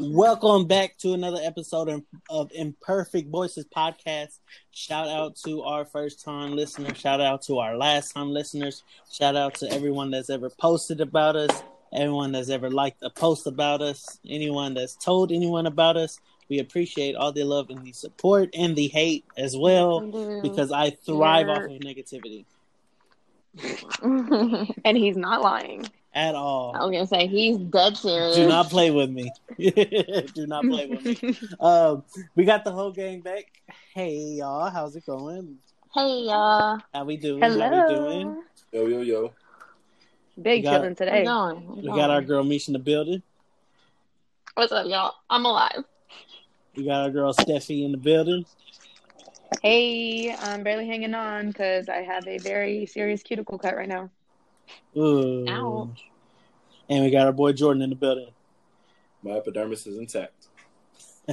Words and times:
Welcome 0.00 0.66
back 0.66 0.96
to 0.98 1.12
another 1.12 1.40
episode 1.42 2.04
of, 2.30 2.52
Imperfect 2.54 3.28
Voices 3.30 3.66
podcast. 3.66 4.38
Shout 4.70 5.08
out 5.08 5.34
to 5.44 5.62
our 5.62 5.84
first 5.84 6.24
time 6.24 6.54
listeners. 6.54 6.96
Shout 6.96 7.20
out 7.20 7.42
to 7.42 7.58
our 7.58 7.76
last 7.76 8.12
time 8.12 8.30
listeners. 8.30 8.84
Shout 9.10 9.34
out 9.34 9.56
to 9.56 9.68
everyone 9.72 10.12
that's 10.12 10.30
ever 10.30 10.50
posted 10.50 11.00
about 11.00 11.34
us, 11.34 11.64
everyone 11.92 12.30
that's 12.30 12.48
ever 12.48 12.70
liked 12.70 13.02
a 13.02 13.10
post 13.10 13.48
about 13.48 13.82
us, 13.82 14.20
anyone 14.28 14.74
that's 14.74 14.94
told 14.94 15.32
anyone 15.32 15.66
about 15.66 15.96
us. 15.96 16.20
We 16.48 16.60
appreciate 16.60 17.16
all 17.16 17.32
the 17.32 17.42
love 17.42 17.68
and 17.70 17.84
the 17.84 17.92
support 17.92 18.50
and 18.56 18.76
the 18.76 18.86
hate 18.86 19.24
as 19.36 19.56
well 19.56 20.40
because 20.42 20.70
I 20.70 20.90
thrive 20.90 21.48
off 21.48 21.64
of 21.64 21.80
negativity 21.80 22.44
and 24.84 24.96
he's 24.96 25.16
not 25.16 25.42
lying. 25.42 25.88
At 26.14 26.34
all. 26.34 26.74
I 26.74 26.84
was 26.84 26.92
gonna 26.92 27.06
say 27.06 27.26
he's 27.26 27.58
dead 27.58 27.96
serious. 27.96 28.36
Do 28.36 28.48
not 28.48 28.70
play 28.70 28.90
with 28.90 29.10
me. 29.10 29.30
Do 29.58 30.46
not 30.46 30.64
play 30.64 30.86
with 30.86 31.04
me. 31.22 31.38
Um, 31.60 32.04
we 32.34 32.44
got 32.44 32.64
the 32.64 32.72
whole 32.72 32.92
gang 32.92 33.20
back. 33.20 33.44
Hey 33.94 34.16
y'all, 34.38 34.70
how's 34.70 34.96
it 34.96 35.04
going? 35.06 35.58
Hey 35.94 36.20
y'all, 36.26 36.78
How 36.92 37.04
we 37.04 37.16
doing? 37.16 37.42
How 37.42 37.48
we 37.48 37.58
doing? 37.94 38.20
Hello. 38.20 38.42
Yo, 38.72 38.86
yo, 38.86 39.00
yo. 39.00 39.32
Big 40.40 40.60
We 40.60 40.62
got- 40.62 40.72
chilling 40.76 40.88
how's 40.90 40.96
today. 40.98 41.22
it 41.22 41.24
going? 41.24 41.66
How's 41.66 41.78
it 41.78 41.82
We 41.82 41.88
got 41.88 42.10
our 42.10 42.22
girl 42.22 42.44
Misha 42.44 42.70
in 42.70 42.72
the 42.74 42.78
building. 42.78 43.22
What's 44.54 44.72
up, 44.72 44.86
y'all? 44.86 45.14
I'm 45.30 45.44
alive. 45.44 45.84
We 46.76 46.84
got 46.84 47.02
our 47.04 47.10
girl 47.10 47.32
Steffi 47.32 47.84
in 47.84 47.92
the 47.92 47.98
building. 47.98 48.44
Hey, 49.62 50.34
I'm 50.38 50.62
barely 50.62 50.86
hanging 50.86 51.14
on 51.14 51.48
because 51.48 51.88
I 51.88 52.02
have 52.02 52.26
a 52.28 52.38
very 52.38 52.86
serious 52.86 53.22
cuticle 53.22 53.58
cut 53.58 53.74
right 53.76 53.88
now. 53.88 54.10
Ooh. 54.96 55.46
Ouch. 55.48 56.04
And 56.88 57.04
we 57.04 57.10
got 57.10 57.26
our 57.26 57.32
boy 57.32 57.52
Jordan 57.52 57.82
in 57.82 57.90
the 57.90 57.96
building. 57.96 58.30
My 59.22 59.32
epidermis 59.32 59.86
is 59.86 59.98
intact. 59.98 60.48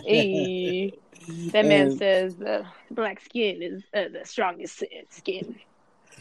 Hey, 0.03 0.93
that 1.51 1.65
man 1.65 1.87
And 1.89 1.97
says 1.97 2.35
the 2.35 2.65
black 2.91 3.21
skin 3.21 3.61
is 3.61 3.83
uh, 3.93 4.09
the 4.11 4.25
strongest 4.25 4.83
skin. 5.09 5.55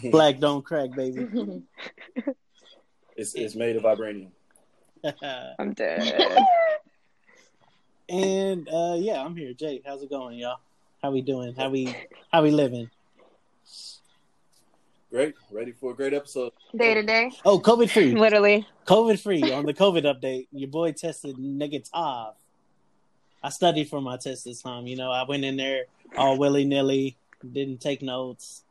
Black 0.10 0.40
don't 0.40 0.64
crack, 0.64 0.90
baby. 0.90 1.28
It's 3.16 3.36
it's 3.36 3.54
made 3.54 3.76
of 3.76 3.84
vibranium. 3.84 4.30
I'm 5.56 5.72
dead. 5.72 6.36
and 8.08 8.68
uh 8.68 8.96
yeah, 8.98 9.22
I'm 9.22 9.36
here. 9.36 9.52
Jake, 9.52 9.82
how's 9.86 10.02
it 10.02 10.10
going, 10.10 10.36
y'all? 10.38 10.58
How 11.00 11.12
we 11.12 11.22
doing? 11.22 11.54
How 11.54 11.68
we 11.70 11.94
how 12.32 12.42
we 12.42 12.50
living? 12.50 12.90
Great, 15.14 15.36
ready 15.52 15.70
for 15.70 15.92
a 15.92 15.94
great 15.94 16.12
episode. 16.12 16.50
Day 16.76 16.94
to 16.94 17.02
day. 17.04 17.30
Oh, 17.44 17.60
COVID 17.60 17.88
free. 17.88 18.14
Literally. 18.18 18.66
COVID 18.88 19.20
free 19.20 19.52
on 19.52 19.64
the 19.64 19.72
COVID 19.72 20.02
update. 20.02 20.48
Your 20.50 20.68
boy 20.68 20.90
tested 20.90 21.38
negative. 21.38 21.88
I 21.94 22.32
studied 23.48 23.88
for 23.88 24.00
my 24.00 24.16
test 24.16 24.44
this 24.44 24.60
time. 24.60 24.88
You 24.88 24.96
know, 24.96 25.12
I 25.12 25.22
went 25.22 25.44
in 25.44 25.56
there 25.56 25.84
all 26.16 26.36
willy 26.36 26.64
nilly, 26.64 27.16
didn't 27.48 27.80
take 27.80 28.02
notes. 28.02 28.64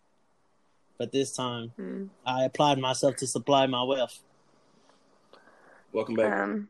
But 0.98 1.14
this 1.14 1.34
time, 1.34 1.72
Mm. 1.80 2.10
I 2.26 2.44
applied 2.44 2.78
myself 2.78 3.16
to 3.18 3.28
supply 3.28 3.66
my 3.68 3.84
wealth. 3.84 4.20
Welcome 5.94 6.16
back. 6.16 6.40
Um, 6.40 6.68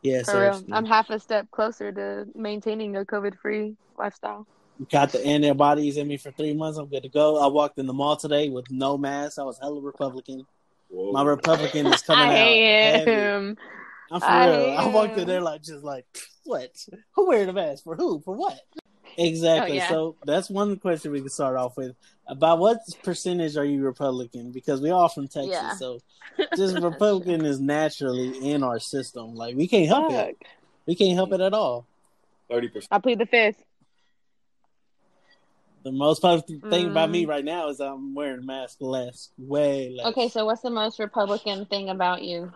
Yeah, 0.00 0.22
for 0.22 0.62
I'm 0.72 0.86
half 0.86 1.10
a 1.10 1.18
step 1.20 1.50
closer 1.50 1.92
to 1.92 2.26
maintaining 2.34 2.96
a 2.96 3.04
COVID 3.04 3.36
free 3.36 3.76
lifestyle. 3.98 4.46
Got 4.90 5.12
the 5.12 5.24
antibodies 5.26 5.96
in 5.98 6.08
me 6.08 6.16
for 6.16 6.30
three 6.30 6.54
months. 6.54 6.78
I'm 6.78 6.86
good 6.86 7.02
to 7.02 7.08
go. 7.10 7.38
I 7.38 7.48
walked 7.48 7.78
in 7.78 7.86
the 7.86 7.92
mall 7.92 8.16
today 8.16 8.48
with 8.48 8.70
no 8.70 8.96
mask. 8.96 9.38
I 9.38 9.42
was 9.42 9.58
hella 9.58 9.80
Republican. 9.80 10.46
Whoa. 10.88 11.12
My 11.12 11.22
Republican 11.22 11.86
is 11.86 12.00
coming 12.02 12.28
I 12.28 12.32
out. 12.32 12.46
hate 12.46 12.92
heavy. 13.06 13.10
I'm 13.12 14.20
for 14.20 14.24
I 14.26 14.48
real. 14.48 14.56
hate 14.60 14.76
I 14.76 14.86
walked 14.88 15.18
in 15.18 15.28
there 15.28 15.40
like 15.42 15.62
just 15.62 15.84
like 15.84 16.06
what? 16.44 16.70
Who 17.12 17.28
wearing 17.28 17.48
a 17.48 17.52
mask 17.52 17.84
for 17.84 17.94
who? 17.94 18.20
For 18.20 18.34
what? 18.34 18.58
Exactly. 19.18 19.72
Oh, 19.72 19.74
yeah. 19.82 19.88
So 19.88 20.16
that's 20.24 20.48
one 20.48 20.76
question 20.78 21.12
we 21.12 21.20
can 21.20 21.28
start 21.28 21.56
off 21.56 21.76
with. 21.76 21.94
About 22.26 22.58
what 22.58 22.78
percentage 23.02 23.56
are 23.56 23.64
you 23.64 23.82
Republican? 23.82 24.50
Because 24.52 24.80
we 24.80 24.90
all 24.90 25.08
from 25.08 25.28
Texas, 25.28 25.50
Yeah. 25.52 25.74
so 25.74 25.98
just 26.56 26.78
Republican 26.78 27.44
is 27.44 27.60
naturally 27.60 28.50
in 28.50 28.62
our 28.62 28.78
system. 28.78 29.34
Like 29.34 29.56
we 29.56 29.68
can't 29.68 29.88
help 29.88 30.12
it. 30.12 30.38
We 30.86 30.94
can't 30.94 31.14
help 31.16 31.32
it 31.32 31.40
at 31.40 31.52
all. 31.52 31.86
Thirty 32.48 32.68
percent. 32.68 32.88
I 32.92 32.98
plead 32.98 33.18
the 33.18 33.26
fifth. 33.26 33.62
The 35.82 35.92
most 35.92 36.20
positive 36.20 36.60
thing 36.68 36.88
about 36.88 37.08
Mm. 37.08 37.12
me 37.12 37.24
right 37.26 37.44
now 37.44 37.68
is 37.68 37.80
I'm 37.80 38.14
wearing 38.14 38.40
a 38.40 38.42
mask 38.44 38.78
less, 38.80 39.30
way 39.38 39.88
less. 39.90 40.06
Okay, 40.08 40.28
so 40.28 40.44
what's 40.44 40.60
the 40.60 40.70
most 40.70 40.98
Republican 40.98 41.64
thing 41.66 41.88
about 41.88 42.22
you? 42.22 42.52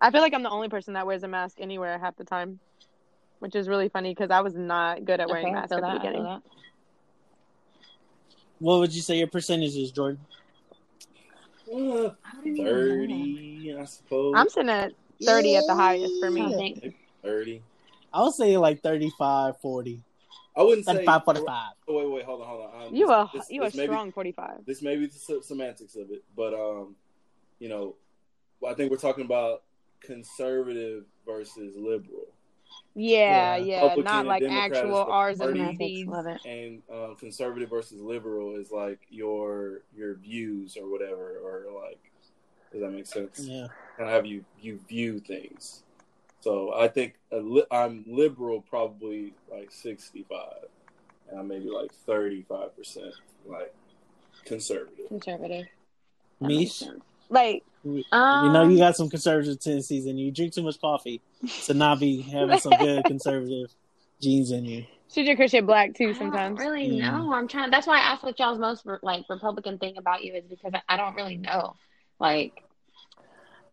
I 0.00 0.10
feel 0.10 0.20
like 0.20 0.34
I'm 0.34 0.42
the 0.42 0.50
only 0.50 0.68
person 0.68 0.94
that 0.94 1.06
wears 1.06 1.22
a 1.22 1.28
mask 1.28 1.56
anywhere 1.60 1.98
half 1.98 2.16
the 2.16 2.24
time, 2.24 2.60
which 3.38 3.54
is 3.54 3.68
really 3.68 3.88
funny 3.88 4.10
because 4.10 4.30
I 4.30 4.42
was 4.42 4.54
not 4.54 5.04
good 5.06 5.18
at 5.20 5.28
wearing 5.30 5.46
Okay, 5.46 5.54
masks 5.54 5.70
feel 5.70 5.78
at 5.78 5.80
the 5.82 5.86
that. 5.86 6.02
Beginning. 6.02 6.42
What 8.58 8.80
would 8.80 8.94
you 8.94 9.00
say 9.00 9.18
your 9.18 9.26
percentage 9.28 9.76
is, 9.76 9.90
Jordan? 9.90 10.20
Uh, 11.74 12.10
Thirty, 12.44 13.74
I 13.78 13.84
suppose. 13.86 14.34
I'm 14.36 14.48
sitting 14.50 14.68
at 14.68 14.92
30 15.24 15.56
at 15.56 15.64
the 15.66 15.74
highest 15.74 16.12
for 16.20 16.26
I 16.26 16.30
me. 16.30 16.54
think 16.54 16.94
Thirty. 17.22 17.62
I 18.12 18.22
would 18.22 18.34
say 18.34 18.56
like 18.58 18.82
35, 18.82 19.58
40. 19.60 20.02
I 20.56 20.62
wouldn't 20.62 20.86
say 20.86 20.92
35, 20.94 21.24
45. 21.24 21.72
Oh, 21.88 21.94
wait, 21.98 22.10
wait, 22.10 22.24
hold 22.24 22.40
on, 22.42 22.46
hold 22.48 22.70
on. 22.74 22.82
Um, 22.88 22.94
You 22.94 23.06
this- 23.06 23.10
are 23.14 23.30
this- 23.34 23.50
you 23.50 23.62
are 23.62 23.66
this 23.66 23.74
may 23.74 23.82
be- 23.82 23.92
strong 23.92 24.12
45. 24.12 24.64
this 24.66 24.82
may 24.82 24.96
be 24.96 25.06
the 25.06 25.42
semantics 25.42 25.96
of 25.96 26.10
it, 26.10 26.22
but 26.36 26.54
um, 26.54 26.94
you 27.58 27.68
know, 27.68 27.96
well, 28.60 28.72
I 28.72 28.74
think 28.74 28.90
we're 28.90 28.96
talking 28.98 29.24
about 29.24 29.62
conservative 30.00 31.04
versus 31.26 31.76
liberal, 31.76 32.26
Yeah, 32.94 33.56
Yeah. 33.56 33.84
yeah, 33.86 33.94
not 33.96 34.20
and 34.20 34.28
like 34.28 34.42
Democrat 34.42 34.72
actual 34.76 34.96
the 35.04 35.04
R's 35.10 35.40
and 35.40 35.56
party. 35.58 36.04
Love 36.04 36.26
it. 36.26 36.44
and 36.44 36.82
um, 36.92 37.16
conservative 37.16 37.68
versus 37.70 38.00
liberal 38.00 38.54
is 38.56 38.70
like 38.70 39.00
your 39.10 39.82
your 39.96 40.14
views 40.14 40.76
or 40.76 40.88
whatever, 40.90 41.38
or 41.42 41.66
like, 41.82 41.98
does 42.72 42.80
that 42.80 42.90
make 42.90 43.06
sense? 43.06 43.40
Yeah. 43.40 43.66
Kind 43.96 44.08
of 44.08 44.14
have 44.14 44.26
you 44.26 44.44
you 44.60 44.78
view 44.88 45.18
things. 45.20 45.82
So 46.44 46.74
I 46.74 46.88
think 46.88 47.14
a 47.32 47.38
li- 47.38 47.64
I'm 47.70 48.04
liberal, 48.06 48.60
probably 48.60 49.32
like 49.50 49.70
sixty 49.72 50.26
five, 50.28 50.66
and 51.30 51.40
I'm 51.40 51.48
maybe 51.48 51.70
like 51.70 51.90
thirty 52.06 52.42
five 52.46 52.76
percent 52.76 53.14
like 53.46 53.74
conservative. 54.44 55.08
Conservative. 55.08 55.64
That 56.40 56.46
makes 56.48 56.58
Mish, 56.60 56.72
sense. 56.74 57.00
Like, 57.30 57.64
we 57.82 58.04
Um, 58.12 58.52
know 58.52 58.68
you 58.68 58.76
got 58.76 58.94
some 58.94 59.08
conservative 59.08 59.58
tendencies 59.58 60.04
and 60.04 60.20
you 60.20 60.30
drink 60.30 60.52
too 60.52 60.62
much 60.62 60.78
coffee 60.80 61.22
to 61.64 61.72
not 61.72 61.98
be 61.98 62.20
having 62.20 62.58
some 62.58 62.72
good 62.78 63.04
conservative 63.06 63.74
genes 64.20 64.50
in 64.50 64.66
you. 64.66 64.84
she 65.10 65.24
drink 65.24 65.38
her 65.38 65.48
shit 65.48 65.64
black 65.66 65.94
too 65.94 66.04
I 66.04 66.12
don't 66.12 66.16
sometimes. 66.18 66.60
really 66.60 66.88
Mm. 66.90 66.98
know. 67.00 67.32
I'm 67.32 67.48
trying. 67.48 67.70
That's 67.70 67.86
why 67.86 67.96
I 67.96 68.12
asked 68.12 68.22
what 68.22 68.38
y'all's 68.38 68.58
most 68.58 68.84
like 69.02 69.24
Republican 69.30 69.78
thing 69.78 69.96
about 69.96 70.22
you 70.22 70.34
is 70.34 70.44
because 70.44 70.72
I, 70.74 70.82
I 70.90 70.96
don't 70.98 71.14
really 71.14 71.38
know. 71.38 71.76
Like, 72.20 72.63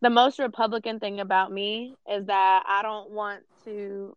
The 0.02 0.10
most 0.10 0.40
Republican 0.40 1.00
thing 1.00 1.20
about 1.20 1.52
me 1.52 1.96
is 2.10 2.26
that 2.26 2.64
I 2.68 2.82
don't 2.82 3.12
want 3.12 3.44
to. 3.66 4.16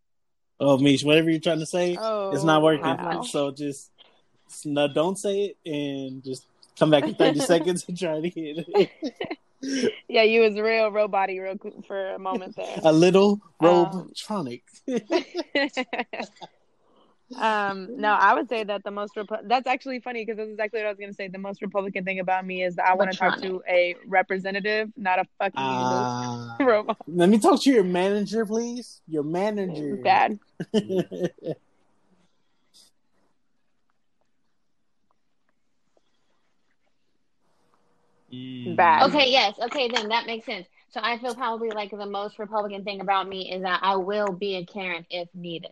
Oh, 0.59 0.79
Mish, 0.79 1.05
whatever 1.05 1.31
you're 1.31 1.41
trying 1.41 1.59
to 1.59 1.67
say, 1.67 1.99
Oh, 2.00 2.31
it's 2.32 2.44
not 2.44 2.62
working. 2.62 2.87
wow. 2.87 3.23
So 3.23 3.50
just 3.50 3.91
no, 4.64 4.88
don't 4.88 5.19
say 5.19 5.55
it 5.64 5.70
and 5.70 6.23
just 6.23 6.47
come 6.79 6.91
back 6.91 7.05
in 7.05 7.14
30 7.14 7.41
seconds 7.53 7.85
and 7.88 7.99
try 7.99 8.20
to 8.20 8.31
get 8.31 8.64
it. 8.69 8.91
Yeah, 10.09 10.25
you 10.25 10.43
was 10.43 10.61
real 10.61 10.91
robot 10.91 11.31
real 11.31 11.56
for 11.87 12.11
a 12.11 12.19
moment 12.19 12.55
there. 12.55 12.81
A 12.82 12.93
little 12.93 13.41
Um, 13.61 14.12
robotronic. 14.12 14.61
um, 14.87 15.00
no, 17.31 18.12
I 18.12 18.35
would 18.35 18.49
say 18.49 18.65
that 18.65 18.85
the 18.85 18.91
most 18.91 19.15
Repu- 19.15 19.49
that's 19.49 19.67
actually 19.67 20.00
funny 20.00 20.25
because 20.25 20.37
that's 20.37 20.50
exactly 20.50 20.81
what 20.81 20.87
I 20.87 20.91
was 20.91 20.99
gonna 20.99 21.12
say. 21.12 21.29
The 21.29 21.38
most 21.38 21.62
Republican 21.62 22.05
thing 22.05 22.21
about 22.21 22.47
me 22.47 22.62
is 22.62 22.76
that 22.76 22.87
I 22.87 22.94
want 22.94 23.12
to 23.12 23.17
talk 23.17 23.41
to 23.41 23.62
a 23.69 23.97
representative, 24.06 24.91
not 24.97 25.19
a 25.19 25.25
fucking 25.38 25.53
Ah. 25.56 26.56
robot. 26.61 26.97
let 27.06 27.29
me 27.29 27.38
talk 27.38 27.62
to 27.62 27.71
your 27.71 27.85
manager, 27.85 28.44
please. 28.47 29.00
Your 29.09 29.23
manager. 29.23 29.97
Bad. 29.97 30.38
Mm. 38.32 38.76
Bad. 38.76 39.09
okay, 39.11 39.31
yes, 39.31 39.55
okay, 39.61 39.88
then 39.88 40.09
that 40.09 40.26
makes 40.26 40.47
sense. 40.47 40.67
So 40.91 41.00
I 41.03 41.19
feel 41.19 41.35
probably 41.35 41.71
like 41.71 41.91
the 41.91 42.06
most 42.06 42.38
Republican 42.38 42.85
thing 42.85 43.00
about 43.00 43.29
me 43.29 43.53
is 43.53 43.62
that 43.62 43.81
I 43.82 43.97
will 43.97 44.32
be 44.32 44.56
a 44.56 44.65
Karen 44.65 45.06
if 45.11 45.29
needed. 45.35 45.71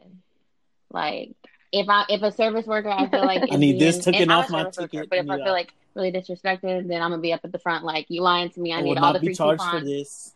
Like 0.93 1.31
if 1.73 1.89
I 1.89 2.05
if 2.09 2.23
a 2.23 2.31
service 2.33 2.67
worker 2.67 2.91
I 2.91 3.09
feel 3.09 3.25
like 3.25 3.43
I 3.53 3.57
need 3.57 3.79
this 3.81 3.97
being- 3.97 4.05
taken 4.05 4.23
and 4.23 4.33
I'm 4.33 4.39
a 4.39 4.43
off 4.43 4.51
my 4.51 4.59
service 4.63 4.79
worker, 4.79 4.89
ticket, 4.91 5.11
but 5.11 5.19
if 5.21 5.31
I 5.31 5.37
yeah. 5.39 5.45
feel 5.45 5.53
like 5.53 5.73
really 5.95 6.13
disrespected, 6.13 6.89
then 6.89 7.03
I'm 7.03 7.11
gonna 7.11 7.19
be 7.23 7.33
up 7.33 7.41
at 7.45 7.53
the 7.53 7.59
front 7.59 7.85
like 7.85 8.07
you 8.09 8.23
lying 8.23 8.51
to 8.51 8.61
me. 8.61 8.73
I 8.73 8.79
I 8.79 8.81
need 8.83 8.99
all 8.99 9.13
the 9.13 9.19
not 9.19 9.21
be 9.21 9.27
free 9.29 9.35
charged 9.35 9.63
for 9.63 9.71
coupons. 9.71 9.87
this. 9.89 10.35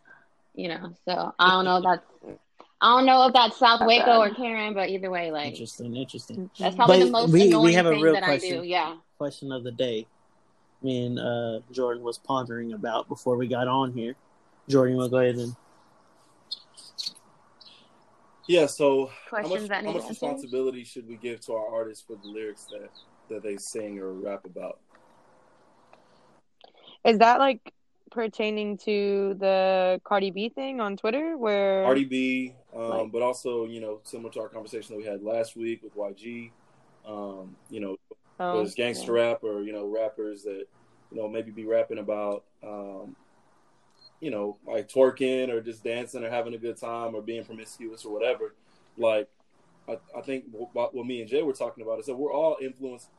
You 0.55 0.69
know, 0.69 0.93
so 1.05 1.33
I 1.37 1.51
don't 1.51 1.65
know 1.65 1.77
if 1.77 1.83
that's 1.83 2.05
I 2.81 2.95
don't 2.97 3.05
know 3.07 3.25
if 3.27 3.33
that's 3.33 3.57
South 3.57 3.79
Not 3.79 3.87
Waco 3.87 4.05
bad. 4.05 4.17
or 4.31 4.35
Karen, 4.35 4.73
but 4.73 4.89
either 4.89 5.09
way, 5.09 5.31
like 5.31 5.47
Interesting, 5.51 5.95
interesting. 5.95 6.49
that's 6.59 6.75
probably 6.75 6.99
But 6.99 7.05
the 7.05 7.11
most 7.11 7.31
we- 7.31 7.39
we 7.41 7.47
annoying 7.47 7.73
have 7.75 7.85
a 7.87 7.89
thing 7.91 8.01
real 8.01 8.13
that 8.13 8.23
I 8.23 8.37
do. 8.37 8.63
Yeah. 8.63 8.97
Question 9.17 9.51
of 9.51 9.63
the 9.63 9.71
day. 9.71 10.05
Me 10.83 11.05
and 11.07 11.17
uh, 11.19 11.59
Jordan 11.71 12.03
was 12.03 12.19
pondering 12.19 12.73
about 12.73 13.07
before 13.07 13.35
we 13.35 13.47
got 13.47 13.67
on 13.67 13.93
here. 13.93 14.15
Jordan, 14.69 14.93
you 14.93 14.97
want 14.99 15.07
to 15.09 15.11
go 15.11 15.17
ahead 15.17 15.35
and 15.37 15.55
Yeah. 18.47 18.65
So 18.65 19.11
how 19.29 19.37
much, 19.39 19.47
Questions 19.47 19.69
that 19.69 19.85
how 19.85 19.91
much 19.91 20.09
responsibility 20.09 20.83
should 20.83 21.07
we 21.07 21.15
give 21.17 21.41
to 21.41 21.53
our 21.53 21.67
artists 21.73 22.03
for 22.05 22.15
the 22.15 22.27
lyrics 22.27 22.65
that 22.71 22.89
that 23.29 23.43
they 23.43 23.57
sing 23.57 23.99
or 23.99 24.13
rap 24.13 24.45
about? 24.45 24.79
Is 27.03 27.19
that 27.19 27.39
like 27.39 27.73
pertaining 28.11 28.77
to 28.77 29.35
the 29.37 29.99
Cardi 30.03 30.31
B 30.31 30.49
thing 30.49 30.79
on 30.79 30.95
Twitter 30.97 31.37
where 31.37 31.83
Cardi 31.83 32.05
B, 32.05 32.53
um, 32.73 32.89
Like- 32.89 33.11
but 33.11 33.21
also 33.21 33.65
you 33.65 33.81
know 33.81 33.99
similar 34.03 34.31
to 34.31 34.41
our 34.41 34.49
conversation 34.49 34.95
that 34.95 34.97
we 34.97 35.05
had 35.05 35.21
last 35.23 35.55
week 35.55 35.83
with 35.83 35.95
YG. 35.95 36.51
Um, 37.05 37.55
you 37.69 37.79
know, 37.79 37.95
Oh, 38.39 38.57
there's 38.57 38.75
gangster 38.75 39.13
rap 39.13 39.43
or 39.43 39.63
you 39.63 39.73
know 39.73 39.87
rappers 39.87 40.43
that 40.43 40.67
you 41.11 41.17
know 41.17 41.27
maybe 41.27 41.51
be 41.51 41.65
rapping 41.65 41.97
about 41.97 42.43
um, 42.63 43.15
you 44.19 44.31
know 44.31 44.57
like 44.65 44.89
twerking 44.89 45.49
or 45.49 45.61
just 45.61 45.83
dancing 45.83 46.23
or 46.23 46.29
having 46.29 46.53
a 46.53 46.57
good 46.57 46.77
time 46.77 47.15
or 47.15 47.21
being 47.21 47.43
promiscuous 47.43 48.05
or 48.05 48.13
whatever. 48.13 48.55
Like 48.97 49.29
I, 49.87 49.97
I 50.17 50.21
think 50.21 50.45
what, 50.51 50.93
what 50.93 51.05
me 51.05 51.21
and 51.21 51.29
Jay 51.29 51.41
were 51.43 51.53
talking 51.53 51.83
about 51.83 51.99
is 51.99 52.07
that 52.07 52.15
we're 52.15 52.33
all 52.33 52.57
influenced 52.61 53.09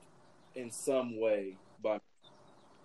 in 0.55 0.71
some 0.71 1.19
way 1.19 1.56
by 1.83 1.99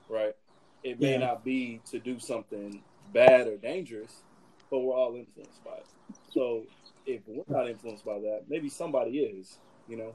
right. 0.10 0.36
It 0.84 1.00
may 1.00 1.14
Yeah. 1.14 1.20
not 1.20 1.44
be 1.44 1.82
to 1.92 2.00
do 2.00 2.20
something 2.20 2.82
bad 3.14 3.48
or 3.48 3.58
dangerous, 3.58 4.22
but 4.70 4.80
we're 4.80 4.96
all 4.96 5.16
influenced 5.16 5.64
by 5.64 5.76
it. 5.78 5.86
So 6.34 6.64
if 7.06 7.22
we're 7.28 7.44
not 7.48 7.70
influenced 7.70 8.06
by 8.06 8.20
that, 8.20 8.44
maybe 8.50 8.70
somebody 8.70 9.20
is, 9.20 9.58
you 9.88 9.98
know. 9.98 10.14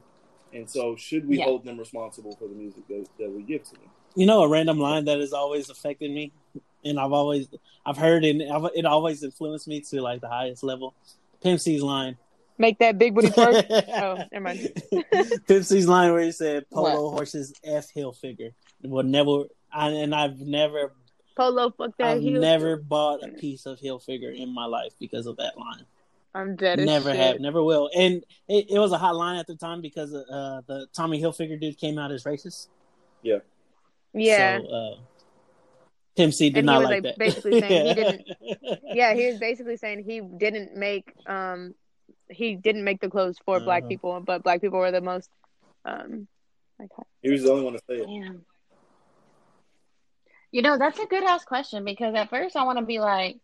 And 0.52 0.68
so, 0.68 0.96
should 0.96 1.28
we 1.28 1.38
Yeah. 1.38 1.44
hold 1.44 1.64
them 1.64 1.78
responsible 1.78 2.34
for 2.36 2.48
the 2.48 2.54
music 2.54 2.86
that, 2.88 3.06
that 3.18 3.30
we 3.30 3.42
give 3.42 3.64
to 3.64 3.74
them? 3.74 3.90
You 4.14 4.26
know, 4.26 4.42
a 4.42 4.48
random 4.48 4.78
line 4.78 5.04
that 5.04 5.20
has 5.20 5.32
always 5.32 5.68
affected 5.68 6.10
me, 6.10 6.32
and 6.84 6.98
I've 6.98 7.12
always 7.12 7.48
I've 7.86 7.96
heard 7.96 8.24
it. 8.24 8.36
and 8.40 8.52
I've, 8.52 8.70
it 8.74 8.84
always 8.84 9.22
influenced 9.22 9.66
me 9.68 9.80
to 9.80 10.00
like 10.02 10.20
the 10.20 10.28
highest 10.28 10.62
level. 10.62 10.94
Pimp 11.42 11.60
C's 11.60 11.82
line. 11.82 12.16
make 12.58 12.78
that 12.80 12.98
big 12.98 13.14
booty 13.14 13.28
twerk. 13.36 13.66
oh, 13.70 14.24
never 14.32 14.44
mind. 14.44 14.82
Pimp 15.46 15.64
C's 15.64 15.86
line 15.86 16.12
where 16.12 16.22
he 16.22 16.32
said, 16.32 16.68
"Polo 16.70 17.10
horses 17.10 17.52
f 17.64 17.86
Hilfiger." 17.94 18.52
Will 18.82 19.02
never, 19.02 19.44
I, 19.72 19.88
and 19.90 20.14
I've 20.14 20.38
never, 20.40 20.92
Polo, 21.36 21.70
fuck 21.70 21.96
that 21.98 22.06
I've 22.16 22.20
heel. 22.22 22.40
never 22.40 22.76
bought 22.76 23.22
a 23.24 23.28
piece 23.28 23.66
of 23.66 23.78
Hilfiger 23.80 24.36
in 24.36 24.52
my 24.54 24.66
life 24.66 24.92
because 25.00 25.26
of 25.26 25.36
that 25.38 25.56
line. 25.58 25.84
I'm 26.34 26.54
dead. 26.56 26.78
as 26.78 26.86
Never 26.86 27.10
shit. 27.10 27.16
have, 27.18 27.40
never 27.40 27.62
will. 27.62 27.90
And 27.96 28.22
it, 28.48 28.66
it 28.70 28.78
was 28.78 28.92
a 28.92 28.98
hot 28.98 29.16
line 29.16 29.36
at 29.38 29.46
the 29.48 29.56
time 29.56 29.80
because 29.80 30.14
uh, 30.14 30.60
the 30.66 30.86
Tommy 30.92 31.20
Hilfiger 31.20 31.58
dude 31.60 31.78
came 31.78 31.98
out 31.98 32.12
as 32.12 32.22
racist. 32.24 32.68
Yeah, 34.14 34.58
So, 34.60 34.66
uh, 34.68 34.96
Pimp 36.18 36.34
C 36.34 36.50
did 36.50 36.58
And 36.58 36.68
he 36.68 36.72
not 36.74 36.78
was, 36.80 36.84
like 36.90 36.94
like, 36.94 37.02
that. 37.04 37.18
basically 37.18 37.60
saying 37.60 37.86
he 37.86 37.94
didn't- 37.94 38.28
yeah. 38.92 39.14
He 39.14 39.26
was 39.28 39.38
basically 39.38 39.76
saying 39.76 40.02
he 40.04 40.20
didn't 40.20 40.76
make 40.76 41.12
um 41.26 41.74
he 42.28 42.56
didn't 42.56 42.84
make 42.84 43.00
the 43.00 43.08
clothes 43.08 43.38
for 43.46 43.60
black 43.60 43.84
Uh-huh. 43.84 43.88
people, 43.88 44.20
but 44.20 44.42
black 44.42 44.60
people 44.60 44.78
were 44.80 44.90
the 44.90 45.00
most 45.00 45.30
um 45.84 46.26
like 46.78 46.90
He 47.22 47.30
was 47.30 47.44
the 47.44 47.50
only 47.52 47.64
one 47.64 47.72
to 47.74 47.78
say 47.88 47.94
it. 47.98 48.06
Damn. 48.06 48.44
You 50.50 50.62
know, 50.62 50.76
that's 50.78 50.98
a 50.98 51.06
good 51.06 51.22
ass 51.24 51.44
question 51.44 51.84
because 51.84 52.14
at 52.14 52.30
first 52.30 52.56
I 52.56 52.64
want 52.64 52.78
to 52.78 52.84
be 52.84 52.98
like, 52.98 53.38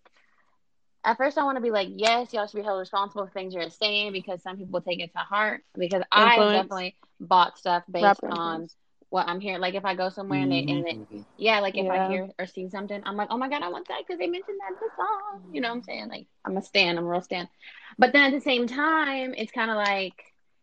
at 1.05 1.17
first 1.19 1.37
I 1.37 1.45
want 1.45 1.57
to 1.59 1.63
be 1.63 1.71
like, 1.71 1.89
yes, 1.95 2.33
y'all 2.33 2.47
should 2.47 2.57
be 2.57 2.63
held 2.63 2.81
responsible 2.81 3.27
for 3.27 3.33
things 3.33 3.55
you're 3.55 3.69
saying 3.71 4.13
because 4.13 4.43
some 4.43 4.57
people 4.57 4.81
take 4.81 5.01
it 5.01 5.13
to 5.13 5.19
heart. 5.19 5.63
Because 5.77 6.03
I 6.11 6.37
definitely 6.39 6.97
bought 7.21 7.59
stuff 7.59 7.85
based 7.91 8.05
Rapper 8.05 8.29
on 8.31 8.33
influence. 8.63 8.77
What 9.15 9.29
I'm 9.29 9.39
hearing. 9.39 9.61
Like 9.61 9.75
if 9.75 9.85
I 9.85 9.95
go 9.95 10.09
somewhere 10.09 10.43
and 10.43 10.51
they, 10.51 10.65
and 10.65 10.85
they, 10.85 10.95
Mhm. 10.95 11.25
yeah, 11.37 11.61
like 11.61 11.77
if 11.77 11.85
Yeah. 11.87 11.93
I 12.05 12.09
hear 12.09 12.29
or 12.37 12.47
see 12.47 12.69
something, 12.69 13.01
I'm 13.07 13.17
like, 13.17 13.29
oh 13.31 13.39
my 13.39 13.49
god, 13.49 13.63
I 13.63 13.69
want 13.69 13.87
that 13.87 14.01
because 14.05 14.19
they 14.19 14.27
mentioned 14.27 14.59
that 14.61 14.73
in 14.73 14.79
the 14.81 14.91
song. 14.97 15.55
You 15.55 15.61
know 15.61 15.69
what 15.69 15.77
I'm 15.77 15.83
saying? 15.85 16.09
Like 16.09 16.27
I'm 16.45 16.57
a 16.57 16.63
stan, 16.63 16.99
I'm 16.99 17.05
a 17.05 17.09
real 17.09 17.23
stan. 17.23 17.49
But 17.97 18.13
then 18.13 18.25
at 18.25 18.33
the 18.33 18.41
same 18.41 18.67
time, 18.67 19.33
it's 19.39 19.53
kind 19.53 19.71
of 19.71 19.77
like 19.77 20.15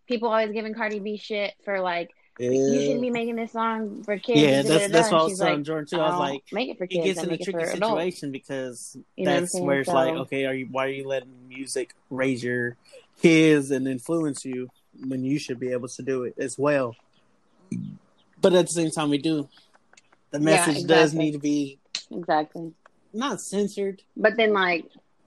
people 0.05 0.27
always 0.27 0.51
giving 0.51 0.73
Cardi 0.73 0.99
B 0.99 1.15
shit 1.15 1.53
for 1.63 1.79
like 1.79 2.11
you 2.39 2.81
shouldn't 2.81 3.01
be 3.01 3.09
making 3.09 3.37
this 3.37 3.53
song 3.53 4.03
for 4.03 4.17
kids. 4.19 4.41
yeah, 4.41 4.63
da, 4.63 4.67
da, 4.67 4.77
that's 4.79 4.91
that's 4.91 5.11
what 5.11 5.17
I 5.19 5.21
And 5.21 5.21
was 5.23 5.31
she's 5.31 5.39
telling 5.39 5.55
like, 5.59 5.65
Jordan 5.65 5.85
too. 5.87 6.01
I 6.01 6.09
was 6.09 6.19
like, 6.19 6.43
make 6.51 6.69
it 6.69 6.77
for 6.77 6.85
he 6.87 6.95
kids. 6.95 7.05
gets 7.05 7.23
in 7.23 7.31
a 7.31 7.37
tricky 7.37 7.51
for 7.53 7.59
adults. 7.59 7.85
situation 7.87 8.31
because 8.33 8.97
You 9.15 9.25
know 9.25 9.31
what 9.31 9.37
I'm 9.37 9.41
that's 9.43 9.61
where 9.61 9.79
it's 9.79 9.87
like, 9.89 10.13
okay, 10.15 10.45
are 10.45 10.53
you 10.53 10.67
why 10.69 10.87
are 10.87 10.89
you 10.89 11.07
letting 11.07 11.47
music 11.47 11.93
raise 12.09 12.43
your 12.43 12.75
kids 13.21 13.71
and 13.71 13.87
influence 13.87 14.43
you 14.43 14.69
when 15.07 15.23
you 15.23 15.39
should 15.39 15.59
be 15.59 15.71
able 15.71 15.87
to 15.87 16.01
do 16.03 16.23
it 16.23 16.35
as 16.37 16.57
well? 16.59 16.97
But 18.41 18.53
at 18.53 18.65
the 18.65 18.71
same 18.71 18.89
time, 18.91 19.09
we 19.09 19.17
do. 19.19 19.47
The 20.31 20.39
Yeah, 20.39 20.45
message 20.45 20.87
does 20.87 21.13
need 21.13 21.31
to 21.31 21.39
be 21.39 21.79
Exactly. 22.09 22.73
not 23.13 23.39
censored, 23.41 24.01
But 24.17 24.37
then 24.37 24.53
like 24.53 24.85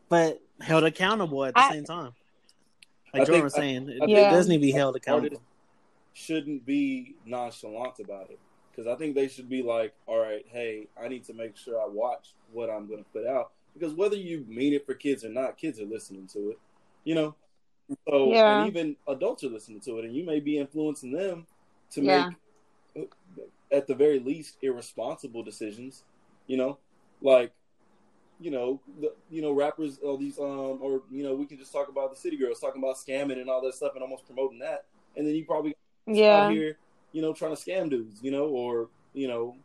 but 0.08 0.40
held 0.61 0.84
accountable 0.84 1.44
at 1.44 1.55
the 1.55 1.61
I- 1.61 1.70
same 1.72 1.84
time. 1.84 2.12
I 3.12 3.19
Like 3.19 3.26
Jordan 3.28 3.34
think- 3.34 3.44
was 3.44 3.55
saying, 3.55 3.88
it, 3.88 4.02
I 4.02 4.05
it 4.05 4.06
think 4.06 4.31
does 4.31 4.49
need 4.49 4.56
to 4.56 4.62
be 4.62 4.70
held 4.72 4.96
accountable. 4.96 5.40
shouldn't 6.12 6.64
be 6.66 7.14
nonchalant 7.26 7.99
about 8.00 8.31
it 8.31 8.38
because 8.70 8.87
I 8.87 8.96
think 8.96 9.14
they 9.14 9.28
should 9.28 9.49
be 9.49 9.62
like, 9.62 9.94
all 10.06 10.19
right, 10.19 10.44
hey, 10.49 10.87
I 11.00 11.08
need 11.08 11.25
to 11.25 11.32
make 11.34 11.56
sure 11.56 11.81
I 11.81 11.87
watch 11.87 12.34
what 12.52 12.70
I'm 12.70 12.87
going 12.88 13.02
to 13.05 13.11
put 13.11 13.26
out 13.26 13.52
because 13.75 13.94
whether 13.94 14.16
you 14.16 14.44
mean 14.49 14.72
it 14.72 14.87
for 14.87 14.94
kids 14.94 15.25
or 15.25 15.28
not, 15.28 15.56
kids 15.58 15.81
are 15.81 15.84
listening 15.87 16.26
to 16.28 16.50
it, 16.50 16.58
you 17.05 17.14
know. 17.14 17.34
So 18.08 18.31
Yeah. 18.32 18.61
and 18.62 18.69
even 18.70 18.96
adults 19.08 19.44
are 19.44 19.49
listening 19.49 19.81
to 19.81 19.99
it, 19.99 20.05
and 20.06 20.14
you 20.14 20.25
may 20.25 20.40
be 20.40 20.58
influencing 20.58 21.12
them 21.12 21.46
to 21.90 22.02
Yeah. 22.02 22.28
make, 22.28 22.37
at 23.73 23.87
the 23.87 23.94
very 23.94 24.19
least, 24.20 24.56
irresponsible 24.62 25.43
decisions. 25.43 26.05
You 26.46 26.56
know, 26.56 26.79
like 27.23 27.52
you 28.41 28.50
know, 28.50 28.81
the, 29.00 29.14
you 29.31 29.41
know, 29.41 29.52
rappers, 29.52 29.99
all 30.05 30.17
these, 30.17 30.38
um, 30.38 30.79
or 30.82 31.02
you 31.11 31.23
know, 31.23 31.35
we 31.35 31.46
can 31.46 31.56
just 31.58 31.73
talk 31.73 31.88
about 31.88 32.11
the 32.11 32.17
city 32.17 32.37
girls 32.37 32.61
talking 32.61 32.82
about 32.82 32.96
scamming 32.96 33.41
and 33.41 33.49
all 33.49 33.62
that 33.62 33.75
stuff, 33.75 33.93
and 33.94 34.02
almost 34.02 34.26
promoting 34.26 34.59
that, 34.59 34.85
and 35.16 35.26
then 35.26 35.35
you 35.35 35.45
probably 35.45 35.75
Yeah. 36.07 36.49
here, 36.49 36.78
you 37.12 37.23
know, 37.23 37.33
trying 37.33 37.54
to 37.54 37.62
scam 37.62 37.88
dudes, 37.88 38.23
you 38.23 38.30
know, 38.30 38.47
or 38.49 38.88
you 39.12 39.28
know, 39.28 39.57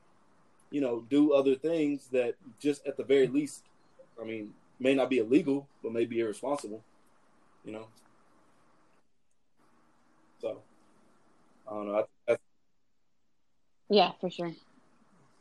you 0.72 0.82
know, 0.82 1.02
do 1.10 1.34
other 1.34 1.56
things 1.56 2.08
that 2.10 2.36
just 2.60 2.86
at 2.86 2.96
the 2.96 3.04
very 3.04 3.28
least, 3.28 3.64
I 4.22 4.24
mean, 4.24 4.54
may 4.80 4.94
not 4.94 5.10
be 5.10 5.18
illegal, 5.18 5.68
but 5.82 5.92
may 5.92 6.06
be 6.06 6.20
irresponsible, 6.20 6.84
you 7.66 7.72
know. 7.72 7.88
So, 10.40 10.62
I 11.68 11.72
don't 11.72 11.88
know. 11.88 11.96
I, 11.96 12.04
that's, 12.28 12.42
yeah, 13.90 14.12
for 14.22 14.30
sure. 14.30 14.54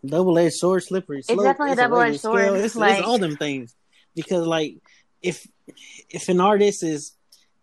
double 0.05 0.39
edged 0.39 0.55
sword, 0.55 0.83
slippery. 0.83 1.23
Slope. 1.23 1.43
definitely 1.43 1.73
a 1.73 1.77
double-edged 1.77 2.21
sword. 2.21 2.57
It's, 2.57 2.77
like- 2.77 2.99
it's 2.99 3.07
all 3.07 3.19
them 3.19 3.37
things 3.37 3.75
because, 4.15 4.47
like, 4.47 4.77
if 5.23 5.47
if 6.09 6.29
an 6.29 6.41
artist 6.41 6.83
is 6.83 7.13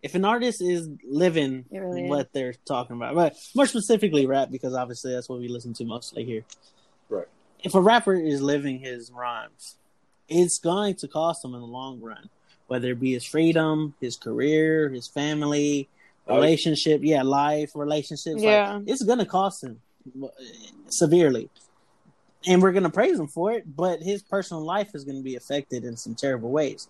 if 0.02 0.14
an 0.14 0.24
artist 0.24 0.62
is 0.62 0.88
living 1.04 1.64
really 1.70 2.04
is. 2.04 2.10
what 2.10 2.32
they're 2.32 2.54
talking 2.64 2.96
about, 2.96 3.14
but 3.14 3.34
more 3.54 3.66
specifically 3.66 4.26
rap, 4.26 4.50
because 4.50 4.74
obviously 4.74 5.12
that's 5.12 5.28
what 5.28 5.40
we 5.40 5.48
listen 5.48 5.72
to 5.74 5.84
mostly 5.84 6.24
here. 6.24 6.44
Right. 7.08 7.26
If 7.64 7.74
a 7.74 7.80
rapper 7.80 8.14
is 8.14 8.40
living 8.40 8.78
his 8.78 9.10
rhymes, 9.10 9.76
it's 10.28 10.58
going 10.58 10.94
to 10.96 11.08
cost 11.08 11.44
him 11.44 11.54
in 11.54 11.60
the 11.60 11.66
long 11.66 12.00
run, 12.00 12.28
whether 12.68 12.92
it 12.92 13.00
be 13.00 13.14
his 13.14 13.24
freedom, 13.24 13.94
his 14.00 14.16
career, 14.16 14.90
his 14.90 15.08
family, 15.08 15.88
relationship, 16.28 17.00
yeah, 17.02 17.22
life, 17.22 17.72
relationships. 17.74 18.42
Yeah. 18.42 18.74
Like, 18.74 18.84
it's 18.86 19.02
gonna 19.02 19.26
cost 19.26 19.64
him 19.64 19.80
severely, 20.88 21.48
and 22.46 22.62
we're 22.62 22.72
gonna 22.72 22.90
praise 22.90 23.18
him 23.18 23.28
for 23.28 23.52
it. 23.52 23.64
But 23.76 24.00
his 24.02 24.22
personal 24.22 24.62
life 24.64 24.90
is 24.94 25.04
gonna 25.04 25.22
be 25.22 25.36
affected 25.36 25.84
in 25.84 25.96
some 25.96 26.14
terrible 26.14 26.50
ways. 26.50 26.88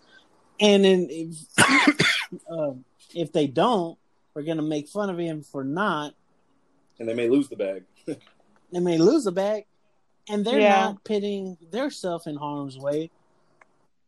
And 0.60 0.84
then 0.84 1.08
if, 1.10 1.36
um, 2.50 2.84
if 3.14 3.32
they 3.32 3.46
don't, 3.46 3.98
we're 4.34 4.42
gonna 4.42 4.62
make 4.62 4.88
fun 4.88 5.10
of 5.10 5.18
him 5.18 5.42
for 5.42 5.64
not. 5.64 6.14
and 6.98 7.08
they 7.08 7.14
may 7.14 7.28
lose 7.28 7.48
the 7.48 7.56
bag. 7.56 7.84
They 8.72 8.80
may 8.80 8.98
lose 8.98 9.22
the 9.22 9.30
bag, 9.32 9.64
and 10.28 10.44
they're 10.44 10.58
Yeah. 10.58 10.86
not 10.86 11.04
pitting 11.04 11.56
their 11.70 11.88
self 11.88 12.26
in 12.26 12.34
harm's 12.34 12.76
way. 12.76 13.10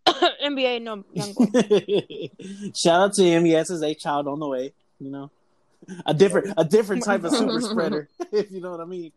NBA 0.09 0.83
no 0.83 1.05
young 1.13 1.33
boy. 1.33 2.73
Shout 2.75 3.01
out 3.03 3.15
to 3.15 3.23
him. 3.23 3.47
Yes, 3.47 3.71
is 3.71 3.83
a 3.85 3.95
child 3.95 4.27
on 4.27 4.41
the 4.41 4.49
way. 4.49 4.73
You 4.99 5.11
know, 5.11 5.31
a 6.07 6.15
different 6.15 6.55
a 6.57 6.65
different 6.65 7.05
type 7.05 7.25
of 7.25 7.33
super 7.33 7.61
spreader, 7.71 8.09
if 8.33 8.51
you 8.51 8.61
know 8.61 8.71
what 8.71 8.81
I 8.81 8.85
mean. 8.85 9.13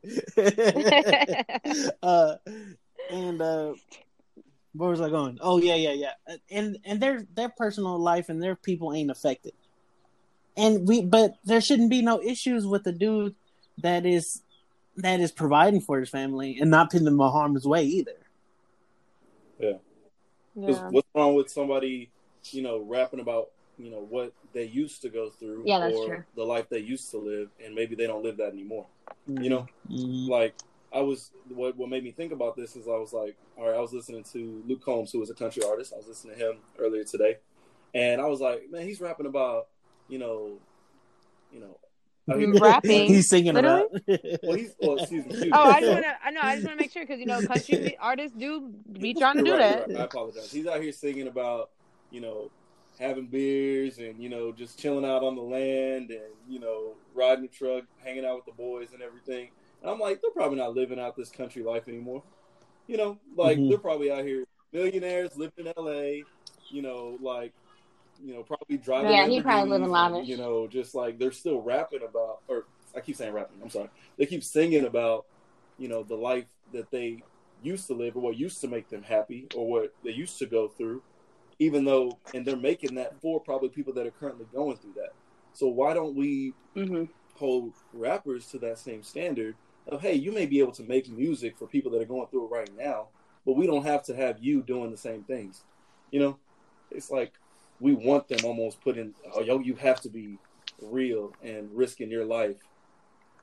uh, 2.04 2.36
and 3.12 3.42
uh, 3.42 3.74
Where 4.74 4.90
was 4.90 5.02
I 5.02 5.10
going? 5.10 5.38
Oh 5.42 5.60
yeah, 5.60 5.76
yeah, 5.76 5.94
yeah. 5.94 6.36
And 6.50 6.78
and 6.86 7.02
their 7.02 7.26
their 7.34 7.50
personal 7.50 8.00
life 8.00 8.30
and 8.30 8.42
their 8.42 8.56
people 8.56 8.94
ain't 8.94 9.12
affected. 9.12 9.54
And 10.58 10.88
we, 10.88 11.02
but 11.02 11.36
there 11.46 11.62
shouldn't 11.62 11.90
be 11.90 12.02
no 12.02 12.22
issues 12.22 12.68
with 12.68 12.84
the 12.84 12.92
dude 12.92 13.36
that 13.78 14.06
is 14.06 14.42
that 14.98 15.20
is 15.20 15.32
providing 15.32 15.82
for 15.82 16.00
his 16.00 16.10
family 16.10 16.58
and 16.60 16.70
not 16.70 16.92
putting 16.92 17.06
them 17.06 17.20
in 17.20 17.32
harm's 17.32 17.66
way 17.66 17.84
either. 17.84 18.18
Yeah. 19.60 19.74
yeah. 20.56 20.90
What's 20.90 21.08
wrong 21.16 21.36
with 21.36 21.50
somebody, 21.50 22.10
you 22.50 22.62
know, 22.62 22.80
rapping 22.80 23.20
about 23.20 23.52
you 23.82 23.92
know 23.92 24.06
what 24.10 24.34
they 24.54 24.64
used 24.64 25.02
to 25.02 25.10
go 25.10 25.30
through 25.30 25.64
yeah, 25.66 25.80
that's 25.80 25.96
or 25.96 26.08
true. 26.08 26.24
the 26.36 26.44
life 26.44 26.70
they 26.70 26.80
used 26.80 27.10
to 27.12 27.18
live 27.18 27.50
and 27.64 27.74
maybe 27.74 27.96
they 27.96 28.08
don't 28.08 28.24
live 28.24 28.38
that 28.38 28.54
anymore 28.54 28.86
mm-hmm. 29.30 29.44
you 29.44 29.50
know 29.50 29.66
mm-hmm. 29.90 30.30
like 30.30 30.56
i 30.94 31.00
was 31.00 31.32
what, 31.50 31.76
what 31.78 31.90
made 31.90 32.04
me 32.04 32.12
think 32.12 32.32
about 32.32 32.56
this 32.56 32.76
is 32.76 32.88
i 32.88 32.92
was 32.92 33.14
like 33.14 33.36
all 33.58 33.66
right 33.68 33.76
i 33.76 33.80
was 33.80 33.94
listening 33.94 34.24
to 34.24 34.64
luke 34.68 34.84
combs 34.84 35.12
who 35.12 35.22
is 35.22 35.30
a 35.30 35.34
country 35.34 35.64
artist 35.64 35.94
i 35.94 35.98
was 35.98 36.08
listening 36.08 36.38
to 36.38 36.50
him 36.50 36.58
earlier 36.80 37.04
today 37.04 37.38
and 37.96 38.22
i 38.22 38.26
was 38.26 38.40
like 38.40 38.70
man 38.70 38.86
he's 38.86 39.02
rapping 39.02 39.26
about 39.26 39.68
you 40.08 40.20
know 40.20 40.58
you 41.52 41.60
know 41.60 41.78
I 42.30 42.36
mean, 42.36 42.58
rapping. 42.60 43.08
He's 43.08 43.28
singing 43.28 43.56
Literally? 43.56 43.88
about. 44.08 44.40
well, 44.44 44.56
he's, 44.56 44.76
well, 44.80 44.98
excuse 44.98 45.26
me. 45.26 45.50
Oh, 45.52 45.72
I 45.72 45.82
just 45.82 45.92
want 45.92 46.06
to. 46.06 46.16
I 46.24 46.32
know. 46.32 46.40
I 46.42 46.56
just 46.56 46.68
want 46.68 46.78
to 46.78 46.84
make 46.84 46.92
sure 46.92 47.04
because 47.04 47.20
you 47.20 47.26
know, 47.26 47.42
country 47.42 47.98
artists 48.00 48.38
do 48.38 48.72
be 48.92 49.14
trying 49.16 49.38
to 49.38 49.44
do 49.44 49.52
right, 49.52 49.60
that. 49.60 49.90
Right. 49.90 49.98
I 49.98 50.04
apologize. 50.04 50.52
He's 50.52 50.68
out 50.68 50.82
here 50.82 50.92
singing 50.92 51.28
about 51.28 51.72
you 52.12 52.22
know 52.22 52.52
having 53.00 53.26
beers 53.26 53.98
and 53.98 54.22
you 54.22 54.30
know 54.30 54.52
just 54.52 54.78
chilling 54.78 55.06
out 55.06 55.24
on 55.24 55.36
the 55.36 55.42
land 55.42 56.12
and 56.12 56.34
you 56.48 56.60
know 56.60 56.94
riding 57.14 57.44
the 57.44 57.48
truck, 57.48 57.84
hanging 58.04 58.26
out 58.26 58.36
with 58.36 58.46
the 58.46 58.52
boys 58.52 58.94
and 58.94 59.02
everything. 59.02 59.50
And 59.82 59.90
I'm 59.90 60.00
like, 60.00 60.22
they're 60.22 60.32
probably 60.32 60.58
not 60.58 60.76
living 60.76 61.00
out 61.00 61.16
this 61.16 61.30
country 61.30 61.64
life 61.64 61.88
anymore. 61.88 62.24
You 62.88 62.98
know, 62.98 63.18
like 63.36 63.58
mm-hmm. 63.58 63.70
they're 63.70 63.78
probably 63.78 64.12
out 64.12 64.24
here 64.24 64.46
millionaires 64.72 65.36
living 65.36 65.66
in 65.66 65.74
L.A. 65.78 66.24
You 66.70 66.82
know, 66.82 67.18
like 67.22 67.54
you 68.24 68.34
know, 68.34 68.44
probably 68.44 68.78
driving. 68.78 69.12
Yeah, 69.12 69.28
he 69.28 69.42
probably 69.42 69.72
living 69.72 69.90
lavish. 69.90 70.28
You 70.28 70.38
know, 70.38 70.68
just 70.68 70.96
like 70.96 71.18
they're 71.18 71.32
still 71.32 71.62
rapping 71.62 72.02
about, 72.08 72.40
or 72.48 72.66
I 72.96 73.00
keep 73.00 73.16
saying 73.16 73.34
rapping. 73.34 73.58
I'm 73.62 73.70
sorry. 73.70 73.90
They 74.18 74.26
keep 74.26 74.44
singing 74.44 74.86
about, 74.86 75.26
you 75.78 75.88
know, 75.88 76.04
the 76.04 76.16
life 76.16 76.46
that 76.74 76.92
they 76.92 77.24
used 77.64 77.88
to 77.88 77.94
live 77.94 78.16
or 78.16 78.22
what 78.22 78.38
used 78.38 78.62
to 78.62 78.68
make 78.68 78.90
them 78.90 79.04
happy 79.04 79.48
or 79.56 79.70
what 79.70 79.94
they 80.04 80.12
used 80.12 80.40
to 80.40 80.46
go 80.46 80.68
through 80.68 81.02
even 81.62 81.86
though 81.86 82.18
and 82.34 82.44
they're 82.44 82.58
making 82.58 82.96
that 82.96 83.22
for 83.22 83.40
probably 83.40 83.70
people 83.70 83.94
that 83.94 84.08
are 84.08 84.12
currently 84.12 84.48
going 84.52 84.76
through 84.78 84.94
that. 84.96 85.12
So 85.54 85.68
why 85.68 85.94
don't 85.94 86.16
we 86.16 86.56
mm-hmm. 86.76 87.04
hold 87.36 87.74
rappers 87.94 88.48
to 88.48 88.58
that 88.60 88.80
same 88.80 89.04
standard 89.04 89.56
of 89.88 90.02
hey, 90.02 90.16
you 90.16 90.32
may 90.32 90.48
be 90.48 90.60
able 90.60 90.72
to 90.72 90.84
make 90.84 91.08
music 91.08 91.56
for 91.60 91.68
people 91.68 91.92
that 91.92 92.02
are 92.02 92.06
going 92.06 92.26
through 92.32 92.46
it 92.46 92.52
right 92.52 92.70
now, 92.76 93.10
but 93.46 93.56
we 93.56 93.68
don't 93.68 93.84
have 93.84 94.02
to 94.06 94.16
have 94.16 94.44
you 94.44 94.64
doing 94.64 94.90
the 94.90 94.98
same 94.98 95.22
things. 95.24 95.62
You 96.10 96.20
know, 96.20 96.40
it's 96.90 97.12
like 97.12 97.34
we 97.80 97.94
want 97.94 98.28
them 98.28 98.40
almost 98.44 98.82
put 98.82 98.98
in. 98.98 99.14
Oh, 99.32 99.42
yo, 99.42 99.60
you 99.60 99.76
have 99.76 100.02
to 100.02 100.10
be 100.10 100.40
real 100.82 101.32
and 101.44 101.70
risking 101.72 102.10
your 102.10 102.26
life, 102.26 102.58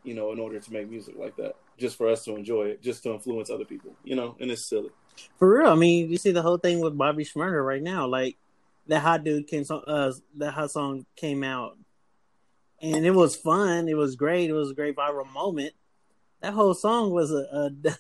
you 0.02 0.14
know, 0.14 0.32
in 0.32 0.40
order 0.40 0.58
to 0.58 0.72
make 0.72 0.90
music 0.90 1.14
like 1.16 1.36
that, 1.36 1.54
just 1.78 1.96
for 1.96 2.08
us 2.08 2.24
to 2.24 2.34
enjoy 2.34 2.64
it, 2.64 2.82
just 2.82 3.04
to 3.04 3.12
influence 3.12 3.48
other 3.48 3.64
people. 3.64 3.94
You 4.02 4.16
know, 4.16 4.34
and 4.40 4.50
it's 4.50 4.68
silly. 4.68 4.90
For 5.38 5.58
real, 5.58 5.70
I 5.70 5.74
mean, 5.74 6.10
you 6.10 6.16
see 6.16 6.32
the 6.32 6.42
whole 6.42 6.58
thing 6.58 6.80
with 6.80 6.96
Bobby 6.96 7.24
Shmurda 7.24 7.64
right 7.64 7.82
now. 7.82 8.06
Like 8.06 8.36
that 8.86 9.00
hot 9.00 9.24
dude 9.24 9.46
came, 9.46 9.64
uh, 9.70 10.12
that 10.36 10.52
hot 10.52 10.70
song 10.70 11.06
came 11.16 11.44
out, 11.44 11.76
and 12.80 13.04
it 13.04 13.14
was 13.14 13.36
fun. 13.36 13.88
It 13.88 13.96
was 13.96 14.16
great. 14.16 14.50
It 14.50 14.54
was 14.54 14.70
a 14.70 14.74
great 14.74 14.96
viral 14.96 15.30
moment. 15.32 15.74
That 16.40 16.54
whole 16.54 16.74
song 16.74 17.10
was 17.10 17.32
a, 17.32 17.36
a, 17.52 17.96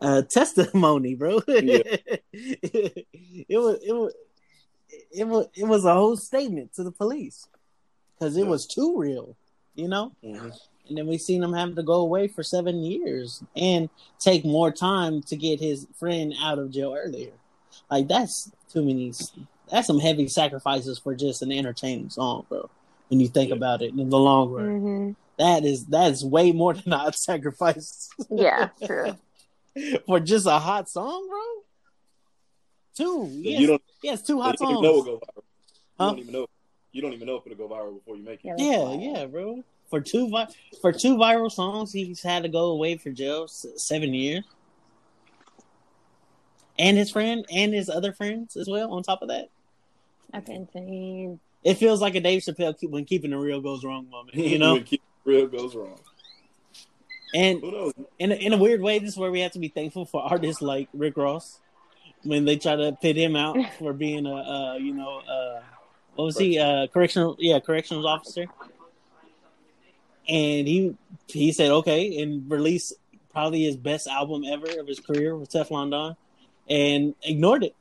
a 0.18 0.22
testimony, 0.22 1.14
bro. 1.14 1.40
Yeah. 1.48 1.82
it 2.32 3.58
was 3.58 3.78
it 3.82 3.92
was 3.92 4.14
it 5.12 5.26
was 5.26 5.46
it 5.54 5.64
was 5.64 5.84
a 5.84 5.94
whole 5.94 6.16
statement 6.16 6.74
to 6.74 6.84
the 6.84 6.92
police 6.92 7.46
because 8.14 8.36
it 8.36 8.44
yeah. 8.44 8.48
was 8.50 8.66
too 8.66 8.96
real, 8.96 9.36
you 9.74 9.88
know. 9.88 10.12
Mm-hmm 10.24 10.48
and 10.90 10.98
then 10.98 11.06
we 11.06 11.16
seen 11.16 11.42
him 11.42 11.52
having 11.52 11.76
to 11.76 11.82
go 11.84 12.00
away 12.00 12.26
for 12.26 12.42
seven 12.42 12.82
years 12.82 13.42
and 13.56 13.88
take 14.18 14.44
more 14.44 14.72
time 14.72 15.22
to 15.22 15.36
get 15.36 15.60
his 15.60 15.86
friend 15.96 16.34
out 16.42 16.58
of 16.58 16.72
jail 16.72 16.94
earlier. 16.98 17.30
Like 17.88 18.08
that's 18.08 18.50
too 18.70 18.82
many. 18.82 19.12
That's 19.70 19.86
some 19.86 20.00
heavy 20.00 20.26
sacrifices 20.26 20.98
for 20.98 21.14
just 21.14 21.42
an 21.42 21.52
entertaining 21.52 22.10
song, 22.10 22.44
bro. 22.48 22.68
When 23.08 23.20
you 23.20 23.28
think 23.28 23.50
yeah. 23.50 23.56
about 23.56 23.82
it 23.82 23.94
in 23.94 24.10
the 24.10 24.18
long 24.18 24.50
run, 24.50 24.66
mm-hmm. 24.66 25.10
that 25.38 25.64
is 25.64 25.86
that's 25.86 26.24
way 26.24 26.50
more 26.50 26.74
than 26.74 26.92
I'd 26.92 27.14
sacrifice. 27.14 28.10
Yeah, 28.28 28.70
true. 28.84 29.16
for 30.06 30.18
just 30.18 30.46
a 30.46 30.58
hot 30.58 30.88
song, 30.88 31.28
bro. 31.28 31.40
Two. 32.96 33.28
Yes, 33.30 33.60
you 33.60 33.66
don't. 33.68 33.82
Yes, 34.02 34.22
two 34.22 34.40
hot 34.40 34.58
you 34.58 34.66
songs. 34.66 34.74
Don't 34.74 34.82
know 34.82 35.02
go 35.02 35.18
viral. 35.18 35.36
You 35.36 35.42
huh? 36.00 36.10
don't 36.10 36.18
even 36.18 36.32
know. 36.32 36.46
You 36.92 37.02
don't 37.02 37.12
even 37.12 37.28
know 37.28 37.36
if 37.36 37.46
it'll 37.46 37.68
go 37.68 37.72
viral 37.72 37.94
before 37.94 38.16
you 38.16 38.24
make 38.24 38.40
it. 38.44 38.54
Yeah, 38.58 38.92
yeah, 38.94 39.26
bro 39.26 39.62
for 39.90 40.00
two 40.00 40.30
vi- 40.30 40.48
for 40.80 40.92
two 40.92 41.16
viral 41.16 41.50
songs, 41.50 41.92
he's 41.92 42.22
had 42.22 42.44
to 42.44 42.48
go 42.48 42.70
away 42.70 42.96
for 42.96 43.10
jail 43.10 43.46
seven 43.48 44.14
years, 44.14 44.44
and 46.78 46.96
his 46.96 47.10
friend 47.10 47.44
and 47.52 47.74
his 47.74 47.90
other 47.90 48.12
friends 48.12 48.56
as 48.56 48.68
well. 48.68 48.92
On 48.92 49.02
top 49.02 49.20
of 49.22 49.28
that, 49.28 49.48
that's 50.32 50.48
insane. 50.48 51.40
It 51.62 51.74
feels 51.74 52.00
like 52.00 52.14
a 52.14 52.20
Dave 52.20 52.42
Chappelle 52.42 52.74
when 52.88 53.04
keeping 53.04 53.32
the 53.32 53.36
real 53.36 53.60
goes 53.60 53.84
wrong 53.84 54.08
moment. 54.08 54.36
You 54.36 54.58
know, 54.60 54.74
when 54.74 54.86
real 55.24 55.46
goes 55.48 55.74
wrong. 55.74 55.98
And 57.32 57.62
in 58.18 58.32
a, 58.32 58.34
in 58.34 58.52
a 58.52 58.56
weird 58.56 58.80
way, 58.80 58.98
this 58.98 59.10
is 59.10 59.16
where 59.16 59.30
we 59.30 59.40
have 59.40 59.52
to 59.52 59.60
be 59.60 59.68
thankful 59.68 60.04
for 60.04 60.20
artists 60.22 60.62
like 60.62 60.88
Rick 60.92 61.16
Ross 61.16 61.60
when 62.24 62.44
they 62.44 62.56
try 62.56 62.74
to 62.74 62.96
pit 63.00 63.16
him 63.16 63.36
out 63.36 63.56
for 63.78 63.92
being 63.92 64.26
a, 64.26 64.34
uh, 64.34 64.74
you 64.74 64.94
know, 64.94 65.18
uh, 65.20 65.60
what 66.16 66.24
was 66.24 66.38
he? 66.38 66.58
Uh, 66.58 66.88
correctional, 66.88 67.36
yeah, 67.38 67.60
corrections 67.60 68.04
officer 68.04 68.46
and 70.30 70.68
he 70.68 70.96
he 71.26 71.52
said 71.52 71.70
okay 71.70 72.22
and 72.22 72.50
released 72.50 72.94
probably 73.30 73.64
his 73.64 73.76
best 73.76 74.06
album 74.06 74.44
ever 74.44 74.80
of 74.80 74.86
his 74.86 75.00
career 75.00 75.36
with 75.36 75.50
Teflon 75.50 75.90
Don, 75.90 76.16
and 76.68 77.14
ignored 77.22 77.64
it. 77.64 77.76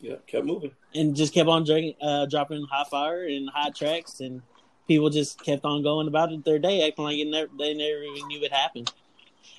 Yeah, 0.00 0.16
kept 0.26 0.44
moving 0.44 0.72
and 0.94 1.14
just 1.14 1.34
kept 1.34 1.48
on 1.48 1.64
drinking, 1.64 1.94
uh, 2.00 2.26
dropping 2.26 2.64
hot 2.70 2.90
fire 2.90 3.24
and 3.24 3.48
hot 3.50 3.74
tracks, 3.74 4.20
and 4.20 4.42
people 4.86 5.10
just 5.10 5.42
kept 5.42 5.64
on 5.64 5.82
going 5.82 6.08
about 6.08 6.32
it 6.32 6.44
their 6.44 6.58
day, 6.58 6.86
acting 6.86 7.04
like 7.04 7.18
it 7.18 7.26
never, 7.26 7.50
they 7.58 7.74
never 7.74 8.02
even 8.02 8.28
knew 8.28 8.42
it 8.42 8.52
happened. 8.52 8.92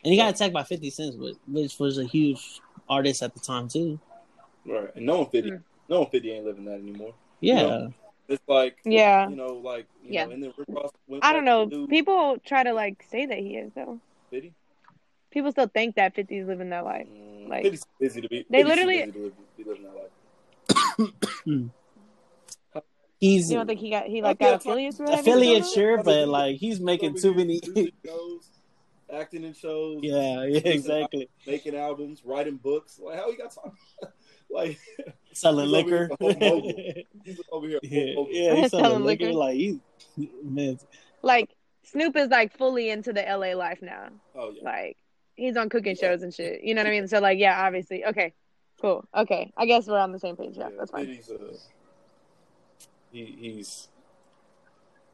And 0.03 0.13
he 0.13 0.19
got 0.19 0.33
attacked 0.33 0.53
by 0.53 0.63
Fifty 0.63 0.89
Cent, 0.89 1.15
which 1.47 1.79
was 1.79 1.97
a 1.97 2.05
huge 2.05 2.61
artist 2.87 3.21
at 3.21 3.33
the 3.33 3.39
time 3.39 3.67
too. 3.67 3.99
Right, 4.65 4.89
and 4.95 5.05
no 5.05 5.19
one 5.19 5.29
Fifty, 5.29 5.51
mm. 5.51 5.61
no 5.87 6.01
one 6.01 6.09
Fifty 6.09 6.31
ain't 6.31 6.45
living 6.45 6.65
that 6.65 6.79
anymore. 6.79 7.13
Yeah. 7.41 7.61
You 7.61 7.67
know? 7.67 7.93
It's 8.29 8.47
like 8.47 8.77
yeah, 8.85 9.27
you 9.27 9.35
know, 9.35 9.53
like 9.53 9.87
you 10.03 10.11
yeah. 10.13 10.25
Know, 10.25 10.31
and 10.31 10.43
then 10.43 10.53
Rick 10.55 10.67
Ross 10.69 10.91
I 11.23 11.33
don't 11.33 11.45
know. 11.45 11.65
Do... 11.65 11.87
People 11.87 12.37
try 12.45 12.63
to 12.63 12.73
like 12.73 13.03
say 13.09 13.25
that 13.25 13.39
he 13.39 13.55
is 13.57 13.71
though. 13.73 13.99
Did 14.31 14.53
People 15.31 15.51
still 15.51 15.67
think 15.67 15.95
that 15.95 16.15
50 16.15 16.37
is 16.37 16.47
living 16.47 16.69
that 16.69 16.85
life. 16.85 17.07
Mm, 17.07 17.49
like 17.49 17.65
50's 17.65 17.85
busy 17.99 18.21
to 18.21 18.29
be. 18.29 18.45
They 18.49 18.63
literally 18.63 18.99
busy 18.99 19.11
to 19.11 19.19
live, 19.19 19.33
be 19.57 19.63
living 19.63 19.83
that 19.83 19.95
life. 22.75 22.83
he's. 23.19 23.49
You 23.49 23.57
don't 23.57 23.65
think 23.65 23.79
he 23.79 23.89
got 23.89 24.05
he 24.05 24.21
like 24.21 24.37
got 24.37 24.55
affiliates? 24.55 24.99
Affiliates, 24.99 25.73
sure, 25.73 26.03
but 26.03 26.27
like 26.27 26.57
he's 26.57 26.79
making 26.79 27.15
too 27.15 27.33
many. 27.33 27.59
shows, 28.05 28.49
acting 29.11 29.43
in 29.43 29.53
shows. 29.53 30.01
Yeah, 30.03 30.45
yeah, 30.45 30.59
exactly. 30.65 31.29
Making 31.47 31.75
albums, 31.77 32.21
writing 32.23 32.57
books. 32.57 32.99
Like 33.03 33.17
how 33.17 33.31
he 33.31 33.37
got 33.37 33.55
time? 33.55 33.73
like 34.51 34.79
selling 35.33 35.69
liquor. 35.69 36.09
he's 36.19 37.39
over 37.51 37.67
here. 37.67 37.79
Yeah, 37.83 38.23
yeah 38.29 38.55
he's 38.55 38.71
selling, 38.71 38.85
selling 38.85 39.03
liquor. 39.03 39.25
liquor. 39.25 39.37
Like 39.37 39.55
he's 39.55 39.77
man. 40.43 40.79
Like 41.21 41.49
Snoop 41.83 42.15
is 42.15 42.29
like 42.29 42.55
fully 42.57 42.89
into 42.89 43.13
the 43.13 43.21
LA 43.21 43.53
life 43.55 43.79
now. 43.81 44.09
Oh 44.35 44.51
yeah. 44.55 44.63
Like 44.63 44.97
he's 45.35 45.57
on 45.57 45.69
cooking 45.69 45.95
yeah. 45.99 46.09
shows 46.09 46.23
and 46.23 46.33
shit. 46.33 46.63
You 46.63 46.75
know 46.75 46.81
what 46.81 46.87
I 46.87 46.91
mean? 46.91 47.07
So 47.07 47.19
like, 47.19 47.39
yeah, 47.39 47.65
obviously. 47.65 48.05
Okay, 48.05 48.33
cool. 48.81 49.05
Okay, 49.15 49.51
I 49.57 49.65
guess 49.65 49.87
we're 49.87 49.99
on 49.99 50.11
the 50.11 50.19
same 50.19 50.35
page. 50.35 50.55
Yeah, 50.55 50.69
yeah 50.69 50.75
that's 50.77 50.91
fine. 50.91 51.07
He's, 51.07 51.29
uh, 51.29 51.53
he, 53.11 53.25
he's 53.39 53.87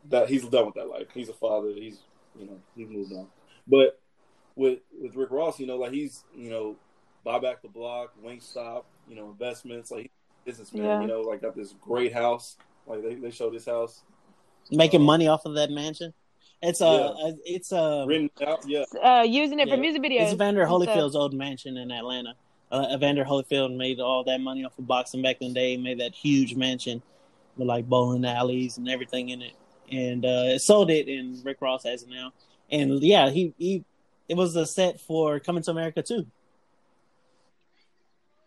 that 0.09 0.29
he's 0.29 0.45
done 0.45 0.65
with 0.65 0.75
that 0.75 0.89
life. 0.89 1.07
He's 1.13 1.29
a 1.29 1.33
father. 1.33 1.69
He's 1.69 1.99
you 2.37 2.45
know 2.45 2.59
he's 2.75 2.89
moved 2.89 3.13
on. 3.13 3.27
But 3.67 3.99
with 4.55 4.79
with 4.99 5.15
Rick 5.15 5.31
Ross, 5.31 5.59
you 5.59 5.67
know, 5.67 5.77
like 5.77 5.91
he's 5.91 6.23
you 6.35 6.49
know 6.49 6.75
buy 7.23 7.39
back 7.39 7.61
the 7.61 7.69
block, 7.69 8.13
Wingstop, 8.23 8.83
you 9.07 9.15
know, 9.15 9.29
investments. 9.29 9.91
Like 9.91 10.11
businessman, 10.45 10.83
yeah. 10.83 11.01
you 11.01 11.07
know, 11.07 11.21
like 11.21 11.41
got 11.41 11.55
this 11.55 11.73
great 11.81 12.13
house. 12.13 12.55
Like 12.87 13.03
they, 13.03 13.15
they 13.15 13.31
show 13.31 13.49
this 13.49 13.65
house. 13.65 14.01
Making 14.71 15.01
um, 15.01 15.05
money 15.05 15.27
off 15.27 15.45
of 15.45 15.55
that 15.55 15.71
mansion. 15.71 16.13
It's 16.61 16.81
a, 16.81 17.13
yeah. 17.17 17.31
it's 17.45 17.71
a 17.71 18.05
written 18.07 18.29
out, 18.45 18.63
yeah. 18.67 18.85
Uh, 19.03 19.23
using 19.23 19.59
it 19.59 19.67
yeah. 19.67 19.75
for 19.75 19.81
music 19.81 20.01
videos. 20.01 20.21
It's 20.21 20.33
Evander 20.33 20.65
Holyfield's 20.65 21.15
old 21.15 21.33
mansion 21.33 21.77
in 21.77 21.91
Atlanta. 21.91 22.35
Uh, 22.71 22.87
Evander 22.91 23.23
Holyfield 23.23 23.75
made 23.75 23.99
all 23.99 24.23
that 24.23 24.41
money 24.41 24.63
off 24.65 24.77
of 24.79 24.87
boxing 24.87 25.21
back 25.21 25.37
in 25.41 25.49
the 25.49 25.53
day. 25.53 25.77
Made 25.77 25.99
that 25.99 26.15
huge 26.15 26.55
mansion 26.55 27.01
with 27.57 27.67
like 27.67 27.87
bowling 27.87 28.25
alleys 28.25 28.77
and 28.77 28.89
everything 28.89 29.29
in 29.29 29.41
it, 29.41 29.53
and 29.91 30.25
uh, 30.25 30.57
sold 30.57 30.89
it. 30.89 31.07
And 31.07 31.43
Rick 31.45 31.61
Ross 31.61 31.83
has 31.83 32.03
it 32.03 32.09
now. 32.09 32.31
And 32.71 32.99
yeah, 33.01 33.29
he 33.29 33.53
he, 33.57 33.83
it 34.27 34.35
was 34.35 34.55
a 34.55 34.65
set 34.65 34.99
for 34.99 35.39
Coming 35.39 35.61
to 35.63 35.71
America 35.71 36.01
too. 36.01 36.25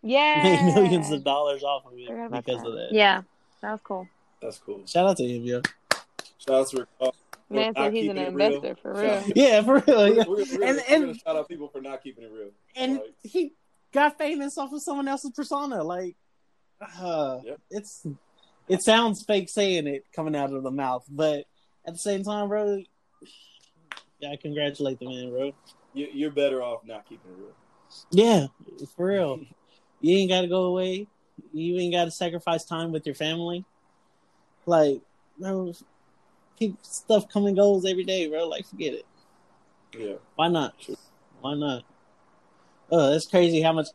Yeah. 0.01 0.43
made 0.43 0.73
millions 0.75 1.11
of 1.11 1.23
dollars 1.23 1.63
off 1.63 1.85
of 1.85 1.93
it 1.95 2.07
because 2.31 2.61
that. 2.61 2.67
of 2.67 2.73
that. 2.75 2.89
Yeah, 2.91 3.21
that 3.61 3.71
was 3.71 3.79
cool. 3.83 4.07
That's 4.41 4.57
cool. 4.59 4.81
Shout 4.85 5.07
out 5.09 5.17
to 5.17 5.23
him, 5.27 5.43
yo. 5.43 5.61
Shout 6.37 6.55
out 6.61 6.67
to 6.69 6.77
Rick 6.79 6.87
Ross 7.01 7.15
Man 7.49 7.73
said 7.75 7.93
he's 7.93 8.09
an 8.09 8.15
keeping 8.15 8.17
it 8.31 8.33
real. 8.35 8.47
investor 8.55 8.75
for 8.81 8.93
real. 8.93 9.23
Yeah, 9.35 9.61
for 9.63 9.79
real. 9.79 9.85
We're, 9.87 10.13
Yeah. 10.15 10.23
we're, 10.27 10.35
we're, 10.35 10.41
And- 10.41 10.59
we're 10.59 10.83
and- 10.87 11.03
gonna 11.05 11.13
shout 11.15 11.35
out 11.35 11.49
people 11.49 11.67
for 11.67 11.81
not 11.81 12.03
keeping 12.03 12.23
it 12.23 12.31
real. 12.31 12.51
And 12.75 12.93
Like, 12.95 13.13
he 13.23 13.53
got 13.91 14.17
famous 14.17 14.57
off 14.57 14.71
of 14.71 14.81
someone 14.81 15.07
else's 15.07 15.31
persona. 15.31 15.83
Like, 15.83 16.15
uh, 17.01 17.39
Yep. 17.43 17.59
it's 17.71 18.05
it 18.69 18.83
sounds 18.83 19.23
fake 19.23 19.49
saying 19.49 19.87
it 19.87 20.05
coming 20.15 20.35
out 20.35 20.53
of 20.53 20.61
the 20.63 20.69
mouth, 20.71 21.03
but 21.09 21.45
at 21.85 21.93
the 21.93 21.97
same 21.99 22.23
time, 22.23 22.47
bro, 22.49 22.83
yeah, 24.19 24.31
I 24.31 24.35
congratulate 24.35 24.99
the 24.99 25.05
man, 25.07 25.29
bro. 25.31 25.51
you're 25.93 26.29
better 26.31 26.61
off 26.61 26.85
not 26.85 27.03
keeping 27.09 27.31
it 27.31 27.37
real. 27.37 27.55
Yeah, 28.11 28.47
for 28.95 29.07
real. 29.07 29.39
you 30.01 30.17
ain't 30.17 30.29
got 30.29 30.41
to 30.41 30.47
go 30.47 30.63
away. 30.63 31.07
You 31.53 31.77
ain't 31.77 31.93
got 31.93 32.05
to 32.05 32.11
sacrifice 32.11 32.65
time 32.65 32.91
with 32.91 33.05
your 33.05 33.15
family. 33.15 33.65
Like, 34.65 35.01
bro, 35.39 35.73
people, 36.57 36.77
stuff 36.81 37.29
come 37.29 37.45
and 37.45 37.55
goes 37.55 37.85
every 37.85 38.03
day, 38.03 38.27
bro. 38.27 38.47
Like, 38.47 38.65
forget 38.67 38.93
it. 38.93 39.05
Yeah. 39.97 40.15
Why 40.35 40.47
not? 40.49 40.73
Why 41.41 41.55
not? 41.55 41.83
Uh, 42.91 42.95
oh, 42.95 43.11
that's 43.11 43.25
crazy 43.25 43.61
how 43.61 43.73
much. 43.73 43.87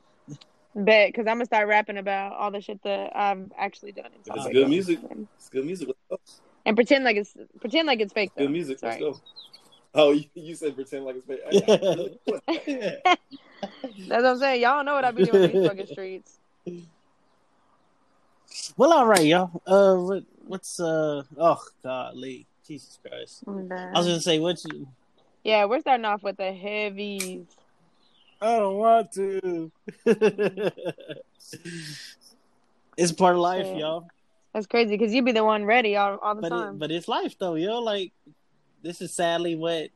Bet, 0.74 1.10
because 1.10 1.26
I'm 1.28 1.36
gonna 1.36 1.44
start 1.44 1.68
rapping 1.68 1.98
about 1.98 2.32
all 2.32 2.50
the 2.50 2.60
shit 2.60 2.82
that 2.82 3.16
I've 3.16 3.52
actually 3.56 3.92
done. 3.92 4.06
If 4.26 4.34
it's 4.34 4.46
good 4.48 4.62
God. 4.62 4.68
music, 4.68 4.98
it's 5.36 5.48
good 5.48 5.64
music. 5.64 5.88
Let's 5.88 6.00
go. 6.10 6.18
And 6.66 6.76
pretend 6.76 7.04
like 7.04 7.16
it's 7.16 7.36
pretend 7.60 7.86
like 7.86 8.00
it's 8.00 8.12
fake. 8.12 8.32
Good 8.36 8.50
music. 8.50 8.80
Sorry. 8.80 9.00
Let's 9.00 9.18
go. 9.18 9.24
Oh, 9.94 10.12
you, 10.12 10.24
you 10.34 10.54
said 10.54 10.74
pretend 10.74 11.04
like 11.04 11.16
it's 11.16 11.26
fake. 11.26 11.40
That's 14.08 14.22
what 14.22 14.26
I'm 14.26 14.38
saying. 14.38 14.62
Y'all 14.62 14.82
know 14.84 14.94
what 14.94 15.04
I 15.04 15.12
be 15.12 15.24
doing 15.24 15.44
in 15.44 15.50
these 15.54 15.66
fucking 15.66 15.86
streets. 15.86 16.38
well, 18.76 18.92
all 18.92 19.06
right, 19.06 19.24
y'all. 19.24 19.62
Uh, 19.66 19.96
what, 19.96 20.24
what's 20.46 20.80
uh? 20.80 21.22
Oh, 21.38 21.60
God, 21.82 22.16
Lee, 22.16 22.46
Jesus 22.66 22.98
Christ. 23.06 23.44
And, 23.46 23.72
uh, 23.72 23.76
I 23.76 23.98
was 23.98 24.06
gonna 24.06 24.20
say, 24.20 24.38
what 24.40 24.62
you? 24.64 24.88
Yeah, 25.44 25.66
we're 25.66 25.80
starting 25.80 26.04
off 26.06 26.22
with 26.22 26.36
the 26.38 26.52
heavies. 26.52 27.46
I 28.40 28.56
don't 28.56 28.76
want 28.76 29.12
to. 29.12 29.70
it's 32.96 33.12
part 33.12 33.34
of 33.36 33.40
life, 33.40 33.66
Yeah. 33.66 33.78
y'all. 33.78 34.08
That's 34.52 34.66
crazy 34.66 34.96
because 34.96 35.12
you'd 35.12 35.24
be 35.24 35.32
the 35.32 35.44
one 35.44 35.64
ready 35.64 35.96
all, 35.96 36.16
all 36.18 36.34
the 36.34 36.42
But 36.42 36.50
time. 36.50 36.74
it, 36.74 36.78
but 36.78 36.90
it's 36.90 37.08
life, 37.08 37.36
though, 37.38 37.54
yo. 37.54 37.80
Like, 37.80 38.12
this 38.84 39.00
is 39.00 39.12
sadly 39.12 39.56
what 39.56 39.88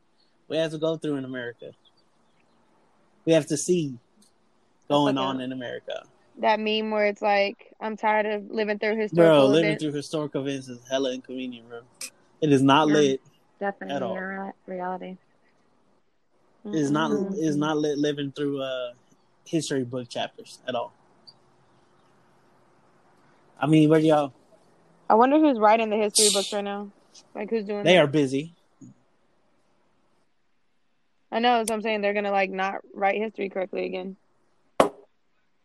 we 0.49 0.57
have 0.57 0.71
to 0.71 0.77
go 0.77 0.97
through 0.97 1.15
in 1.15 1.23
America. 1.25 1.71
We 3.25 3.33
have 3.33 3.45
to 3.47 3.57
see 3.57 3.97
going 4.89 5.15
like 5.15 5.25
on 5.25 5.39
in 5.41 5.51
America, 5.51 6.03
that 6.39 6.59
meme 6.59 6.89
where 6.89 7.05
it's 7.05 7.21
like, 7.21 7.73
I'm 7.79 7.95
tired 7.95 8.25
of 8.25 8.49
living 8.49 8.79
through 8.79 8.97
historical 8.97 9.31
bro. 9.31 9.45
Living 9.45 9.65
events. 9.69 9.83
through 9.83 9.93
historical 9.93 10.41
events 10.41 10.67
is 10.67 10.79
hella 10.89 11.13
inconvenient, 11.13 11.69
bro. 11.69 11.81
It 12.41 12.51
is 12.51 12.61
not 12.63 12.87
Yeah. 12.87 12.93
lit. 12.95 13.21
definitely 13.59 13.95
at 13.95 14.03
all. 14.03 14.53
reality. 14.65 15.17
It 16.65 16.75
is 16.75 16.91
not. 16.91 17.11
It 17.11 17.39
is 17.45 17.55
not 17.55 17.77
lit 17.77 17.97
living 17.97 18.31
through 18.31 18.61
uh 18.61 18.93
history 19.45 19.83
book 19.83 20.09
chapters 20.09 20.59
at 20.67 20.75
all. 20.75 20.93
I 23.59 23.67
mean, 23.67 23.89
where 23.89 23.99
y'all? 23.99 24.33
I 25.09 25.15
wonder 25.15 25.39
who's 25.39 25.57
writing 25.59 25.89
the 25.89 25.97
history 25.97 26.29
books 26.31 26.53
right 26.53 26.63
now. 26.63 26.91
Like 27.35 27.49
who's 27.49 27.65
doing 27.65 27.83
They 27.83 27.95
that? 27.95 28.03
are 28.03 28.07
busy. 28.07 28.53
I 31.31 31.39
know, 31.39 31.63
so 31.67 31.73
I'm 31.73 31.81
saying 31.81 32.01
they're 32.01 32.13
gonna 32.13 32.31
like 32.31 32.49
not 32.49 32.81
write 32.93 33.19
history 33.21 33.49
correctly 33.49 33.85
again. 33.85 34.15
Probably 34.77 34.91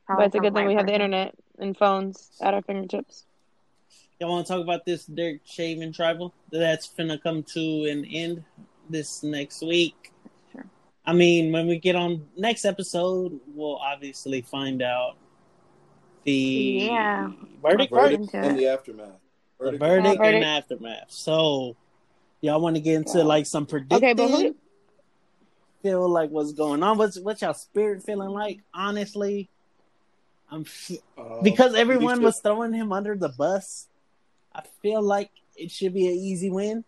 but 0.09 0.27
it's 0.27 0.35
a 0.35 0.39
good 0.41 0.55
thing 0.55 0.67
we 0.67 0.75
white 0.75 0.81
have 0.81 0.87
the 0.87 0.93
internet 0.95 1.35
and 1.59 1.77
phones 1.77 2.31
at 2.43 2.53
our 2.53 2.61
fingertips. 2.63 3.25
Y'all 4.21 4.31
want 4.31 4.47
to 4.47 4.53
talk 4.53 4.63
about 4.63 4.85
this 4.85 5.07
Derek 5.07 5.41
Chauvin 5.45 5.93
tribal 5.93 6.35
that's 6.51 6.87
finna 6.87 7.21
come 7.23 7.43
to 7.55 7.85
an 7.91 8.05
end 8.05 8.45
this 8.91 9.23
next 9.23 9.63
week? 9.63 10.13
Sure. 10.53 10.65
I 11.07 11.15
mean, 11.15 11.53
when 11.53 11.67
we 11.67 11.79
get 11.79 11.97
on 11.97 12.27
next 12.37 12.65
episode, 12.67 13.41
we'll 13.55 13.77
obviously 13.77 14.43
find 14.43 14.83
out 14.83 15.17
the 16.25 16.33
Yeah. 16.33 17.31
verdict, 17.63 17.93
Verdict. 17.93 18.35
right? 18.35 18.45
And 18.45 18.59
the 18.59 18.69
aftermath. 18.69 19.09
The 19.59 19.65
Verdict. 19.65 19.83
verdict 19.83 20.21
and 20.23 20.45
aftermath. 20.45 21.11
So, 21.11 21.77
y'all 22.41 22.61
want 22.61 22.77
to 22.77 22.83
get 22.83 22.97
into 22.97 23.19
Yeah. 23.19 23.25
like 23.25 23.47
some 23.47 23.67
predicting? 23.67 23.97
Okay, 23.97 24.13
but 24.13 24.29
who? 24.29 24.55
Feel 25.85 26.09
like 26.09 26.31
what's 26.31 26.53
going 26.53 26.83
on? 26.83 26.97
What's 26.97 27.21
what's 27.21 27.43
y'all 27.43 27.53
spirit 27.53 28.03
feeling 28.03 28.31
like? 28.31 28.61
Honestly, 28.73 29.51
I'm 30.51 30.63
f- 30.63 30.93
Um, 31.19 31.43
because 31.43 31.75
everyone 31.75 32.15
Alicia- 32.15 32.25
was 32.25 32.41
throwing 32.41 32.73
him 32.73 32.91
under 32.91 33.15
the 33.15 33.29
bus. 33.29 33.87
I 34.55 34.63
feel 34.83 35.03
like 35.03 35.31
it 35.57 35.71
should 35.71 35.93
be 35.93 36.07
an 36.07 36.15
easy 36.15 36.51
win. 36.51 36.85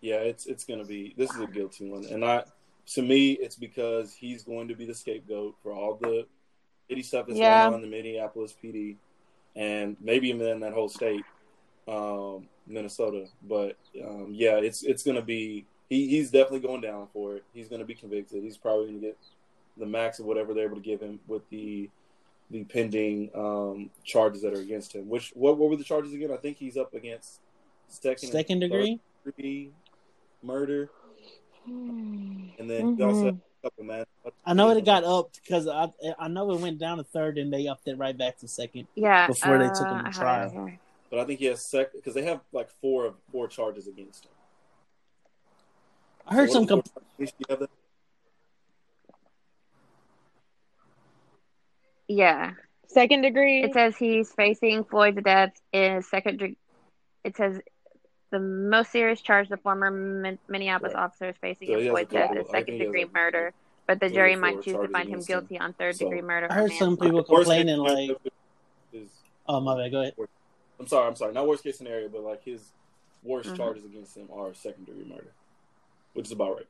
Yeah, 0.00 0.16
it's 0.16 0.46
it's 0.46 0.64
gonna 0.64 0.84
be. 0.86 1.14
This 1.16 1.30
is 1.34 1.40
a 1.40 1.46
guilty 1.46 1.90
one, 1.90 2.06
and 2.06 2.24
I 2.24 2.44
to 2.94 3.02
me, 3.02 3.32
it's 3.32 3.54
because 3.56 4.14
he's 4.14 4.42
going 4.42 4.68
to 4.68 4.74
be 4.74 4.86
the 4.86 4.94
scapegoat 4.94 5.54
for 5.62 5.72
all 5.72 5.94
the 6.00 6.26
shitty 6.90 7.04
stuff 7.04 7.26
that's 7.26 7.38
Yeah. 7.38 7.64
going 7.64 7.74
on 7.74 7.84
in 7.84 7.90
the 7.90 7.96
Minneapolis 7.96 8.54
PD, 8.60 8.96
and 9.54 9.96
maybe 10.00 10.30
even 10.30 10.46
in 10.46 10.60
that 10.60 10.72
whole 10.72 10.88
state, 10.88 11.24
um, 11.86 12.48
Minnesota. 12.66 13.26
But 13.42 13.76
um, 14.02 14.28
yeah, 14.32 14.56
it's 14.56 14.82
it's 14.84 15.02
gonna 15.02 15.20
be. 15.22 15.66
He, 15.92 16.08
he's 16.08 16.30
definitely 16.30 16.60
going 16.60 16.80
down 16.80 17.08
for 17.12 17.36
it. 17.36 17.44
He's 17.52 17.68
gonna 17.68 17.84
be 17.84 17.94
convicted. 17.94 18.42
He's 18.42 18.56
probably 18.56 18.86
gonna 18.86 18.98
get 19.00 19.18
the 19.76 19.86
max 19.86 20.18
of 20.20 20.26
whatever 20.26 20.54
they're 20.54 20.64
able 20.66 20.76
to 20.76 20.82
give 20.82 21.00
him 21.00 21.20
with 21.26 21.42
the 21.50 21.90
the 22.50 22.64
pending 22.64 23.30
um, 23.34 23.90
charges 24.04 24.42
that 24.42 24.54
are 24.54 24.60
against 24.60 24.94
him. 24.94 25.08
Which 25.08 25.32
what 25.34 25.58
what 25.58 25.68
were 25.70 25.76
the 25.76 25.84
charges 25.84 26.12
again? 26.14 26.30
I 26.32 26.36
think 26.36 26.56
he's 26.56 26.76
up 26.76 26.94
against 26.94 27.40
second 27.88 28.30
Second 28.30 28.60
degree. 28.60 29.00
degree 29.24 29.70
murder, 30.42 30.88
Mm-hmm. 31.68 32.60
and 32.60 32.68
then 32.70 32.96
he 32.96 33.02
also 33.04 33.28
a 33.28 33.36
couple 33.62 33.84
man. 33.84 34.04
I 34.44 34.52
know 34.54 34.70
it 34.70 34.84
got 34.84 35.04
up 35.04 35.30
because 35.44 35.68
I 35.68 35.88
I 36.18 36.26
know 36.28 36.50
it 36.52 36.60
went 36.60 36.78
down 36.78 36.98
to 36.98 37.04
third 37.04 37.38
and 37.38 37.52
they 37.52 37.68
upped 37.68 37.86
it 37.86 37.96
right 37.98 38.16
back 38.16 38.38
to 38.38 38.48
second. 38.48 38.88
Yeah. 38.96 39.28
Before 39.28 39.58
they 39.58 39.68
took 39.68 39.86
him 39.86 39.86
to 39.86 39.86
uh, 39.86 39.94
I 39.94 39.98
have 39.98 40.06
it 40.08 40.14
trial. 40.54 40.70
but 41.10 41.20
I 41.20 41.24
think 41.24 41.38
he 41.38 41.46
has 41.46 41.64
second 41.64 42.00
because 42.00 42.14
they 42.14 42.24
have 42.24 42.40
like 42.52 42.68
four 42.80 43.04
of 43.06 43.14
four 43.30 43.46
charges 43.46 43.86
against 43.86 44.24
him. 44.24 44.31
I 46.26 46.34
heard 46.34 46.50
some. 46.50 46.62
what 46.66 46.72
are 46.72 46.76
the 46.76 46.82
Com- 46.82 46.92
four 46.94 47.02
charges? 47.18 47.34
You 47.38 47.46
have 47.50 47.58
that? 47.60 47.70
Yeah. 52.08 52.52
Second 52.88 53.22
degree. 53.22 53.62
It 53.62 53.72
says 53.72 53.96
he's 53.96 54.32
facing 54.32 54.84
Floyd's 54.84 55.22
death 55.22 55.52
in 55.72 56.02
second 56.02 56.38
degree. 56.38 56.56
It 57.24 57.36
says 57.36 57.60
the 58.30 58.38
most 58.40 58.90
serious 58.92 59.20
charge 59.20 59.48
the 59.48 59.56
former 59.56 59.90
Min- 59.90 60.38
Minneapolis 60.48 60.94
Right. 60.94 61.04
officer 61.04 61.28
is 61.30 61.36
facing 61.40 61.68
So 61.68 61.78
he 61.78 61.86
in 61.86 61.92
Floyd's 61.92 62.10
death 62.10 62.28
couple- 62.28 62.42
is 62.44 62.50
second 62.50 62.78
degree 62.78 63.02
a- 63.02 63.08
murder, 63.08 63.52
but 63.86 64.00
the 64.00 64.08
jury 64.10 64.36
might 64.36 64.62
choose 64.62 64.74
to 64.76 64.88
find 64.88 65.08
him 65.08 65.14
against 65.14 65.30
him. 65.30 65.38
guilty 65.40 65.58
on 65.58 65.72
third 65.74 65.96
So- 65.96 66.04
degree 66.06 66.22
murder. 66.22 66.48
I 66.50 66.54
heard 66.54 66.72
some 66.72 66.90
manslaughter. 66.90 67.10
people 67.22 67.24
complaining 67.36 67.76
like, 67.78 68.10
is- 68.92 69.10
"Oh 69.46 69.60
my 69.60 69.76
bad, 69.76 69.90
go 69.92 70.00
ahead." 70.02 70.14
I'm 70.78 70.86
sorry, 70.86 71.06
I'm 71.06 71.16
sorry, 71.16 71.32
not 71.32 71.46
worst 71.46 71.62
case 71.62 71.78
scenario, 71.78 72.08
but 72.08 72.22
like 72.22 72.42
his 72.42 72.72
worst 73.22 73.50
Mhm. 73.50 73.56
charges 73.56 73.84
against 73.84 74.16
him 74.16 74.28
are 74.32 74.52
second 74.52 74.86
degree 74.86 75.04
murder, 75.04 75.32
which 76.14 76.26
is 76.26 76.32
about 76.32 76.56
right. 76.56 76.66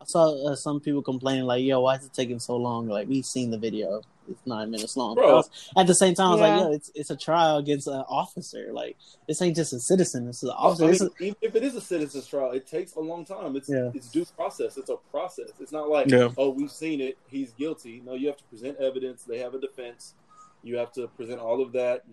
I 0.00 0.04
saw 0.06 0.50
uh, 0.50 0.56
some 0.56 0.80
people 0.80 1.02
complaining 1.02 1.44
like, 1.44 1.62
"Yo, 1.64 1.80
why 1.80 1.96
is 1.96 2.04
it 2.04 2.12
taking 2.12 2.38
so 2.38 2.56
long?" 2.56 2.88
Like 2.88 3.08
we've 3.08 3.24
seen 3.24 3.50
the 3.50 3.56
video; 3.58 4.02
it's 4.28 4.44
nine 4.46 4.70
minutes 4.70 4.96
long. 4.98 5.14
Bro. 5.14 5.36
Was- 5.36 5.70
at 5.78 5.86
the 5.86 5.94
same 5.94 6.14
time, 6.14 6.28
I 6.28 6.30
was 6.32 6.40
Yeah. 6.40 6.56
like, 6.56 6.60
"Yo, 6.66 6.72
it's 6.72 6.90
it's 6.94 7.10
a 7.10 7.16
trial 7.16 7.56
against 7.56 7.86
an 7.86 8.04
officer. 8.08 8.70
Like 8.72 8.96
this 9.26 9.40
ain't 9.40 9.56
just 9.56 9.72
a 9.72 9.80
citizen; 9.80 10.26
this 10.26 10.38
is 10.42 10.50
an 10.50 10.50
I 10.58 10.64
officer." 10.64 10.82
mean, 10.82 10.90
This 10.92 11.00
is- 11.00 11.10
even 11.20 11.36
if 11.40 11.54
it 11.54 11.62
is 11.62 11.74
a 11.76 11.80
citizen's 11.80 12.26
trial, 12.26 12.50
it 12.50 12.66
takes 12.66 12.94
a 12.96 13.00
long 13.00 13.24
time. 13.24 13.56
It's 13.56 13.68
Yeah. 13.70 13.92
it's 13.94 14.10
due 14.10 14.26
process. 14.36 14.76
It's 14.76 14.90
a 14.90 14.96
process. 15.10 15.50
It's 15.58 15.72
not 15.72 15.88
like 15.88 16.10
Yeah. 16.10 16.30
oh 16.36 16.50
we've 16.50 16.72
seen 16.72 17.00
it, 17.00 17.16
he's 17.28 17.52
guilty. 17.52 18.02
No, 18.04 18.12
you 18.14 18.26
have 18.26 18.36
to 18.36 18.44
present 18.44 18.76
evidence. 18.78 19.22
They 19.22 19.38
have 19.38 19.54
a 19.54 19.58
defense. 19.60 20.14
You 20.62 20.76
have 20.76 20.92
to 20.94 21.08
present 21.08 21.40
all 21.40 21.62
of 21.62 21.72
that 21.72 22.04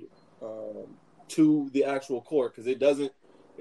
um, 0.42 0.98
to 1.30 1.70
the 1.74 1.84
actual 1.86 2.22
court 2.22 2.54
because 2.54 2.68
it 2.68 2.80
doesn't. 2.80 3.12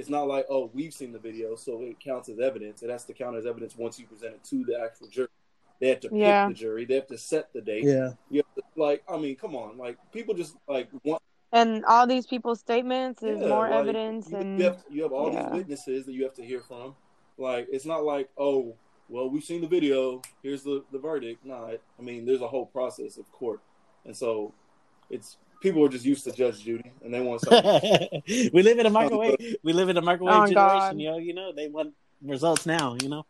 It's 0.01 0.09
not 0.09 0.27
like 0.29 0.47
oh 0.49 0.71
we've 0.73 0.95
seen 0.95 1.13
the 1.13 1.19
video, 1.19 1.57
so 1.57 1.83
it 1.83 2.01
counts 2.01 2.31
as 2.31 2.41
evidence. 2.41 2.83
It 2.83 2.89
has 2.89 3.05
to 3.05 3.13
count 3.13 3.37
as 3.37 3.45
evidence 3.45 3.77
once 3.77 3.99
you 3.99 4.07
present 4.07 4.35
it 4.35 4.45
to 4.45 4.65
the 4.65 4.81
actual 4.81 5.09
jury. 5.09 5.29
They 5.79 5.91
have 5.91 6.01
to 6.01 6.09
pick 6.09 6.19
Yeah. 6.19 6.49
the 6.49 6.55
jury. 6.55 6.87
They 6.87 6.95
have 6.95 7.07
to 7.09 7.19
set 7.19 7.53
the 7.53 7.61
date. 7.61 7.85
yeah, 7.85 8.13
You 8.31 8.39
have 8.43 8.55
to, 8.55 8.63
like 8.81 9.03
I 9.07 9.19
mean, 9.19 9.37
come 9.37 9.55
on, 9.55 9.77
like 9.77 9.99
people 10.11 10.33
just 10.33 10.57
like 10.67 10.89
want 11.05 11.23
and 11.53 11.85
all 11.85 12.07
these 12.07 12.27
people's 12.27 12.61
statements 12.61 13.23
is 13.23 13.41
Yeah, 13.41 13.49
more 13.49 13.69
like, 13.69 13.73
evidence 13.81 14.31
you, 14.31 14.37
and 14.39 14.59
you 14.59 14.65
have 14.65 14.85
you 14.89 15.03
have 15.03 15.13
all 15.13 15.31
yeah. 15.35 15.43
these 15.43 15.53
witnesses 15.59 16.07
that 16.07 16.13
you 16.13 16.23
have 16.25 16.35
to 16.35 16.45
hear 16.47 16.61
from. 16.63 16.97
Like 17.37 17.67
it's 17.71 17.85
not 17.85 18.03
like 18.03 18.31
oh 18.39 18.75
well 19.11 19.29
we've 19.29 19.45
seen 19.45 19.61
the 19.61 19.69
video. 19.69 20.23
Here's 20.43 20.63
the 20.63 20.83
the 20.93 20.99
verdict. 20.99 21.45
No, 21.45 21.67
it, 21.67 21.83
I 21.99 22.03
mean 22.03 22.25
there's 22.25 22.41
a 22.41 22.49
whole 22.49 22.65
process 22.65 23.19
of 23.19 23.31
court, 23.33 23.61
and 24.07 24.17
so 24.17 24.55
it's 25.11 25.37
people 25.61 25.85
are 25.85 25.89
just 25.89 26.05
used 26.05 26.25
to 26.25 26.33
Judge 26.33 26.63
Judy 26.65 26.91
and 27.05 27.13
they 27.13 27.21
want 27.21 27.41
something. 27.43 28.23
we 28.53 28.63
live 28.63 28.79
in 28.79 28.87
a 28.87 28.91
microwave. 28.91 29.57
We 29.63 29.73
live 29.73 29.89
in 29.89 29.97
a 29.97 30.03
microwave 30.03 30.35
Oh, 30.35 30.47
generation, 30.47 30.55
God. 30.55 30.99
yo. 30.99 31.17
You 31.19 31.35
know 31.35 31.53
they 31.53 31.69
want 31.69 31.95
results 32.23 32.67
now. 32.67 32.97
You 33.03 33.09
know 33.09 33.27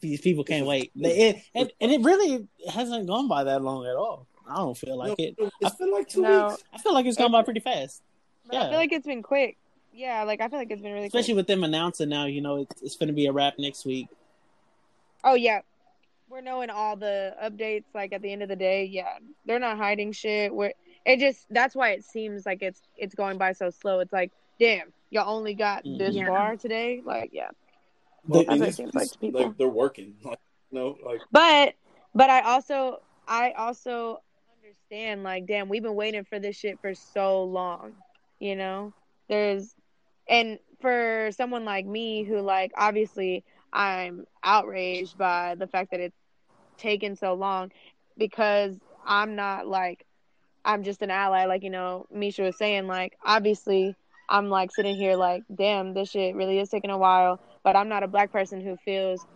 these 0.00 0.20
people 0.20 0.44
can't 0.44 0.66
wait. 0.66 0.90
They, 0.96 1.28
it, 1.28 1.42
and 1.54 1.72
and 1.80 1.92
it 1.92 2.00
really 2.02 2.46
hasn't 2.72 3.06
gone 3.06 3.28
by 3.28 3.44
that 3.44 3.62
long 3.62 3.86
at 3.86 3.96
all. 3.96 4.26
I 4.48 4.56
don't 4.56 4.76
feel 4.76 4.96
like 4.96 5.18
No, 5.18 5.24
it. 5.24 5.36
It's 5.60 5.76
been 5.76 5.92
like 5.92 6.08
two 6.08 6.22
No. 6.22 6.48
weeks. 6.48 6.62
I 6.72 6.78
feel 6.78 6.92
like 6.94 7.06
it's 7.06 7.16
gone 7.16 7.32
by 7.32 7.42
pretty 7.42 7.60
fast, 7.60 8.02
But 8.46 8.56
I 8.56 8.68
feel 8.70 8.78
like 8.78 8.92
it's 8.92 9.06
been 9.06 9.22
quick. 9.22 9.56
Yeah, 9.92 10.24
like 10.24 10.40
I 10.40 10.48
feel 10.48 10.58
like 10.58 10.70
it's 10.70 10.82
been 10.82 10.92
really 10.92 11.08
quick. 11.08 11.20
especially 11.20 11.34
with 11.34 11.46
them 11.46 11.64
announcing 11.64 12.08
now. 12.08 12.26
You 12.26 12.40
know, 12.40 12.62
it's, 12.62 12.82
it's 12.82 12.96
going 12.96 13.06
to 13.06 13.12
be 13.14 13.26
a 13.26 13.32
wrap 13.32 13.54
next 13.58 13.84
week. 13.86 14.08
Oh 15.22 15.34
yeah. 15.34 15.60
We're 16.28 16.40
knowing 16.40 16.68
all 16.68 16.96
the 16.96 17.34
updates 17.42 17.84
like 17.94 18.12
at 18.12 18.20
the 18.22 18.32
end 18.32 18.42
of 18.42 18.48
the 18.48 18.56
day. 18.56 18.84
Yeah. 18.86 19.18
They're 19.46 19.60
not 19.60 19.76
hiding 19.76 20.12
shit. 20.12 20.52
We're 20.52 20.72
it 21.04 21.18
just 21.20 21.46
that's 21.50 21.74
why 21.74 21.90
it 21.90 22.04
seems 22.04 22.46
like 22.46 22.62
it's 22.62 22.80
it's 22.96 23.14
going 23.14 23.38
by 23.38 23.52
so 23.52 23.70
slow. 23.70 24.00
It's 24.00 24.12
like, 24.12 24.32
damn, 24.58 24.92
y'all 25.10 25.34
only 25.34 25.54
got 25.54 25.84
mm-hmm. 25.84 25.98
this 25.98 26.14
Yeah. 26.14 26.26
far 26.26 26.56
today? 26.56 27.02
Like, 27.04 27.30
yeah. 27.32 27.50
Well, 28.26 28.42
The- 28.42 28.50
I 28.50 28.54
mean, 28.54 28.60
That's 28.60 28.60
what 28.60 28.68
it 28.68 28.74
seems 28.76 28.94
like 28.94 29.10
to 29.12 29.18
people. 29.18 29.54
they're 29.58 29.68
working. 29.68 30.14
Like, 30.22 30.38
you 30.70 30.78
know, 30.78 30.98
like 31.04 31.20
But 31.30 31.74
but 32.14 32.30
I 32.30 32.40
also 32.40 33.00
I 33.28 33.52
also 33.52 34.20
understand 34.62 35.22
like 35.22 35.46
damn 35.46 35.68
we've 35.68 35.82
been 35.82 35.94
waiting 35.94 36.24
for 36.24 36.38
this 36.38 36.56
shit 36.56 36.80
for 36.80 36.94
so 36.94 37.44
long. 37.44 37.92
You 38.38 38.56
know? 38.56 38.92
There's 39.28 39.74
and 40.28 40.58
for 40.80 41.30
someone 41.36 41.64
like 41.64 41.86
me 41.86 42.24
who 42.24 42.40
like 42.40 42.72
obviously 42.76 43.44
I'm 43.72 44.26
outraged 44.42 45.18
by 45.18 45.54
the 45.56 45.66
fact 45.66 45.90
that 45.90 46.00
it's 46.00 46.16
taken 46.78 47.16
so 47.16 47.34
long 47.34 47.72
because 48.16 48.76
I'm 49.04 49.34
not 49.36 49.66
like 49.66 50.06
I'm 50.64 50.82
just 50.82 51.02
an 51.02 51.10
ally 51.10 51.46
like 51.46 51.62
you 51.62 51.70
know 51.70 52.06
Misha 52.12 52.42
was 52.42 52.58
saying 52.58 52.86
like 52.86 53.16
obviously 53.24 53.94
I'm 54.28 54.48
like 54.48 54.70
sitting 54.72 54.96
here 54.96 55.16
like 55.16 55.42
damn 55.54 55.94
this 55.94 56.10
shit 56.10 56.34
really 56.34 56.58
is 56.58 56.70
taking 56.70 56.90
a 56.90 56.98
while 56.98 57.40
but 57.62 57.76
I'm 57.76 57.88
not 57.88 58.02
a 58.02 58.08
black 58.08 58.32
person 58.32 58.60
who 58.60 58.76
feels 58.84 59.26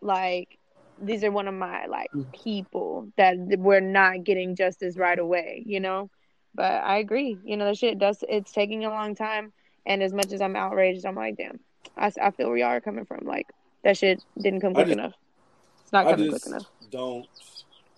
like 0.00 0.58
these 1.00 1.24
are 1.24 1.30
one 1.30 1.48
of 1.48 1.54
my 1.54 1.86
like 1.86 2.10
mm. 2.12 2.30
people 2.32 3.08
that 3.16 3.36
we're 3.38 3.80
not 3.80 4.24
getting 4.24 4.56
justice 4.56 4.96
right 4.96 5.18
away, 5.18 5.62
you 5.66 5.80
know. 5.80 6.10
But 6.54 6.72
I 6.72 6.98
agree, 6.98 7.38
you 7.44 7.56
know, 7.56 7.66
the 7.66 7.74
shit 7.74 7.98
does. 7.98 8.24
It's 8.28 8.52
taking 8.52 8.84
a 8.84 8.90
long 8.90 9.14
time, 9.14 9.52
and 9.84 10.02
as 10.02 10.12
much 10.12 10.32
as 10.32 10.40
I'm 10.40 10.56
outraged, 10.56 11.04
I'm 11.04 11.14
like, 11.14 11.36
damn, 11.36 11.60
I, 11.96 12.10
I 12.20 12.30
feel 12.30 12.48
where 12.48 12.56
y'all 12.56 12.68
are 12.68 12.80
coming 12.80 13.04
from. 13.04 13.26
Like 13.26 13.46
that 13.84 13.98
shit 13.98 14.22
didn't 14.40 14.60
come 14.60 14.74
quick 14.74 14.86
just- 14.86 14.98
enough. 14.98 15.14
It's 15.82 15.92
not 15.92 16.06
coming 16.06 16.30
quick 16.30 16.46
enough. 16.46 16.66
don't 16.90 17.26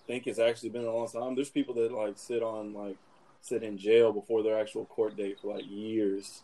think 0.09 0.25
it's 0.25 0.39
actually 0.39 0.69
been 0.69 0.85
a 0.85 0.91
long 0.91 1.07
time. 1.07 1.35
There's 1.35 1.51
people 1.51 1.75
that 1.75 1.91
like 1.91 2.17
sit 2.17 2.41
on 2.41 2.73
like 2.73 2.97
sit 3.41 3.61
in 3.61 3.77
jail 3.77 4.11
before 4.11 4.41
their 4.41 4.59
actual 4.59 4.85
court 4.85 5.15
date 5.15 5.37
for 5.39 5.53
like 5.53 5.65
years. 5.69 6.41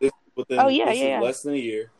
This, 0.00 0.12
within, 0.36 0.60
Oh, 0.60 0.68
yeah, 0.68 0.86
this 0.86 0.98
yeah, 0.98 1.04
is 1.04 1.08
yeah. 1.08 1.20
less 1.20 1.42
than 1.42 1.54
a 1.54 1.58
year 1.58 1.90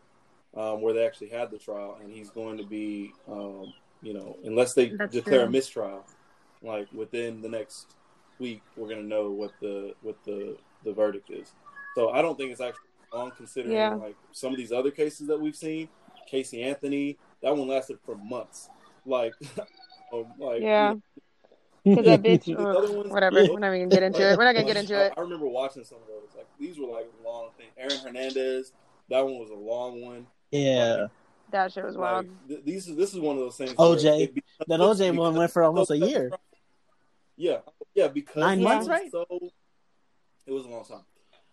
um, 0.57 0.81
where 0.81 0.95
they 0.95 1.05
actually 1.05 1.31
had 1.31 1.51
the 1.51 1.59
trial, 1.59 1.99
and 2.01 2.13
he's 2.13 2.31
going 2.31 2.59
to 2.59 2.65
be, 2.65 3.13
um, 3.29 3.75
you 4.03 4.15
know, 4.15 4.37
unless 4.45 4.75
they 4.75 4.91
That's 4.91 5.13
declare 5.13 5.47
a 5.47 5.51
mistrial, 5.51 6.05
like 6.63 6.87
within 6.93 7.43
the 7.43 7.49
next 7.49 7.97
week, 8.39 8.63
we're 8.77 8.89
gonna 8.89 9.03
know 9.03 9.31
what 9.33 9.51
the 9.61 9.95
what 10.03 10.17
the 10.25 10.57
the 10.85 10.93
verdict 10.93 11.29
is. 11.31 11.53
So 11.97 12.11
I 12.11 12.23
don't 12.23 12.39
think 12.39 12.53
it's 12.53 12.61
actually 12.61 12.87
long 13.13 13.33
considering 13.37 13.75
Yeah. 13.75 13.95
like 13.95 14.17
some 14.31 14.53
of 14.53 14.59
these 14.59 14.71
other 14.71 14.93
cases 14.93 15.27
that 15.27 15.41
we've 15.41 15.57
seen. 15.57 15.89
Casey 16.29 16.63
Anthony, 16.63 17.19
that 17.43 17.55
one 17.55 17.67
lasted 17.69 17.99
for 18.07 18.17
months. 18.17 18.71
Like, 19.05 19.35
like 20.39 20.63
Yeah, 20.63 20.95
because 21.85 22.05
that 22.05 22.23
bitch. 22.23 22.49
Ugh, 22.57 23.11
whatever. 23.11 23.41
yeah. 23.43 23.51
We're 23.51 23.59
not 23.59 23.75
even 23.75 23.89
gonna 23.89 24.01
get 24.01 24.03
into 24.03 24.31
it. 24.33 24.39
We're 24.39 24.45
not 24.45 24.55
gonna 24.55 24.67
get 24.67 24.77
into 24.77 24.97
I, 24.97 25.07
it. 25.07 25.13
I 25.17 25.21
remember 25.21 25.47
watching 25.47 25.85
some 25.85 25.99
of 25.99 26.07
those. 26.07 26.29
Like 26.37 26.47
these 26.59 26.79
were 26.79 26.87
like 26.87 27.11
long 27.25 27.51
things. 27.57 27.71
Aaron 27.77 27.99
Hernandez, 28.05 28.73
that 29.09 29.25
one 29.25 29.39
was 29.39 29.51
a 29.51 29.55
long 29.55 30.01
one. 30.03 30.27
Yeah, 30.51 31.07
That 31.51 31.73
shit 31.73 31.85
was 31.85 31.97
wild. 31.97 32.27
Like 32.27 32.49
th- 32.49 32.65
these, 32.65 32.97
this 32.97 33.15
is 33.15 33.21
one 33.21 33.37
of 33.37 33.43
those 33.43 33.57
things. 33.57 33.73
OJ. 33.73 34.35
be- 34.35 34.43
that 34.69 34.81
OJ 34.81 35.17
one 35.17 35.35
went 35.35 35.51
for 35.51 35.63
almost 35.63 35.91
a 35.91 35.97
year. 35.97 36.31
Yeah, 37.37 37.59
yeah, 37.95 38.09
because 38.09 38.37
Nine 38.37 38.63
months, 38.63 38.87
right? 38.89 39.11
So 39.11 39.25
it 40.47 40.53
was 40.53 40.67
a 40.67 40.69
long 40.69 40.85
time. 40.85 41.05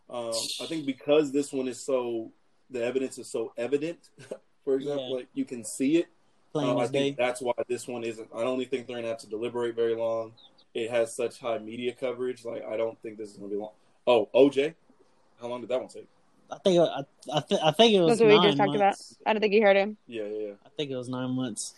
Um, 0.10 0.34
I 0.62 0.66
think 0.66 0.86
because 0.86 1.32
this 1.32 1.54
one 1.54 1.68
is 1.68 1.86
so, 1.86 2.32
the 2.70 2.84
evidence 2.84 3.18
is 3.18 3.32
so 3.32 3.54
evident. 3.58 4.00
For 4.66 4.76
example, 4.76 5.10
Yeah. 5.12 5.16
like 5.18 5.28
you 5.34 5.46
can 5.46 5.64
see 5.64 5.98
it. 5.98 6.08
Plain 6.52 6.70
Um, 6.70 6.78
I 6.80 6.84
as 6.84 6.90
think 6.92 7.18
that's 7.18 7.42
why 7.42 7.54
this 7.68 7.88
one 7.88 8.04
isn't. 8.04 8.28
I 8.36 8.42
don't 8.42 8.58
think 8.66 8.88
they're 8.88 8.96
gonna 8.98 9.08
have 9.10 9.20
to 9.20 9.28
deliberate 9.28 9.76
very 9.76 9.96
long. 9.96 10.34
It 10.74 10.90
has 10.90 11.16
such 11.16 11.40
high 11.40 11.60
media 11.60 11.94
coverage. 11.94 12.44
Like 12.46 12.66
I 12.66 12.76
don't 12.78 13.00
think 13.02 13.18
this 13.18 13.30
is 13.32 13.38
gonna 13.38 13.50
be 13.50 13.56
long. 13.58 13.72
Oh, 14.08 14.30
OJ, 14.34 14.74
how 15.40 15.48
long 15.48 15.62
did 15.62 15.70
that 15.70 15.80
one 15.80 15.90
take? 15.90 16.08
I 16.52 16.58
think 16.58 16.80
I, 16.80 17.04
I, 17.32 17.40
th- 17.42 17.62
I 17.64 17.72
think 17.72 17.94
it 17.94 18.02
was 18.02 18.18
That's 18.18 18.22
what 18.22 18.42
we 18.42 18.48
just 18.48 18.58
talked 18.58 18.76
months. 18.78 19.18
I 19.26 19.34
don't 19.34 19.42
think 19.42 19.54
you 19.54 19.62
heard 19.62 19.76
him. 19.78 19.98
Yeah, 20.08 20.24
yeah, 20.24 20.48
yeah. 20.48 20.54
I 20.66 20.70
think 20.76 20.90
it 20.90 20.96
was 20.96 21.08
nine 21.08 21.30
months. 21.32 21.76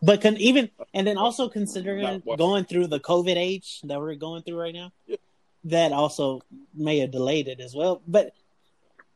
But 0.00 0.20
can 0.20 0.36
even 0.36 0.70
and 0.94 1.06
then 1.06 1.18
also 1.18 1.48
considering 1.48 2.22
going 2.38 2.64
through 2.64 2.86
the 2.86 3.00
COVID 3.00 3.36
age 3.36 3.80
that 3.82 3.98
we're 4.00 4.14
going 4.14 4.42
through 4.42 4.60
right 4.60 4.72
now, 4.74 4.92
Yeah. 5.08 5.16
that 5.64 5.92
also 5.92 6.42
may 6.72 7.00
have 7.00 7.10
delayed 7.10 7.48
it 7.48 7.58
as 7.60 7.74
well. 7.74 8.00
But 8.06 8.32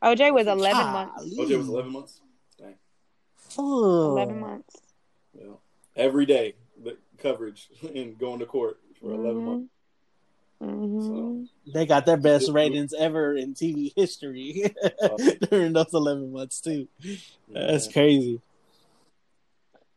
OJ 0.03 0.33
was 0.33 0.47
11 0.47 0.71
Ah, 0.75 0.91
months. 1.15 1.33
OJ 1.35 1.57
was 1.57 1.67
eleven 1.69 1.91
months. 1.91 2.21
Dang. 2.57 2.75
oh. 3.57 4.11
11 4.11 4.39
months. 4.39 4.75
Yeah. 5.33 5.53
Every 5.95 6.25
day 6.25 6.55
the 6.81 6.97
coverage 7.17 7.67
and 7.95 8.17
going 8.17 8.39
to 8.39 8.45
court 8.45 8.79
for 8.99 9.11
11 9.13 9.43
months. 9.43 9.69
hmm 10.61 11.43
They 11.73 11.85
got 11.85 12.05
their 12.05 12.17
best 12.17 12.49
ratings 12.51 12.93
ever 12.93 13.35
in 13.35 13.53
TV 13.53 13.91
history 13.95 14.73
during 15.49 15.73
those 15.73 15.93
eleven 15.93 16.31
months 16.31 16.61
too. 16.61 16.87
That's 17.49 17.87
crazy. 17.91 18.41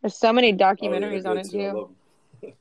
There's 0.01 0.16
so 0.16 0.33
many 0.33 0.53
Oh, 0.53 0.57
yeah, 0.57 0.73
documentaries 0.75 1.27
on 1.27 1.37
good 1.37 1.47
it 1.47 1.51
too. 1.51 1.95
Too. 2.40 2.53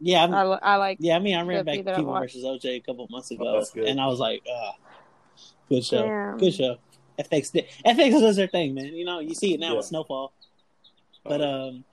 Yeah, 0.00 0.24
I'm, 0.24 0.34
I, 0.34 0.42
I 0.42 0.76
like. 0.76 0.98
yeah. 1.00 1.16
I 1.16 1.18
mean, 1.18 1.34
I 1.36 1.42
ran 1.42 1.58
the 1.58 1.64
back 1.64 1.74
few 1.76 1.84
People 1.84 2.04
watched. 2.12 2.34
versus 2.34 2.44
OJ 2.44 2.76
a 2.76 2.80
couple 2.80 3.06
months 3.10 3.30
Oh, 3.32 3.36
ago, 3.36 3.52
that's 3.54 3.70
good. 3.70 3.84
and 3.86 3.98
I 4.00 4.06
was 4.06 4.18
like, 4.18 4.42
ah, 4.50 4.72
good 5.70 5.84
show, 5.84 6.08
Damn. 6.08 6.36
good 6.38 6.52
show. 6.54 6.76
FX 7.18 7.52
did, 7.52 7.66
FX 7.86 8.10
does 8.20 8.36
their 8.36 8.48
thing, 8.48 8.74
man. 8.74 8.86
You 8.86 9.04
know, 9.06 9.20
you 9.20 9.34
see 9.34 9.54
it 9.54 9.60
now 9.60 9.70
Yeah. 9.70 9.76
with 9.76 9.86
Snowfall. 9.86 10.32
But 11.24 11.40
Oh, 11.40 11.68
um, 11.68 11.84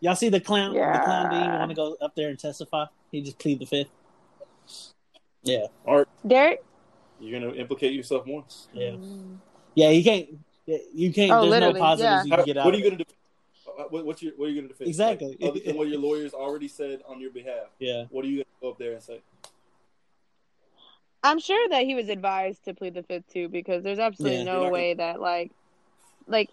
y'all 0.00 0.14
see 0.14 0.28
the 0.28 0.40
clown? 0.40 0.74
The 0.74 0.80
clown 1.04 1.30
didn't 1.30 1.44
even 1.46 1.58
want 1.58 1.70
to 1.70 1.74
go 1.74 1.96
up 2.00 2.14
there 2.14 2.28
and 2.28 2.38
testify. 2.38 2.86
He 3.10 3.20
just 3.20 3.38
plead 3.38 3.58
the 3.58 3.66
fifth. 3.66 3.88
Yeah, 5.42 5.66
Art, 5.86 6.08
Derek. 6.26 6.62
you're 7.20 7.40
gonna 7.40 7.52
implicate 7.54 7.92
yourself 7.92 8.26
more. 8.26 8.44
yeah, 8.72 8.96
yeah. 9.74 9.90
You 9.90 10.04
can't. 10.04 10.28
You 10.94 11.12
can't. 11.12 11.32
Oh, 11.32 11.40
there's 11.48 11.60
no 11.60 11.68
literally, 11.68 11.80
positives 11.80 12.10
yeah. 12.10 12.24
you 12.24 12.36
can 12.36 12.44
get 12.44 12.56
out. 12.58 12.64
what 12.66 12.74
are 12.74 12.78
you 12.78 12.84
gonna 12.84 12.96
do? 12.96 13.04
Uh, 13.78 13.84
What, 13.84 14.04
what's 14.04 14.22
your, 14.22 14.32
what 14.36 14.46
are 14.46 14.48
you 14.50 14.56
gonna 14.56 14.68
defend? 14.68 14.88
Exactly. 14.88 15.36
Like, 15.40 15.50
other 15.50 15.60
than 15.64 15.76
what 15.76 15.88
your 15.88 16.00
lawyers 16.00 16.34
already 16.34 16.68
said 16.68 17.00
on 17.08 17.20
your 17.20 17.30
behalf, 17.30 17.68
Yeah, 17.78 18.04
what 18.10 18.24
are 18.24 18.28
you 18.28 18.38
gonna 18.38 18.44
go 18.60 18.70
up 18.70 18.78
there 18.78 18.92
and 18.92 19.02
say? 19.02 19.20
I'm 21.22 21.38
sure 21.38 21.68
that 21.70 21.84
he 21.84 21.94
was 21.94 22.08
advised 22.08 22.64
to 22.66 22.74
plead 22.74 22.94
the 22.94 23.02
fifth 23.02 23.32
too, 23.32 23.48
because 23.48 23.82
there's 23.82 23.98
absolutely 23.98 24.38
Yeah. 24.38 24.44
You're 24.44 24.54
no 24.54 24.62
not 24.64 24.72
way 24.72 24.94
that 24.94 25.20
like, 25.20 25.52
like, 26.26 26.50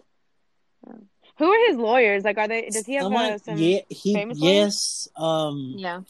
who 1.38 1.50
are 1.50 1.66
his 1.68 1.76
lawyers? 1.76 2.24
Like, 2.24 2.38
are 2.38 2.48
they? 2.48 2.68
Does 2.70 2.86
he 2.86 2.94
have 2.94 3.04
Someone, 3.04 3.32
uh, 3.32 3.38
some? 3.38 3.58
yeah, 3.58 3.80
he 3.88 4.14
famous 4.14 4.38
lawyers? 4.40 4.54
yes. 4.54 5.08
Um, 5.16 5.74
Yeah. 5.76 6.00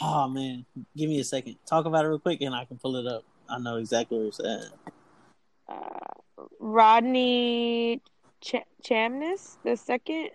oh 0.00 0.28
man, 0.28 0.64
give 0.96 1.08
me 1.08 1.20
a 1.20 1.24
second. 1.24 1.56
Talk 1.66 1.86
about 1.86 2.04
it 2.04 2.08
real 2.08 2.18
quick, 2.18 2.40
and 2.40 2.54
I 2.54 2.64
can 2.64 2.78
pull 2.78 2.96
it 2.96 3.06
up. 3.06 3.24
I 3.48 3.58
know 3.58 3.76
exactly 3.76 4.18
where 4.18 4.26
it's 4.28 4.40
at. 4.40 4.72
Uh, 5.68 6.44
Rodney 6.60 8.02
Ch- 8.40 8.56
Chamness 8.82 9.56
the 9.64 9.76
second, 9.76 10.30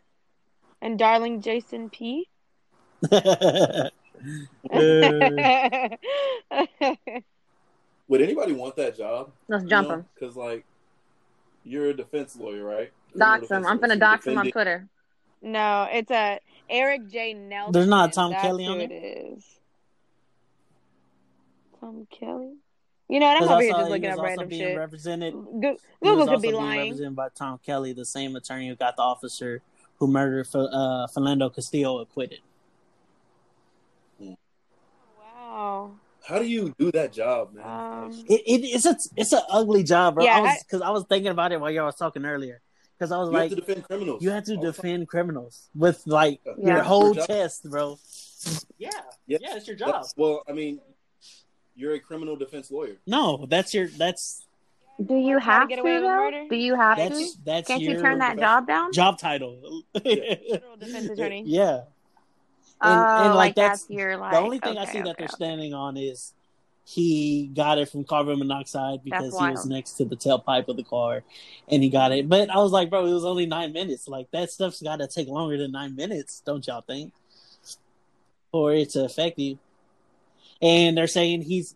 and 0.82 0.98
Darling 0.98 1.42
Jason 1.42 1.90
P. 1.90 2.28
Would 8.08 8.22
anybody 8.22 8.54
want 8.54 8.76
that 8.76 8.98
job? 8.98 9.32
Let's 9.48 9.64
jump 9.66 9.90
him. 9.90 10.06
Because 10.16 10.36
like, 10.36 10.66
you're 11.64 11.90
a 11.90 11.94
defense 11.94 12.36
lawyer, 12.36 12.64
right? 12.64 12.92
Dox 13.18 13.50
him. 13.50 13.58
I'm 13.66 13.78
defense 13.78 13.82
gonna 13.82 13.96
dox 13.98 14.26
him 14.28 14.38
on 14.38 14.52
Twitter. 14.52 14.88
no, 15.42 15.88
it's 15.92 16.12
a 16.12 16.40
Eric 16.70 17.08
J. 17.10 17.34
Nelson. 17.34 17.72
There's 17.74 17.88
not 17.88 18.10
a 18.10 18.12
Tom 18.12 18.32
That's 18.32 18.44
Kelly 18.44 18.68
on 18.68 18.80
it 18.82 18.90
there? 18.90 19.34
is. 19.36 19.44
Tom 21.80 22.08
Kelly. 22.12 22.54
You 23.08 23.20
know 23.20 23.26
what? 23.28 23.38
I'm 23.38 23.42
Because 23.44 23.52
over 23.52 23.62
I 23.62 23.64
here 23.64 23.74
just 23.74 23.90
looking 23.90 24.04
was 24.04 24.12
up 24.12 24.18
also 24.20 24.28
random 24.28 24.50
being 24.50 24.62
shit. 24.62 24.78
represented. 24.78 25.34
Go- 25.34 25.42
He 25.62 25.68
was 25.70 25.78
Google 26.04 26.20
also 26.20 26.32
could 26.34 26.42
be 26.44 26.48
being 26.50 26.56
lying. 26.62 26.80
represented 26.92 27.16
by 27.16 27.30
Tom 27.30 27.60
Kelly, 27.66 27.94
the 27.94 28.06
same 28.06 28.36
attorney 28.36 28.68
who 28.70 28.76
got 28.76 28.96
the 28.98 29.02
officer 29.02 29.62
who 29.98 30.08
murdered 30.08 30.48
uh, 30.54 31.08
Philando 31.16 31.54
Castile 31.54 32.00
acquitted. 32.02 32.40
Wow. 35.18 35.92
How 36.28 36.40
do 36.40 36.46
you 36.46 36.76
do 36.78 36.92
that 36.92 37.12
job, 37.14 37.54
man? 37.54 37.66
Um, 37.66 38.12
It, 38.30 38.42
it, 38.46 38.66
it's 38.66 38.86
a 38.86 38.96
it's 39.16 39.34
an 39.34 39.42
ugly 39.50 39.84
job, 39.84 40.16
bro. 40.16 40.24
Yeah, 40.24 40.40
I 40.42 40.48
I- 40.50 40.58
because 40.64 40.82
I 40.82 40.90
was 40.92 41.06
thinking 41.06 41.32
about 41.32 41.52
it 41.52 41.60
while 41.60 41.72
y'all 41.72 41.86
was 41.86 41.96
talking 41.96 42.26
earlier. 42.26 42.62
Because 43.00 43.14
I 43.14 43.18
was 43.18 43.30
you 43.30 43.34
like, 43.34 43.50
have 43.52 43.60
to 43.60 43.66
defend 43.66 43.84
criminals. 43.86 44.22
you 44.22 44.30
have 44.32 44.44
to 44.44 44.56
all 44.56 44.62
the 44.62 44.72
time. 44.74 44.82
defend 44.82 45.08
criminals 45.08 45.70
with 45.74 46.04
like 46.06 46.42
Yeah. 46.46 46.54
your 46.58 46.68
Yeah. 46.78 46.84
whole 46.84 47.16
Your 47.16 47.26
chest, 47.28 47.64
bro. 47.70 47.98
Yeah, 48.78 48.90
Yeah. 49.26 49.38
yeah, 49.42 49.56
it's 49.56 49.68
your 49.68 49.78
That's- 49.78 50.14
well, 50.18 50.44
I 50.50 50.52
mean, 50.52 50.82
you're 51.76 51.94
a 51.94 52.00
criminal 52.00 52.36
defense 52.36 52.70
lawyer. 52.72 52.98
No, 53.08 53.46
that's 53.48 53.74
your 53.74 53.88
that's 53.88 54.46
Do 55.02 55.16
you 55.16 55.40
Try 55.40 55.40
to 55.40 55.46
have 55.46 55.70
get 55.70 55.76
to 55.78 55.84
with 55.84 56.02
though? 56.02 56.08
murder? 56.10 56.46
Do 56.50 56.56
you 56.58 56.76
have 56.76 56.98
that's 56.98 57.34
to? 57.36 57.40
that's 57.46 57.68
Can't 57.70 57.82
your 57.82 57.94
you 57.94 58.02
turn 58.02 58.20
that 58.20 58.38
job 58.38 58.68
down? 58.68 58.92
job 58.92 59.18
title. 59.18 59.82
Federal 59.94 60.76
defense 60.78 61.10
attorney. 61.10 61.44
yeah, 61.46 61.84
And, 62.82 63.00
oh, 63.00 63.24
and 63.24 63.28
like, 63.30 63.36
like 63.36 63.56
that's 63.56 63.84
that's 63.84 63.90
your 63.90 64.18
like. 64.18 64.34
the 64.34 64.40
only 64.40 64.60
thing 64.60 64.78
I 64.78 64.84
okay, 64.84 64.92
see 64.92 64.98
that 65.04 65.16
they're 65.18 65.26
okay. 65.28 65.34
standing 65.36 65.74
on 65.74 65.96
is 65.96 66.34
he 66.92 67.52
got 67.54 67.78
it 67.78 67.88
from 67.88 68.04
carbon 68.04 68.40
monoxide 68.40 69.04
because 69.04 69.38
he 69.38 69.46
was 69.52 69.66
next 69.68 69.92
to 69.94 70.06
the 70.06 70.16
tailpipe 70.16 70.68
of 70.70 70.76
the 70.76 70.84
car 70.84 71.22
and 71.68 71.84
he 71.84 71.90
got 71.90 72.12
it. 72.12 72.28
But 72.28 72.50
I 72.50 72.58
was 72.58 72.72
like, 72.72 72.90
bro, 72.90 73.06
it 73.06 73.14
was 73.14 73.26
only 73.26 73.46
nine 73.46 73.74
minutes. 73.74 74.08
Like 74.08 74.32
that 74.32 74.50
stuff's 74.50 74.82
got 74.82 74.96
to 74.98 75.08
take 75.08 75.28
longer 75.28 75.56
than 75.58 75.72
nine 75.72 75.96
minutes, 75.96 76.42
don't 76.44 76.66
y'all 76.66 76.82
think? 76.82 77.14
For 78.52 78.74
it 78.74 78.90
to 78.92 79.06
affect 79.06 79.38
you. 79.38 79.60
And 80.64 80.98
they're 80.98 81.06
saying 81.08 81.44
he's 81.44 81.76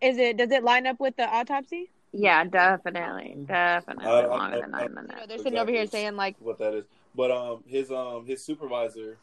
is 0.00 0.16
it? 0.18 0.38
Does 0.38 0.50
it 0.50 0.64
line 0.64 0.86
up 0.86 0.98
with 0.98 1.16
the 1.16 1.24
autopsy? 1.28 1.90
Yeah, 2.12 2.42
definitely, 2.44 3.36
definitely 3.46 4.06
I- 4.06 4.20
I- 4.22 4.26
longer 4.26 4.60
than 4.62 4.74
I- 4.74 4.78
nine 4.78 4.88
You 4.88 4.94
know, 4.94 5.02
minutes. 5.02 5.26
they're 5.28 5.38
sitting 5.38 5.58
over 5.58 5.70
here 5.70 5.86
saying 5.86 6.16
like, 6.16 6.36
what 6.40 6.56
that 6.58 6.72
is. 6.72 6.84
But 7.14 7.30
um, 7.30 7.64
his 7.66 7.90
um, 7.92 8.24
his 8.24 8.42
supervisor 8.42 9.18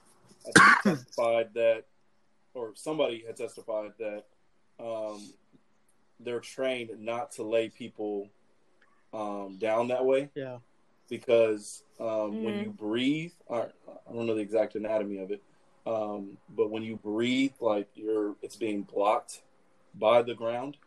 testified 0.84 1.50
that, 1.56 1.86
or 2.54 2.74
somebody 2.76 3.24
had 3.26 3.36
testified 3.38 3.94
that 3.98 4.26
um, 4.80 5.34
they're 6.20 6.40
trained 6.40 6.92
not 7.00 7.32
to 7.34 7.44
lay 7.44 7.70
people 7.70 8.30
um 9.14 9.58
down 9.58 9.88
that 9.90 10.04
way 10.06 10.30
yeah. 10.36 10.58
because 11.10 11.84
um, 12.00 12.42
when 12.44 12.56
Mhm. 12.56 12.64
you 12.64 12.70
breathe, 12.72 13.32
or, 13.46 13.72
I 14.10 14.14
don't 14.14 14.26
know 14.26 14.36
the 14.36 14.42
exact 14.42 14.76
anatomy 14.76 15.20
of 15.20 15.32
it, 15.32 15.42
um, 15.86 16.38
but 16.50 16.70
when 16.72 16.84
you 16.84 16.98
breathe, 16.98 17.54
like 17.60 17.88
you're, 17.96 18.36
it's 18.42 18.56
being 18.56 18.84
blocked 18.84 19.44
by 19.94 20.22
the 20.22 20.34
ground, 20.34 20.78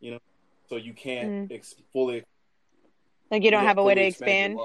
you 0.00 0.12
know, 0.12 0.18
so 0.68 0.76
you 0.76 0.94
can't 0.94 1.50
ex- 1.50 1.74
fully 1.92 2.22
like 3.30 3.42
you 3.42 3.50
don't 3.50 3.62
yeah, 3.62 3.68
have 3.68 3.78
a 3.78 3.82
way 3.82 3.94
to 3.94 4.00
fully 4.00 4.04
your 4.04 4.08
expand. 4.10 4.58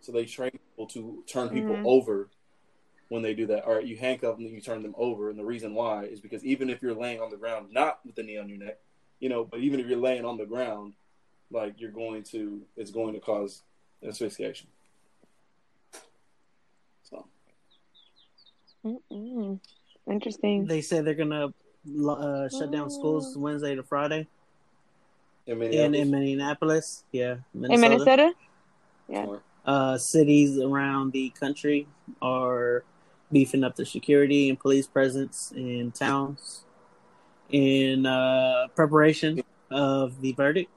So 0.00 0.10
they 0.12 0.24
train 0.24 0.50
people 0.50 0.86
to 0.88 1.22
turn 1.26 1.48
people 1.48 1.76
Mhm. 1.76 1.82
over 1.84 2.28
when 3.12 3.22
they 3.22 3.34
do 3.34 3.46
that. 3.46 3.64
All 3.66 3.74
right, 3.74 3.84
you 3.84 3.94
handcuff 3.94 4.36
them, 4.36 4.46
and 4.46 4.54
you 4.54 4.60
turn 4.62 4.82
them 4.82 4.94
over, 4.96 5.28
and 5.28 5.38
the 5.38 5.44
reason 5.44 5.74
why 5.74 6.04
is 6.04 6.18
because 6.18 6.42
even 6.46 6.70
if 6.70 6.80
you're 6.80 6.94
laying 6.94 7.20
on 7.20 7.28
the 7.28 7.36
ground, 7.36 7.68
not 7.70 8.00
with 8.06 8.14
the 8.14 8.22
knee 8.22 8.38
on 8.38 8.48
your 8.48 8.56
neck, 8.56 8.78
you 9.20 9.28
know, 9.28 9.44
but 9.44 9.60
even 9.60 9.80
if 9.80 9.86
you're 9.86 9.98
laying 9.98 10.24
on 10.24 10.38
the 10.38 10.46
ground, 10.46 10.94
like 11.50 11.78
you're 11.78 11.90
going 11.90 12.22
to, 12.22 12.62
it's 12.74 12.90
going 12.90 13.12
to 13.12 13.20
cause 13.20 13.64
asphyxiation. 14.02 14.68
So 17.02 17.26
Mm-mm. 18.82 19.60
Interesting. 20.10 20.66
They 20.66 20.80
said 20.80 21.04
they're 21.04 21.14
gonna 21.14 21.52
uh, 22.08 22.48
shut 22.48 22.72
down 22.72 22.90
schools 22.90 23.36
Wednesday 23.36 23.74
to 23.74 23.82
Friday 23.82 24.26
in 25.46 25.52
in, 25.52 25.58
Minneapolis, 25.58 26.00
in 26.00 26.10
Minneapolis. 26.10 27.04
Yeah, 27.12 27.36
In 27.54 27.80
Minnesota? 27.80 28.32
Yeah. 29.06 29.36
Uh, 29.66 29.98
cities 29.98 30.58
around 30.58 31.12
the 31.12 31.30
country 31.38 31.86
are 32.22 32.84
beefing 33.32 33.64
up 33.64 33.76
the 33.76 33.86
security 33.86 34.48
and 34.48 34.58
police 34.60 34.86
presence 34.86 35.52
in 35.56 35.90
towns 35.92 36.64
in 37.50 38.06
uh, 38.06 38.68
preparation 38.74 39.40
of 39.70 40.20
the 40.20 40.32
verdict. 40.32 40.70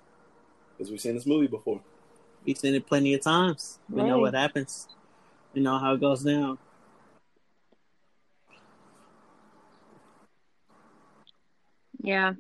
because 0.78 0.90
we've 0.92 1.02
seen 1.02 1.16
this 1.16 1.26
movie 1.26 1.48
before. 1.48 1.82
We've 2.46 2.58
seen 2.58 2.76
it 2.76 2.86
plenty 2.86 3.14
of 3.14 3.22
times. 3.22 3.80
We 3.90 4.04
know 4.04 4.20
what 4.20 4.34
happens. 4.34 4.88
We 5.54 5.62
know 5.62 5.78
how 5.80 5.94
it 5.94 6.02
goes 6.02 6.24
down. 6.24 6.58
Yeah, 12.02 12.34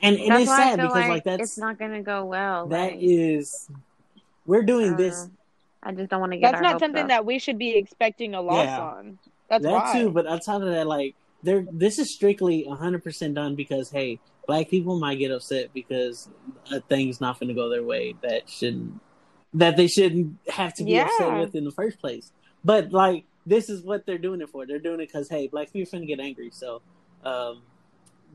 And, 0.00 0.16
and 0.16 0.34
it's 0.40 0.50
sad 0.50 0.76
because 0.76 0.94
like, 0.94 1.08
like 1.08 1.24
that's 1.24 1.42
it's 1.42 1.58
not 1.58 1.78
gonna 1.78 2.02
go 2.02 2.24
well. 2.24 2.66
that 2.68 2.92
like, 2.92 2.98
is 3.00 3.68
we're 4.46 4.62
doing 4.62 4.94
I 4.94 4.96
this. 4.96 5.28
I 5.82 5.92
just 5.92 6.08
don't 6.08 6.20
want 6.20 6.32
to 6.32 6.38
get. 6.38 6.52
That's 6.52 6.56
our 6.56 6.62
not 6.62 6.72
hopes 6.74 6.82
something 6.84 7.02
up. 7.02 7.08
that 7.08 7.26
we 7.26 7.38
should 7.38 7.58
be 7.58 7.76
expecting 7.76 8.34
a 8.34 8.40
loss 8.40 8.66
Yeah. 8.66 8.80
on. 8.80 9.18
That's 9.48 9.62
that 9.64 9.72
why. 9.72 9.92
too, 9.92 10.10
but 10.10 10.26
outside 10.26 10.62
of 10.62 10.68
that, 10.68 10.86
like 10.86 11.14
there, 11.42 11.64
this 11.70 11.98
is 11.98 12.12
strictly 12.12 12.64
100 12.64 13.04
percent 13.04 13.34
done 13.34 13.54
because 13.54 13.90
hey, 13.90 14.18
black 14.46 14.68
people 14.68 14.98
might 14.98 15.16
get 15.16 15.30
upset 15.30 15.72
because 15.72 16.28
a 16.72 16.80
thing's 16.80 17.20
not 17.20 17.38
going 17.38 17.48
to 17.48 17.54
go 17.54 17.68
their 17.68 17.82
way 17.82 18.14
that 18.22 18.48
shouldn't, 18.48 19.00
that 19.54 19.76
they 19.76 19.86
shouldn't 19.86 20.38
have 20.48 20.74
to 20.74 20.84
be 20.84 20.98
upset 20.98 21.38
with 21.38 21.54
in 21.54 21.64
the 21.64 21.70
first 21.70 21.98
place. 22.00 22.32
But 22.64 22.92
like, 22.92 23.24
this 23.44 23.68
is 23.70 23.82
what 23.82 24.06
they're 24.06 24.18
doing 24.18 24.40
it 24.40 24.50
for. 24.50 24.66
They're 24.66 24.78
doing 24.78 25.00
it 25.00 25.08
because 25.08 25.28
hey, 25.28 25.46
black 25.46 25.72
people 25.72 25.96
are 25.96 26.00
finna 26.00 26.06
get 26.06 26.20
angry, 26.20 26.50
so 26.52 26.82
um, 27.24 27.62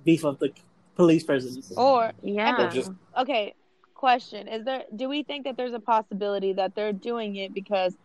beef 0.06 0.24
up 0.24 0.40
the 0.40 0.52
police 0.96 1.24
presence. 1.24 1.72
or 1.76 2.12
Yeah, 2.22 2.70
just- 2.70 2.92
okay, 3.18 3.54
question: 3.94 4.48
Is 4.48 4.64
there? 4.64 4.84
Do 4.96 5.10
we 5.10 5.24
think 5.24 5.46
that 5.46 5.58
there's 5.58 5.74
a 5.74 5.80
possibility 5.80 6.54
that 6.54 6.76
they're 6.76 6.94
doing 6.94 7.36
it 7.36 7.54
because 7.54 7.98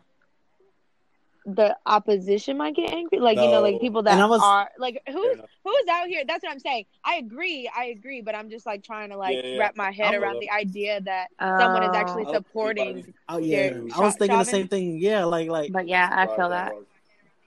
the 1.47 1.77
opposition 1.87 2.57
might 2.57 2.75
get 2.75 2.93
angry? 2.93 3.21
Like 3.21 3.39
you 3.39 3.49
know, 3.49 3.61
like 3.61 3.81
people 3.81 4.03
that 4.03 4.19
And 4.19 4.29
was- 4.29 4.43
are 4.43 4.69
like 4.79 5.01
who's 5.09 5.35
enough. 5.35 5.47
who's 5.65 5.89
out 5.91 6.09
here? 6.09 6.25
That's 6.27 6.43
what 6.43 6.51
I'm 6.53 6.59
saying. 6.59 6.87
I 7.05 7.17
agree, 7.17 7.71
I 7.75 7.87
agree, 7.87 8.21
but 8.21 8.35
I'm 8.35 8.51
just 8.51 8.67
like 8.67 8.83
trying 8.83 9.11
to 9.11 9.17
like 9.17 9.37
Yeah, 9.37 9.47
yeah. 9.51 9.59
wrap 9.59 9.77
my 9.77 9.93
head 9.93 10.13
I'm- 10.13 10.23
around 10.23 10.41
the 10.41 10.51
idea 10.51 11.01
that 11.03 11.29
oh. 11.41 11.59
someone 11.59 11.85
is 11.85 11.95
actually 11.95 12.23
I 12.23 12.25
don't 12.25 12.35
think 12.35 12.47
supporting. 12.47 13.15
Oh 13.29 13.39
yeah, 13.39 13.71
They're 13.71 13.79
I 13.95 14.01
was 14.01 14.15
Cha- 14.15 14.19
thinking 14.19 14.39
the 14.39 14.45
same 14.45 14.69
thing. 14.69 14.99
Yeah, 14.99 15.25
like 15.25 15.49
like 15.49 15.73
but 15.73 15.87
yeah, 15.89 16.11
I 16.13 16.27
feel 16.27 16.49
that. 16.49 16.71
right, 16.73 16.75
right. 16.75 16.83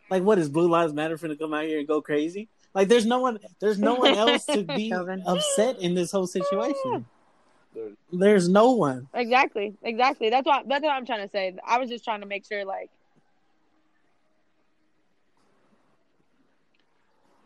like 0.10 0.24
what 0.24 0.40
is 0.40 0.48
Blue 0.50 0.70
Lives 0.70 0.94
Matter 0.94 1.18
finna 1.18 1.38
come 1.38 1.54
out 1.54 1.66
here 1.66 1.80
and 1.80 1.88
go 1.88 2.02
crazy? 2.02 2.48
Like 2.74 2.88
there's 2.88 3.06
no 3.06 3.20
one, 3.20 3.40
there's 3.60 3.80
no 3.80 3.96
one 3.96 4.14
else 4.16 4.46
to 4.46 4.64
be 4.64 4.94
upset 4.94 5.80
in 5.80 5.94
this 5.96 6.12
whole 6.12 6.28
situation. 6.28 7.06
Mm. 7.76 7.96
There's 8.12 8.50
no 8.50 8.72
one. 8.72 9.08
Exactly, 9.14 9.76
exactly. 9.84 10.30
That's 10.30 10.46
what 10.46 10.68
that's 10.68 10.84
what 10.84 10.92
I'm 10.92 11.06
trying 11.06 11.22
to 11.22 11.28
say. 11.28 11.56
I 11.66 11.78
was 11.80 11.90
just 11.90 12.04
trying 12.04 12.22
to 12.22 12.26
make 12.28 12.46
sure, 12.46 12.66
like, 12.66 12.90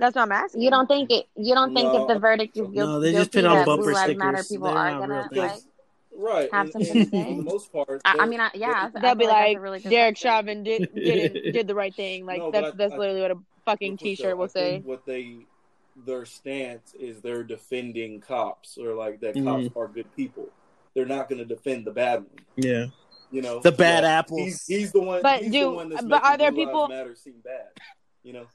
that's 0.03 0.15
what 0.15 0.23
I'm 0.23 0.31
asking. 0.31 0.61
You 0.61 0.69
don't 0.69 0.87
think 0.87 1.09
it? 1.11 1.25
You 1.35 1.53
don't 1.55 1.73
think 1.73 1.93
No, 1.93 2.01
if 2.01 2.07
the 2.09 2.19
verdict 2.19 2.57
is 2.57 2.63
no, 2.63 2.67
guilty, 2.69 2.91
No, 2.91 2.99
they 2.99 3.11
just 3.13 3.31
put 3.31 3.45
on 3.45 3.65
bumper 3.65 3.83
Blue 3.83 3.93
Lives 3.93 4.17
Matter 4.17 4.37
stickers. 4.37 4.47
people 4.49 4.67
They're 4.67 4.77
are 4.77 4.99
gonna 4.99 5.29
like? 5.31 5.51
Right. 6.15 6.49
Have 6.53 6.65
and, 6.65 6.71
something 6.73 6.97
and 6.97 7.11
to 7.11 7.17
say? 7.17 7.23
For 7.31 7.37
the 7.37 7.43
most 7.43 7.71
part, 7.73 8.01
I, 8.05 8.17
I 8.19 8.25
mean, 8.27 8.39
I, 8.39 8.51
yeah, 8.53 8.89
I, 8.93 8.97
I 8.97 9.01
They'll 9.01 9.15
be 9.15 9.25
like, 9.25 9.55
like, 9.55 9.59
really 9.61 9.79
Derek 9.79 10.15
question. 10.15 10.29
Chauvin 10.29 10.63
did 10.63 10.93
did 10.93 11.33
did 11.53 11.67
the 11.67 11.73
right 11.75 11.93
thing. 11.95 12.25
Like 12.25 12.39
No, 12.39 12.51
that's 12.51 12.67
I- 12.67 12.75
that's 12.75 12.93
I- 12.93 12.97
literally 12.97 13.21
what 13.21 13.31
a 13.31 13.37
fucking. 13.65 13.97
T-shirt 13.97 14.37
will 14.37 14.47
say. 14.49 14.81
what 14.85 15.05
they 15.05 15.37
their 16.05 16.25
stance 16.25 16.93
is 16.99 17.21
they're 17.21 17.43
defending 17.43 18.19
cops 18.19 18.77
or 18.77 18.93
like 18.95 19.21
that 19.21 19.35
Mhm. 19.35 19.43
cops 19.45 19.75
are 19.75 19.87
good 19.87 20.13
people. 20.15 20.49
They're 20.95 21.05
not 21.05 21.29
going 21.29 21.39
to 21.39 21.45
defend 21.45 21.85
the 21.85 21.91
bad 21.91 22.19
one. 22.19 22.29
Yeah, 22.57 22.85
You 23.31 23.41
know, 23.41 23.59
the 23.61 23.71
bad 23.71 24.03
Yeah, 24.03 24.19
apples. 24.19 24.39
He's, 24.39 24.65
he's 24.67 24.91
the 24.91 25.01
one. 25.01 25.21
But 25.23 25.41
he's 25.43 25.51
do- 25.51 25.61
the 25.61 25.71
one 25.71 25.89
that's 25.89 26.03
but 26.03 26.23
are 26.23 26.37
there 26.37 26.51
people- 26.51 26.81
Lives 26.81 26.89
Matter 26.91 27.15
seem 27.15 27.35
bad? 27.43 27.69
You 28.23 28.33
know, 28.33 28.45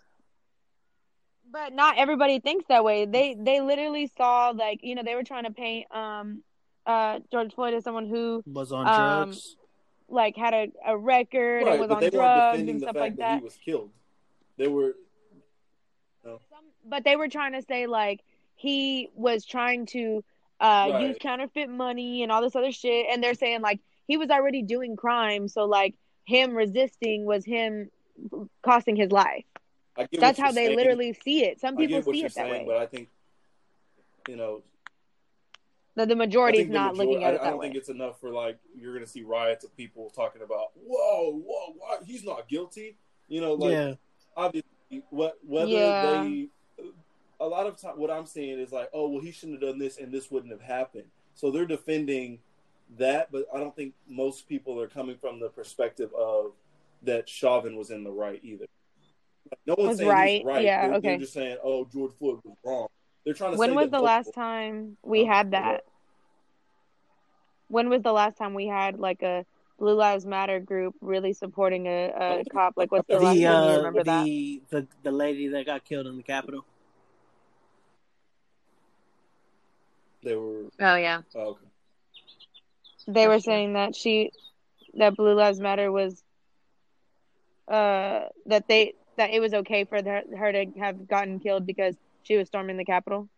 But 1.50 1.72
not 1.72 1.96
everybody 1.98 2.40
thinks 2.40 2.66
that 2.68 2.84
way. 2.84 3.06
They 3.06 3.34
they 3.38 3.60
literally 3.60 4.10
saw 4.16 4.50
like 4.50 4.80
you 4.82 4.94
know 4.94 5.02
they 5.02 5.14
were 5.14 5.22
trying 5.24 5.44
to 5.44 5.50
paint 5.52 5.86
um 5.94 6.42
uh 6.86 7.20
George 7.32 7.54
Floyd 7.54 7.74
as 7.74 7.84
someone 7.84 8.06
who 8.08 8.42
was 8.46 8.72
on 8.72 8.86
Um, 8.86 8.94
drugs. 9.30 9.56
like 10.08 10.36
had 10.36 10.54
a, 10.54 10.68
a 10.86 10.96
record 10.96 11.64
right? 11.64 11.72
and 11.72 11.80
was 11.80 11.90
on 11.90 12.00
drugs 12.10 12.12
defending 12.12 12.68
and 12.70 12.80
the 12.80 12.84
stuff 12.86 12.94
fact 12.94 13.00
like 13.00 13.16
that, 13.16 13.24
that. 13.24 13.38
he 13.38 13.44
was 13.44 13.56
killed. 13.56 13.90
They 14.56 14.68
were. 14.68 14.94
Some, 16.24 16.38
but 16.84 17.04
they 17.04 17.16
were 17.16 17.28
trying 17.28 17.52
to 17.52 17.62
say 17.62 17.86
like 17.86 18.20
he 18.56 19.08
was 19.14 19.44
trying 19.46 19.86
to 19.86 20.22
uh 20.60 20.88
Right. 20.92 21.00
use 21.00 21.16
counterfeit 21.20 21.70
money 21.70 22.22
and 22.22 22.30
all 22.32 22.42
this 22.42 22.54
other 22.56 22.72
shit 22.72 23.06
and 23.10 23.22
they're 23.22 23.34
saying 23.34 23.62
like 23.62 23.80
he 24.06 24.16
was 24.18 24.28
already 24.30 24.62
doing 24.62 24.96
crime 24.96 25.48
so 25.48 25.64
like 25.64 25.94
him 26.24 26.54
resisting 26.54 27.24
was 27.24 27.44
him 27.44 27.90
costing 28.62 28.96
his 28.96 29.10
life 29.12 29.44
I 29.54 29.54
get 29.54 29.57
that's 29.98 30.38
what 30.38 30.38
how 30.38 30.44
you're 30.46 30.52
they 30.54 30.66
saying. 30.66 30.76
literally 30.76 31.12
see 31.12 31.44
it 31.44 31.60
some 31.60 31.74
I 31.76 31.78
people 31.80 31.98
get 31.98 32.06
what 32.06 32.14
see 32.14 32.18
you're 32.20 32.26
it 32.28 32.34
that 32.34 32.46
saying, 32.50 32.66
way 32.66 32.72
but 32.74 32.76
I 32.82 32.86
think 32.86 33.08
you 34.28 34.36
know 34.36 34.62
that 35.96 36.08
the 36.08 36.16
majority 36.16 36.60
is 36.60 36.68
the 36.68 36.74
not 36.74 36.96
major- 36.96 37.10
looking 37.10 37.24
at 37.24 37.34
it 37.34 37.40
I 37.40 37.44
that 37.44 37.50
don't 37.50 37.58
way 37.58 37.66
think 37.66 37.76
it's 37.76 37.88
enough 37.88 38.20
for 38.20 38.30
like 38.30 38.58
you're 38.78 38.92
going 38.92 39.04
to 39.04 39.10
see 39.10 39.22
riots 39.22 39.64
of 39.64 39.76
people 39.76 40.10
talking 40.14 40.42
about 40.42 40.68
whoa, 40.76 41.32
whoa, 41.44 41.74
why, 41.78 41.96
he's 42.06 42.24
not 42.24 42.48
guilty. 42.48 42.96
You 43.28 43.40
know, 43.40 43.54
like 43.54 43.72
yeah, 43.72 43.94
obviously, 44.36 44.68
what 45.10 45.38
whether 45.44 45.70
Yeah. 45.72 46.00
they 46.22 46.48
a 47.40 47.46
lot 47.46 47.66
of 47.66 47.76
time 47.80 47.98
what 47.98 48.10
I'm 48.10 48.26
seeing 48.26 48.58
is 48.58 48.72
like, 48.72 48.90
oh 48.92 49.08
well, 49.08 49.20
he 49.22 49.32
shouldn't 49.32 49.60
have 49.62 49.70
done 49.70 49.78
this 49.78 49.98
and 49.98 50.12
this 50.12 50.30
wouldn't 50.30 50.52
have 50.52 50.62
happened. 50.62 51.04
So 51.34 51.50
they're 51.50 51.66
defending 51.66 52.38
that, 52.96 53.30
but 53.30 53.46
I 53.54 53.58
don't 53.58 53.76
think 53.76 53.94
most 54.08 54.48
people 54.48 54.80
are 54.80 54.88
coming 54.88 55.16
from 55.18 55.40
the 55.40 55.48
perspective 55.48 56.10
of 56.14 56.52
that 57.02 57.28
Chauvin 57.28 57.76
was 57.76 57.90
in 57.90 58.02
the 58.02 58.10
right 58.10 58.40
either. 58.42 58.64
Like, 59.50 59.60
no 59.66 59.74
one's 59.76 59.88
Was 59.88 59.98
saying 59.98 60.10
right, 60.10 60.44
right. 60.44 60.64
yeah, 60.64 60.86
they're, 60.88 60.96
okay. 60.96 61.08
they're 61.08 61.18
just 61.18 61.32
saying, 61.32 61.56
oh, 61.62 61.84
George 61.92 62.12
Floyd 62.18 62.40
was 62.44 62.56
wrong. 62.64 62.88
They're 63.24 63.34
trying 63.34 63.52
to. 63.52 63.58
when 63.58 63.70
say 63.70 63.76
was 63.76 63.86
the 63.86 63.90
both 63.98 64.02
last 64.02 64.34
time 64.34 64.96
we 65.02 65.22
Oh, 65.22 65.26
had 65.26 65.50
yeah. 65.52 65.60
that 65.60 65.84
when 67.68 67.88
was 67.90 68.02
the 68.02 68.12
last 68.12 68.36
time 68.38 68.54
we 68.54 68.66
had 68.66 68.98
like 68.98 69.22
a 69.22 69.44
blue 69.78 69.94
lives 69.94 70.24
matter 70.26 70.58
group 70.58 70.94
really 71.00 71.32
supporting 71.32 71.86
a, 71.86 72.06
a 72.40 72.44
cop 72.50 72.74
like 72.76 72.90
what's 72.90 73.06
the, 73.06 73.14
last 73.18 73.22
the 73.22 73.26
time 73.26 73.36
you 73.38 73.48
uh, 73.48 73.76
remember 73.76 74.02
that 74.04 74.24
the, 74.24 74.62
the 74.70 74.86
the 75.04 75.12
lady 75.12 75.48
that 75.48 75.66
got 75.66 75.84
killed 75.84 76.06
in 76.06 76.16
the 76.16 76.22
Capitol. 76.22 76.64
They 80.24 80.34
were 80.34 80.64
Oh 80.80 80.96
yeah, 80.96 81.20
oh, 81.34 81.40
okay. 81.40 81.60
they 83.06 83.28
were 83.28 83.34
true. 83.34 83.42
saying 83.42 83.74
that 83.74 83.94
she 83.94 84.32
that 84.94 85.14
blue 85.14 85.34
lives 85.34 85.60
matter 85.60 85.92
was 85.92 86.22
uh 87.68 88.22
that 88.46 88.66
they 88.66 88.94
that 89.18 89.30
it 89.30 89.40
was 89.40 89.52
okay 89.54 89.84
for 89.84 90.02
her, 90.02 90.22
her 90.36 90.52
to 90.52 90.66
have 90.78 91.06
gotten 91.06 91.38
killed 91.38 91.66
because 91.66 91.94
she 92.22 92.36
was 92.36 92.48
storming 92.48 92.76
the 92.76 92.84
Capitol? 92.84 93.28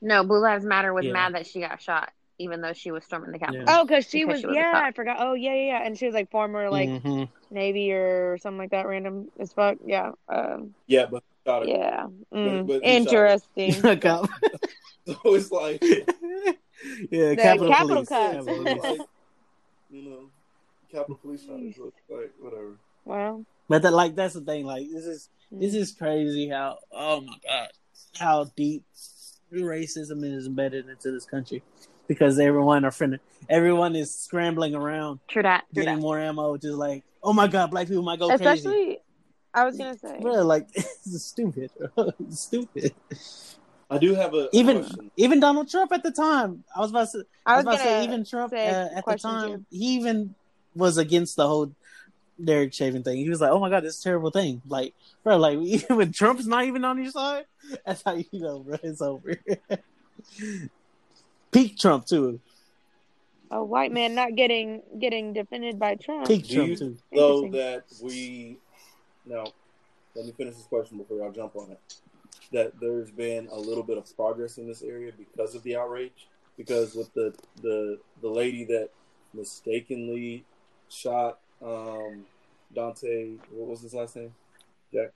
No, 0.00 0.22
Blue 0.24 0.40
Lives 0.40 0.64
Matter 0.64 0.92
was 0.92 1.06
Yeah. 1.06 1.12
mad 1.12 1.34
that 1.34 1.46
she 1.46 1.60
got 1.60 1.80
shot, 1.80 2.12
even 2.38 2.60
though 2.60 2.72
she 2.74 2.90
was 2.90 3.04
storming 3.04 3.32
the 3.32 3.38
Capitol. 3.38 3.64
Yeah. 3.66 3.80
Oh, 3.80 3.84
because 3.84 4.06
she 4.08 4.24
Because 4.24 4.34
was, 4.34 4.40
she 4.42 4.46
was 4.48 4.56
yeah. 4.56 4.72
I 4.74 4.92
forgot. 4.92 5.16
Oh, 5.20 5.34
yeah, 5.34 5.54
yeah, 5.54 5.66
yeah. 5.78 5.86
And 5.86 5.98
she 5.98 6.06
was 6.06 6.14
like 6.14 6.30
former 6.30 6.68
like 6.70 6.90
Mhm. 6.90 7.28
Navy 7.50 7.92
or 7.92 8.36
something 8.38 8.58
like 8.58 8.70
that, 8.70 8.86
random 8.86 9.30
as 9.38 9.52
fuck. 9.52 9.78
Yeah. 9.86 10.12
Um, 10.28 10.74
Yeah, 10.86 11.06
but 11.06 11.22
shot 11.46 11.62
her. 11.62 11.68
yeah. 11.68 12.06
Mm, 12.32 12.66
but 12.66 12.82
he 12.84 13.04
shot 13.04 13.12
interesting. 13.14 13.82
So 15.06 15.34
it's 15.34 15.52
like, 15.52 15.82
yeah, 17.10 17.28
The 17.30 17.36
Capitol, 17.36 17.68
Capitol 17.68 17.86
Police. 17.96 18.08
cops. 18.08 18.34
Capitol 18.36 18.66
it's 18.66 18.84
like, 18.84 19.08
you 19.90 20.02
know, 20.02 20.30
Capitol 20.90 21.18
Police 21.22 21.44
shot 21.44 21.60
her. 21.60 21.72
So 21.76 21.92
it's 21.92 22.10
like, 22.10 22.32
whatever. 22.40 22.78
wow. 23.04 23.44
But 23.68 23.82
that, 23.82 23.92
like 23.92 24.14
that's 24.14 24.34
the 24.34 24.40
thing. 24.40 24.64
Like 24.66 24.86
this 24.90 25.04
is 25.04 25.28
Mm. 25.52 25.60
this 25.60 25.74
is 25.74 25.92
crazy. 25.92 26.48
How 26.48 26.78
oh 26.92 27.20
my 27.20 27.36
god, 27.46 27.68
how 28.18 28.44
deep 28.56 28.82
racism 29.52 30.24
is 30.24 30.46
embedded 30.46 30.88
into 30.88 31.10
this 31.12 31.24
country 31.24 31.62
because 32.08 32.38
everyone 32.38 32.84
are 32.84 32.90
finna, 32.90 33.20
everyone 33.48 33.94
is 33.94 34.14
scrambling 34.14 34.74
around 34.74 35.20
True 35.28 35.42
that. 35.42 35.64
True 35.74 35.82
getting 35.84 35.96
that. 35.96 36.02
more 36.02 36.18
ammo. 36.18 36.56
Just 36.56 36.74
like 36.78 37.04
oh 37.22 37.32
my 37.32 37.46
god, 37.46 37.70
black 37.70 37.88
people 37.88 38.02
might 38.02 38.18
go 38.18 38.28
crazy. 38.28 38.44
Especially, 38.44 38.98
I 39.52 39.64
was 39.64 39.76
gonna 39.76 39.98
say. 39.98 40.18
Bro, 40.20 40.44
like 40.44 40.68
it's 40.74 41.22
stupid. 41.24 41.70
it's 41.98 42.40
stupid. 42.40 42.94
I 43.90 43.98
do 43.98 44.14
have 44.14 44.32
a, 44.34 44.46
a 44.46 44.48
Even 44.52 44.82
question. 44.82 45.10
even 45.16 45.40
Donald 45.40 45.68
Trump 45.70 45.92
at 45.92 46.02
the 46.02 46.10
time, 46.10 46.64
I 46.74 46.80
was 46.80 46.90
about 46.90 47.10
to. 47.12 47.24
I 47.44 47.52
I 47.52 47.56
was 47.56 47.64
was 47.66 47.74
about 47.74 47.82
to 47.84 47.88
say 47.90 48.04
even 48.04 48.24
Trump 48.24 48.52
uh, 48.52 48.56
at 48.56 49.04
the 49.06 49.16
time 49.18 49.50
too. 49.50 49.66
he 49.70 49.94
even 49.96 50.34
was 50.74 50.96
against 50.98 51.36
the 51.36 51.46
whole 51.46 51.72
Derek 52.42 52.72
Chauvin 52.74 53.02
thing. 53.02 53.18
He 53.18 53.28
was 53.30 53.40
like, 53.40 53.50
"Oh 53.50 53.60
my 53.60 53.70
god, 53.70 53.84
this 53.84 53.94
is 53.96 54.00
a 54.00 54.04
terrible 54.04 54.30
thing." 54.30 54.62
Like, 54.66 54.94
bro, 55.22 55.36
like 55.36 55.58
even 55.58 55.96
when 55.96 56.12
Trump's 56.12 56.46
not 56.46 56.64
even 56.64 56.84
on 56.84 57.02
your 57.02 57.10
side, 57.12 57.44
that's 57.86 58.02
how 58.04 58.14
you 58.14 58.24
know, 58.32 58.60
bro, 58.60 58.76
it's 58.82 59.00
over. 59.02 59.36
Peak 61.52 61.78
Trump 61.78 62.06
too. 62.06 62.40
a 63.50 63.62
white 63.62 63.92
man 63.92 64.14
not 64.14 64.34
getting 64.34 64.82
getting 64.98 65.32
defended 65.32 65.78
by 65.78 65.94
Trump. 65.94 66.26
Peak 66.26 66.46
Do 66.48 66.54
Trump 66.54 66.68
you 66.70 66.76
too. 66.76 66.96
know 67.12 67.48
that 67.50 67.84
we 68.02 68.58
now? 69.24 69.44
Let 70.16 70.26
me 70.26 70.32
finish 70.32 70.54
this 70.56 70.66
question 70.66 70.98
before 70.98 71.18
y'all 71.18 71.32
jump 71.32 71.56
on 71.56 71.70
it. 71.72 71.80
That 72.52 72.72
there's 72.80 73.10
been 73.10 73.48
a 73.50 73.58
little 73.58 73.82
bit 73.82 73.98
of 73.98 74.16
progress 74.16 74.58
in 74.58 74.66
this 74.66 74.82
area 74.82 75.12
because 75.16 75.54
of 75.54 75.62
the 75.62 75.76
outrage. 75.76 76.28
Because 76.56 76.94
with 76.94 77.12
the 77.14 77.34
the 77.62 77.98
the 78.22 78.28
lady 78.28 78.64
that 78.64 78.90
mistakenly 79.32 80.44
shot 80.88 81.38
um, 81.62 82.24
Daunte, 82.74 83.38
what 83.50 83.68
was 83.68 83.80
his 83.82 83.94
last 83.94 84.16
name? 84.16 84.34
Jack. 84.92 85.10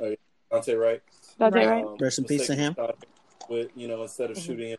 Oh, 0.00 0.06
yeah. 0.06 0.14
Daunte, 0.52 0.78
right? 0.80 1.02
That's 1.38 1.54
it, 1.54 1.58
Right. 1.58 1.66
right? 1.68 1.84
Um, 1.84 1.96
Rest 2.00 2.18
in 2.18 2.24
peace 2.24 2.46
to 2.46 2.54
him. 2.54 2.74
mistakenly 2.76 2.96
shot 2.96 3.48
With 3.48 3.70
you 3.74 3.88
know, 3.88 4.02
instead 4.02 4.30
of 4.30 4.36
Mhm. 4.36 4.42
shooting 4.46 4.68
him, 4.70 4.78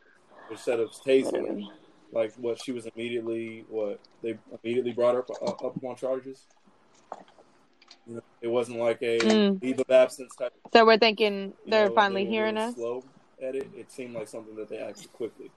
instead 0.51 0.79
of 0.79 0.91
tasing 0.91 1.45
him, 1.45 1.69
like 2.11 2.33
what 2.35 2.59
she 2.59 2.71
was 2.71 2.85
immediately 2.87 3.65
what 3.69 3.99
they 4.21 4.37
immediately 4.63 4.93
brought 4.93 5.15
her 5.15 5.21
up, 5.21 5.29
up, 5.41 5.63
up 5.63 5.83
on 5.83 5.95
charges. 5.95 6.45
You 8.05 8.15
know, 8.15 8.21
it 8.41 8.47
wasn't 8.47 8.79
like 8.79 9.01
a 9.01 9.19
Mm. 9.19 9.61
leave 9.61 9.79
of 9.79 9.89
absence 9.89 10.35
type. 10.35 10.53
So 10.73 10.85
we're 10.85 10.97
thinking 10.97 11.53
they're 11.65 11.89
know, 11.89 11.95
finally 11.95 12.23
they 12.23 12.31
hearing 12.31 12.57
us. 12.57 12.75
Slow 12.75 13.03
at 13.41 13.55
it. 13.55 13.69
It 13.75 13.91
seemed 13.91 14.15
like 14.15 14.27
something 14.27 14.55
that 14.55 14.69
they 14.69 14.77
acted 14.77 15.11
quickly. 15.13 15.51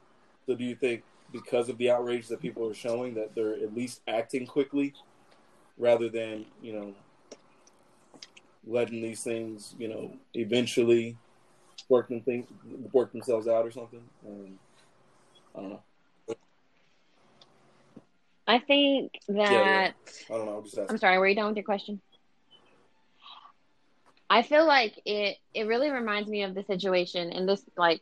So 0.46 0.54
do 0.54 0.64
you 0.64 0.74
think 0.74 1.04
because 1.32 1.68
of 1.68 1.78
the 1.78 1.90
outrage 1.90 2.28
that 2.28 2.40
people 2.40 2.68
are 2.68 2.74
showing 2.74 3.14
that 3.14 3.34
they're 3.34 3.54
at 3.54 3.74
least 3.74 4.00
acting 4.06 4.46
quickly 4.46 4.94
rather 5.78 6.08
than 6.08 6.44
you 6.62 6.72
know 6.72 6.94
letting 8.66 9.02
these 9.02 9.22
things 9.22 9.74
you 9.78 9.88
know 9.88 10.12
eventually 10.34 11.16
work 11.88 12.08
them 12.08 12.20
things 12.20 12.46
work 12.92 13.12
themselves 13.12 13.48
out 13.48 13.66
or 13.66 13.70
something? 13.70 14.02
Um, 14.26 14.58
I 15.54 15.60
don't 15.60 15.70
know. 15.70 15.82
I 18.46 18.58
think 18.58 19.12
that. 19.28 19.50
yeah. 19.52 19.90
I 20.30 20.36
don't 20.36 20.46
know. 20.46 20.56
I'm 20.58 20.64
just 20.64 20.78
asking. 20.78 20.90
I'm 20.90 20.98
sorry. 20.98 21.18
Were 21.18 21.28
you 21.28 21.34
done 21.34 21.46
with 21.46 21.56
your 21.56 21.64
question? 21.64 22.00
I 24.28 24.42
feel 24.42 24.66
like 24.66 25.00
it. 25.04 25.36
It 25.54 25.66
really 25.66 25.90
reminds 25.90 26.28
me 26.28 26.42
of 26.42 26.54
the 26.54 26.64
situation, 26.64 27.32
and 27.32 27.48
this 27.48 27.62
like, 27.76 28.00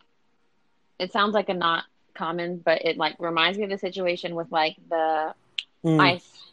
it 0.99 1.13
sounds 1.13 1.35
like 1.35 1.49
a 1.49 1.55
not 1.55 1.85
common, 2.15 2.59
but 2.59 2.85
it 2.85 2.97
like 2.97 3.17
reminds 3.19 3.59
me 3.59 3.65
of 3.65 3.71
the 3.71 3.79
situation 3.79 4.35
with 4.35 4.51
like 4.51 4.77
the 4.89 5.35
Mm. 5.85 5.99
ICE 6.01 6.53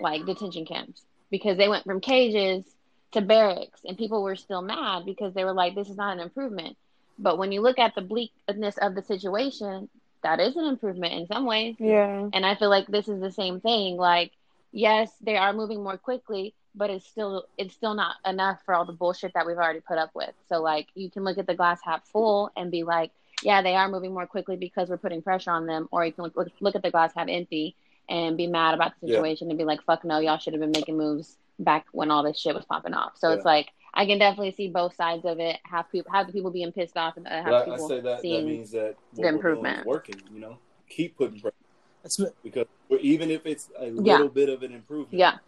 like 0.00 0.24
detention 0.24 0.64
camps 0.64 1.02
because 1.30 1.56
they 1.56 1.68
went 1.68 1.84
from 1.84 2.00
cages 2.00 2.64
to 3.12 3.20
barracks, 3.20 3.80
and 3.84 3.96
people 3.98 4.22
were 4.22 4.36
still 4.36 4.62
mad 4.62 5.04
because 5.04 5.34
they 5.34 5.44
were 5.44 5.52
like, 5.52 5.74
"This 5.74 5.88
is 5.88 5.96
not 5.96 6.12
an 6.14 6.20
improvement." 6.20 6.76
But 7.18 7.38
when 7.38 7.52
you 7.52 7.60
look 7.60 7.78
at 7.78 7.94
the 7.94 8.02
bleakness 8.02 8.76
of 8.78 8.94
the 8.94 9.02
situation, 9.02 9.88
that 10.22 10.40
is 10.40 10.56
an 10.56 10.64
improvement 10.64 11.14
in 11.14 11.26
some 11.26 11.44
ways. 11.46 11.76
Yeah. 11.78 12.28
And 12.32 12.46
I 12.46 12.54
feel 12.54 12.70
like 12.70 12.86
this 12.86 13.08
is 13.08 13.20
the 13.20 13.30
same 13.32 13.60
thing. 13.60 13.96
Like, 13.96 14.32
yes, 14.72 15.10
they 15.20 15.36
are 15.36 15.52
moving 15.52 15.82
more 15.82 15.96
quickly, 15.96 16.54
but 16.74 16.90
it's 16.90 17.06
still 17.06 17.44
it's 17.56 17.74
still 17.74 17.94
not 17.94 18.16
enough 18.24 18.60
for 18.64 18.74
all 18.74 18.84
the 18.84 18.92
bullshit 18.92 19.32
that 19.34 19.46
we've 19.46 19.56
already 19.56 19.80
put 19.80 19.98
up 19.98 20.10
with. 20.14 20.32
So 20.48 20.60
like 20.62 20.88
you 20.94 21.10
can 21.10 21.24
look 21.24 21.38
at 21.38 21.46
the 21.46 21.54
glass 21.54 21.80
half 21.84 22.04
full 22.06 22.50
and 22.56 22.70
be 22.70 22.84
like, 22.84 23.10
yeah, 23.42 23.62
they 23.62 23.74
are 23.74 23.88
moving 23.88 24.12
more 24.12 24.26
quickly 24.26 24.56
because 24.56 24.88
we're 24.88 24.96
putting 24.96 25.22
pressure 25.22 25.50
on 25.50 25.66
them, 25.66 25.88
or 25.90 26.04
you 26.04 26.12
can 26.12 26.24
look 26.24 26.36
look, 26.36 26.48
look 26.60 26.74
at 26.76 26.82
the 26.82 26.90
glass 26.90 27.12
half 27.16 27.28
empty 27.28 27.76
and 28.08 28.36
be 28.36 28.46
mad 28.46 28.74
about 28.74 28.92
the 29.00 29.06
Yeah. 29.08 29.14
situation 29.16 29.48
and 29.50 29.58
be 29.58 29.64
like, 29.64 29.82
fuck 29.82 30.04
no, 30.04 30.18
y'all 30.18 30.38
should 30.38 30.54
have 30.54 30.60
been 30.60 30.70
making 30.72 30.96
moves 30.96 31.36
back 31.58 31.86
when 31.92 32.10
all 32.10 32.22
this 32.22 32.38
shit 32.38 32.54
was 32.54 32.64
popping 32.64 32.94
off. 32.94 33.12
So 33.16 33.28
Yeah. 33.30 33.36
it's 33.36 33.44
like 33.44 33.68
I 33.94 34.06
can 34.06 34.18
definitely 34.18 34.52
see 34.52 34.68
both 34.68 34.94
sides 34.94 35.24
of 35.24 35.40
it. 35.40 35.58
Have 35.64 35.90
people 35.90 36.12
have 36.12 36.26
the 36.26 36.32
people 36.32 36.50
being 36.50 36.72
pissed 36.72 36.96
off 36.96 37.16
and 37.16 37.26
uh, 37.26 37.30
have 37.30 37.44
But 37.46 37.54
I, 37.54 37.60
I 37.60 37.64
people 37.64 37.88
say 37.88 37.94
that 37.96 38.04
that 38.04 38.20
seeing 38.20 38.46
means 38.46 38.70
that 38.72 38.96
what 38.96 38.96
the 39.14 39.22
we're 39.22 39.28
improvement. 39.28 39.86
working. 39.86 40.22
You 40.32 40.40
know, 40.40 40.58
keep 40.88 41.16
putting 41.16 41.40
pressure 41.40 41.54
That's- 42.02 42.32
because 42.42 42.66
we're- 42.88 43.02
even 43.02 43.30
if 43.30 43.44
it's 43.44 43.70
a 43.78 43.86
Yeah. 43.86 44.14
little 44.14 44.28
bit 44.28 44.48
of 44.48 44.62
an 44.62 44.72
improvement, 44.72 45.18
yeah. 45.18 45.38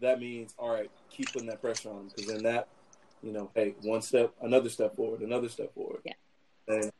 that 0.00 0.20
means 0.20 0.54
all 0.58 0.70
right, 0.70 0.90
keep 1.10 1.32
putting 1.32 1.48
that 1.48 1.60
pressure 1.60 1.90
on 1.90 2.08
because 2.08 2.26
then 2.32 2.42
that, 2.44 2.68
you 3.22 3.32
know, 3.32 3.50
hey, 3.54 3.74
one 3.82 4.02
step, 4.02 4.32
another 4.40 4.68
step 4.68 4.94
forward, 4.94 5.20
another 5.22 5.48
step 5.48 5.74
forward. 5.74 6.00
Yeah. 6.04 6.12
And 6.68 6.92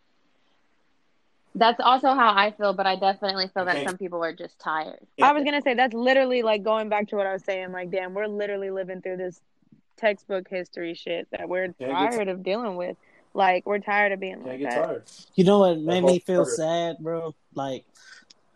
That's 1.57 1.81
also 1.81 2.09
how 2.09 2.35
I 2.37 2.51
feel, 2.53 2.75
but 2.75 2.87
I 2.87 2.97
definitely 2.97 3.49
feel 3.49 3.65
that 3.65 3.87
some 3.87 3.97
people 3.97 4.23
are 4.23 4.35
just 4.35 4.59
tired. 4.59 5.01
I 5.21 5.33
was 5.33 5.43
gonna 5.43 5.63
say 5.63 5.75
that's 5.75 5.95
literally 5.95 6.43
like 6.43 6.63
going 6.63 6.89
back 6.89 7.09
to 7.09 7.17
what 7.17 7.27
I 7.27 7.33
was 7.33 7.45
saying. 7.45 7.73
Like, 7.73 7.91
damn, 7.91 8.13
we're 8.13 8.27
literally 8.27 8.71
living 8.71 9.01
through 9.01 9.17
this 9.17 9.41
textbook 9.97 10.49
history 10.49 10.95
shit 10.95 11.27
that 11.31 11.49
we're 11.49 11.69
get 11.69 11.91
tired 11.91 12.29
of 12.29 12.43
dealing 12.43 12.77
with. 12.77 12.97
Like, 13.33 13.67
we're 13.67 13.79
tired 13.79 14.13
of 14.13 14.21
being 14.21 14.37
can't 14.37 14.47
like 14.47 14.59
get 14.61 14.71
that. 14.71 14.85
tired. 14.85 15.03
You 15.35 15.45
know 15.45 15.59
what 15.61 15.79
made 15.79 16.05
me 16.05 16.19
feel 16.19 16.45
progress. 16.45 16.57
sad, 16.57 16.99
bro? 17.01 17.35
Like, 17.55 17.85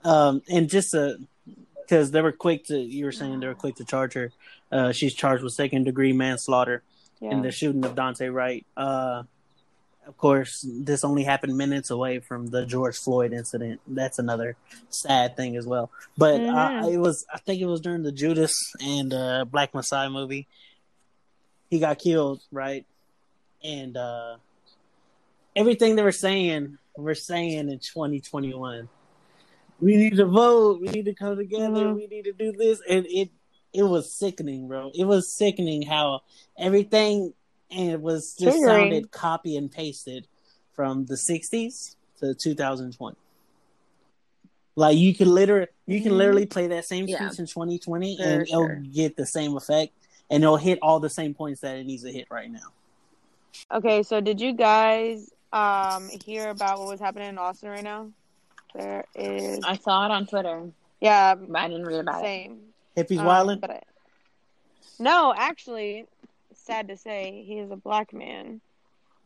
um, 0.04 0.42
and 0.48 0.68
just 0.70 0.92
to, 0.92 1.18
because 1.82 2.10
they 2.10 2.22
were 2.22 2.32
quick 2.32 2.66
to, 2.66 2.78
you 2.78 3.04
were 3.04 3.12
saying 3.12 3.40
they 3.40 3.46
were 3.46 3.54
quick 3.54 3.76
to 3.76 3.84
charge 3.84 4.14
her. 4.14 4.32
Uh, 4.72 4.92
she's 4.92 5.12
charged 5.14 5.42
with 5.42 5.52
second 5.52 5.84
degree 5.84 6.12
manslaughter 6.12 6.82
in 7.20 7.42
the 7.42 7.50
shooting 7.50 7.84
of 7.84 7.94
Daunte 7.94 8.32
Wright. 8.32 8.64
Uh, 8.76 9.24
of 10.10 10.16
course, 10.18 10.66
this 10.68 11.04
only 11.04 11.22
happened 11.22 11.56
minutes 11.56 11.88
away 11.88 12.18
from 12.18 12.48
the 12.48 12.66
George 12.66 12.98
Floyd 12.98 13.32
incident. 13.32 13.80
That's 13.86 14.18
another 14.18 14.56
sad 14.88 15.36
thing 15.36 15.56
as 15.56 15.66
well. 15.66 15.88
But 16.18 16.40
uh, 16.40 16.70
Mhm. 16.82 16.92
it 16.94 16.98
was, 16.98 17.24
I 17.32 17.38
think 17.38 17.62
it 17.62 17.66
was 17.66 17.80
during 17.80 18.02
the 18.02 18.10
Judas 18.10 18.52
and 18.82 19.14
uh, 19.14 19.44
Black 19.44 19.72
Messiah 19.72 20.10
movie. 20.10 20.48
He 21.70 21.78
got 21.78 22.00
killed, 22.00 22.42
right? 22.50 22.84
And 23.62 23.96
uh, 23.96 24.38
everything 25.54 25.94
they 25.94 26.02
were 26.02 26.10
saying, 26.10 26.76
we're 26.96 27.14
saying 27.14 27.68
in 27.68 27.78
2021. 27.78 28.88
We 29.80 29.96
need 29.96 30.16
to 30.16 30.26
vote. 30.26 30.80
We 30.80 30.88
need 30.88 31.04
to 31.04 31.14
come 31.14 31.36
together. 31.36 31.86
Mhm. 31.86 31.94
We 31.94 32.06
need 32.08 32.24
to 32.24 32.32
do 32.32 32.50
this, 32.50 32.80
and 32.88 33.06
it 33.08 33.30
it 33.72 33.84
was 33.84 34.12
sickening, 34.12 34.66
bro. 34.66 34.90
It 34.92 35.04
was 35.04 35.32
sickening 35.32 35.82
how 35.82 36.22
everything 36.58 37.32
and 37.70 37.90
it 37.90 38.00
was 38.00 38.34
just 38.34 38.58
Triggering. 38.58 38.64
sounded 38.66 39.10
copy 39.10 39.56
and 39.56 39.70
pasted 39.70 40.26
from 40.72 41.06
the 41.06 41.14
60s 41.16 41.96
to 42.20 42.34
2020. 42.34 43.16
Like 44.76 44.96
you 44.96 45.14
can 45.14 45.28
literally 45.32 45.66
you 45.86 46.00
can 46.00 46.12
Mhm. 46.12 46.16
literally 46.16 46.46
play 46.46 46.68
that 46.68 46.84
same 46.86 47.06
speech 47.06 47.18
Yeah. 47.20 47.28
in 47.38 47.46
2020 47.46 48.16
For 48.16 48.22
and 48.22 48.42
it'll 48.42 48.68
get 48.92 49.16
the 49.16 49.26
same 49.26 49.56
effect 49.56 49.92
and 50.30 50.42
it'll 50.42 50.56
hit 50.56 50.78
all 50.80 51.00
the 51.00 51.10
same 51.10 51.34
points 51.34 51.60
that 51.62 51.76
it 51.76 51.84
needs 51.84 52.02
to 52.04 52.12
hit 52.12 52.28
right 52.30 52.50
now. 52.50 52.72
Okay, 53.72 54.02
so 54.02 54.20
did 54.20 54.40
you 54.40 54.52
guys 54.52 55.28
um 55.52 56.08
hear 56.24 56.48
about 56.50 56.78
what 56.78 56.88
was 56.88 57.00
happening 57.00 57.28
in 57.28 57.38
Austin 57.38 57.68
right 57.70 57.82
now? 57.84 58.10
There 58.74 59.04
is, 59.16 59.58
I 59.64 59.76
saw 59.76 60.06
it 60.06 60.12
on 60.12 60.26
Twitter, 60.26 60.70
yeah, 61.00 61.34
I 61.54 61.68
didn't 61.68 61.84
read 61.86 62.00
about 62.00 62.20
it. 62.20 62.24
same. 62.24 62.60
Hippies 62.96 63.18
Um, 63.18 63.26
wilding. 63.26 63.60
I, 63.64 63.80
no, 65.00 65.34
actually, 65.36 66.06
sad 66.70 66.88
to 66.88 66.96
say, 66.96 67.44
he 67.46 67.58
is 67.58 67.70
a 67.70 67.76
black 67.76 68.12
man. 68.12 68.60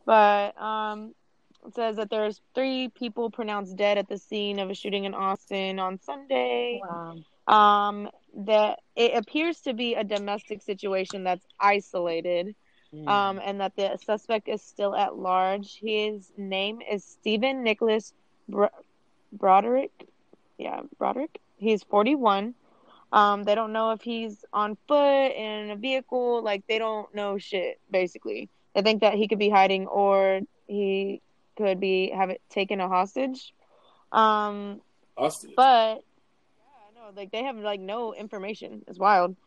But 0.05 0.59
um, 0.59 1.13
it 1.65 1.75
says 1.75 1.97
that 1.97 2.09
there's 2.09 2.41
three 2.53 2.89
people 2.89 3.29
pronounced 3.29 3.75
dead 3.75 3.97
at 3.97 4.07
the 4.07 4.17
scene 4.17 4.59
of 4.59 4.69
a 4.69 4.73
shooting 4.73 5.05
in 5.05 5.13
Austin 5.13 5.79
on 5.79 5.99
Sunday. 5.99 6.81
Wow. 6.83 7.15
Um, 7.47 8.09
that 8.37 8.79
it 8.95 9.15
appears 9.15 9.61
to 9.61 9.73
be 9.73 9.93
a 9.93 10.03
domestic 10.03 10.63
situation 10.63 11.23
that's 11.23 11.45
isolated. 11.59 12.55
Mm. 12.93 13.07
Um, 13.07 13.41
and 13.43 13.61
that 13.61 13.75
the 13.75 13.97
suspect 14.03 14.47
is 14.47 14.61
still 14.61 14.95
at 14.95 15.15
large. 15.15 15.79
His 15.81 16.31
name 16.37 16.81
is 16.81 17.03
Stephen 17.03 17.63
Nicholas 17.63 18.13
Bro- 18.49 18.69
Broderick. 19.31 19.91
Yeah, 20.57 20.81
Broderick. 20.97 21.39
He's 21.57 21.83
41. 21.83 22.55
Um, 23.15 23.43
they 23.43 23.55
don't 23.55 23.71
know 23.71 23.91
if 23.91 24.01
he's 24.01 24.43
on 24.51 24.77
foot 24.89 25.27
in 25.31 25.71
a 25.71 25.77
vehicle. 25.77 26.43
Like 26.43 26.67
they 26.67 26.77
don't 26.77 27.13
know 27.15 27.37
shit. 27.37 27.79
Basically, 27.89 28.49
they 28.75 28.81
think 28.81 29.01
that 29.01 29.13
he 29.13 29.29
could 29.29 29.39
be 29.39 29.49
hiding 29.49 29.87
or 29.87 30.41
he 30.67 31.21
could 31.55 31.79
be 31.79 32.11
have 32.11 32.29
it 32.29 32.41
taken 32.49 32.81
a 32.81 32.89
hostage. 32.89 33.53
Um, 34.11 34.81
Hostage. 35.17 35.53
but 35.55 36.03
yeah, 36.57 36.93
no, 36.93 37.11
like 37.15 37.31
they 37.31 37.45
have 37.45 37.55
like 37.55 37.79
no 37.79 38.13
information. 38.13 38.83
It's 38.85 38.99
wild. 38.99 39.37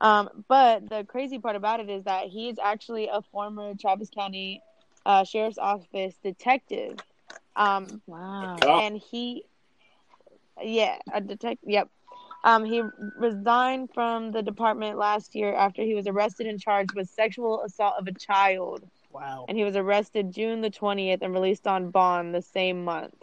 Um, 0.00 0.30
but 0.48 0.88
the 0.88 1.04
crazy 1.04 1.38
part 1.38 1.56
about 1.56 1.80
it 1.80 1.90
is 1.90 2.04
that 2.04 2.28
he 2.28 2.48
is 2.48 2.58
actually 2.58 3.08
a 3.08 3.20
former 3.30 3.74
Travis 3.74 4.08
County 4.08 4.62
uh, 5.04 5.24
Sheriff's 5.24 5.58
Office 5.58 6.14
detective. 6.22 6.96
Um, 7.54 8.00
Wow. 8.06 8.56
And 8.62 8.96
he, 8.96 9.44
yeah, 10.62 10.96
a 11.12 11.20
detective. 11.20 11.68
Yep. 11.68 11.90
Um, 12.42 12.64
he 12.64 12.82
resigned 13.16 13.90
from 13.92 14.32
the 14.32 14.42
department 14.42 14.96
last 14.98 15.34
year 15.34 15.54
after 15.54 15.82
he 15.82 15.94
was 15.94 16.06
arrested 16.06 16.46
and 16.46 16.60
charged 16.60 16.94
with 16.94 17.08
sexual 17.10 17.62
assault 17.62 17.94
of 17.98 18.06
a 18.06 18.12
child. 18.12 18.82
Wow. 19.12 19.44
And 19.48 19.58
he 19.58 19.64
was 19.64 19.76
arrested 19.76 20.32
June 20.32 20.60
the 20.60 20.70
20th 20.70 21.18
and 21.20 21.34
released 21.34 21.66
on 21.66 21.90
bond 21.90 22.34
the 22.34 22.40
same 22.42 22.84
month. 22.84 23.14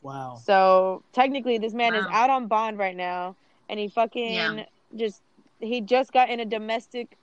Wow. 0.00 0.36
So 0.42 1.02
technically, 1.12 1.58
this 1.58 1.74
man 1.74 1.94
is 1.94 2.04
out 2.10 2.30
on 2.30 2.46
bond 2.46 2.78
right 2.78 2.96
now, 2.96 3.36
and 3.68 3.78
he 3.78 3.88
fucking 3.88 4.32
Yeah. 4.34 4.64
just 4.96 5.20
he 5.60 5.80
just 5.80 6.12
got 6.12 6.28
in 6.28 6.40
a 6.40 6.44
domestic 6.44 7.16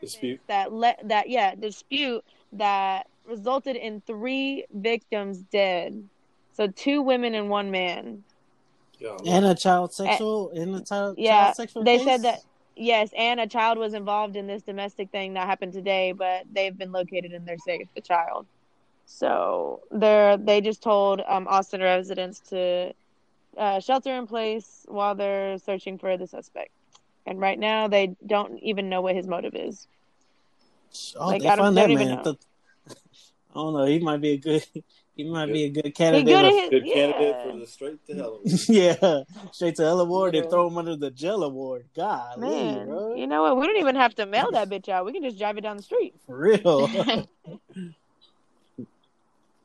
Dispute. 0.00 0.40
that 0.48 0.72
let 0.72 1.00
that 1.08 1.28
yeah 1.28 1.54
dispute 1.54 2.24
that 2.52 3.06
resulted 3.24 3.76
in 3.76 4.00
three 4.02 4.66
victims 4.72 5.38
dead. 5.50 6.08
So 6.52 6.66
two 6.68 7.02
women 7.02 7.34
and 7.34 7.48
one 7.48 7.70
man. 7.70 8.22
Yeah. 9.02 9.16
And 9.26 9.44
a 9.46 9.54
child 9.54 9.92
sexual 9.92 10.50
in 10.50 10.74
a 10.74 10.82
child, 10.84 11.16
Yeah, 11.18 11.44
child 11.44 11.56
sexual 11.56 11.84
they 11.84 11.98
case? 11.98 12.06
said 12.06 12.22
that 12.22 12.40
yes, 12.76 13.10
and 13.16 13.40
a 13.40 13.46
child 13.46 13.78
was 13.78 13.94
involved 13.94 14.36
in 14.36 14.46
this 14.46 14.62
domestic 14.62 15.10
thing 15.10 15.34
that 15.34 15.46
happened 15.46 15.72
today, 15.72 16.12
but 16.12 16.44
they've 16.52 16.76
been 16.76 16.92
located 16.92 17.32
and 17.32 17.46
they're 17.46 17.58
safe. 17.58 17.88
The 17.94 18.00
child. 18.00 18.46
So 19.06 19.80
they're 19.90 20.36
they 20.36 20.60
just 20.60 20.82
told 20.82 21.20
um, 21.26 21.46
Austin 21.48 21.80
residents 21.82 22.40
to 22.50 22.92
uh, 23.58 23.80
shelter 23.80 24.14
in 24.16 24.26
place 24.26 24.84
while 24.88 25.14
they're 25.14 25.58
searching 25.58 25.98
for 25.98 26.16
the 26.16 26.26
suspect. 26.26 26.70
And 27.26 27.38
right 27.40 27.58
now, 27.58 27.86
they 27.88 28.16
don't 28.26 28.58
even 28.60 28.88
know 28.88 29.00
what 29.00 29.14
his 29.14 29.26
motive 29.26 29.54
is. 29.54 29.86
Oh, 31.16 31.28
like, 31.28 31.42
they 31.42 31.48
I 31.48 31.56
don't- 31.56 31.64
found 31.66 31.76
that 31.76 31.82
don't 31.82 31.90
even 31.92 32.08
man. 32.08 32.16
know. 32.16 32.22
Th- 32.24 32.36
I 33.50 33.54
don't 33.54 33.74
know. 33.74 33.84
He 33.84 33.98
might 33.98 34.20
be 34.20 34.30
a 34.30 34.36
good. 34.38 34.64
He 35.16 35.24
might 35.24 35.46
be 35.52 35.64
a 35.64 35.68
good 35.68 35.84
He 35.86 35.90
candidate. 35.92 36.26
good 36.26 36.44
his 36.46 36.70
Good 36.70 36.86
yeah. 36.86 36.94
candidate 36.94 37.36
for 37.52 37.58
the 37.58 37.66
straight 37.66 38.06
to 38.06 38.14
hell. 38.14 38.26
award. 38.44 38.60
yeah, 38.68 39.20
straight 39.52 39.74
to 39.76 39.82
Hell 39.82 40.00
Award 40.00 40.34
and 40.34 40.48
throw 40.48 40.66
him 40.66 40.78
under 40.78 40.96
the 40.96 41.10
Jail 41.10 41.42
Award. 41.44 41.84
God, 41.94 42.38
Man, 42.38 42.86
bro. 42.86 43.14
you 43.14 43.26
know 43.26 43.42
what? 43.42 43.58
We 43.58 43.66
don't 43.66 43.76
even 43.76 43.96
have 43.96 44.14
to 44.16 44.26
mail 44.26 44.50
that 44.52 44.70
bitch 44.70 44.88
out. 44.88 45.04
We 45.04 45.12
can 45.12 45.22
just 45.22 45.38
drive 45.38 45.58
it 45.58 45.60
down 45.60 45.76
the 45.76 45.82
street. 45.82 46.14
For 46.26 46.36
real. 46.38 46.88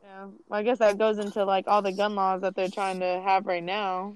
Yeah, 0.03 0.25
well, 0.47 0.59
I 0.59 0.63
guess 0.63 0.79
that 0.79 0.97
goes 0.97 1.19
into 1.19 1.43
like 1.43 1.67
all 1.67 1.81
the 1.81 1.91
gun 1.91 2.15
laws 2.15 2.41
that 2.41 2.55
they're 2.55 2.69
trying 2.69 3.01
to 3.01 3.21
have 3.23 3.45
right 3.45 3.63
now 3.63 4.15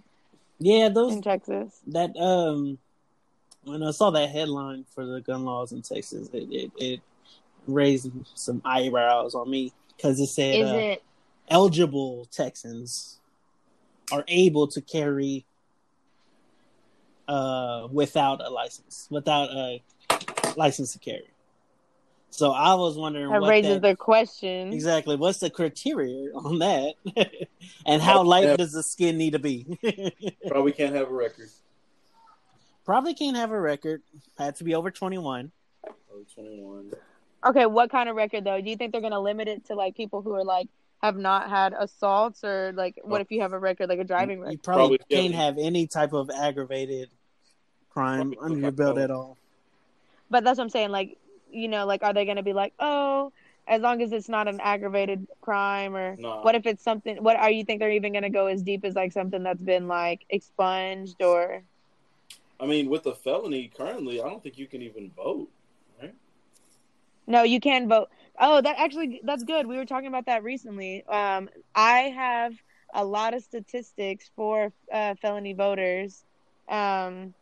yeah, 0.59 0.89
those 0.89 1.13
in 1.13 1.21
Texas. 1.21 1.79
that 1.87 2.15
um 2.17 2.77
when 3.65 3.83
I 3.83 3.91
saw 3.91 4.09
that 4.11 4.29
headline 4.29 4.85
for 4.95 5.05
the 5.05 5.21
gun 5.21 5.43
laws 5.45 5.71
in 5.71 5.81
Texas, 5.81 6.29
it 6.33 6.47
it, 6.51 6.71
it 6.77 7.01
raised 7.67 8.09
some 8.35 8.61
eyebrows 8.65 9.35
on 9.35 9.49
me 9.49 9.71
because 9.95 10.19
it 10.19 10.27
said 10.27 10.55
Is 10.55 10.69
uh, 10.69 10.75
it? 10.75 11.03
Eligible 11.51 12.25
Texans 12.31 13.19
are 14.11 14.23
able 14.27 14.67
to 14.67 14.81
carry 14.81 15.45
uh 17.27 17.87
without 17.91 18.41
a 18.41 18.49
license, 18.49 19.07
without 19.11 19.49
a 19.51 19.81
license 20.57 20.93
to 20.93 20.99
carry. 20.99 21.27
So 22.31 22.51
I 22.51 22.73
was 22.75 22.97
wondering 22.97 23.29
That 23.29 23.41
what 23.41 23.49
raises 23.49 23.81
that, 23.81 23.89
the 23.89 23.95
question. 23.95 24.71
exactly 24.71 25.17
what's 25.17 25.39
the 25.39 25.49
criteria 25.49 26.31
on 26.33 26.59
that, 26.59 26.95
and 27.85 28.01
how 28.01 28.23
light 28.23 28.57
does 28.57 28.71
the 28.71 28.81
skin 28.81 29.17
need 29.17 29.33
to 29.33 29.39
be? 29.39 29.77
Probably 30.47 30.71
can't 30.71 30.95
have 30.95 31.09
a 31.09 31.13
record. 31.13 31.49
Probably 32.85 33.13
can't 33.13 33.37
have 33.37 33.51
a 33.51 33.59
record. 33.59 34.01
Had 34.37 34.55
to 34.55 34.63
be 34.63 34.73
over 34.73 34.89
twenty 34.89 35.17
one. 35.17 35.51
Oh, 35.85 36.25
21. 36.35 36.91
Okay, 37.45 37.65
what 37.65 37.89
kind 37.89 38.09
of 38.09 38.15
record 38.15 38.43
though? 38.43 38.59
Do 38.61 38.69
you 38.69 38.75
think 38.75 38.91
they're 38.91 39.01
gonna 39.01 39.19
limit 39.19 39.47
it 39.47 39.65
to 39.65 39.75
like 39.75 39.95
people 39.95 40.21
who 40.21 40.33
are 40.33 40.43
like 40.43 40.67
have 41.01 41.17
not 41.17 41.49
had 41.49 41.73
assaults 41.73 42.43
or 42.43 42.71
like 42.75 42.99
what 43.03 43.21
if 43.21 43.31
you 43.31 43.41
have 43.41 43.53
a 43.53 43.59
record 43.59 43.89
like 43.89 43.99
a 43.99 44.03
driving 44.03 44.37
You 44.39 44.43
record? 44.43 44.63
probably, 44.63 44.97
Probably 44.97 44.97
can't 45.15 45.33
felony. 45.33 45.45
have 45.45 45.57
any 45.57 45.87
type 45.87 46.13
of 46.13 46.29
aggravated 46.29 47.09
crime 47.89 48.31
Probably 48.33 48.37
under 48.41 48.59
your 48.59 48.71
belt 48.71 48.97
at 48.97 49.09
all. 49.11 49.37
But 50.29 50.43
that's 50.43 50.57
what 50.57 50.63
I'm 50.65 50.69
saying. 50.69 50.91
Like, 50.91 51.17
you 51.51 51.67
know, 51.67 51.85
like 51.85 52.03
are 52.03 52.13
they 52.13 52.25
gonna 52.25 52.43
be 52.43 52.53
like, 52.53 52.73
oh, 52.79 53.31
as 53.67 53.81
long 53.81 54.01
as 54.01 54.11
it's 54.11 54.29
not 54.29 54.47
an 54.47 54.59
aggravated 54.61 55.27
crime 55.41 55.95
or 55.95 56.15
Nah. 56.17 56.43
what 56.43 56.55
if 56.55 56.65
it's 56.65 56.83
something? 56.83 57.17
What 57.23 57.35
are 57.37 57.49
you 57.51 57.63
think 57.65 57.79
they're 57.79 57.91
even 57.91 58.13
gonna 58.13 58.29
go 58.29 58.45
as 58.47 58.61
deep 58.61 58.85
as 58.85 58.95
like 58.95 59.11
something 59.11 59.41
that's 59.43 59.61
been 59.61 59.87
like 59.87 60.25
expunged 60.29 61.21
or? 61.21 61.63
I 62.59 62.67
mean, 62.67 62.89
with 62.89 63.07
a 63.07 63.15
felony 63.15 63.71
currently, 63.75 64.21
I 64.21 64.29
don't 64.29 64.41
think 64.43 64.59
you 64.59 64.67
can 64.67 64.83
even 64.83 65.09
vote. 65.15 65.49
No, 67.27 67.43
you 67.43 67.59
can 67.59 67.87
vote. 67.87 68.09
Oh, 68.39 68.61
that 68.61 68.75
actually 68.79 69.21
that's 69.23 69.43
good. 69.43 69.67
We 69.67 69.77
were 69.77 69.85
talking 69.85 70.07
about 70.07 70.25
that 70.25 70.43
recently. 70.43 71.03
Um, 71.07 71.49
I 71.75 72.13
have 72.15 72.53
a 72.93 73.05
lot 73.05 73.33
of 73.33 73.43
statistics 73.43 74.29
for 74.35 74.71
uh, 74.91 75.15
felony 75.21 75.53
voters. 75.53 76.23
Um, 76.67 77.33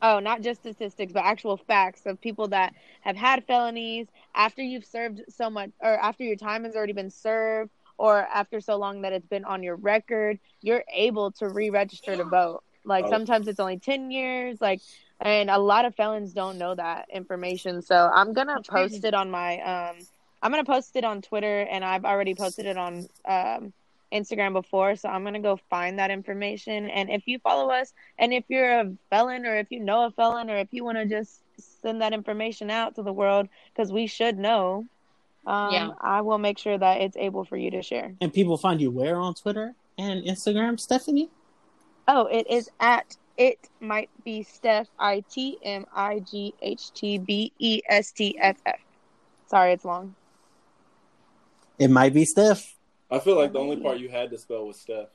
oh, 0.00 0.20
not 0.20 0.42
just 0.42 0.60
statistics, 0.60 1.12
but 1.12 1.24
actual 1.24 1.56
facts 1.56 2.06
of 2.06 2.20
people 2.20 2.48
that 2.48 2.74
have 3.02 3.16
had 3.16 3.44
felonies 3.46 4.06
after 4.34 4.62
you've 4.62 4.84
served 4.84 5.22
so 5.28 5.50
much, 5.50 5.70
or 5.80 5.92
after 5.94 6.24
your 6.24 6.36
time 6.36 6.64
has 6.64 6.74
already 6.74 6.92
been 6.92 7.10
served, 7.10 7.70
or 7.98 8.18
after 8.18 8.60
so 8.60 8.76
long 8.76 9.02
that 9.02 9.12
it's 9.12 9.26
been 9.26 9.44
on 9.44 9.62
your 9.62 9.76
record. 9.76 10.38
You're 10.62 10.84
able 10.92 11.30
to 11.32 11.48
re-register 11.48 12.16
to 12.16 12.24
vote. 12.24 12.62
Like 12.84 13.04
Oh. 13.06 13.10
sometimes 13.10 13.48
it's 13.48 13.60
only 13.60 13.78
ten 13.78 14.10
years. 14.10 14.60
Like 14.60 14.80
and 15.20 15.50
a 15.50 15.58
lot 15.58 15.84
of 15.84 15.94
felons 15.94 16.32
don't 16.32 16.58
know 16.58 16.74
that 16.74 17.06
information 17.12 17.80
so 17.80 18.10
i'm 18.12 18.32
gonna 18.32 18.60
post 18.68 19.04
it 19.04 19.14
on 19.14 19.30
my 19.30 19.60
um 19.60 19.96
i'm 20.42 20.50
gonna 20.50 20.64
post 20.64 20.94
it 20.96 21.04
on 21.04 21.22
twitter 21.22 21.60
and 21.70 21.84
i've 21.84 22.04
already 22.04 22.34
posted 22.34 22.66
it 22.66 22.76
on 22.76 23.06
um 23.26 23.72
instagram 24.12 24.52
before 24.52 24.94
so 24.96 25.08
i'm 25.08 25.24
gonna 25.24 25.40
go 25.40 25.58
find 25.70 25.98
that 25.98 26.10
information 26.10 26.90
and 26.90 27.08
if 27.10 27.22
you 27.26 27.38
follow 27.38 27.70
us 27.70 27.92
and 28.18 28.32
if 28.34 28.44
you're 28.48 28.80
a 28.80 28.92
felon 29.08 29.46
or 29.46 29.56
if 29.56 29.68
you 29.70 29.80
know 29.80 30.04
a 30.06 30.10
felon 30.10 30.50
or 30.50 30.56
if 30.58 30.68
you 30.72 30.84
want 30.84 30.98
to 30.98 31.06
just 31.06 31.40
send 31.80 32.02
that 32.02 32.12
information 32.12 32.70
out 32.70 32.94
to 32.94 33.02
the 33.02 33.12
world 33.12 33.48
because 33.72 33.90
we 33.92 34.06
should 34.06 34.36
know 34.38 34.84
um 35.46 35.72
Yeah. 35.72 35.90
i 36.00 36.20
will 36.20 36.38
make 36.38 36.58
sure 36.58 36.76
that 36.76 37.00
it's 37.00 37.16
able 37.16 37.44
for 37.44 37.56
you 37.56 37.70
to 37.70 37.82
share 37.82 38.14
And 38.20 38.32
people 38.32 38.56
find 38.58 38.80
you 38.80 38.90
where 38.90 39.16
on 39.16 39.34
Twitter 39.34 39.74
and 39.98 40.22
Instagram, 40.24 40.78
Stephanie? 40.78 41.30
oh 42.08 42.26
it 42.26 42.46
is 42.50 42.68
at 42.80 43.16
it 43.38 43.58
might 43.80 44.10
be 44.24 44.42
Steph 44.42 44.88
I 44.98 45.24
T 45.30 45.56
M 45.62 45.86
I 45.94 46.18
G 46.20 46.52
H 46.60 46.92
T 46.92 47.16
B 47.18 47.50
E 47.58 47.80
S 47.88 48.12
T 48.12 48.36
F 48.38 48.56
F. 48.66 48.78
Sorry, 49.46 49.72
it's 49.72 49.84
long. 49.86 50.14
It 51.82 51.90
might 51.90 52.14
be 52.14 52.24
Steph. 52.24 52.76
I 53.10 53.18
feel 53.18 53.34
like 53.34 53.52
the 53.52 53.58
only 53.58 53.76
part 53.76 53.98
you 53.98 54.08
had 54.08 54.30
to 54.30 54.38
spell 54.38 54.68
was 54.68 54.78
Steph. 54.78 55.08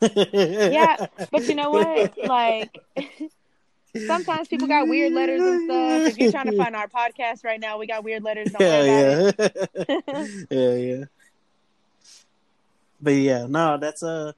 Yeah, 0.32 1.06
But 1.32 1.48
you 1.48 1.56
know 1.56 1.70
what? 1.70 2.16
Like 2.16 2.78
sometimes 4.06 4.46
people 4.46 4.68
got 4.68 4.86
weird 4.86 5.12
letters 5.12 5.42
and 5.42 5.64
stuff. 5.64 6.12
If 6.12 6.18
you're 6.18 6.30
trying 6.30 6.50
to 6.52 6.56
find 6.56 6.76
our 6.76 6.86
podcast 6.86 7.44
right 7.44 7.58
now, 7.58 7.76
we 7.76 7.88
got 7.88 8.04
weird 8.04 8.22
letters. 8.22 8.52
Don't 8.52 8.60
worry 8.60 8.86
yeah, 8.86 9.18
about 9.18 9.34
yeah, 9.38 9.84
it. 9.88 10.46
yeah, 10.50 10.74
yeah. 10.74 11.04
But 13.00 13.14
yeah, 13.14 13.46
no, 13.48 13.78
that's 13.78 14.04
uh, 14.04 14.30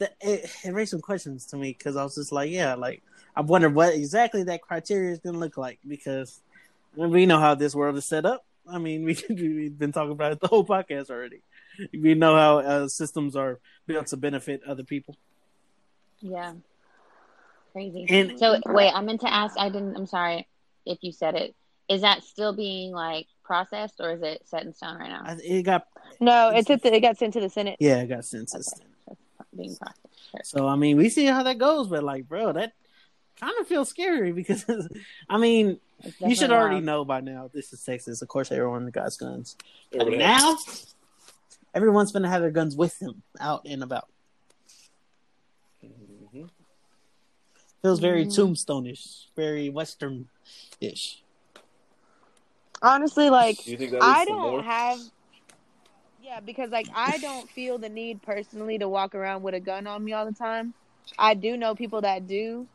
that 0.00 0.16
it, 0.20 0.50
it 0.64 0.72
raised 0.72 0.90
some 0.90 1.00
questions 1.00 1.46
to 1.46 1.56
me 1.56 1.76
because 1.78 1.94
I 1.94 2.02
was 2.02 2.16
just 2.16 2.32
like, 2.32 2.50
yeah, 2.50 2.74
like 2.74 3.02
I 3.36 3.42
wonder 3.42 3.68
what 3.68 3.94
exactly 3.94 4.42
that 4.42 4.62
criteria 4.62 5.12
is 5.12 5.20
going 5.20 5.34
to 5.34 5.38
look 5.38 5.56
like 5.56 5.78
because 5.86 6.40
we 6.96 7.24
know 7.24 7.38
how 7.38 7.54
this 7.54 7.72
world 7.72 7.96
is 7.96 8.04
set 8.04 8.26
up. 8.26 8.44
I 8.68 8.78
mean, 8.78 9.04
we 9.04 9.16
we've 9.30 9.78
been 9.78 9.92
talking 9.92 10.12
about 10.12 10.32
it 10.32 10.40
the 10.40 10.48
whole 10.48 10.64
podcast 10.64 11.10
already. 11.10 11.42
We 11.92 12.14
know 12.14 12.34
how 12.36 12.58
uh, 12.58 12.88
systems 12.88 13.36
are 13.36 13.58
built 13.86 14.08
to 14.08 14.16
benefit 14.16 14.62
other 14.66 14.84
people. 14.84 15.16
Yeah. 16.20 16.54
Crazy. 17.72 18.06
And- 18.08 18.38
so 18.38 18.58
wait, 18.66 18.90
I 18.92 19.00
meant 19.00 19.20
to 19.22 19.32
ask. 19.32 19.56
I 19.58 19.68
didn't. 19.68 19.96
I'm 19.96 20.06
sorry 20.06 20.48
if 20.86 20.98
you 21.02 21.12
said 21.12 21.34
it. 21.34 21.54
Is 21.88 22.02
that 22.02 22.22
still 22.22 22.52
being 22.54 22.92
like 22.92 23.26
processed, 23.44 23.96
or 24.00 24.12
is 24.12 24.22
it 24.22 24.42
set 24.46 24.64
in 24.64 24.72
stone 24.74 24.98
right 24.98 25.08
now? 25.08 25.36
It 25.42 25.62
got 25.62 25.86
No, 26.20 26.50
it's 26.54 26.70
at 26.70 26.82
the, 26.82 26.94
it 26.94 27.00
got 27.00 27.18
sent 27.18 27.32
to 27.34 27.40
the 27.40 27.48
Senate. 27.50 27.76
yeah, 27.80 27.96
it 28.02 28.06
got 28.08 28.24
census. 28.24 28.72
Okay. 29.08 29.18
being 29.56 29.76
processed. 29.76 30.50
So 30.52 30.68
I 30.68 30.76
mean, 30.76 30.96
we 30.96 31.08
see 31.08 31.26
how 31.26 31.42
that 31.42 31.58
goes, 31.58 31.88
but 31.88 32.04
like, 32.04 32.28
bro, 32.28 32.52
that 32.52 32.72
kind 33.40 33.54
of 33.60 33.66
feels 33.66 33.88
scary 33.88 34.32
because 34.32 34.64
I 35.28 35.38
mean, 35.38 35.78
you 36.20 36.34
should 36.34 36.50
already 36.50 36.76
wild. 36.76 36.84
know 36.84 37.04
by 37.04 37.20
now. 37.20 37.50
This 37.52 37.72
is 37.72 37.82
Texas. 37.82 38.22
Of 38.22 38.28
course, 38.28 38.52
everyone 38.52 38.88
got 38.90 39.10
guns. 39.18 39.56
But 39.90 40.02
Everybody 40.02 40.24
now, 40.24 40.56
everyone's 41.74 42.12
gonna 42.12 42.28
have 42.28 42.42
their 42.42 42.50
guns 42.50 42.76
with 42.76 42.98
them 42.98 43.22
out 43.40 43.62
and 43.66 43.82
about. 43.82 44.08
Mhm. 45.84 46.48
Feels 47.82 47.98
very 47.98 48.26
Mhm. 48.26 48.34
tombstone-ish, 48.34 49.28
very 49.34 49.70
western-ish. 49.70 51.22
Honestly, 52.82 53.30
like 53.30 53.56
Do 53.64 53.70
you 53.70 53.76
think 53.76 53.90
that 53.92 54.02
I 54.02 54.24
don't 54.26 54.40
more? 54.40 54.62
have. 54.62 54.98
Yeah, 56.22 56.40
because 56.40 56.70
like 56.70 56.86
I 56.94 57.18
don't 57.18 57.48
feel 57.50 57.78
the 57.78 57.88
need 57.88 58.22
personally 58.22 58.78
to 58.78 58.88
walk 58.88 59.14
around 59.14 59.42
with 59.42 59.54
a 59.54 59.60
gun 59.60 59.86
on 59.86 60.04
me 60.04 60.12
all 60.12 60.24
the 60.26 60.32
time. 60.32 60.74
I 61.18 61.34
do 61.34 61.56
know 61.56 61.74
people 61.74 62.02
that 62.02 62.26
do, 62.26 62.68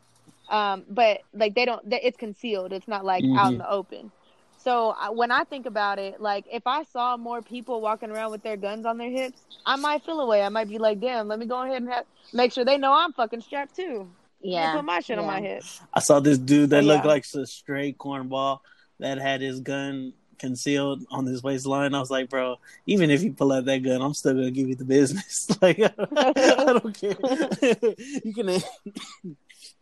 um, 0.48 0.84
but 0.88 1.22
like 1.34 1.54
they 1.54 1.64
don't. 1.64 1.88
They, 1.88 2.00
it's 2.00 2.16
concealed. 2.16 2.72
It's 2.72 2.88
not 2.88 3.04
like 3.04 3.24
out 3.36 3.52
in 3.52 3.58
the 3.58 3.70
open. 3.70 4.10
So 4.58 4.96
I, 4.98 5.10
when 5.10 5.30
I 5.30 5.44
think 5.44 5.66
about 5.66 6.00
it, 6.00 6.20
like 6.20 6.44
if 6.52 6.66
I 6.66 6.82
saw 6.84 7.16
more 7.16 7.40
people 7.40 7.80
walking 7.80 8.10
around 8.10 8.32
with 8.32 8.42
their 8.42 8.56
guns 8.56 8.84
on 8.84 8.98
their 8.98 9.10
hips, 9.10 9.40
I 9.64 9.76
might 9.76 10.04
feel 10.04 10.20
away. 10.20 10.42
I 10.42 10.48
might 10.48 10.68
be 10.68 10.78
like, 10.78 11.00
"Damn, 11.00 11.28
let 11.28 11.38
me 11.38 11.46
go 11.46 11.62
ahead 11.62 11.82
and 11.82 11.88
have, 11.90 12.04
make 12.32 12.52
sure 12.52 12.64
they 12.64 12.76
know 12.76 12.92
I'm 12.92 13.12
fucking 13.12 13.42
strapped 13.42 13.76
too. 13.76 14.08
Let 14.40 14.48
me 14.48 14.52
Yeah. 14.52 14.74
put 14.74 14.84
my 14.84 15.00
shit 15.00 15.18
on 15.18 15.26
my 15.26 15.40
hip." 15.40 15.62
I 15.94 16.00
saw 16.00 16.20
this 16.20 16.38
dude 16.38 16.70
that 16.70 16.82
looked 16.84 17.04
yeah. 17.04 17.10
like 17.12 17.24
a 17.34 17.46
straight 17.46 17.96
cornball 17.96 18.58
that 18.98 19.18
had 19.18 19.40
his 19.40 19.60
gun 19.60 20.12
concealed 20.38 21.04
on 21.10 21.26
his 21.26 21.42
waistline. 21.42 21.94
I 21.94 22.00
was 22.00 22.10
like, 22.10 22.28
bro, 22.28 22.56
even 22.86 23.10
if 23.10 23.22
you 23.22 23.32
pull 23.32 23.52
out 23.52 23.64
that 23.66 23.82
gun, 23.82 24.02
I'm 24.02 24.14
still 24.14 24.34
gonna 24.34 24.50
give 24.50 24.68
you 24.68 24.74
the 24.74 24.84
business. 24.84 25.48
like, 25.62 25.78
I 25.80 26.78
don't 26.80 26.98
care. 26.98 27.16
you 28.24 28.34
can 28.34 28.62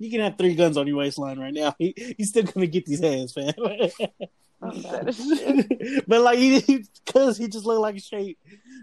you 0.05 0.11
can 0.11 0.21
have 0.21 0.37
three 0.39 0.55
guns 0.55 0.77
on 0.77 0.87
your 0.87 0.97
waistline 0.99 1.39
right 1.39 1.53
now. 1.55 1.75
He, 1.79 2.15
he's 2.17 2.29
still 2.31 2.45
gonna 2.45 2.67
get 2.67 2.87
these 2.87 3.01
hands, 3.01 3.35
man. 3.37 3.53
I'm 4.63 4.81
dead 4.81 5.09
as 5.09 5.17
shit. 5.19 6.09
but 6.09 6.23
like, 6.23 6.39
he 6.39 6.85
because 7.05 7.37
he 7.37 7.49
just 7.49 7.67
looked 7.67 7.81
like 7.81 7.97
a 7.97 8.01
straight 8.01 8.39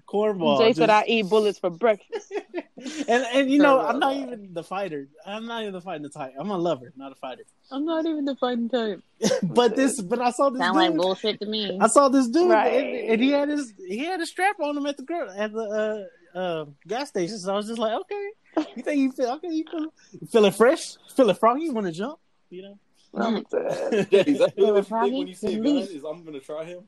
cornball. 0.08 0.60
Jay 0.60 0.74
said, 0.74 0.90
"I 0.92 1.04
eat 1.08 1.28
bullets 1.30 1.58
for 1.58 1.70
breakfast." 1.72 2.32
and 3.08 3.26
and 3.34 3.50
you 3.52 3.58
know, 3.60 3.80
I'm 3.80 3.98
not 4.00 4.16
even 4.16 4.54
the 4.54 4.64
fighter. 4.64 5.08
I'm 5.26 5.48
not 5.48 5.62
even 5.62 5.74
the 5.74 5.82
fighting 5.82 6.08
type. 6.10 6.34
I'm 6.38 6.52
a 6.52 6.58
lover, 6.58 6.94
not 6.96 7.12
a 7.14 7.16
fighter. 7.16 7.44
I'm 7.72 7.86
not 7.86 8.06
even 8.06 8.26
the 8.26 8.36
fighting 8.36 8.70
type. 8.70 9.02
but 9.44 9.76
this, 9.76 10.00
but 10.02 10.20
I 10.20 10.32
saw 10.32 10.50
this 10.52 10.60
Sound 10.60 10.78
dude. 10.78 10.90
like 10.90 10.96
bullshit 10.96 11.40
to 11.40 11.46
me. 11.48 11.78
I 11.80 11.88
saw 11.88 12.10
this 12.10 12.28
dude, 12.28 12.52
Right. 12.52 12.74
and, 12.74 13.12
and 13.14 13.22
he 13.22 13.32
had 13.32 13.50
his 13.50 13.74
he 13.78 14.00
had 14.06 14.20
a 14.22 14.26
strap 14.26 14.60
on 14.60 14.78
him 14.78 14.86
at 14.86 14.98
the 14.98 15.04
gr- 15.04 15.32
at 15.36 15.52
the 15.52 16.08
uh, 16.36 16.38
uh, 16.38 16.66
gas 16.88 17.10
station. 17.10 17.40
So 17.40 17.54
I 17.54 17.56
was 17.58 17.68
just 17.68 17.80
like, 17.80 17.94
okay, 18.02 18.30
you 18.76 18.84
think 18.84 19.00
you 19.00 19.12
feel 19.14 19.32
okay? 19.32 19.50
You 19.50 19.64
feel 19.72 19.88
you 20.20 20.28
feeling 20.32 20.52
fresh? 20.52 20.96
Feeling 21.16 21.36
froggy? 21.36 21.64
You 21.64 21.74
want 21.74 21.88
to 21.88 21.94
jump? 21.94 22.20
You 22.50 22.62
know? 22.64 22.80
I'm 23.16 23.44
dead. 23.52 24.08
Yeah, 24.12 24.24
is 24.26 24.40
that 24.40 24.54
really 24.58 24.72
what 24.72 24.88
Froggy, 24.88 25.18
when 25.18 25.28
you 25.28 25.36
see 25.36 25.56
a. 25.56 25.64
Is 25.80 26.04
I'm 26.04 26.24
gonna 26.24 26.40
try 26.40 26.64
him? 26.64 26.84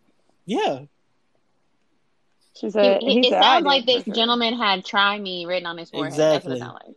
Yeah, 0.46 0.84
She 2.56 2.70
said, 2.70 3.02
he- 3.02 3.14
he 3.22 3.28
it 3.28 3.32
said, 3.32 3.42
sounds 3.42 3.66
like 3.66 3.86
this 3.86 4.04
gentleman 4.06 4.54
had 4.56 4.86
"try 4.86 5.20
me" 5.20 5.46
written 5.46 5.66
on 5.66 5.78
his 5.78 5.90
forehead. 5.90 6.14
Exactly. 6.14 6.34
That's 6.34 6.46
what 6.46 6.56
it 6.56 6.60
sounds 6.60 6.80
like. 6.88 6.96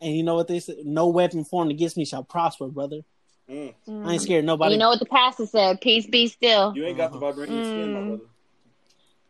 and 0.00 0.16
you 0.16 0.22
know 0.22 0.34
what 0.34 0.48
they 0.48 0.60
said? 0.60 0.76
No 0.84 1.08
weapon 1.08 1.44
formed 1.44 1.70
against 1.70 1.96
me 1.96 2.04
shall 2.04 2.24
prosper, 2.24 2.68
brother. 2.68 3.00
Mm. 3.48 3.74
I 3.88 4.12
ain't 4.14 4.22
scared 4.22 4.40
of 4.40 4.46
nobody. 4.46 4.72
You 4.74 4.78
know 4.78 4.88
what 4.88 4.98
the 4.98 5.06
pastor 5.06 5.46
said? 5.46 5.80
Peace 5.80 6.06
be 6.06 6.26
still. 6.28 6.72
You 6.74 6.84
ain't 6.86 6.96
got 6.96 7.12
the 7.12 7.18
vibranium 7.18 7.64
skin, 7.64 7.92
my 7.92 8.00
Mm. 8.00 8.06
brother. 8.06 8.22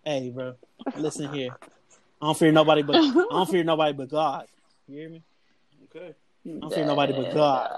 hey, 0.05 0.31
bro, 0.31 0.55
listen 0.97 1.33
here. 1.33 1.57
I 2.23 2.27
don't 2.27 2.39
fear 2.39 2.53
nobody 2.53 2.83
but 2.83 2.97
I 2.97 3.13
don't 3.31 3.49
fear 3.51 3.65
nobody 3.65 3.93
but 3.93 4.09
God. 4.09 4.47
You 4.89 4.99
hear 4.99 5.09
me? 5.11 5.23
Okay. 5.85 6.15
I 6.47 6.51
don't 6.61 6.73
fear 6.75 6.85
nobody 6.85 7.13
but 7.13 7.33
God. 7.35 7.71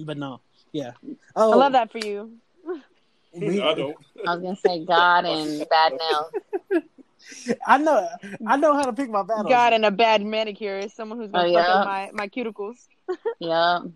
But 0.00 0.18
no, 0.18 0.40
yeah. 0.72 0.92
Oh, 1.34 1.52
I 1.52 1.56
love 1.56 1.72
that 1.72 1.90
for 1.90 1.98
you. 1.98 2.32
we- 3.34 3.60
I 3.62 3.74
don't. 3.74 3.96
I 4.26 4.34
was 4.34 4.42
gonna 4.42 4.56
say 4.56 4.84
God 4.84 5.24
and 5.24 5.66
bad 5.68 5.92
nails. 5.92 6.84
I 7.66 7.78
know. 7.78 8.08
I 8.46 8.56
know 8.56 8.74
how 8.74 8.84
to 8.84 8.92
pick 8.92 9.10
my 9.10 9.22
battles. 9.22 9.48
God 9.48 9.72
and 9.72 9.84
a 9.84 9.90
bad 9.90 10.22
manicure 10.24 10.78
is 10.78 10.92
someone 10.92 11.18
who's 11.18 11.30
gonna 11.30 11.48
Oh, 11.48 11.54
fuck 11.54 11.66
yeah? 11.66 11.72
up 11.74 11.86
my, 11.86 12.10
my 12.12 12.28
cuticles. 12.28 12.76
Yep. 13.40 13.92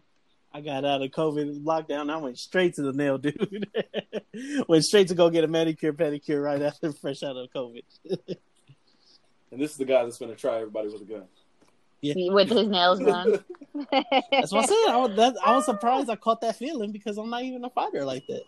I 0.53 0.61
got 0.63 0.85
out 0.85 1.01
of 1.03 1.11
COVID 1.13 1.63
lockdown. 1.63 2.11
I 2.11 2.17
went 2.17 2.37
straight 2.39 2.75
to 2.75 2.83
the 2.83 2.93
nail 2.93 3.19
dude. 3.19 3.69
went 4.69 4.85
straight 4.85 5.07
to 5.09 5.15
go 5.15 5.31
get 5.31 5.45
a 5.45 5.49
manicure, 5.49 5.93
pedicure 5.93 6.43
right 6.43 6.61
after 6.61 6.91
fresh 6.93 7.23
out 7.23 7.37
of 7.37 7.49
COVID. 7.55 7.83
And 9.53 9.61
this 9.61 9.71
is 9.73 9.77
the 9.77 9.85
guy 9.85 10.03
that's 10.03 10.19
gonna 10.19 10.35
try 10.35 10.57
everybody 10.57 10.89
with 10.89 11.03
a 11.03 11.05
gun. 11.05 11.25
With 12.03 12.49
his 12.49 12.67
nails 12.67 12.99
done. 13.05 13.45
That's 13.91 14.53
what 14.53 14.65
I 14.65 14.67
said. 14.67 14.89
I 14.89 14.97
was, 14.97 15.17
that, 15.17 15.37
I 15.45 15.55
was 15.55 15.65
surprised 15.65 16.11
I 16.11 16.17
caught 16.17 16.41
that 16.41 16.57
feeling 16.57 16.93
because 16.93 17.19
I'm 17.19 17.31
not 17.31 17.43
even 17.43 17.65
a 17.65 17.71
fighter 17.71 18.05
like 18.05 18.27
that. 18.29 18.43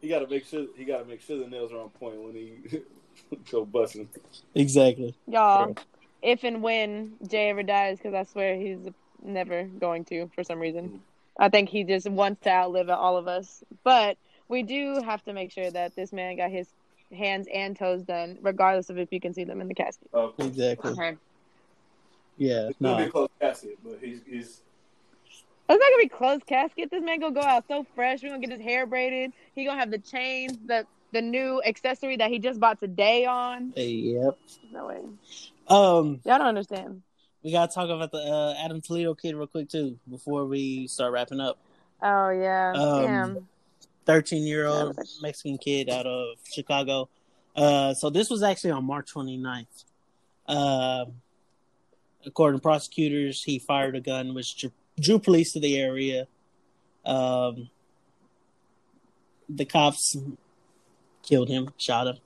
He 0.00 0.08
got 0.08 0.20
to 0.20 0.26
make 0.26 0.46
sure 0.46 0.66
he 0.76 0.84
got 0.84 0.98
to 0.98 1.04
make 1.04 1.22
sure 1.22 1.38
the 1.38 1.46
nails 1.46 1.72
are 1.72 1.80
on 1.80 1.88
point 1.90 2.20
when 2.20 2.34
he 2.34 2.82
go 3.50 3.64
busting. 3.64 4.08
Exactly. 4.54 5.14
Y'all, 5.26 5.74
if 6.22 6.44
and 6.44 6.62
when 6.62 7.14
Jay 7.26 7.50
ever 7.50 7.62
dies, 7.62 7.98
because 7.98 8.14
I 8.14 8.24
swear 8.24 8.56
he's 8.56 8.80
never 9.22 9.64
going 9.64 10.04
to 10.06 10.28
for 10.34 10.44
some 10.44 10.58
reason. 10.58 11.00
I 11.38 11.48
think 11.48 11.68
he 11.68 11.84
just 11.84 12.08
wants 12.08 12.42
to 12.42 12.50
outlive 12.50 12.90
all 12.90 13.16
of 13.16 13.28
us. 13.28 13.64
But 13.82 14.18
we 14.48 14.62
do 14.62 15.00
have 15.04 15.22
to 15.24 15.32
make 15.32 15.50
sure 15.50 15.70
that 15.70 15.96
this 15.96 16.12
man 16.12 16.36
got 16.36 16.50
his 16.50 16.68
hands 17.12 17.48
and 17.52 17.76
toes 17.76 18.02
done, 18.02 18.38
regardless 18.42 18.90
of 18.90 18.98
if 18.98 19.12
you 19.12 19.20
can 19.20 19.34
see 19.34 19.44
them 19.44 19.60
in 19.60 19.68
the 19.68 19.74
casket. 19.74 20.08
Uh, 20.12 20.28
Exactly. 20.38 20.92
I 20.92 20.94
heard. 20.94 21.18
Yeah. 22.36 22.68
it's 22.68 22.78
gonna 22.80 22.96
be 22.96 23.02
No. 23.02 23.08
a 23.08 23.10
close 23.10 23.28
casket, 23.40 23.78
but 23.84 23.98
he's 24.00 24.20
he's 24.28 24.60
It's 25.68 25.68
not 25.68 25.78
gonna 25.80 25.98
be 25.98 26.08
closed 26.08 26.46
casket. 26.46 26.90
This 26.90 27.02
man 27.02 27.20
gonna 27.20 27.34
go 27.34 27.40
out 27.42 27.64
so 27.68 27.86
fresh. 27.94 28.22
We're 28.22 28.30
gonna 28.30 28.40
get 28.46 28.50
his 28.50 28.60
hair 28.60 28.86
braided. 28.86 29.32
He 29.54 29.64
gonna 29.64 29.78
have 29.78 29.90
the 29.90 29.98
chains, 29.98 30.58
the 30.66 30.86
the 31.12 31.22
new 31.22 31.62
accessory 31.64 32.16
that 32.16 32.30
he 32.30 32.38
just 32.40 32.58
bought 32.58 32.80
today 32.80 33.24
on. 33.24 33.72
Hey, 33.76 33.90
yep. 33.90 34.36
No 34.72 34.86
way. 34.88 35.00
Um, 35.68 36.20
Y'all 36.24 36.38
don't 36.38 36.42
understand. 36.48 37.02
we 37.44 37.52
gotta 37.52 37.72
talk 37.72 37.88
about 37.88 38.10
the 38.10 38.18
uh, 38.18 38.54
Adam 38.58 38.80
Toledo 38.80 39.14
kid 39.14 39.36
real 39.36 39.46
quick 39.46 39.68
too 39.68 39.96
before 40.10 40.44
we 40.44 40.86
start 40.88 41.12
wrapping 41.12 41.40
up. 41.40 41.58
Oh 42.02 42.30
yeah. 42.30 42.72
Um, 42.72 43.02
Damn. 43.02 43.48
13 44.06 44.42
year 44.42 44.66
old 44.66 44.98
Mexican 45.22 45.56
kid 45.56 45.88
out 45.88 46.04
of 46.04 46.36
Chicago. 46.52 47.08
Uh, 47.56 47.94
so 47.94 48.10
this 48.10 48.28
was 48.28 48.42
actually 48.42 48.72
on 48.72 48.84
March 48.84 49.14
29th. 49.14 49.66
Uh, 50.46 51.06
according 52.26 52.58
to 52.58 52.62
prosecutors, 52.62 53.42
he 53.42 53.58
fired 53.58 53.96
a 53.96 54.00
gun, 54.00 54.34
which 54.34 54.56
drew, 54.56 54.72
drew 55.00 55.18
police 55.18 55.52
to 55.52 55.60
the 55.60 55.78
area. 55.78 56.26
Um, 57.04 57.70
the 59.48 59.64
cops 59.64 60.16
killed 61.22 61.48
him, 61.48 61.70
shot 61.76 62.06
him. 62.06 62.16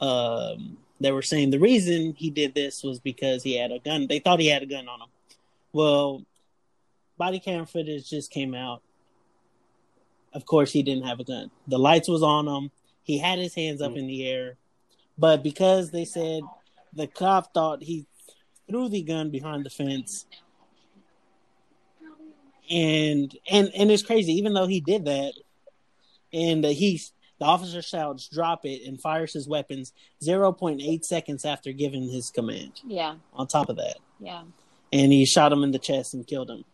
Um, 0.00 0.78
they 1.00 1.12
were 1.12 1.22
saying 1.22 1.50
the 1.50 1.58
reason 1.58 2.14
he 2.16 2.30
did 2.30 2.54
this 2.54 2.82
was 2.82 3.00
because 3.00 3.42
he 3.42 3.56
had 3.56 3.72
a 3.72 3.78
gun. 3.78 4.06
They 4.08 4.18
thought 4.18 4.40
he 4.40 4.48
had 4.48 4.62
a 4.62 4.66
gun 4.66 4.88
on 4.88 5.00
him. 5.00 5.08
Well, 5.72 6.24
body 7.16 7.40
cam 7.40 7.66
footage 7.66 8.10
just 8.10 8.30
came 8.30 8.54
out 8.54 8.82
of 10.34 10.46
course 10.46 10.72
he 10.72 10.82
didn't 10.82 11.06
have 11.06 11.20
a 11.20 11.24
gun. 11.24 11.50
The 11.66 11.78
lights 11.78 12.08
was 12.08 12.22
on 12.22 12.48
him. 12.48 12.70
He 13.02 13.18
had 13.18 13.38
his 13.38 13.54
hands 13.54 13.82
up 13.82 13.96
in 13.96 14.06
the 14.06 14.28
air. 14.28 14.56
But 15.18 15.42
because 15.42 15.90
they 15.90 16.04
said 16.04 16.42
the 16.92 17.06
cop 17.06 17.52
thought 17.52 17.82
he 17.82 18.06
threw 18.68 18.88
the 18.88 19.02
gun 19.02 19.30
behind 19.30 19.64
the 19.64 19.70
fence. 19.70 20.26
And 22.70 23.36
and 23.50 23.70
and 23.74 23.90
it's 23.90 24.02
crazy 24.02 24.32
even 24.34 24.54
though 24.54 24.66
he 24.66 24.80
did 24.80 25.04
that 25.04 25.34
and 26.32 26.64
he 26.64 27.00
the 27.38 27.44
officer 27.44 27.82
shouts 27.82 28.28
drop 28.28 28.64
it 28.64 28.86
and 28.86 28.98
fires 29.00 29.32
his 29.34 29.46
weapons 29.48 29.92
0.8 30.24 31.04
seconds 31.04 31.44
after 31.44 31.72
giving 31.72 32.08
his 32.08 32.30
command 32.30 32.80
Yeah. 32.86 33.16
on 33.34 33.46
top 33.48 33.68
of 33.68 33.76
that 33.76 33.96
Yeah. 34.20 34.44
and 34.92 35.12
he 35.12 35.26
shot 35.26 35.52
him 35.52 35.64
in 35.64 35.72
the 35.72 35.78
chest 35.80 36.14
and 36.14 36.26
killed 36.26 36.50
him 36.50 36.64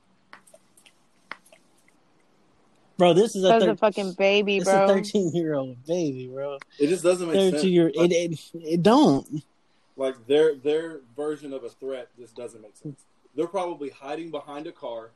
bro 2.97 3.13
this 3.15 3.35
is 3.35 3.43
a, 3.45 3.49
That's 3.49 3.65
thir- 3.65 3.71
a 3.73 3.77
fucking 3.77 4.13
baby, 4.13 4.59
it's 4.59 4.69
a 4.69 4.73
bro. 4.73 4.89
13 4.89 5.35
year 5.35 5.55
old 5.55 5.85
baby, 5.87 6.29
bro. 6.29 6.59
it 6.79 6.89
just 6.89 7.03
doesn't 7.03 7.27
make 7.27 7.35
sense. 7.37 7.55
13 7.57 7.73
year 7.73 7.89
it, 7.95 8.13
it 8.13 8.41
it 8.55 8.83
don't. 8.83 9.43
Like 9.99 10.27
their 10.27 10.55
their 10.55 11.01
version 11.17 11.53
of 11.53 11.65
a 11.65 11.69
threat 11.69 12.09
just 12.19 12.35
doesn't 12.35 12.63
make 12.63 12.77
sense. 12.77 13.05
They're 13.35 13.47
probably 13.47 13.91
hiding 13.91 14.31
behind 14.31 14.67
a 14.67 14.73
car 14.73 15.11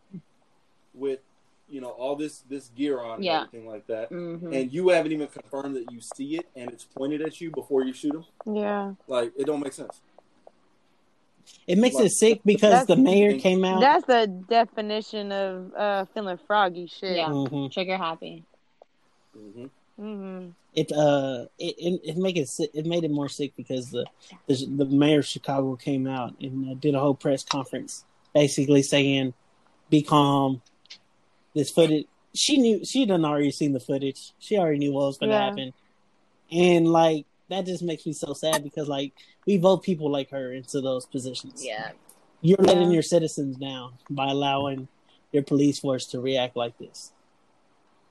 with 0.92 1.20
you 1.68 1.80
know 1.80 1.88
all 1.90 2.16
this 2.16 2.40
this 2.50 2.68
gear 2.76 3.00
on 3.00 3.14
and 3.14 3.24
Yeah. 3.24 3.44
everything 3.44 3.66
like 3.66 3.86
that, 3.86 4.08
hmm 4.10 4.52
and 4.52 4.70
you 4.72 4.88
haven't 4.90 5.12
even 5.12 5.28
confirmed 5.28 5.76
that 5.76 5.90
you 5.90 6.00
see 6.00 6.36
it 6.36 6.46
and 6.54 6.70
it's 6.70 6.84
pointed 6.84 7.22
at 7.22 7.40
you 7.40 7.50
before 7.50 7.82
you 7.84 7.92
shoot 7.94 8.12
them. 8.12 8.26
Yeah. 8.54 8.92
Like 9.06 9.32
it 9.36 9.46
don't 9.46 9.60
make 9.60 9.72
sense. 9.72 10.00
It 11.66 11.78
makes 11.78 11.98
it 11.98 12.10
sick 12.10 12.40
because 12.44 12.86
the 12.86 12.96
mayor 12.96 13.38
came 13.38 13.64
out. 13.64 13.80
That's 13.80 14.04
the 14.06 14.26
definition 14.48 15.32
of 15.32 15.72
uh 15.74 16.04
feeling 16.12 16.38
froggy 16.46 16.88
shit. 16.88 17.16
Yeah. 17.16 17.28
Mhm. 17.28 17.72
Trigger 17.72 17.96
happy. 17.96 18.44
Mm-hmm. 19.36 19.66
hmm 19.96 20.48
it 20.74 20.90
uh 20.92 21.46
it 21.58 21.74
it, 21.78 22.00
it 22.04 22.16
make 22.16 22.36
it 22.36 22.48
sick, 22.48 22.70
it 22.74 22.86
made 22.86 23.04
it 23.04 23.10
more 23.10 23.28
sick 23.28 23.52
because 23.56 23.90
the 23.90 24.06
the, 24.46 24.54
the 24.66 24.84
mayor 24.86 25.18
of 25.20 25.26
Chicago 25.26 25.76
came 25.76 26.06
out 26.06 26.34
and 26.40 26.70
uh, 26.70 26.74
did 26.74 26.94
a 26.94 27.00
whole 27.00 27.14
press 27.14 27.44
conference 27.44 28.04
basically 28.34 28.82
saying, 28.82 29.34
"Be 29.90 30.02
calm. 30.02 30.62
This 31.54 31.70
footage." 31.70 32.06
She 32.34 32.56
knew 32.56 32.82
she 32.84 33.04
done 33.04 33.24
already 33.26 33.50
seen 33.50 33.74
the 33.74 33.80
footage. 33.80 34.32
She 34.38 34.56
already 34.56 34.78
knew 34.78 34.92
what 34.92 35.06
was 35.06 35.18
going 35.18 35.28
to 35.30 35.36
Yeah. 35.36 35.44
happen, 35.44 35.74
and 36.50 36.88
like 36.88 37.26
that 37.50 37.66
just 37.66 37.82
makes 37.82 38.06
me 38.06 38.14
so 38.14 38.32
sad 38.32 38.62
because 38.64 38.88
like 38.88 39.12
we 39.46 39.58
vote 39.58 39.82
people 39.82 40.10
like 40.10 40.30
her 40.30 40.52
into 40.52 40.80
those 40.80 41.04
positions. 41.04 41.62
Yeah. 41.62 41.90
You're 42.40 42.56
letting 42.58 42.84
Yeah. 42.88 42.94
your 42.94 43.02
citizens 43.02 43.56
down 43.56 43.92
by 44.08 44.30
allowing 44.30 44.88
your 45.32 45.42
police 45.42 45.78
force 45.78 46.06
to 46.06 46.20
react 46.20 46.56
like 46.56 46.78
this. 46.78 47.12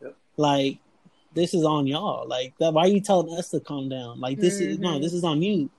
Yep. 0.01 0.15
Like, 0.37 0.77
this 1.33 1.53
is 1.53 1.63
on 1.63 1.87
y'all. 1.87 2.27
Like, 2.27 2.53
that, 2.59 2.73
why 2.73 2.83
are 2.83 2.87
you 2.87 3.01
telling 3.01 3.37
us 3.37 3.49
to 3.51 3.59
calm 3.59 3.89
down? 3.89 4.19
Like, 4.19 4.39
this 4.39 4.59
is 4.59 4.79
no, 4.79 4.97
Mhm. 4.97 5.01
this 5.01 5.13
is 5.13 5.23
on 5.23 5.41
you. 5.41 5.69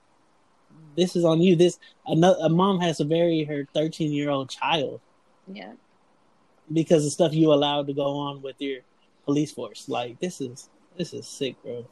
This 0.95 1.15
is 1.15 1.25
on 1.25 1.41
you. 1.41 1.55
This 1.55 1.79
another 2.07 2.37
a 2.41 2.49
mom 2.49 2.79
has 2.79 2.97
to 2.97 3.05
bury 3.05 3.43
her 3.43 3.67
13 3.73 4.11
year 4.11 4.29
old 4.29 4.49
child 4.49 4.99
Yeah. 5.51 5.73
because 6.71 7.05
of 7.05 7.11
stuff 7.11 7.33
you 7.33 7.51
allowed 7.53 7.87
to 7.87 7.93
go 7.93 8.05
on 8.17 8.41
with 8.41 8.55
your 8.59 8.81
police 9.25 9.51
force. 9.51 9.87
Like, 9.89 10.19
this 10.19 10.41
is 10.41 10.69
this 10.97 11.13
is 11.13 11.27
sick, 11.27 11.55
bro. 11.63 11.85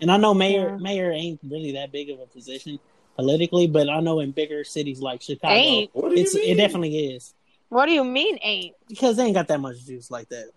And 0.00 0.10
I 0.10 0.16
know 0.16 0.34
mayor 0.34 0.70
Yeah. 0.70 0.76
mayor 0.78 1.12
ain't 1.12 1.40
really 1.42 1.72
that 1.72 1.92
big 1.92 2.10
of 2.10 2.20
a 2.20 2.26
position 2.26 2.78
politically, 3.16 3.66
but 3.66 3.88
I 3.88 4.00
know 4.00 4.20
in 4.20 4.32
bigger 4.32 4.64
cities 4.64 5.00
like 5.00 5.22
Chicago, 5.22 5.54
Ain't. 5.54 5.94
What 5.94 6.08
do 6.10 6.16
you 6.16 6.22
it's 6.22 6.34
it 6.34 6.56
definitely 6.56 7.12
is 7.14 7.34
What 7.68 7.86
do 7.86 7.92
you 7.92 8.04
mean 8.04 8.38
ain't? 8.42 8.74
because 8.88 9.16
they 9.16 9.24
ain't 9.24 9.34
got 9.34 9.48
that 9.48 9.60
much 9.60 9.84
juice 9.84 10.10
like 10.10 10.28
that. 10.30 10.50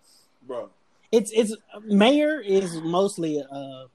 bro. 0.43 0.69
It's 1.11 1.31
it's 1.31 1.55
mayor 1.85 2.39
is 2.39 2.75
mostly 2.81 3.39
a 3.39 3.85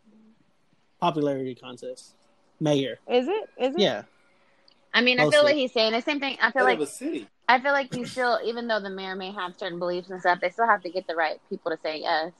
popularity 1.00 1.54
contest. 1.54 2.14
Mayor, 2.60 2.98
Is 3.10 3.26
it? 3.28 3.50
Is 3.58 3.74
it? 3.74 3.80
yeah, 3.80 4.02
I 4.94 5.00
mean, 5.00 5.18
I 5.18 5.28
feel 5.28 5.42
what 5.42 5.54
he's 5.54 5.72
saying. 5.72 5.92
The 5.92 6.00
same 6.00 6.20
thing. 6.20 6.38
I 6.40 6.52
feel 6.52 6.64
Head 6.64 6.78
like 6.78 6.80
of 6.80 6.88
city, 6.88 7.26
I 7.48 7.60
feel 7.60 7.72
like 7.72 7.94
you 7.94 8.06
still, 8.06 8.38
even 8.44 8.68
though 8.68 8.80
the 8.80 8.90
mayor 8.90 9.16
may 9.16 9.32
have 9.32 9.56
certain 9.56 9.78
beliefs 9.78 10.10
and 10.10 10.20
stuff, 10.20 10.40
they 10.40 10.50
still 10.50 10.66
have 10.66 10.82
to 10.82 10.90
get 10.90 11.06
the 11.06 11.16
right 11.16 11.40
people 11.48 11.70
to 11.72 11.78
say 11.82 12.00
yes. 12.00 12.32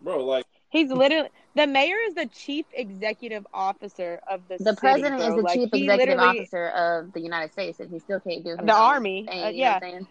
bro. 0.00 0.24
Like 0.24 0.44
He's 0.68 0.90
literally 0.90 1.28
the 1.54 1.66
mayor 1.66 1.96
is 2.06 2.14
the 2.14 2.26
chief 2.26 2.66
executive 2.74 3.46
officer 3.54 4.20
of 4.28 4.42
the 4.48 4.58
The 4.58 4.74
city, 4.74 4.76
president 4.80 5.18
bro. 5.18 5.28
is 5.28 5.34
the 5.36 5.42
Like, 5.42 5.54
chief 5.54 5.68
executive 5.72 6.18
officer 6.18 6.68
of 6.68 7.12
the 7.12 7.20
United 7.20 7.52
States, 7.52 7.80
and 7.80 7.90
he 7.90 7.98
still 8.00 8.20
can't 8.20 8.44
do 8.44 8.50
his 8.50 8.58
The 8.58 8.72
army, 8.72 9.24
thing, 9.24 9.42
uh, 9.42 9.48
you 9.48 9.52
know 9.52 9.58
yeah. 9.58 9.74
I'm 9.76 9.80
saying? 9.80 10.06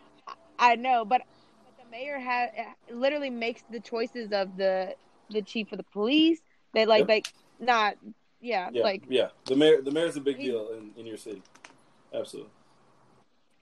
I 0.58 0.76
know, 0.76 1.04
but, 1.04 1.10
but 1.18 1.22
the 1.22 1.43
mayor 1.94 2.20
ha- 2.20 2.74
literally 2.92 3.30
makes 3.30 3.62
the 3.70 3.80
choices 3.80 4.32
of 4.32 4.58
the 4.58 4.96
the 5.30 5.42
chief 5.44 5.72
of 5.72 5.78
the 5.78 5.84
police. 5.94 6.40
They 6.74 6.86
like 6.88 7.02
Yep. 7.02 7.08
like 7.10 7.34
not 7.60 7.96
yeah, 8.42 8.70
yeah, 8.74 8.84
like 8.84 9.04
yeah. 9.08 9.28
The 9.46 9.56
mayor, 9.56 9.82
the 9.82 9.92
mayor's 9.92 10.18
a 10.18 10.22
big 10.22 10.38
He- 10.38 10.48
deal 10.48 10.70
in, 10.78 10.92
in 10.98 11.06
your 11.06 11.18
city. 11.18 11.42
Absolutely. 12.14 12.52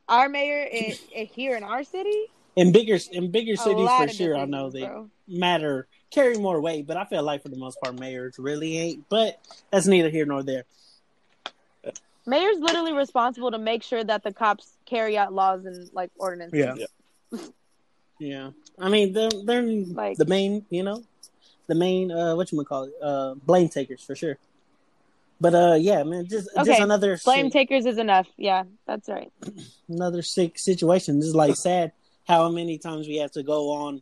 our 0.09 0.27
mayor 0.29 0.67
i 0.73 0.97
i 1.15 1.23
here 1.23 1.55
in 1.57 1.63
our 1.63 1.83
city. 1.83 2.23
in 2.55 2.71
bigger 2.71 2.97
in 3.11 3.31
bigger 3.31 3.55
cities 3.57 3.89
for 3.97 4.07
sure. 4.07 4.35
I 4.37 4.45
know 4.45 4.69
they 4.69 4.85
bro. 4.85 5.09
matter 5.27 5.87
carry 6.09 6.37
more 6.37 6.59
weight, 6.61 6.87
but 6.87 6.95
I 6.97 7.05
feel 7.05 7.23
like 7.23 7.41
for 7.43 7.49
the 7.49 7.57
most 7.57 7.77
part, 7.81 7.99
mayors 7.99 8.35
really 8.39 8.77
ain't. 8.77 9.07
But 9.09 9.39
that's 9.71 9.87
neither 9.87 10.09
here 10.09 10.25
nor 10.25 10.41
there. 10.43 10.65
Mayor's 12.25 12.59
literally 12.59 12.93
responsible 12.93 13.51
to 13.51 13.57
make 13.57 13.81
sure 13.83 14.03
that 14.03 14.23
the 14.23 14.31
cops 14.33 14.77
carry 14.85 15.17
out 15.17 15.33
laws 15.33 15.65
and 15.65 15.89
like 15.93 16.11
ordinances. 16.17 16.59
Yeah. 16.59 16.85
Yeah, 17.31 17.39
I 18.79 18.89
mean 18.89 19.13
they're 19.13 19.29
they're 19.45 19.61
Like- 19.63 20.17
the 20.17 20.25
main, 20.25 20.65
you 20.69 20.83
know, 20.83 21.03
the 21.67 21.75
main 21.75 22.11
uh 22.11 22.35
what 22.35 22.51
you 22.51 22.63
call 22.63 22.83
it, 22.83 22.93
uh 23.01 23.33
blame 23.35 23.69
takers 23.69 24.03
for 24.03 24.15
sure. 24.15 24.37
But 25.39 25.55
uh 25.55 25.77
yeah, 25.79 26.03
man, 26.03 26.27
just 26.27 26.49
just 26.65 26.79
another 26.81 27.17
Blame 27.23 27.49
takers 27.49 27.85
is 27.85 27.97
enough. 27.97 28.27
Yeah, 28.37 28.63
that's 28.85 29.09
right. 29.09 29.31
another 29.89 30.21
sick 30.21 30.59
situation. 30.59 31.19
This 31.19 31.29
is 31.29 31.35
like 31.35 31.55
sad 31.55 31.93
how 32.27 32.47
many 32.49 32.77
times 32.77 33.07
we 33.07 33.17
have 33.17 33.31
to 33.31 33.43
go 33.43 33.71
on 33.71 34.01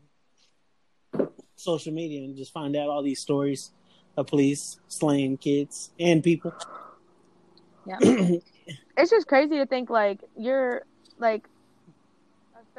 social 1.55 1.93
media 1.93 2.23
and 2.23 2.35
just 2.35 2.51
find 2.53 2.75
out 2.75 2.89
all 2.89 3.03
these 3.03 3.19
stories 3.21 3.71
of 4.17 4.27
police 4.27 4.79
slaying 4.87 5.37
kids 5.37 5.91
and 5.99 6.23
people. 6.23 6.53
Yeah. 7.87 7.99
It's 8.97 9.09
just 9.09 9.27
crazy 9.27 9.55
to 9.57 9.65
think 9.65 9.89
like 9.89 10.19
you're 10.37 10.83
like 11.17 11.47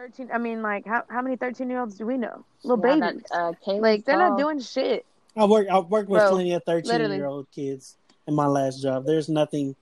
a 0.01 0.07
thirteen. 0.09 0.31
I 0.33 0.39
mean, 0.39 0.63
like 0.63 0.87
how 0.87 1.05
how 1.09 1.23
many 1.23 1.37
thirteen 1.37 1.71
year 1.71 1.81
olds 1.81 1.97
do 1.97 2.07
we 2.07 2.17
know? 2.17 2.45
Little 2.65 2.85
Yeah, 2.87 2.97
babies. 3.01 3.23
that, 3.31 3.57
uh, 3.67 3.73
like 3.79 4.05
they're 4.05 4.19
not 4.19 4.39
doing 4.39 4.61
shit. 4.61 5.05
I 5.37 5.45
work 5.45 5.69
I 5.69 5.79
work 5.81 6.09
with 6.09 6.21
Bro, 6.21 6.31
plenty 6.31 6.53
of 6.55 6.63
thirteen 6.65 7.01
year 7.11 7.27
old 7.27 7.51
kids 7.53 7.97
in 8.27 8.35
my 8.35 8.47
last 8.47 8.83
job. 8.83 9.05
There's 9.07 9.29
nothing 9.29 9.77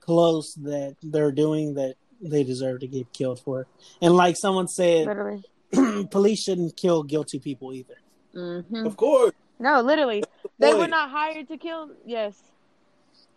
close 0.00 0.54
that 0.54 0.96
they're 1.02 1.32
doing 1.32 1.74
that 1.74 1.96
they 2.20 2.42
deserve 2.44 2.80
to 2.80 2.86
get 2.86 3.12
killed 3.12 3.40
for. 3.40 3.66
And 4.00 4.14
like 4.16 4.36
someone 4.36 4.66
said, 4.68 5.06
Literally. 5.06 5.44
police 6.10 6.42
shouldn't 6.42 6.76
kill 6.76 7.02
guilty 7.02 7.38
people 7.38 7.72
either. 7.72 7.96
Mhm. 8.34 8.86
Of 8.86 8.96
course. 8.96 9.32
No, 9.58 9.80
literally. 9.80 10.24
They 10.58 10.72
were 10.74 10.86
not 10.88 11.10
hired 11.10 11.48
to 11.48 11.56
kill. 11.56 11.90
Yes. 12.06 12.40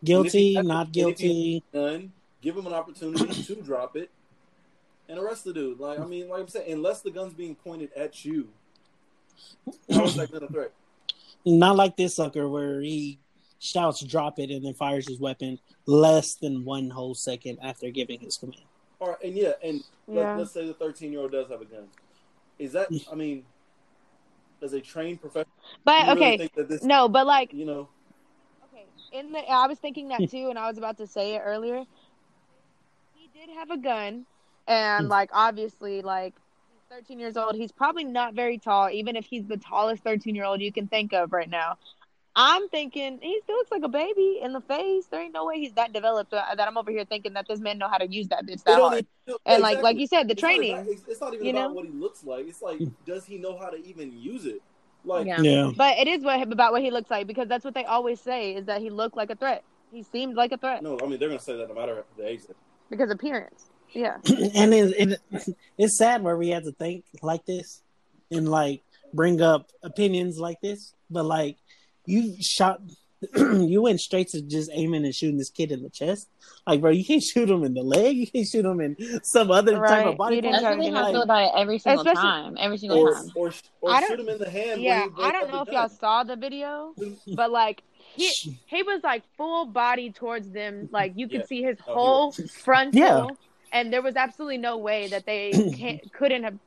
Guilty, 0.04 0.56
And 0.56 0.60
if 0.60 0.64
you- 0.66 0.68
not 0.70 0.88
and 0.88 0.90
if 0.90 0.96
you- 0.96 1.04
guilty. 1.04 1.64
Gun, 1.74 2.12
give 2.42 2.56
them 2.56 2.68
an 2.68 2.74
opportunity 2.74 3.44
to 3.44 3.56
drop 3.56 3.96
it, 3.96 4.10
and 5.12 5.20
arrest 5.20 5.44
the 5.44 5.54
dude. 5.54 5.80
Like 5.80 6.00
I 6.00 6.06
mean, 6.06 6.30
like 6.30 6.40
I'm 6.40 6.48
saying, 6.48 6.72
unless 6.72 7.02
the 7.02 7.12
gun's 7.12 7.34
being 7.34 7.56
pointed 7.56 7.92
at 7.96 8.24
you, 8.24 8.48
how 9.94 10.06
is 10.06 10.16
that 10.16 10.32
gun 10.32 10.44
a 10.44 10.48
threat? 10.48 10.72
Not 11.46 11.76
like 11.76 11.98
this 11.98 12.16
sucker 12.16 12.48
where 12.48 12.82
he 12.82 13.20
shouts 13.60 14.04
drop 14.04 14.40
it 14.40 14.50
and 14.50 14.66
then 14.66 14.74
fires 14.74 15.08
his 15.08 15.20
weapon 15.20 15.60
less 15.86 16.36
than 16.36 16.64
one 16.64 16.90
whole 16.90 17.14
second 17.14 17.60
after 17.62 17.92
giving 17.92 18.20
his 18.20 18.38
command. 18.38 18.62
All 19.00 19.10
right, 19.10 19.18
and 19.24 19.36
yeah, 19.36 19.52
and 19.64 19.84
Yeah. 20.08 20.30
let, 20.30 20.40
let's 20.40 20.52
say 20.52 20.66
the 20.66 20.74
13 20.74 21.12
year 21.12 21.22
old 21.22 21.32
does 21.32 21.50
have 21.50 21.62
a 21.62 21.66
gun. 21.66 21.88
Is 22.58 22.74
that? 22.74 22.90
Mm. 22.90 23.12
I 23.12 23.16
mean, 23.16 23.46
as 24.62 24.74
a 24.74 24.80
trained 24.80 25.20
professional, 25.20 25.54
But 25.84 26.06
you 26.06 26.14
really 26.14 26.22
okay. 26.22 26.38
think 26.38 26.54
that 26.54 26.70
this, 26.70 26.84
No, 26.84 27.10
but 27.10 27.28
like 27.28 27.54
you 27.54 27.66
know, 27.66 27.90
okay. 28.72 28.86
In 29.12 29.34
the 29.34 29.40
I 29.40 29.68
was 29.68 29.80
thinking 29.80 30.08
that 30.10 30.20
hmm. 30.20 30.26
too, 30.26 30.50
and 30.50 30.58
I 30.58 30.70
was 30.70 30.78
about 30.78 30.98
to 30.98 31.08
say 31.08 31.36
it 31.36 31.42
earlier. 31.44 31.84
He 33.16 33.30
did 33.38 33.50
have 33.56 33.72
a 33.72 33.78
gun, 33.78 34.26
and 34.72 35.10
like 35.10 35.30
obviously, 35.34 36.02
like 36.02 36.34
13 36.90 37.20
years 37.20 37.38
old. 37.38 37.56
He's 37.56 37.72
probably 37.72 38.04
not 38.04 38.34
very 38.34 38.58
tall, 38.58 38.90
even 38.90 39.16
if 39.16 39.26
he's 39.26 39.46
the 39.46 39.58
tallest 39.58 40.04
13 40.04 40.36
year 40.36 40.46
old 40.46 40.62
you 40.62 40.72
can 40.72 40.88
think 40.88 41.14
of 41.14 41.32
right 41.32 41.50
now. 41.50 41.78
I'm 42.34 42.70
thinking 42.70 43.20
he 43.22 43.42
still 43.44 43.58
looks 43.58 43.72
like 43.72 43.84
a 43.84 43.90
baby 43.90 44.40
in 44.42 44.54
the 44.54 44.62
face. 44.62 45.06
There 45.08 45.20
ain't 45.22 45.34
no 45.34 45.46
way 45.46 45.60
he's 45.60 45.74
that 45.74 45.92
developed 45.92 46.34
uh, 46.34 46.44
that 46.56 46.66
I'm 46.66 46.78
over 46.78 46.90
here 46.90 47.04
thinking 47.04 47.34
that 47.34 47.46
this 47.48 47.60
man 47.60 47.78
know 47.78 47.90
how 47.90 47.98
to 47.98 48.08
use 48.08 48.30
that 48.30 48.46
bitch 48.46 48.64
that 48.64 48.80
hard. 48.80 49.06
even- 49.28 49.38
And 49.46 49.62
like 49.62 49.82
like 49.82 49.98
you 49.98 50.08
said, 50.08 50.28
the 50.30 50.32
It's 50.34 50.40
training. 50.42 50.74
about- 50.74 50.88
it's, 50.88 51.04
it's 51.10 51.20
not 51.20 51.34
even 51.34 51.46
you 51.46 51.52
about 51.52 51.70
know? 51.70 51.74
what 51.74 51.86
he 51.86 51.92
looks 51.92 52.24
like. 52.24 52.48
It's 52.48 52.62
like, 52.62 52.80
does 53.06 53.26
he 53.26 53.38
know 53.38 53.58
how 53.58 53.70
to 53.70 53.78
even 53.86 54.18
use 54.18 54.46
it? 54.46 54.62
Like, 55.04 55.28
Yeah. 55.28 55.42
Yeah. 55.42 55.72
But 55.76 55.98
it 55.98 56.08
is 56.08 56.24
what 56.24 56.42
about 56.50 56.72
what 56.72 56.82
he 56.82 56.90
looks 56.92 57.10
like 57.12 57.28
because 57.28 57.50
that's 57.50 57.66
what 57.66 57.74
they 57.74 57.84
always 57.86 58.22
say 58.22 58.56
is 58.56 58.66
that 58.68 58.82
he 58.82 58.90
looked 58.90 59.18
like 59.18 59.30
a 59.30 59.36
threat. 59.36 59.64
He 59.92 60.04
seemed 60.04 60.36
like 60.36 60.54
a 60.54 60.58
threat 60.58 60.84
no, 60.84 60.98
I 61.04 61.08
mean 61.08 61.20
they're 61.20 61.28
gonna 61.28 61.40
say 61.42 61.58
that 61.58 61.68
no 61.68 61.76
matter 61.76 62.06
the 62.18 62.28
age. 62.28 62.42
because 62.90 63.10
appearance. 63.12 63.70
Yeah. 63.94 64.18
and 64.56 64.74
it, 64.74 65.20
it, 65.32 65.56
it's 65.78 65.98
sad 65.98 66.24
where 66.24 66.38
we 66.38 66.50
have 66.50 66.64
to 66.64 66.72
think 66.72 67.04
like 67.22 67.46
this 67.46 67.82
and 68.32 68.50
like 68.50 68.82
bring 69.14 69.42
up 69.42 69.70
opinions 69.84 70.38
like 70.40 70.62
this 70.62 70.94
but 71.10 71.26
like 71.26 71.58
you 72.06 72.36
shot 72.42 72.82
you 73.36 73.82
went 73.84 74.00
straight 74.00 74.30
to 74.30 74.42
just 74.42 74.72
aiming 74.74 75.04
and 75.06 75.14
shooting 75.14 75.38
this 75.38 75.50
kid 75.50 75.72
in 75.72 75.84
the 75.84 75.90
chest 75.90 76.28
like 76.66 76.80
bro 76.82 76.90
you 76.90 77.04
can't 77.06 77.22
shoot 77.32 77.50
him 77.50 77.64
in 77.64 77.74
the 77.74 77.84
leg 77.84 78.16
you 78.16 78.26
can't 78.26 78.48
shoot 78.48 78.66
him 78.66 78.80
in 78.80 78.96
some 79.24 79.52
other 79.52 79.74
type 79.74 79.82
Right. 79.82 80.08
of 80.08 80.18
body 80.18 80.42
part. 80.42 80.54
That's 80.54 80.64
try 80.64 80.72
to 80.72 80.78
really 80.78 80.90
do 80.92 80.96
how 80.96 81.04
I 81.08 81.12
feel 81.12 81.22
about 81.24 81.44
it 81.44 81.52
every 81.62 81.78
single 81.80 82.02
Especially- 82.02 82.22
time. 82.22 82.58
Every 82.60 82.78
single 82.78 83.00
Or, 83.00 83.14
time. 83.14 83.30
or, 83.36 83.52
or 83.82 83.92
I 83.92 84.00
shoot 84.02 84.08
don't- 84.18 84.20
him 84.22 84.30
in 84.30 84.38
the 84.40 84.50
hand. 84.50 84.82
Yeah, 84.82 85.06
I 85.20 85.32
don't 85.32 85.52
know 85.52 85.62
if 85.62 85.68
the 85.68 85.74
y'all 85.74 85.90
saw 85.90 86.24
the 86.24 86.36
video, 86.36 86.94
but 87.36 87.52
like 87.52 87.84
he 88.16 88.32
he 88.66 88.82
was 88.84 89.02
like 89.04 89.24
full 89.38 89.66
body 89.66 90.12
towards 90.12 90.50
them, 90.50 90.90
like 90.92 91.14
you 91.16 91.28
could 91.28 91.42
Yeah. 91.42 91.46
see 91.46 91.62
his 91.64 91.78
Oh, 91.88 91.92
he 91.92 91.94
whole 91.94 92.32
frontal, 92.64 93.00
Yeah. 93.00 93.28
And 93.72 93.92
there 93.92 94.02
was 94.02 94.16
absolutely 94.16 94.58
no 94.58 94.78
way 94.78 95.08
that 95.08 95.26
they 95.26 95.52
can't, 95.78 96.12
couldn't 96.14 96.44
have 96.44 96.58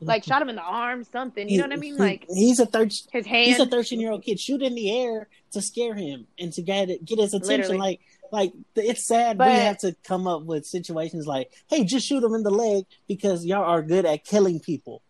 like 0.00 0.24
shot 0.24 0.42
him 0.42 0.48
in 0.48 0.56
the 0.56 0.62
arm, 0.62 1.04
something. 1.04 1.48
You 1.48 1.58
know 1.58 1.64
what 1.64 1.72
I 1.74 1.76
mean? 1.76 1.96
Like 1.96 2.26
he's 2.28 2.58
a 2.58 2.66
third 2.66 2.92
his 3.12 3.24
hand. 3.26 3.46
he's 3.46 3.60
a 3.60 3.66
13 3.66 4.00
year 4.00 4.10
old 4.10 4.24
kid 4.24 4.40
shoot 4.40 4.60
in 4.62 4.74
the 4.74 4.90
air 5.04 5.28
to 5.52 5.62
scare 5.62 5.94
him 5.94 6.26
and 6.38 6.52
to 6.54 6.62
get 6.62 6.88
get 7.04 7.18
his 7.20 7.34
attention 7.34 7.76
Literally. 7.76 7.78
like 7.78 8.00
like 8.32 8.52
it's 8.74 9.06
sad 9.06 9.38
But- 9.38 9.48
we 9.48 9.54
have 9.54 9.78
to 9.78 9.94
come 10.02 10.26
up 10.26 10.42
with 10.42 10.66
situations 10.66 11.26
like 11.26 11.52
hey 11.68 11.84
just 11.84 12.06
shoot 12.08 12.24
him 12.24 12.34
in 12.34 12.42
the 12.42 12.50
leg 12.50 12.84
because 13.06 13.44
y'all 13.44 13.62
are 13.62 13.82
good 13.82 14.04
at 14.04 14.24
killing 14.24 14.58
people 14.58 15.02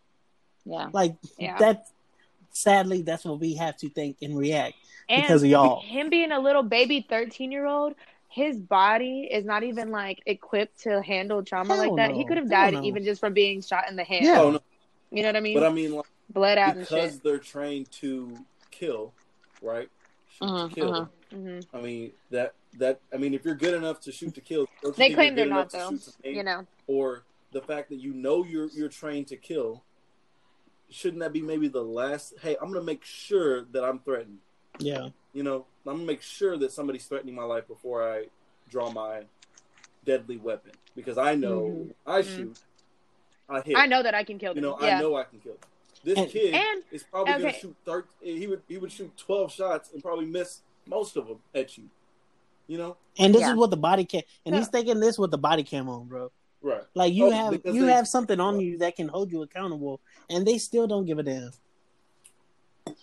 Yeah. 0.67 0.89
like 0.93 1.15
Yeah. 1.39 1.57
that 1.59 1.87
sadly 2.51 3.01
that's 3.03 3.25
what 3.25 3.41
we 3.41 3.55
have 3.55 3.77
to 3.79 3.89
think 3.89 4.19
and 4.21 4.37
react 4.37 4.75
and 5.09 5.23
because 5.23 5.43
of 5.43 5.49
y'all. 5.49 5.81
him 5.81 6.11
being 6.11 6.33
a 6.33 6.41
little 6.41 6.63
baby 6.63 7.07
13 7.09 7.51
year 7.51 7.65
old 7.67 7.95
his 8.33 8.59
body 8.59 9.29
is 9.31 9.45
not 9.45 9.63
even 9.63 9.91
like 9.91 10.23
equipped 10.27 10.83
to 10.85 11.03
handle 11.03 11.43
trauma 11.45 11.75
Hell 11.75 11.79
like 11.79 11.97
that 11.97 12.13
no. 12.13 12.19
he 12.19 12.25
could 12.25 12.39
have 12.39 12.49
died 12.51 12.73
no. 12.75 12.83
even 12.85 13.05
just 13.05 13.21
from 13.21 13.35
being 13.35 13.61
shot 13.61 13.85
in 13.91 13.97
the 13.97 14.05
hand 14.05 14.25
Yeah. 14.25 14.41
Oh, 14.41 14.51
no. 14.53 14.61
you 15.11 15.23
know 15.23 15.29
what 15.29 15.37
i 15.37 15.41
mean 15.41 15.55
But 15.55 15.65
I 15.67 15.71
mean, 15.73 15.93
like, 15.93 16.07
bled 16.31 16.57
out 16.59 16.77
and 16.77 16.81
because 16.87 17.13
shit. 17.15 17.23
they're 17.23 17.39
trained 17.39 17.91
to 18.01 18.39
kill, 18.71 19.13
right? 19.61 19.89
Shoot 20.29 20.49
Mhm, 20.49 20.69
to 20.71 20.75
kill. 20.75 20.93
mhm. 20.93 21.09
hmm 21.33 21.77
I 21.77 21.81
mean 21.83 22.13
that 22.31 22.55
that 22.79 23.01
I 23.13 23.19
mean 23.19 23.35
if 23.35 23.45
you're 23.45 23.55
good 23.55 23.75
enough 23.75 24.01
to 24.01 24.13
shoot 24.13 24.35
to 24.35 24.41
kill, 24.41 24.67
They 24.97 25.11
claim 25.11 25.35
they're 25.35 25.47
not 25.47 25.71
though. 25.71 25.91
shoot 25.91 26.03
to 26.05 26.13
maim? 26.25 26.37
You 26.37 26.43
know. 26.43 26.67
or 26.87 27.25
the 27.53 27.61
fact 27.61 27.91
that 27.91 27.97
you 27.97 28.15
know 28.15 28.45
you're 28.45 28.69
you're 28.75 28.89
trained 28.89 29.27
to 29.29 29.37
kill, 29.37 29.85
shouldn't 30.89 31.21
that 31.21 31.35
be 31.35 31.43
maybe 31.43 31.69
the 31.69 31.83
last? 31.83 32.33
Hey, 32.41 32.57
I'm 32.61 32.73
gonna 32.73 32.83
make 32.85 33.05
sure 33.05 33.65
that 33.73 33.85
I'm 33.85 33.99
threatened. 33.99 34.39
Yeah. 34.79 35.09
You 35.33 35.43
know, 35.43 35.67
I'm 35.87 35.95
gonna 35.95 36.05
make 36.05 36.23
sure 36.23 36.57
that 36.59 36.73
somebody's 36.73 37.07
threatening 37.07 37.35
my 37.35 37.45
life 37.45 37.67
before 37.67 38.03
I 38.09 38.27
draw 38.71 38.91
my 38.91 39.23
deadly 40.05 40.37
weapon 40.37 40.73
because 40.95 41.19
I 41.19 41.35
know 41.35 41.61
Mhm. 41.63 41.95
I 42.07 42.23
Mhm. 42.23 42.37
shoot, 42.37 42.59
I 43.49 43.61
hit. 43.61 43.77
I 43.77 43.87
know 43.87 44.03
that 44.03 44.15
I 44.15 44.25
can 44.25 44.39
kill 44.39 44.55
You 44.55 44.61
know, 44.61 44.79
yeah. 44.81 44.99
I 44.99 45.01
know 45.01 45.15
I 45.17 45.25
can 45.25 45.41
kill 45.41 45.53
them. 45.55 45.71
This 46.05 46.19
And- 46.19 46.31
kid 46.31 46.55
And- 46.55 46.83
is 46.91 47.05
probably 47.05 47.33
gonna 47.35 47.53
shoot 47.53 47.77
thirteen. 47.85 48.37
He 48.39 48.47
would 48.47 48.63
he 48.69 48.79
would 48.79 48.91
shoot 48.93 49.17
twelve 49.17 49.53
shots 49.53 49.93
and 49.93 50.03
probably 50.03 50.27
miss 50.27 50.61
most 50.87 51.17
of 51.17 51.29
them 51.29 51.41
at 51.55 51.77
you. 51.79 51.89
You 52.67 52.79
know, 52.79 52.97
And 53.19 53.35
this 53.35 53.43
Yeah. 53.43 53.51
is 53.53 53.57
what 53.57 53.71
the 53.71 53.77
body 53.77 54.05
cam, 54.05 54.23
and 54.47 54.55
he's 54.55 54.65
Yeah. 54.67 54.71
thinking 54.71 55.01
this 55.01 55.19
with 55.19 55.31
the 55.31 55.39
body 55.39 55.63
cam 55.65 55.89
on, 55.89 56.07
bro. 56.09 56.31
right? 56.65 56.85
Like 56.95 57.13
you 57.13 57.27
Oh, 57.27 57.31
have 57.31 57.53
you 57.67 57.85
they- 57.87 57.93
have 57.93 58.07
something 58.07 58.39
on 58.39 58.61
you 58.61 58.79
that 58.79 58.95
can 58.97 59.09
hold 59.09 59.33
you 59.33 59.43
accountable, 59.43 60.01
and 60.31 60.47
they 60.47 60.59
still 60.59 60.87
don't 60.87 61.05
give 61.05 61.19
a 61.19 61.23
damn. 61.25 61.51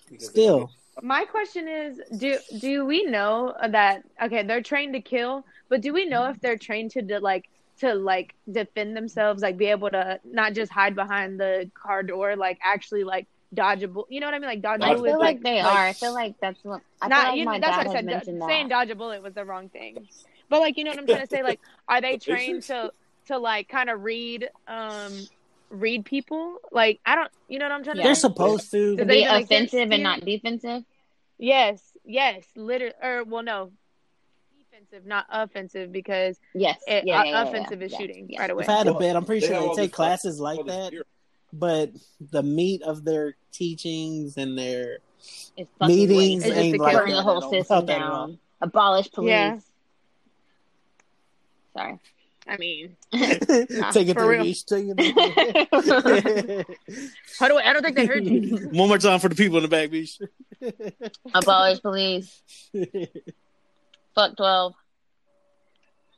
Because 0.09 0.27
Still, 0.29 0.71
My 1.01 1.25
question 1.25 1.67
is, 1.67 1.99
do 2.17 2.39
do 2.57 2.85
we 2.85 3.03
know 3.05 3.53
that 3.69 4.03
okay, 4.21 4.43
they're 4.43 4.61
trained 4.61 4.93
to 4.93 5.01
kill, 5.01 5.45
but 5.69 5.81
do 5.81 5.93
we 5.93 6.05
know 6.05 6.29
if 6.29 6.39
they're 6.41 6.57
trained 6.57 6.91
to, 6.91 7.01
de- 7.01 7.19
like 7.19 7.45
to 7.79 7.93
like 7.93 8.33
defend 8.51 8.95
themselves, 8.97 9.41
like 9.41 9.57
be 9.57 9.67
able 9.67 9.89
to 9.89 10.19
not 10.23 10.53
just 10.53 10.71
hide 10.71 10.95
behind 10.95 11.39
the 11.39 11.69
car 11.81 12.03
door, 12.03 12.35
like 12.35 12.57
actually 12.63 13.03
like 13.03 13.27
dodge 13.53 13.83
a 13.83 13.87
bullet. 13.87 14.07
You 14.11 14.19
know 14.19 14.27
what 14.27 14.33
I 14.33 14.39
mean? 14.39 14.49
Like 14.49 14.61
dodge 14.61 14.83
a 14.83 14.87
I 14.87 14.93
bullet. 14.93 15.11
feel 15.11 15.19
like 15.19 15.41
they 15.41 15.59
are. 15.59 15.87
I 15.89 15.93
feel 15.93 16.13
like 16.13 16.35
that's 16.41 16.59
what. 16.63 16.81
I 17.01 17.09
not 17.09 17.15
feel 17.15 17.23
like 17.23 17.39
you 17.39 17.45
my 17.45 17.59
that's 17.59 17.77
dad 17.77 17.77
what 17.77 17.87
I 17.87 17.91
said. 17.91 18.07
do- 18.07 18.43
saying 18.47 18.69
dodge 18.69 18.89
a 18.89 18.95
bullet 18.95 19.21
was 19.23 19.33
the 19.33 19.45
wrong 19.45 19.69
thing. 19.69 20.07
But 20.49 20.59
like 20.59 20.77
you 20.77 20.83
know 20.83 20.91
what 20.91 20.99
I'm 20.99 21.07
trying 21.07 21.21
to 21.21 21.27
say? 21.27 21.43
Like, 21.43 21.59
are 21.87 22.01
they 22.01 22.17
trained 22.17 22.63
to 22.63 22.91
to 23.27 23.37
like 23.37 23.67
kind 23.69 23.89
of 23.89 24.01
read 24.01 24.49
um 24.67 25.27
read 25.69 26.05
people? 26.05 26.57
Like 26.71 26.99
I 27.05 27.15
don't. 27.15 27.31
You 27.47 27.59
know 27.59 27.65
what 27.65 27.71
I'm 27.73 27.83
trying 27.83 27.95
to 27.97 28.01
Yeah. 28.01 28.07
they're 28.07 28.15
supposed 28.15 28.71
to. 28.71 28.95
Does 28.95 29.07
be 29.07 29.13
that 29.13 29.15
even 29.15 29.33
make 29.33 29.47
sense 29.47 29.73
offensive 29.73 29.89
to 29.89 29.93
and 29.95 30.03
not 30.03 30.25
defensive. 30.25 30.83
Yes, 31.37 31.81
yes, 32.05 32.43
literally. 32.55 32.93
Or 33.01 33.23
well, 33.23 33.43
no, 33.43 33.71
defensive, 34.57 35.07
not 35.07 35.25
offensive, 35.29 35.91
because 35.91 36.37
Yes. 36.53 36.79
it, 36.87 37.05
yeah, 37.05 37.21
uh, 37.21 37.23
yeah, 37.23 37.31
yeah, 37.31 37.41
offensive 37.43 37.79
yeah, 37.79 37.85
is 37.87 37.93
shooting 37.95 38.27
yeah. 38.29 38.41
right 38.41 38.49
away. 38.49 38.63
If 38.63 38.69
I 38.69 38.77
had 38.77 38.87
a 38.87 38.91
Well, 38.91 38.99
bet, 38.99 39.15
I'm 39.15 39.25
pretty 39.25 39.47
they 39.47 39.53
sure 39.53 39.75
they 39.75 39.83
take 39.83 39.93
classes 39.93 40.39
all 40.39 40.43
like 40.45 40.65
that. 40.65 40.93
But 41.51 41.91
the 42.19 42.43
meat 42.43 42.83
of 42.83 43.03
their 43.05 43.35
teachings 43.51 44.37
and 44.37 44.57
their 44.57 44.99
It's 45.57 45.69
meetings 45.81 46.43
It's 46.43 46.53
just 46.53 46.59
ain't 46.59 46.75
to 46.75 46.81
like 46.83 46.95
burn 46.95 47.09
the 47.09 47.21
whole 47.23 47.41
system 47.41 47.75
Not 47.77 47.85
that 47.87 48.01
at 48.01 48.01
all. 48.03 48.27
down. 48.27 48.39
Abolish 48.61 49.11
police. 49.11 49.29
Yeah. 49.29 49.59
Sorry. 51.75 51.99
I 52.47 52.57
mean, 52.57 52.95
Take 53.11 54.07
it 54.07 54.13
for 54.15 54.27
real. 54.27 54.43
reach 54.43 54.65
to 54.67 54.81
you. 54.81 54.95
how 57.37 57.47
do 57.47 57.57
I, 57.57 57.69
I 57.69 57.73
don't 57.73 57.83
think 57.83 57.95
they 57.95 58.05
heard 58.05 58.25
you. 58.25 58.69
One 58.71 58.87
more 58.87 58.97
time 58.97 59.19
for 59.19 59.29
the 59.29 59.35
people 59.35 59.57
in 59.57 59.63
the 59.63 59.69
back, 59.69 59.91
beach. 59.91 60.19
Abolish 61.33 61.81
police. 61.81 62.41
Fuck 64.15 64.37
twelve. 64.37 64.73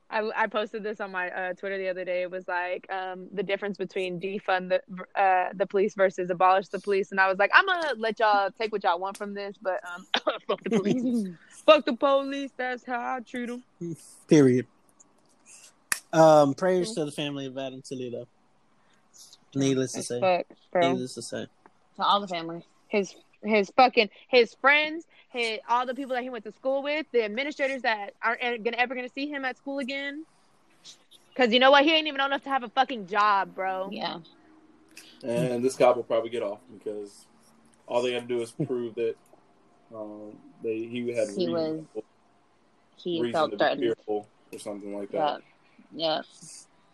I, 0.10 0.30
I 0.36 0.48
posted 0.48 0.84
this 0.84 1.00
on 1.00 1.12
my 1.12 1.30
uh, 1.30 1.54
Twitter 1.54 1.78
the 1.78 1.88
other 1.88 2.04
day. 2.04 2.24
It 2.24 2.32
was 2.32 2.46
like 2.46 2.86
um, 2.92 3.30
the 3.32 3.44
difference 3.44 3.78
between 3.78 4.20
defund 4.20 4.70
the 4.70 4.82
uh, 5.22 5.50
the 5.54 5.66
police 5.66 5.96
versus 5.96 6.30
abolish 6.30 6.68
the 6.68 6.80
police, 6.80 7.12
and 7.12 7.20
I 7.20 7.28
was 7.30 7.40
like, 7.40 7.52
I'm 7.54 7.66
gonna 7.66 7.94
let 7.98 8.20
y'all 8.20 8.52
take 8.60 8.72
what 8.72 8.84
y'all 8.84 9.00
want 9.00 9.18
from 9.18 9.34
this, 9.34 9.56
but 9.62 9.80
um, 9.94 10.06
fuck 10.48 10.62
the 10.64 10.70
police, 10.70 11.30
fuck 11.66 11.86
the 11.86 11.96
police. 11.96 12.52
That's 12.58 12.86
how 12.86 13.00
I 13.00 13.20
treat 13.22 13.48
them. 13.48 13.64
Period. 14.28 14.68
Um, 16.14 16.54
prayers 16.54 16.92
to 16.94 17.06
the 17.06 17.12
family 17.12 17.46
of 17.46 17.58
Adam 17.58 17.82
Toledo. 17.82 18.28
Needless 19.56 19.94
to 19.94 20.04
say. 20.04 20.20
fuck, 20.20 20.46
bro. 20.72 20.92
Needless 20.94 21.14
to 21.16 21.22
say. 21.22 21.46
To 21.98 22.04
all 22.04 22.20
the 22.22 22.28
family, 22.28 22.64
his 22.88 23.14
his 23.44 23.72
fucking 23.76 24.10
his 24.30 24.54
friends, 24.56 25.06
his 25.30 25.60
all 25.70 25.86
the 25.86 25.94
people 25.96 26.16
that 26.16 26.24
he 26.24 26.30
went 26.30 26.44
to 26.46 26.52
school 26.54 26.84
with, 26.84 27.06
the 27.12 27.24
administrators 27.24 27.82
that 27.84 28.14
aren't 28.24 28.64
gonna 28.64 28.78
ever 28.78 28.96
gonna 28.96 29.10
see 29.14 29.28
him 29.30 29.44
at 29.46 29.58
school 29.58 29.80
again. 29.80 30.26
Cause 31.36 31.52
you 31.54 31.60
know 31.60 31.72
what, 31.72 31.84
he 31.86 31.94
ain't 31.94 32.08
even 32.08 32.20
old 32.20 32.30
enough 32.32 32.44
to 32.44 32.50
have 32.50 32.64
a 32.64 32.70
fucking 32.70 33.08
job, 33.08 33.56
bro. 33.56 33.90
Yeah. 33.92 34.20
and 35.24 35.64
this 35.64 35.76
cop 35.76 35.96
will 35.96 36.04
probably 36.04 36.30
get 36.30 36.44
off 36.44 36.60
because 36.78 37.26
all 37.88 38.02
they 38.02 38.12
got 38.12 38.22
to 38.22 38.28
do 38.28 38.42
is 38.42 38.52
prove 38.52 38.96
that 38.96 39.16
um, 39.96 40.34
they 40.64 40.80
he 40.88 41.12
had 41.14 41.30
He 41.36 41.48
was- 41.50 41.82
He 42.98 43.32
felt 43.32 43.58
threatened. 43.58 43.96
or 44.08 44.26
something 44.58 44.96
like 44.98 45.12
Yeah. 45.14 45.38
that. 45.38 45.42
Yeah. 45.96 46.22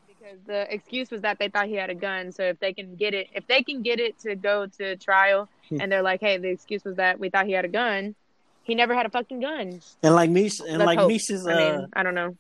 Because 0.08 0.40
the 0.46 0.74
excuse 0.74 1.12
was 1.12 1.22
that 1.22 1.40
they 1.40 1.50
thought 1.50 1.68
he 1.68 1.76
had 1.76 1.90
a 1.90 1.96
gun. 1.96 2.32
So 2.32 2.44
if 2.44 2.60
they 2.60 2.74
can 2.74 2.96
get 2.96 3.14
it, 3.14 3.28
if 3.34 3.46
they 3.48 3.64
can 3.64 3.82
get 3.82 4.00
it 4.00 4.18
to 4.20 4.36
go 4.36 4.66
to 4.78 4.96
trial, 4.98 5.48
Hmm. 5.70 5.82
and 5.82 5.92
they're 5.92 6.02
like, 6.02 6.22
hey, 6.22 6.38
the 6.38 6.48
excuse 6.48 6.86
was 6.86 6.96
that 6.96 7.20
we 7.20 7.30
thought 7.30 7.46
he 7.46 7.52
had 7.52 7.66
a 7.66 7.68
gun. 7.70 8.16
He 8.64 8.74
never 8.74 8.96
had 8.96 9.06
a 9.06 9.10
fucking 9.10 9.42
gun. 9.42 9.82
And 10.02 10.16
like 10.16 10.30
Mish 10.30 10.60
and 10.62 10.78
Let's 10.78 10.86
like 10.86 11.00
hope. 11.00 11.10
Misha's 11.10 11.46
I 11.46 11.52
uh, 11.54 11.78
mean, 11.80 11.88
I 11.94 12.04
don't 12.04 12.16
know. 12.16 12.38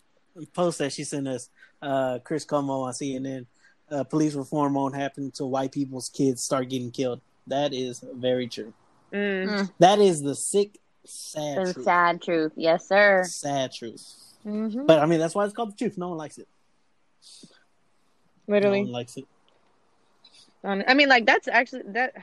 post 0.53 0.78
that 0.80 0.93
she 0.93 1.03
sent 1.03 1.28
us, 1.28 1.49
uh, 1.82 2.20
Chris 2.24 2.45
Cuomo 2.45 2.84
on 2.88 2.93
CNN. 2.93 3.45
Uh, 3.91 4.03
police 4.05 4.34
reform 4.34 4.74
won't 4.76 4.95
happen 4.95 5.26
until 5.26 5.49
white 5.49 5.72
people's 5.74 6.08
kids 6.10 6.41
start 6.41 6.70
getting 6.70 6.89
killed. 6.91 7.20
That 7.47 7.74
is 7.74 8.01
very 8.14 8.47
true. 8.47 8.74
Mm. 9.14 9.72
That 9.80 9.99
is 9.99 10.22
the 10.22 10.36
sick, 10.36 10.78
sad 11.05 11.68
The 11.68 11.74
truth. 11.74 11.86
sad 11.86 12.22
truth. 12.22 12.51
Yes, 12.55 12.88
sir. 12.88 13.24
Sad 13.26 13.72
truth. 13.74 14.05
Mm-hmm. 14.48 14.86
But 14.86 15.00
I 15.00 15.06
mean, 15.06 15.20
that's 15.20 15.36
why 15.36 15.45
it's 15.45 15.54
called 15.54 15.74
the 15.74 15.78
truth. 15.78 15.98
No 15.98 16.10
one 16.10 16.18
likes 16.18 16.38
it. 16.38 16.48
Literally. 18.48 18.82
No 18.82 18.86
one 18.86 18.93
likes 18.93 19.18
it. 19.18 19.26
I 20.64 20.93
mean, 20.95 21.08
like 21.08 21.26
that's 21.26 21.48
actually 21.48 21.84
that 21.89 22.14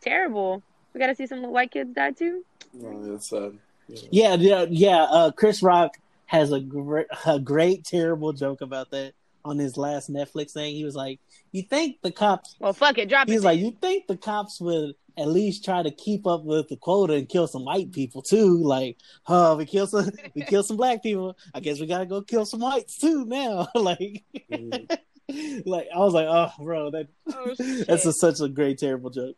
terrible. 0.00 0.62
We 0.94 1.00
got 1.00 1.08
to 1.08 1.14
see 1.14 1.26
some 1.26 1.42
white 1.42 1.70
kids 1.70 1.94
die 1.94 2.12
too. 2.12 2.44
Oh, 2.82 3.02
that's 3.02 3.28
sad. 3.28 3.58
Yeah. 3.88 4.00
Yeah, 4.10 4.34
yeah, 4.34 4.66
yeah. 4.70 5.02
Uh, 5.02 5.30
Chris 5.30 5.62
Rock 5.62 5.96
has 6.26 6.52
a 6.52 6.60
great, 6.60 7.06
a 7.26 7.38
great, 7.38 7.84
terrible 7.84 8.32
joke 8.32 8.60
about 8.60 8.90
that 8.90 9.12
on 9.44 9.58
his 9.58 9.76
last 9.76 10.10
Netflix 10.10 10.52
thing. 10.52 10.74
He 10.74 10.84
was 10.84 10.94
like, 10.94 11.20
"You 11.50 11.62
think 11.62 12.00
the 12.02 12.12
cops?" 12.12 12.54
Well, 12.60 12.72
fuck 12.72 12.98
it, 12.98 13.08
drop 13.08 13.28
it. 13.28 13.32
He's 13.32 13.44
like, 13.44 13.58
"You 13.58 13.76
think 13.80 14.06
the 14.06 14.16
cops 14.16 14.60
would 14.60 14.94
at 15.18 15.28
least 15.28 15.64
try 15.64 15.82
to 15.82 15.90
keep 15.90 16.26
up 16.26 16.42
with 16.44 16.68
the 16.68 16.76
quota 16.76 17.14
and 17.14 17.28
kill 17.28 17.46
some 17.46 17.64
white 17.64 17.92
people 17.92 18.22
too? 18.22 18.56
Like, 18.62 18.96
oh, 19.26 19.56
we 19.56 19.66
kill 19.66 19.86
some, 19.86 20.10
we 20.34 20.42
kill 20.46 20.62
some 20.62 20.76
black 20.76 21.02
people. 21.02 21.36
I 21.54 21.60
guess 21.60 21.80
we 21.80 21.86
gotta 21.86 22.06
go 22.06 22.22
kill 22.22 22.44
some 22.46 22.60
whites 22.60 22.96
too 22.98 23.24
now. 23.26 23.68
like, 23.74 24.24
Mhm. 24.50 24.98
like 25.66 25.88
I 25.94 25.98
was 25.98 26.14
like, 26.14 26.26
oh, 26.28 26.50
bro, 26.62 26.90
that 26.90 27.08
Oh, 27.32 27.54
that's 27.86 28.04
a, 28.06 28.12
such 28.12 28.40
a 28.40 28.48
great, 28.48 28.78
terrible 28.78 29.10
joke. 29.10 29.36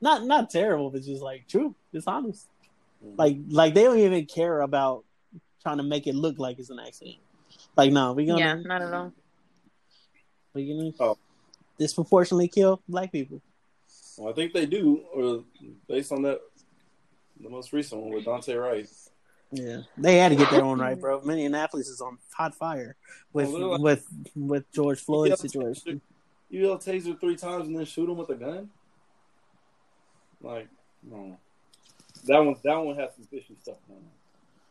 Not 0.00 0.24
not 0.24 0.50
terrible, 0.50 0.90
but 0.90 1.02
just 1.02 1.22
like 1.22 1.46
true. 1.48 1.74
It's 1.92 2.06
honest. 2.06 2.48
Mhm. 3.04 3.18
Like 3.18 3.36
like 3.48 3.74
they 3.74 3.84
don't 3.84 3.98
even 3.98 4.26
care 4.26 4.60
about 4.60 5.04
trying 5.62 5.78
to 5.78 5.82
make 5.82 6.06
it 6.06 6.14
look 6.14 6.38
like 6.38 6.58
it's 6.58 6.70
an 6.70 6.78
accident. 6.78 7.16
Like 7.76 7.92
no, 7.92 8.12
we 8.12 8.26
gonna 8.26 8.38
yeah, 8.40 8.54
not 8.54 8.82
at 8.82 8.92
all. 8.92 9.12
we 10.52 10.68
gonna 10.68 10.92
Oh. 11.00 11.16
disproportionately 11.78 12.48
kill 12.48 12.82
black 12.88 13.12
people. 13.12 13.40
Well, 14.16 14.30
I 14.30 14.34
think 14.34 14.52
they 14.52 14.66
do, 14.66 15.02
or 15.12 15.44
based 15.88 16.12
on 16.12 16.22
that, 16.22 16.40
the 17.40 17.48
most 17.50 17.72
recent 17.72 18.00
one 18.00 18.12
with 18.12 18.24
Daunte 18.24 18.60
Wright. 18.60 18.88
Yeah, 19.50 19.82
they 19.98 20.16
had 20.18 20.30
to 20.30 20.36
get 20.36 20.50
that 20.50 20.64
one 20.64 20.78
right, 20.80 20.98
bro. 20.98 21.20
Minneapolis 21.22 21.88
is 21.88 22.00
on 22.00 22.18
hot 22.32 22.54
fire 22.54 22.96
with 23.32 23.48
like- 23.50 23.80
with 23.80 24.06
with 24.34 24.72
George 24.72 25.00
Floyd's 25.00 25.40
situation. 25.40 26.00
You 26.50 26.66
yell 26.68 26.78
taser 26.78 27.18
three 27.18 27.36
times 27.36 27.66
and 27.66 27.76
then 27.76 27.84
shoot 27.84 28.08
him 28.08 28.16
with 28.16 28.30
a 28.30 28.34
gun. 28.36 28.70
Like, 30.40 30.68
no, 31.02 31.36
that 32.26 32.38
one 32.38 32.56
that 32.62 32.76
one 32.76 32.96
has 32.96 33.14
some 33.16 33.24
fishy 33.26 33.56
stuff 33.62 33.76
going 33.88 34.00
on 34.00 34.04
it. 34.06 34.10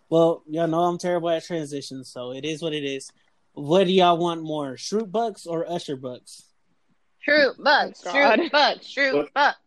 Well, 0.10 0.44
y'all 0.48 0.68
know 0.68 0.82
I'm 0.82 0.98
terrible 0.98 1.30
at 1.30 1.44
transitions, 1.46 2.08
so 2.10 2.32
it 2.32 2.46
is 2.46 2.62
what 2.62 2.74
it 2.74 2.84
is. 2.84 3.12
What 3.54 3.86
do 3.86 3.94
y'all 3.94 4.18
want 4.18 4.44
more, 4.44 4.74
Shroot 4.76 5.12
Bucks 5.12 5.46
or 5.46 5.70
Usher 5.70 5.96
Bucks? 5.96 6.44
True 7.24 7.52
bucks. 7.60 8.04
Oh, 8.06 8.12
True 8.36 8.50
bucks. 8.50 8.92
True 8.92 9.18
What? 9.18 9.34
bucks. 9.34 9.58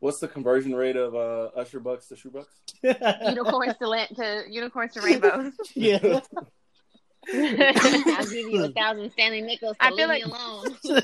What's 0.00 0.20
the 0.20 0.28
conversion 0.28 0.74
rate 0.74 0.96
of 0.96 1.14
uh, 1.16 1.50
Usher 1.58 1.80
bucks 1.80 2.06
to 2.08 2.16
shoe 2.16 2.30
bucks? 2.30 2.54
Unicorns 2.82 3.74
to 3.78 3.88
la- 3.88 4.06
to 4.06 4.44
unicorns 4.48 4.92
to 4.94 5.00
rainbows. 5.00 5.52
yeah. 5.74 6.20
I'll 7.34 8.24
give 8.24 8.48
you 8.48 8.64
a 8.64 8.68
thousand 8.70 9.10
Stanley 9.10 9.40
Nichols 9.42 9.76
to 9.78 9.84
I 9.84 9.88
feel 9.90 10.08
leave 10.08 10.24
me 10.24 10.32
like- 10.32 10.40
alone. 10.40 11.02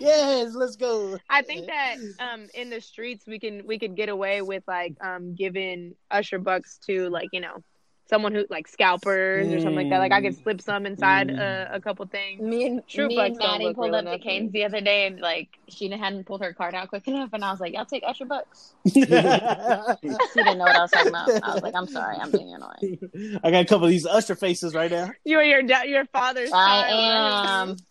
yes, 0.00 0.54
let's 0.54 0.76
go. 0.76 1.18
I 1.28 1.42
think 1.42 1.66
that 1.66 1.96
um 2.18 2.48
in 2.54 2.70
the 2.70 2.80
streets 2.80 3.24
we 3.26 3.38
can 3.38 3.64
we 3.66 3.78
could 3.78 3.94
get 3.96 4.08
away 4.08 4.42
with 4.42 4.64
like 4.66 4.94
um 5.00 5.34
giving 5.34 5.94
Usher 6.10 6.38
bucks 6.40 6.78
to 6.86 7.08
like 7.10 7.28
you 7.32 7.40
know 7.40 7.62
someone 8.10 8.34
who 8.34 8.44
like 8.50 8.68
scalpers 8.68 9.46
or 9.48 9.58
something 9.60 9.76
like 9.76 9.88
that. 9.90 9.98
Like 9.98 10.12
I 10.12 10.20
could 10.20 10.34
Mm. 10.34 10.42
slip 10.42 10.60
some 10.60 10.84
inside 10.84 11.28
Mm. 11.28 11.38
a, 11.38 11.76
a 11.76 11.80
couple 11.80 12.04
things. 12.06 12.42
Me 12.42 12.66
and 12.66 12.86
True 12.86 13.08
me 13.08 13.16
bucks 13.16 13.30
and 13.30 13.38
Maddie 13.38 13.72
pulled 13.72 13.94
up 13.94 14.04
to 14.04 14.10
enough. 14.10 14.20
Canes 14.20 14.52
the 14.52 14.64
other 14.64 14.82
day, 14.82 15.06
and 15.06 15.20
like 15.20 15.48
Sheena 15.70 15.98
hadn't 15.98 16.24
pulled 16.24 16.42
her 16.42 16.52
card 16.52 16.74
out 16.74 16.88
quick 16.88 17.08
enough, 17.08 17.30
and 17.32 17.42
I 17.42 17.50
was 17.50 17.60
like, 17.60 17.72
"Y'all 17.72 17.86
take 17.86 18.02
extra 18.06 18.26
bucks." 18.26 18.74
She 18.92 19.00
didn't 19.00 20.58
know 20.58 20.64
what 20.64 20.76
I 20.76 20.82
was 20.82 20.90
talking 20.90 21.08
about. 21.08 21.28
I 21.42 21.54
was 21.54 21.62
like, 21.62 21.74
"I'm 21.74 21.86
sorry, 21.86 22.16
I'm 22.16 22.30
being 22.30 22.52
annoying." 22.52 23.38
I 23.42 23.50
got 23.50 23.62
a 23.62 23.66
couple 23.66 23.84
of 23.84 23.90
these 23.90 24.06
Usher 24.06 24.34
faces 24.34 24.74
right 24.74 24.90
now. 24.90 25.10
You 25.24 25.40
and 25.40 25.48
your 25.48 25.62
da- 25.62 25.84
your 25.84 26.04
father's. 26.06 26.50
I 26.52 26.88
am. 26.88 27.76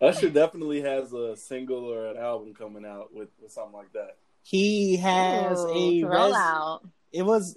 Usher 0.00 0.30
definitely 0.30 0.80
has 0.80 1.12
a 1.12 1.36
single 1.36 1.84
or 1.84 2.06
an 2.06 2.16
album 2.16 2.54
coming 2.54 2.86
out 2.86 3.12
with, 3.14 3.28
with 3.42 3.52
something 3.52 3.74
like 3.74 3.92
that. 3.92 4.16
He 4.42 4.96
has 4.96 5.58
Ooh, 5.60 5.68
a 5.68 6.04
roll 6.04 6.26
res- 6.28 6.34
out. 6.36 6.80
It 7.12 7.22
was 7.22 7.56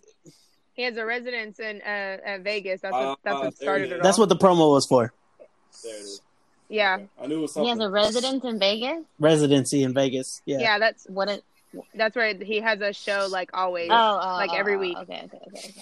He 0.75 0.83
has 0.83 0.97
a 0.97 1.05
residence 1.05 1.59
in 1.59 1.81
uh, 1.81 2.17
at 2.25 2.41
Vegas. 2.43 2.81
That's 2.81 2.93
what, 2.93 3.19
that's 3.23 3.35
what 3.35 3.41
there 3.43 3.51
started 3.51 3.85
it 3.85 3.91
it 3.93 3.97
is. 3.97 4.03
that's 4.03 4.17
what 4.17 4.29
the 4.29 4.35
promo 4.35 4.71
was 4.71 4.85
for. 4.85 5.13
There 5.83 5.93
it 5.95 5.99
is. 6.01 6.21
Yeah, 6.67 6.99
I 7.21 7.27
knew 7.27 7.37
it 7.37 7.41
was 7.41 7.53
He 7.53 7.67
has 7.69 7.79
a 7.79 7.89
residence 7.89 8.43
in 8.43 8.59
Vegas. 8.59 9.03
Residency 9.19 9.83
in 9.83 9.93
Vegas. 9.93 10.41
Yeah. 10.45 10.59
yeah. 10.59 10.79
That's 10.79 11.05
What 11.09 11.29
it? 11.29 11.43
that's 11.93 12.15
where 12.15 12.33
he 12.35 12.59
has 12.61 12.81
a 12.81 12.93
show 12.93 13.27
like 13.29 13.51
always. 13.53 13.89
Oh, 13.91 14.19
oh, 14.21 14.33
Like 14.35 14.49
oh, 14.51 14.57
every 14.57 14.75
oh, 14.75 14.79
week. 14.79 14.97
Okay, 14.97 15.21
okay, 15.25 15.37
okay. 15.47 15.59
okay. 15.69 15.73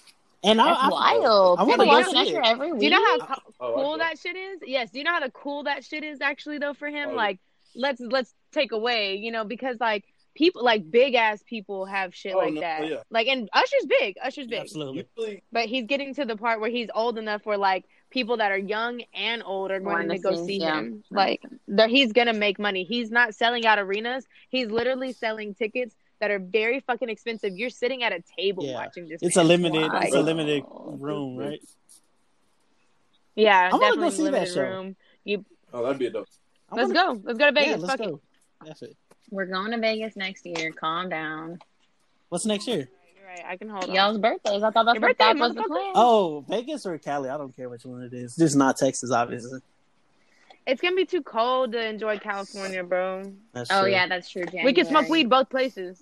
And 0.43 0.59
I, 0.59 0.65
That's 0.65 0.79
I, 0.83 0.89
wild. 0.89 1.59
I 1.59 1.63
wanna 1.63 1.73
People 1.83 1.85
go 1.85 1.91
watching 1.99 2.13
see 2.13 2.35
Usher 2.35 2.41
it. 2.41 2.45
every 2.47 2.71
week. 2.73 2.79
Do 2.81 2.85
you 2.85 2.91
know 2.91 3.03
how 3.05 3.37
Oh, 3.61 3.73
cool 3.75 3.97
that 3.99 4.19
shit 4.19 4.35
is? 4.35 4.59
Yes. 4.65 4.91
Do 4.91 4.97
you 4.97 5.05
know 5.05 5.11
how 5.11 5.21
the 5.21 5.31
cool 5.31 5.63
that 5.63 5.85
shit 5.85 6.03
is 6.03 6.19
actually 6.19 6.57
though 6.57 6.73
for 6.73 6.87
him? 6.89 7.09
Oh, 7.09 7.11
yeah. 7.11 7.17
Like 7.17 7.39
let's 7.75 8.01
let's 8.01 8.33
take 8.51 8.73
away, 8.73 9.15
you 9.15 9.31
know, 9.31 9.45
because 9.45 9.77
like 9.79 10.03
people 10.35 10.63
like 10.63 10.89
big 10.89 11.13
ass 11.15 11.43
people 11.45 11.85
have 11.85 12.13
shit 12.15 12.33
Oh, 12.33 12.39
like 12.39 12.53
no, 12.53 12.61
that. 12.61 12.87
yeah. 12.87 12.97
Like 13.09 13.27
and 13.27 13.49
Usher's 13.53 13.85
big. 13.87 14.17
Usher's 14.23 14.47
big. 14.47 14.61
absolutely. 14.61 15.43
But 15.51 15.65
he's 15.67 15.85
getting 15.85 16.13
to 16.15 16.25
the 16.25 16.35
part 16.35 16.59
where 16.59 16.69
he's 16.69 16.89
old 16.93 17.17
enough 17.17 17.45
where 17.45 17.57
like 17.57 17.85
people 18.09 18.37
that 18.37 18.51
are 18.51 18.57
young 18.57 19.01
and 19.13 19.43
old 19.45 19.71
are 19.71 19.79
going 19.79 20.09
to 20.09 20.15
to 20.17 20.21
go 20.21 20.35
see, 20.35 20.45
see 20.45 20.61
yeah. 20.61 20.79
him. 20.79 21.03
Like 21.11 21.41
there 21.67 21.87
he's 21.87 22.13
gonna 22.13 22.33
make 22.33 22.57
money. 22.59 22.83
He's 22.83 23.11
not 23.11 23.35
selling 23.35 23.65
out 23.65 23.77
arenas. 23.79 24.25
He's 24.49 24.69
literally 24.69 25.13
selling 25.13 25.53
tickets 25.55 25.95
that 26.19 26.31
are 26.31 26.39
very 26.39 26.79
fucking 26.79 27.09
expensive. 27.09 27.53
You're 27.57 27.69
sitting 27.69 28.01
at 28.03 28.13
a 28.13 28.23
table 28.37 28.65
Yeah. 28.65 28.73
watching 28.75 29.07
this. 29.07 29.19
It's 29.21 29.35
a 29.37 29.43
limited 29.43 29.91
Wow. 29.91 29.99
it's 30.01 30.15
a 30.15 30.21
limited 30.21 30.63
Wow. 30.63 30.95
room, 30.99 31.37
right? 31.37 31.59
Yeah, 33.35 33.69
I 33.71 33.75
wanna 33.75 33.95
go 33.95 34.01
definitely 34.01 34.11
see 34.11 34.23
that 34.25 34.31
limited 34.31 34.53
show. 34.53 34.61
room. 34.61 34.95
You 35.23 35.45
oh, 35.73 35.83
that'd 35.83 35.97
be 35.99 36.05
a 36.07 36.11
dope. 36.11 36.27
Let's 36.71 36.93
wanna- 36.93 37.15
go. 37.15 37.21
Let's 37.23 37.39
go 37.39 37.45
to 37.47 37.51
Vegas. 37.51 37.69
Yeah, 37.69 37.75
let's 37.87 38.01
Fuck 38.01 38.09
it. 38.13 38.19
Go. 38.63 38.67
That's 38.69 38.81
it. 38.81 38.95
We're 39.31 39.45
going 39.45 39.71
to 39.71 39.77
Vegas 39.79 40.15
next 40.15 40.45
year. 40.45 40.71
Calm 40.71 41.09
down. 41.09 41.59
What's 42.29 42.45
next 42.45 42.67
year? 42.67 42.87
You're 43.17 43.27
right. 43.27 43.43
I 43.47 43.57
can 43.57 43.69
hold 43.69 43.85
on. 43.85 43.93
Y'all's 43.93 44.17
birthdays. 44.17 44.63
I 44.63 44.71
thought 44.71 44.85
that's 44.85 44.95
Your 44.95 45.01
what 45.01 45.17
birthday, 45.17 45.33
that 45.33 45.37
was 45.37 45.55
the 45.55 45.63
plan. 45.63 45.91
Oh, 45.95 46.45
Vegas 46.49 46.85
or 46.85 46.97
Cali? 46.97 47.29
I 47.29 47.37
don't 47.37 47.55
care 47.55 47.69
which 47.69 47.85
one 47.85 48.03
it 48.03 48.13
is. 48.13 48.35
Just 48.35 48.55
not 48.55 48.77
Texas, 48.77 49.11
obviously. 49.11 49.59
It's 50.65 50.81
gonna 50.81 50.95
be 50.95 51.03
too 51.05 51.21
cold 51.21 51.73
to 51.73 51.85
enjoy 51.89 52.19
California, 52.19 52.85
bro. 52.85 53.33
That's 53.51 53.69
Oh 53.69 53.81
true. 53.81 53.91
yeah, 53.91 54.07
that's 54.07 54.29
true. 54.29 54.45
We 54.63 54.71
can 54.71 54.85
smoke 54.85 55.09
weed 55.09 55.29
both 55.29 55.49
places. 55.49 56.01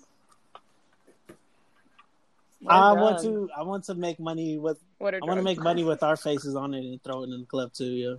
What 2.60 2.72
I 2.72 2.92
drug? 2.92 3.02
want 3.02 3.22
to. 3.22 3.50
I 3.56 3.62
want 3.64 3.84
to 3.86 3.94
make 3.94 4.20
money 4.20 4.58
with. 4.58 4.78
What 4.98 5.14
I 5.14 5.18
want 5.20 5.38
to 5.38 5.42
make 5.42 5.58
money 5.58 5.82
with 5.82 6.04
our 6.04 6.16
faces 6.16 6.54
on 6.54 6.74
it 6.74 6.84
and 6.84 7.02
throw 7.02 7.22
it 7.22 7.30
in 7.30 7.40
the 7.40 7.46
club 7.46 7.72
too. 7.72 7.86
Yeah. 7.86 8.14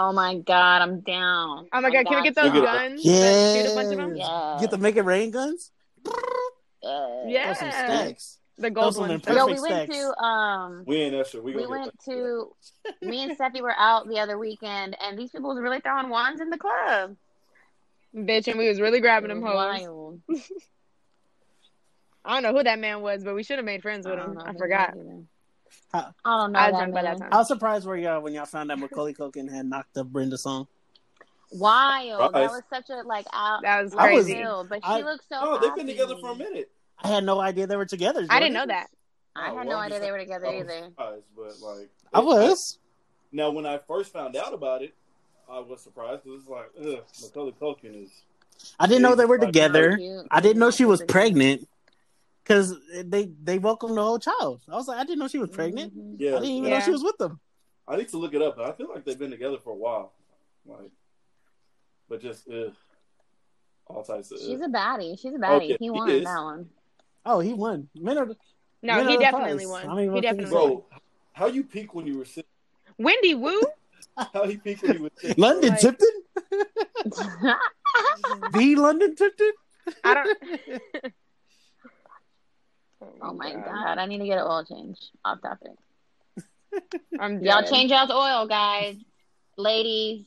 Oh 0.00 0.12
my 0.12 0.36
god, 0.36 0.80
I'm 0.80 1.00
down. 1.00 1.66
Oh 1.72 1.80
my 1.80 1.88
I 1.88 1.90
god, 1.90 2.06
can 2.06 2.16
we 2.18 2.22
get 2.22 2.36
those 2.36 2.52
Look 2.52 2.64
guns? 2.64 3.04
Yeah. 3.04 3.52
Shoot 3.54 3.72
a 3.72 3.74
bunch 3.74 3.90
of 3.90 3.96
them. 3.98 4.14
Yeah. 4.14 4.56
Get 4.60 4.70
the 4.70 4.78
make 4.78 4.94
it 4.94 5.02
rain 5.02 5.32
guns. 5.32 5.72
Yeah. 6.82 7.24
Yeah. 7.26 7.44
Throw 7.46 7.54
some 7.54 7.70
stacks. 7.72 8.38
The 8.58 8.70
gold 8.70 8.86
Those 8.94 8.98
are 8.98 9.08
ones. 9.08 9.22
them 9.22 9.36
Yo, 9.36 9.46
we 9.46 9.52
went 9.60 9.64
stacks. 9.64 9.96
to 9.96 10.24
um 10.24 10.84
We 10.86 10.96
ain't 10.98 11.16
Usher. 11.16 11.42
We, 11.42 11.56
we 11.56 11.66
went 11.66 11.92
to 12.04 12.52
me 13.02 13.24
and 13.24 13.36
Steffi 13.36 13.60
were 13.60 13.74
out 13.76 14.06
the 14.08 14.20
other 14.20 14.38
weekend 14.38 14.96
and 15.02 15.18
these 15.18 15.30
people 15.30 15.50
was 15.50 15.58
really 15.60 15.80
throwing 15.80 16.10
wands 16.10 16.40
in 16.40 16.50
the 16.50 16.58
club. 16.58 17.16
Bitch, 18.14 18.46
and 18.46 18.56
we 18.56 18.68
was 18.68 18.80
really 18.80 19.00
grabbing 19.00 19.28
them 19.30 19.40
was 19.40 19.82
hoes. 20.28 20.40
I 22.24 22.34
don't 22.34 22.42
know 22.44 22.56
who 22.56 22.64
that 22.64 22.78
man 22.78 23.00
was, 23.00 23.24
but 23.24 23.34
we 23.34 23.42
should 23.42 23.58
have 23.58 23.64
made 23.64 23.82
friends 23.82 24.06
with 24.06 24.16
don't 24.16 24.30
him. 24.30 24.34
know 24.34 24.44
I 24.44 24.52
who 24.52 24.58
forgot. 24.58 24.94
That 25.92 25.98
is. 25.98 26.04
How- 26.04 26.14
I 26.24 26.36
don't 26.42 26.52
know. 26.52 26.58
I 26.58 26.70
was 26.70 26.72
that 26.72 26.78
drunk 26.78 26.94
by 26.94 27.02
that 27.02 27.18
man. 27.18 27.30
time. 27.30 27.30
How 27.32 27.42
surprised 27.44 27.86
where 27.86 27.96
y'all 27.96 28.20
when 28.20 28.34
y'all 28.34 28.46
found 28.46 28.70
out 28.70 28.78
Macaulay 28.78 29.14
Culkin 29.14 29.50
had 29.52 29.66
knocked 29.66 29.96
up 29.96 30.06
Brenda 30.08 30.38
Song? 30.38 30.66
Wild. 31.52 32.34
That 32.34 32.50
was 32.50 32.62
such 32.70 32.90
a 32.90 33.02
like 33.06 33.26
out. 33.32 33.62
That 33.62 33.82
was 33.84 33.94
I 33.94 34.12
was- 34.12 34.24
crazy. 34.26 34.40
field, 34.40 34.68
but 34.68 34.84
she 34.84 34.90
I- 34.90 35.00
looked 35.00 35.24
so. 35.28 35.36
Oh, 35.40 35.58
they've 35.58 35.74
been 35.74 35.86
together 35.86 36.16
for 36.20 36.30
a 36.30 36.34
minute. 36.34 36.70
I 37.02 37.08
had 37.08 37.24
no 37.24 37.40
idea 37.40 37.66
they 37.66 37.76
were 37.76 37.86
together. 37.86 38.26
I 38.28 38.38
didn't 38.40 38.54
know 38.54 38.66
that. 38.66 38.88
I 39.36 39.50
Oh, 39.52 39.58
had 39.58 39.68
no 39.68 39.76
idea 39.76 40.00
they 40.00 40.10
were 40.10 40.18
together 40.18 40.46
I 40.46 40.56
was 40.56 40.64
either. 40.64 40.90
but 40.96 41.54
like 41.62 41.88
I 42.12 42.20
was. 42.20 42.78
Now, 43.30 43.50
when 43.50 43.66
I 43.66 43.78
first 43.78 44.12
found 44.12 44.34
out 44.36 44.52
about 44.52 44.82
it, 44.82 44.94
I 45.50 45.58
was 45.60 45.80
surprised 45.82 46.22
It 46.26 46.30
was 46.30 46.46
like, 46.48 46.70
ugh, 46.80 47.04
Macaulay 47.22 47.52
Culkin 47.60 48.04
is. 48.04 48.10
I 48.80 48.86
didn't 48.86 49.02
know 49.02 49.14
they 49.14 49.24
were 49.26 49.38
together. 49.38 49.98
I 50.30 50.40
didn't 50.40 50.58
know 50.58 50.70
she 50.70 50.84
was 50.84 51.00
Super 51.00 51.12
pregnant 51.12 51.68
because 52.48 52.74
they 53.04 53.30
they 53.42 53.58
welcomed 53.58 53.96
the 53.96 54.02
whole 54.02 54.18
child. 54.18 54.62
I 54.68 54.74
was 54.76 54.88
like, 54.88 54.98
I 54.98 55.04
didn't 55.04 55.18
know 55.18 55.28
she 55.28 55.38
was 55.38 55.50
pregnant. 55.50 55.94
Mhm. 55.96 56.16
Yeah, 56.18 56.30
I 56.30 56.40
didn't 56.40 56.44
even 56.50 56.70
Yeah. 56.70 56.78
know 56.78 56.84
she 56.84 56.90
was 56.90 57.02
with 57.04 57.18
them. 57.18 57.38
I 57.86 57.96
need 57.96 58.08
to 58.08 58.16
look 58.18 58.32
it 58.34 58.40
up. 58.42 58.56
but 58.56 58.66
I 58.66 58.72
feel 58.72 58.88
like 58.88 59.04
they've 59.04 59.18
been 59.18 59.30
together 59.30 59.58
for 59.58 59.70
a 59.70 59.76
while, 59.76 60.12
like, 60.66 60.90
but 62.08 62.20
just 62.22 62.48
ugh, 62.48 62.72
all 63.86 64.02
types 64.02 64.30
of. 64.32 64.38
She's 64.38 64.60
ugh. 64.60 64.68
a 64.68 64.72
baddie. 64.72 65.18
She's 65.20 65.34
a 65.34 65.38
baddie. 65.38 65.68
yeah, 65.70 65.76
he 65.78 65.84
he 65.86 65.90
won 65.90 66.10
is. 66.10 66.24
that 66.24 66.42
one. 66.42 66.68
Oh, 67.26 67.40
he 67.40 67.52
won. 67.52 67.88
Men 67.94 68.16
are 68.18 68.26
No, 68.26 68.34
Men 68.96 69.08
he 69.08 69.16
are 69.16 69.20
definitely 69.20 69.64
prize. 69.66 69.84
won. 69.84 69.88
I 69.88 69.94
mean, 69.94 70.04
he 70.04 70.08
what 70.10 70.22
can 70.24 70.36
you 70.36 70.42
definitely 70.44 70.70
won. 70.76 70.82
How 71.32 71.46
you 71.46 71.64
peak 71.64 71.94
when 71.94 72.06
you 72.06 72.18
were 72.18 72.24
sick? 72.24 72.46
Wendy 72.98 73.34
Wu? 73.34 73.62
How 74.32 74.44
he 74.46 74.56
peak 74.56 74.82
when 74.82 74.96
you 74.96 75.02
were 75.04 75.10
sick? 75.16 75.36
London 75.38 75.70
Like- 75.70 75.80
Tipton. 75.80 76.08
The 78.52 78.76
London 78.76 79.14
Tipton. 79.16 79.52
I 80.04 80.14
don't. 80.14 81.12
oh 83.22 83.32
my 83.32 83.52
god, 83.52 83.98
I 83.98 84.06
need 84.06 84.18
to 84.18 84.26
get 84.26 84.38
an 84.38 84.44
oil 84.44 84.64
change. 84.64 84.98
Off 85.24 85.40
topic. 85.42 85.72
I'm 87.20 87.42
Y'all 87.42 87.62
dead. 87.62 87.70
change 87.70 87.90
y'all's 87.90 88.10
oil, 88.10 88.46
guys. 88.46 88.96
Ladies. 89.56 90.24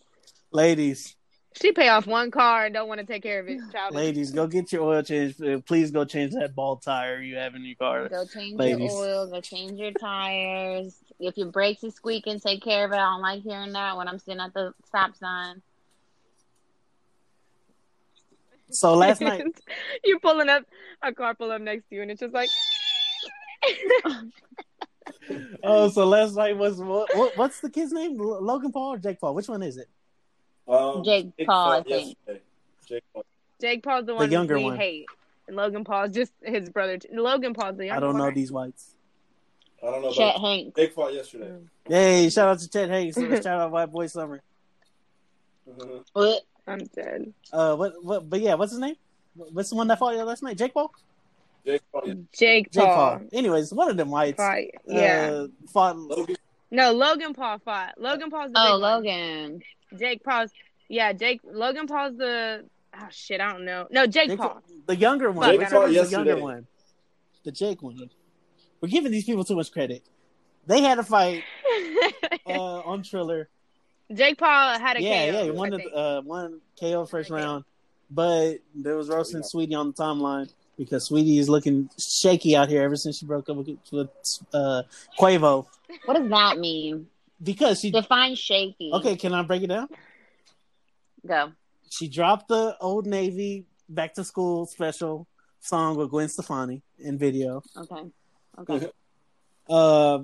Ladies, 0.51 1.15
She 1.61 1.71
pay 1.71 1.87
off 1.89 2.05
one 2.07 2.29
car 2.31 2.65
and 2.65 2.73
don't 2.73 2.87
want 2.89 2.99
to 2.99 3.05
take 3.05 3.23
care 3.23 3.39
of 3.39 3.47
it. 3.47 3.59
Child. 3.71 3.93
ladies, 3.95 4.31
go 4.31 4.47
get 4.47 4.71
your 4.73 4.83
oil 4.83 5.01
changed. 5.03 5.41
Uh, 5.41 5.59
Please 5.59 5.91
go 5.91 6.03
change 6.03 6.33
that 6.33 6.53
ball 6.55 6.75
tire 6.77 7.21
you 7.21 7.35
have 7.37 7.55
in 7.55 7.63
your 7.63 7.75
car. 7.75 8.09
Go 8.09 8.25
change 8.25 8.57
Ladies. 8.59 8.91
your 8.91 9.05
oil, 9.05 9.27
go 9.29 9.39
change 9.39 9.79
your 9.79 9.91
tires. 9.93 10.95
If 11.19 11.37
your 11.37 11.47
brakes 11.47 11.83
is 11.85 11.95
squeaking, 11.95 12.39
take 12.41 12.61
care 12.63 12.83
of 12.85 12.91
it. 12.91 12.95
I 12.95 13.11
don't 13.11 13.21
like 13.21 13.43
hearing 13.43 13.71
that 13.73 13.95
when 13.95 14.07
I'm 14.09 14.19
sitting 14.19 14.41
at 14.41 14.53
the 14.53 14.73
stop 14.87 15.15
sign. 15.15 15.61
So 18.71 18.95
last 18.95 19.21
night, 19.21 19.43
you 20.03 20.19
pulling 20.19 20.49
up 20.49 20.63
a 21.01 21.13
car 21.13 21.35
pull 21.35 21.51
up 21.51 21.61
next 21.61 21.87
to 21.89 21.95
you 21.95 22.01
and 22.01 22.11
it's 22.11 22.19
just 22.21 22.33
like 22.33 22.49
oh, 25.63 25.89
so 25.89 26.05
last 26.05 26.35
night 26.35 26.57
was 26.57 26.77
what, 26.77 27.15
what, 27.15 27.37
what's 27.37 27.59
the 27.59 27.69
kid's 27.69 27.91
name? 27.91 28.17
Logan 28.17 28.71
Paul 28.71 28.93
or 28.93 28.97
Jake 28.97 29.19
Paul? 29.19 29.35
Which 29.35 29.47
one 29.47 29.63
is 29.63 29.77
it? 29.77 29.87
Um, 30.67 31.03
Jake 31.03 31.35
Jake 31.37 31.47
Paul, 31.47 31.71
I 31.71 31.83
think. 31.83 32.17
yesterday. 32.27 32.41
Jake 32.87 33.03
Paul. 33.13 33.25
Jake 33.59 33.83
Paul's 33.83 34.05
the 34.05 34.15
one 34.15 34.29
the 34.29 34.33
younger 34.33 34.57
we 34.57 34.63
one. 34.65 34.77
hate. 34.77 35.05
And 35.47 35.55
Logan 35.55 35.83
Paul's 35.83 36.11
just 36.11 36.31
his 36.43 36.69
brother. 36.69 36.97
Logan 37.11 37.53
Paul's 37.53 37.77
the 37.77 37.87
younger 37.87 37.97
I 37.97 37.99
don't 37.99 38.17
know 38.17 38.25
one. 38.25 38.33
these 38.33 38.51
whites. 38.51 38.95
I 39.83 39.87
don't 39.87 40.01
know 40.01 40.11
Chet 40.11 40.35
about 40.35 40.41
Hanks. 40.47 40.75
Jake 40.75 40.93
fought 40.93 41.13
yesterday. 41.13 41.51
Hey, 41.87 42.29
shout 42.29 42.49
out 42.49 42.59
to 42.59 42.69
Chet 42.69 42.89
Hanks. 42.89 43.15
shout 43.17 43.45
out 43.47 43.71
White 43.71 43.91
Boy 43.91 44.07
Summer. 44.07 44.41
Mhm. 45.69 46.03
What? 46.13 46.41
I'm 46.67 46.79
dead. 46.95 47.33
Uh, 47.51 47.75
what, 47.75 48.03
what? 48.03 48.29
But 48.29 48.41
yeah, 48.41 48.53
what's 48.55 48.71
his 48.71 48.79
name? 48.79 48.95
What's 49.35 49.69
the 49.69 49.75
one 49.75 49.87
that 49.87 49.99
fought 49.99 50.15
last 50.15 50.43
night? 50.43 50.57
Jake 50.57 50.73
Paul. 50.73 50.91
Jake 51.65 51.81
fought 51.91 52.05
yesterday. 52.07 52.27
Jake 52.33 52.71
Jake 52.71 52.83
Paul. 52.83 52.95
Paul. 53.19 53.21
Anyways, 53.33 53.73
one 53.73 53.89
of 53.89 53.97
them 53.97 54.09
whites. 54.11 54.37
Fight. 54.37 54.75
Yeah. 54.85 55.31
Uh, 55.33 55.47
fought. 55.71 55.97
Logan, 55.97 56.35
no, 56.69 56.91
Logan 56.91 57.33
Paul 57.33 57.59
fought. 57.59 57.93
Logan 57.97 58.29
Paul's 58.29 58.51
the 58.51 58.59
Oh, 58.59 58.73
big 58.75 58.81
one. 58.81 58.81
Logan. 58.81 59.61
Jake 59.99 60.23
Paul's 60.23 60.51
yeah, 60.89 61.13
Jake 61.13 61.41
Logan 61.43 61.87
Paul's 61.87 62.17
the 62.17 62.65
oh 62.99 63.07
shit, 63.11 63.39
I 63.41 63.51
don't 63.53 63.65
know. 63.65 63.87
No, 63.91 64.05
Jake, 64.07 64.29
Jake 64.29 64.39
Paul. 64.39 64.61
The 64.87 64.95
younger 64.95 65.31
one. 65.31 65.49
Jake 65.49 65.59
Whichever 65.59 65.75
fought 65.75 65.87
the 65.87 65.93
younger 65.93 66.09
yesterday. 66.11 66.41
one. 66.41 66.67
The 67.43 67.51
Jake 67.51 67.81
one. 67.81 68.09
We're 68.81 68.89
giving 68.89 69.11
these 69.11 69.25
people 69.25 69.43
too 69.43 69.55
much 69.55 69.71
credit. 69.71 70.03
They 70.67 70.81
had 70.81 70.99
a 70.99 71.03
fight 71.03 71.43
uh, 72.45 72.51
on 72.51 73.03
Triller. 73.03 73.47
Jake 74.13 74.37
Paul 74.37 74.79
had 74.79 74.97
a 74.97 75.01
yeah, 75.01 75.31
KO. 75.31 75.37
yeah, 75.37 75.43
he 75.43 75.51
won 75.51 75.69
the 75.71 75.95
uh, 75.95 76.21
one 76.21 76.59
KO 76.79 77.05
first 77.05 77.29
round, 77.29 77.63
but 78.09 78.57
there 78.75 78.95
was 78.95 79.09
roasting 79.09 79.41
Yeah. 79.41 79.47
Saweetie 79.47 79.77
on 79.77 79.87
the 79.87 79.93
timeline 79.93 80.51
because 80.77 81.09
Saweetie 81.09 81.37
is 81.39 81.49
looking 81.49 81.89
shaky 81.97 82.55
out 82.55 82.69
here 82.69 82.81
ever 82.83 82.95
since 82.95 83.17
she 83.19 83.25
broke 83.25 83.49
up 83.49 83.57
with, 83.57 83.77
with 83.91 84.09
uh, 84.53 84.83
Quavo. 85.19 85.65
What 86.05 86.17
does 86.17 86.29
that 86.29 86.57
mean? 86.57 87.07
Because 87.41 87.79
she 87.79 87.91
Define 87.91 88.35
shaky. 88.35 88.91
okay, 88.93 89.15
can 89.15 89.33
I 89.33 89.41
break 89.43 89.63
it 89.63 89.67
down? 89.67 89.87
Go. 91.25 91.51
She 91.89 92.07
dropped 92.07 92.47
the 92.47 92.77
Old 92.79 93.05
Navy 93.05 93.65
back 93.89 94.13
to 94.15 94.23
school 94.23 94.65
special 94.65 95.27
song 95.59 95.97
with 95.97 96.09
Gwen 96.09 96.29
Stefani 96.29 96.81
in 96.99 97.17
video. 97.17 97.61
Okay. 97.77 98.03
Okay. 98.59 98.89
Uh, 99.69 100.19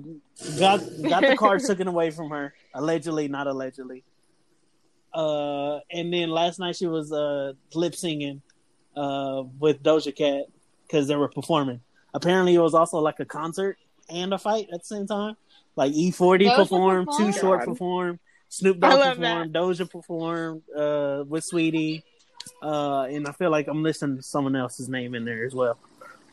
got 0.58 0.80
got 1.02 1.22
the 1.22 1.36
car 1.38 1.58
taken 1.66 1.88
away 1.88 2.10
from 2.10 2.30
her, 2.30 2.54
allegedly, 2.74 3.28
not 3.28 3.46
allegedly. 3.46 4.04
Uh, 5.12 5.78
and 5.90 6.12
then 6.12 6.28
last 6.30 6.58
night 6.58 6.76
she 6.76 6.86
was 6.86 7.12
uh 7.12 7.52
lip 7.74 7.94
singing 7.94 8.42
uh 8.94 9.42
with 9.58 9.82
Doja 9.82 10.14
Cat 10.14 10.44
because 10.86 11.08
they 11.08 11.16
were 11.16 11.28
performing. 11.28 11.80
Apparently, 12.14 12.54
it 12.54 12.60
was 12.60 12.74
also 12.74 12.98
like 12.98 13.20
a 13.20 13.24
concert 13.24 13.78
and 14.08 14.32
a 14.32 14.38
fight 14.38 14.68
at 14.72 14.80
the 14.80 14.86
same 14.86 15.06
time. 15.06 15.36
Like 15.76 15.92
E40 15.92 16.48
Doja 16.48 16.56
performed, 16.56 17.08
Too? 17.16 17.32
Short 17.32 17.60
God. 17.60 17.66
performed, 17.68 18.18
Snoop 18.48 18.80
Dogg 18.80 18.98
love 18.98 19.16
performed, 19.18 19.54
Doja 19.54 19.90
performed 19.90 20.62
uh, 20.76 21.24
with 21.26 21.44
Saweetie, 21.44 22.02
uh, 22.62 23.02
and 23.02 23.28
I 23.28 23.32
feel 23.32 23.50
like 23.50 23.68
I'm 23.68 23.82
listening 23.82 24.16
to 24.16 24.22
someone 24.22 24.56
else's 24.56 24.88
name 24.88 25.14
in 25.14 25.24
there 25.24 25.44
as 25.44 25.54
well. 25.54 25.78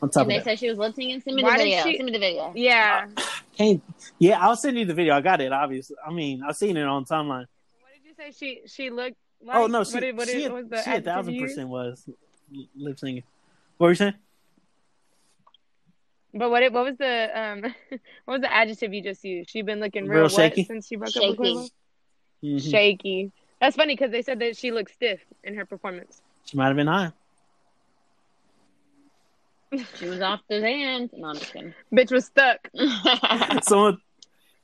On 0.02 0.10
top 0.10 0.22
And 0.22 0.30
they 0.30 0.36
that, 0.38 0.44
said 0.44 0.58
she 0.58 0.68
was 0.68 0.78
lip 0.78 0.94
syncing. 0.94 1.22
Send 1.22 1.36
me 1.36 1.42
Why 1.42 1.56
the 1.56 1.64
video. 1.64 1.82
she- 1.84 1.96
Send 1.96 2.06
me 2.06 2.12
the 2.12 2.18
video. 2.18 2.52
Yeah. 2.54 3.06
Can't, 3.56 3.82
yeah, 4.18 4.38
I'll 4.46 4.56
send 4.56 4.78
you 4.78 4.84
the 4.84 4.92
video. 4.94 5.14
I 5.14 5.20
got 5.22 5.40
it. 5.40 5.50
Obviously, 5.52 5.96
I 6.06 6.12
mean, 6.12 6.42
I've 6.46 6.56
seen 6.56 6.76
it 6.76 6.82
on 6.84 7.04
timeline. 7.06 7.46
What 7.46 7.92
did 7.94 8.04
you 8.04 8.14
say? 8.16 8.30
She 8.32 8.60
she 8.68 8.90
looked. 8.90 9.16
Like, 9.42 9.56
oh 9.56 9.66
no, 9.66 9.84
she, 9.84 9.94
what 9.94 10.00
did, 10.00 10.16
what 10.16 10.28
she, 10.28 10.34
did, 10.34 10.52
what 10.52 10.62
was 10.62 10.70
the 10.70 10.82
she 10.82 10.90
a 10.96 11.00
thousand 11.00 11.38
percent 11.38 11.68
was 11.68 12.08
lip 12.76 12.98
singing. 12.98 13.22
What 13.78 13.86
were 13.86 13.90
you 13.92 13.96
saying? 13.96 14.14
But 16.34 16.50
what 16.50 16.62
it, 16.62 16.72
what 16.72 16.84
was 16.84 16.96
the 16.98 17.40
um 17.40 17.62
what 18.24 18.34
was 18.34 18.40
the 18.42 18.52
adjective 18.52 18.92
you 18.92 19.02
just 19.02 19.24
used? 19.24 19.50
She 19.50 19.62
been 19.62 19.80
looking 19.80 20.06
Real 20.06 20.20
real, 20.20 20.28
shaky? 20.28 20.62
wet 20.62 20.66
since 20.68 20.86
she 20.86 20.96
broke 20.96 21.16
up 21.16 21.22
with 21.22 21.38
Quavo. 21.38 21.70
Mhm. 22.44 22.70
Shaky. 22.70 23.32
That's 23.60 23.76
funny 23.76 23.94
because 23.94 24.10
they 24.10 24.20
said 24.22 24.38
that 24.40 24.56
she 24.56 24.70
looked 24.70 24.92
stiff 24.92 25.20
in 25.42 25.54
her 25.54 25.64
performance. 25.64 26.20
She 26.44 26.56
might 26.58 26.66
have 26.66 26.76
been 26.76 26.86
high. 26.86 27.12
She 29.96 30.06
was 30.06 30.20
off 30.20 30.40
the 30.48 30.60
hand. 30.60 31.10
No, 31.12 31.28
I'm 31.28 31.36
just 31.36 31.52
kidding. 31.52 31.74
Bitch 31.92 32.12
was 32.12 32.26
stuck. 32.26 32.68
Someone 33.64 33.98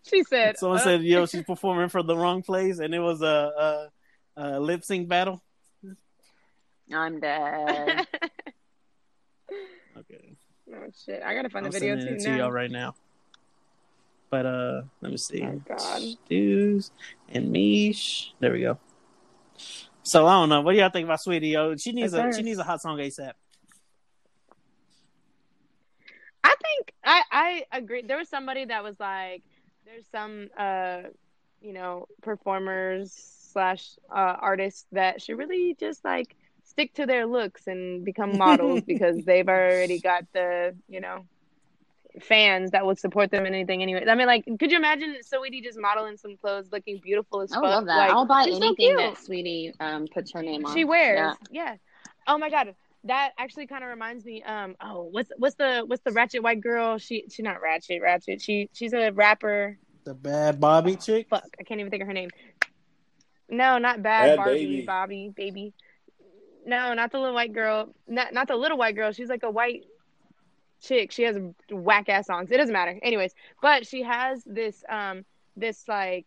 She 0.05 0.23
said. 0.25 0.59
Someone 0.59 0.79
uh, 0.79 0.83
said, 0.83 1.03
"Yo, 1.03 1.27
she's 1.27 1.45
performing 1.45 1.89
for 1.89 2.03
the 2.03 2.17
wrong 2.17 2.43
place," 2.43 2.79
and 2.79 2.95
it 2.95 3.01
was 3.01 3.23
a, 3.23 3.89
a, 4.37 4.45
a 4.57 4.61
lip 4.61 4.85
sync 4.85 5.09
battle. 5.09 5.43
I'm 6.93 7.21
dead. 7.21 8.07
Okay, 9.97 10.37
oh 10.73 10.87
shit! 11.05 11.23
I 11.23 11.35
gotta 11.35 11.49
find 11.49 11.67
I'm 11.67 11.73
the 11.73 11.79
video 11.79 11.97
sending 11.97 12.19
too 12.19 12.31
it 12.31 12.33
to 12.33 12.37
y'all 12.39 12.53
right 12.53 12.71
now. 12.71 12.95
But 14.31 14.47
uh, 14.47 14.83
let 15.03 15.11
me 15.11 15.19
see. 15.19 15.43
Oh, 15.43 15.61
God. 15.69 16.01
Stews 16.01 16.91
and 17.29 17.53
Mish. 17.53 18.33
There 18.41 18.53
we 18.53 18.61
go. 18.61 18.79
So 20.03 20.27
I 20.27 20.33
don't 20.41 20.49
know. 20.49 20.63
What 20.63 20.73
do 20.73 20.79
y'all 20.79 20.89
think 20.89 21.05
about 21.05 21.21
Saweetie? 21.21 21.53
Yo, 21.53 21.77
she 21.77 21.93
needs 21.93 22.13
That's 22.13 22.21
a 22.21 22.27
her. 22.29 22.33
she 22.33 22.43
needs 22.43 22.59
a 22.59 22.65
hot 22.65 22.81
song 22.81 22.97
ASAP. 22.99 23.33
I 26.45 26.55
think 26.63 26.93
I 27.05 27.23
I 27.31 27.65
agree. 27.79 28.03
There 28.03 28.17
was 28.19 28.29
somebody 28.29 28.65
that 28.67 28.83
was 28.83 28.99
like, 28.99 29.43
there's 29.87 30.07
some 30.11 30.49
uh, 30.57 31.03
you 31.61 31.73
know, 31.73 32.07
performers 32.23 33.13
slash 33.53 33.91
uh, 34.11 34.37
artists 34.41 34.87
that 34.93 35.23
should 35.23 35.39
really 35.39 35.77
just 35.79 36.05
like 36.05 36.35
stick 36.65 36.95
to 36.95 37.07
their 37.07 37.27
looks 37.27 37.67
and 37.67 38.05
become 38.05 38.37
models 38.39 38.83
because 38.87 39.25
they've 39.25 39.49
already 39.49 39.99
got 39.99 40.25
the 40.33 40.75
you 40.89 41.01
know 41.01 41.25
fans 42.21 42.73
that 42.73 42.85
would 42.85 42.99
support 42.99 43.31
them 43.31 43.47
in 43.47 43.55
anything 43.55 43.83
anyway. 43.83 44.05
I 44.07 44.15
mean, 44.15 44.27
like, 44.27 44.45
could 44.59 44.71
you 44.71 44.77
imagine 44.77 45.17
Saweetie 45.23 45.63
just 45.63 45.79
modeling 45.79 46.17
some 46.17 46.37
clothes, 46.37 46.69
looking 46.71 47.01
beautiful 47.03 47.41
as 47.41 47.51
I 47.51 47.55
fuck? 47.55 47.63
would 47.63 47.71
love 47.71 47.87
that. 47.87 47.97
Like, 47.97 48.11
I'll 48.11 48.27
buy 48.27 48.45
she's 48.45 48.59
so 48.59 48.65
anything 48.65 48.97
that 48.97 49.15
Saweetie 49.15 49.73
um 49.81 50.07
puts 50.09 50.33
her 50.33 50.43
name 50.43 50.65
on. 50.67 50.77
she 50.77 50.85
wears. 50.85 51.19
Yeah. 51.19 51.35
Yeah. 51.51 51.77
Oh 52.27 52.39
my 52.39 52.51
god, 52.51 52.75
that 53.05 53.33
actually 53.39 53.67
kind 53.67 53.83
of 53.85 53.91
reminds 53.91 54.25
me. 54.25 54.43
Um. 54.43 54.77
Oh, 54.81 55.05
what's 55.11 55.31
what's 55.39 55.57
the 55.57 55.85
what's 55.87 56.03
the 56.03 56.13
ratchet 56.13 56.43
white 56.43 56.61
girl? 56.61 56.99
She 56.99 57.25
she's 57.31 57.45
not 57.45 57.61
ratchet. 57.61 58.01
Ratchet. 58.03 58.41
She 58.41 58.69
she's 58.73 58.93
a 58.93 59.11
rapper. 59.11 59.79
The 60.05 60.15
bad 60.15 60.61
Bobby 60.61 60.97
chick. 60.97 61.29
Fuck, 61.29 61.45
I 61.59 61.63
can't 61.63 61.81
even 61.81 61.91
think 61.91 62.03
of 62.03 62.09
her 62.09 62.15
name. 62.15 62.31
No, 63.49 63.79
not 63.79 64.03
bad, 64.03 64.37
Bad 64.37 64.37
Barbie, 64.37 64.67
Baby. 64.67 64.87
Bobby, 64.87 65.33
baby. 65.35 65.75
No, 66.65 66.95
not 66.95 67.11
the 67.11 67.19
little 67.19 67.35
white 67.35 67.53
girl. 67.53 67.95
Not 68.07 68.33
not 68.33 68.49
the 68.49 68.57
little 68.57 68.79
white 68.79 68.95
girl. 68.95 69.13
She's 69.13 69.29
like 69.29 69.43
a 69.43 69.51
white 69.51 69.85
chick. 70.81 71.13
She 71.13 71.23
has 71.25 71.39
whack 71.71 72.09
ass 72.09 72.27
songs. 72.27 72.51
It 72.51 72.57
doesn't 72.57 72.73
matter. 72.73 72.99
Anyways, 73.03 73.35
but 73.61 73.87
she 73.87 74.03
has 74.03 74.43
this 74.45 74.85
um 74.89 75.25
this 75.57 75.89
like 75.89 76.27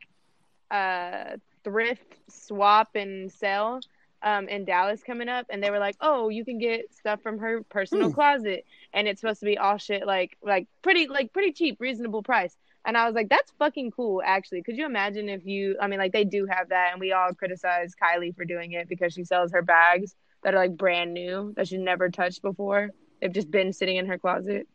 uh 0.71 1.37
thrift 1.63 2.19
swap 2.29 2.95
and 2.95 3.31
sell 3.31 3.79
um 4.25 4.49
in 4.49 4.65
Dallas 4.65 5.01
coming 5.03 5.29
up 5.29 5.45
and 5.49 5.63
they 5.63 5.69
were 5.71 5.79
like, 5.79 5.95
"Oh, 6.01 6.27
you 6.29 6.43
can 6.43 6.57
get 6.57 6.93
stuff 6.93 7.21
from 7.21 7.37
her 7.39 7.63
personal 7.69 8.09
Hmm. 8.09 8.15
closet 8.15 8.65
and 8.93 9.07
it's 9.07 9.21
supposed 9.21 9.39
to 9.39 9.45
be 9.45 9.57
all 9.57 9.77
shit 9.77 10.05
like 10.05 10.35
like 10.43 10.67
pretty 10.81 11.07
like 11.07 11.31
pretty 11.31 11.53
cheap, 11.53 11.79
reasonable 11.79 12.23
price." 12.23 12.57
And 12.83 12.97
I 12.97 13.05
was 13.05 13.15
like, 13.15 13.29
"That's 13.29 13.51
fucking 13.59 13.91
cool 13.91 14.21
actually. 14.25 14.63
Could 14.63 14.75
you 14.77 14.85
imagine 14.85 15.29
if 15.29 15.45
you 15.45 15.77
I 15.79 15.87
mean 15.87 15.99
like 15.99 16.11
they 16.11 16.25
do 16.25 16.45
have 16.49 16.69
that 16.69 16.89
and 16.91 16.99
we 16.99 17.13
all 17.13 17.33
criticize 17.33 17.93
Kylie 17.95 18.35
for 18.35 18.43
doing 18.45 18.73
it 18.73 18.89
because 18.89 19.13
she 19.13 19.23
sells 19.23 19.51
her 19.53 19.61
bags 19.61 20.15
that 20.43 20.53
are 20.53 20.57
like 20.57 20.75
brand 20.75 21.13
new 21.13 21.53
that 21.55 21.67
she 21.67 21.77
never 21.77 22.09
touched 22.09 22.41
before. 22.41 22.89
They've 23.21 23.31
just 23.31 23.49
been 23.49 23.71
sitting 23.73 23.95
in 23.95 24.07
her 24.07 24.17
closet. 24.17 24.67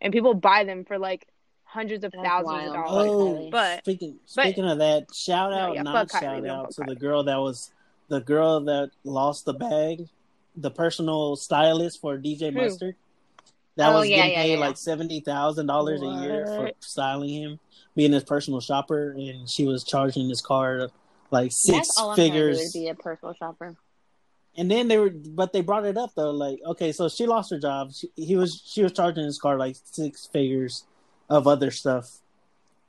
And 0.00 0.12
people 0.12 0.34
buy 0.34 0.64
them 0.64 0.84
for 0.84 0.98
like 0.98 1.26
hundreds 1.64 2.04
of 2.04 2.12
That's 2.12 2.24
thousands 2.26 2.68
of 2.68 2.74
dollars. 2.74 3.08
Oh, 3.10 3.50
But- 3.50 3.78
speaking 3.80 4.18
but- 4.34 4.44
speaking 4.44 4.64
of 4.66 4.78
that, 4.78 5.14
shout 5.14 5.50
No, 5.50 5.56
out, 5.58 5.74
yeah, 5.74 5.82
not 5.82 6.10
fuck 6.10 6.22
Kylie, 6.22 6.46
shout 6.46 6.46
out 6.46 6.74
fuck 6.74 6.86
to 6.86 6.94
the 6.94 7.00
girl 7.00 7.22
that 7.24 7.36
was 7.36 7.72
the 8.08 8.20
girl 8.20 8.60
that 8.60 8.90
lost 9.04 9.44
the 9.44 9.54
bag, 9.54 10.08
the 10.56 10.70
personal 10.70 11.36
stylist 11.36 12.00
for 12.00 12.18
DJ 12.18 12.52
Who? 12.52 12.60
Mustard. 12.60 12.96
That 13.76 13.90
Oh, 13.92 13.98
was 14.00 14.08
yeah, 14.08 14.16
getting 14.16 14.32
yeah, 14.32 14.42
paid 14.42 14.52
yeah. 14.54 14.58
like 14.60 14.76
seventy 14.76 15.20
thousand 15.20 15.66
dollars 15.66 16.00
a 16.02 16.06
year 16.06 16.46
for 16.46 16.70
styling 16.80 17.30
him, 17.30 17.60
being 17.96 18.12
his 18.12 18.22
personal 18.24 18.60
shopper, 18.60 19.10
and 19.12 19.48
she 19.50 19.64
was 19.66 19.82
charging 19.84 20.28
his 20.28 20.40
car 20.40 20.88
like 21.30 21.50
six 21.52 21.88
That's 21.88 21.98
all 21.98 22.10
I'm 22.10 22.16
trying 22.16 22.30
to 22.30 22.32
figures. 22.32 22.72
be 22.72 22.88
a 22.88 22.94
personal 22.94 23.34
shopper. 23.34 23.74
And 24.56 24.70
then 24.70 24.86
they 24.86 24.98
were, 24.98 25.10
but 25.10 25.52
they 25.52 25.62
brought 25.62 25.84
it 25.84 25.96
up 25.96 26.10
though. 26.14 26.30
Like, 26.30 26.60
okay, 26.64 26.92
so 26.92 27.08
she 27.08 27.26
lost 27.26 27.50
her 27.50 27.58
job. 27.58 27.90
She, 27.92 28.08
he 28.14 28.36
was, 28.36 28.62
she 28.64 28.84
was 28.84 28.92
charging 28.92 29.24
his 29.24 29.38
car 29.38 29.58
like 29.58 29.74
six 29.82 30.26
figures 30.26 30.84
of 31.28 31.48
other 31.48 31.72
stuff. 31.72 32.18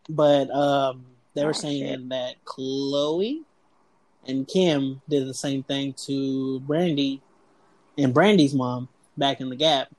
But 0.07 0.51
um, 0.51 1.05
they 1.33 1.43
were 1.43 1.49
Oh, 1.49 1.53
saying 1.53 1.81
shit. 2.01 2.09
that 2.09 2.35
Khloé 2.45 3.41
and 4.27 4.47
Kim 4.47 5.01
did 5.09 5.27
the 5.27 5.33
same 5.33 5.63
thing 5.63 5.93
to 6.05 6.59
Brandy 6.61 7.21
and 7.97 8.13
Brandy's 8.13 8.53
mom 8.53 8.89
back 9.17 9.41
in 9.41 9.49
the 9.49 9.55
Gap 9.55 9.89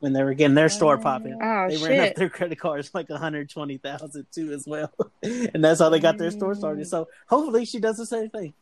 when 0.00 0.12
they 0.12 0.22
were 0.22 0.34
getting 0.34 0.54
their 0.54 0.68
store 0.68 0.98
popping. 0.98 1.38
Oh 1.42 1.66
they 1.68 1.76
ran 1.78 2.08
up 2.08 2.14
their 2.14 2.28
credit 2.28 2.58
cards 2.58 2.90
like 2.92 3.08
one 3.08 3.20
hundred 3.20 3.48
twenty 3.50 3.78
thousand 3.78 4.26
too 4.32 4.52
as 4.52 4.66
well, 4.66 4.92
and 5.22 5.64
that's 5.64 5.80
how 5.80 5.88
they 5.88 6.00
got 6.00 6.18
their 6.18 6.30
store 6.30 6.54
started. 6.54 6.86
So 6.86 7.08
hopefully 7.26 7.64
she 7.64 7.78
does 7.78 7.96
the 7.96 8.06
same 8.06 8.30
thing. 8.30 8.54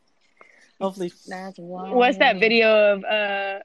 Hopefully, 0.81 1.13
That's 1.29 1.59
wild. 1.59 1.95
What's 1.95 2.19
that 2.19 2.41
video 2.41 2.95
of 2.95 3.05
uh 3.05 3.59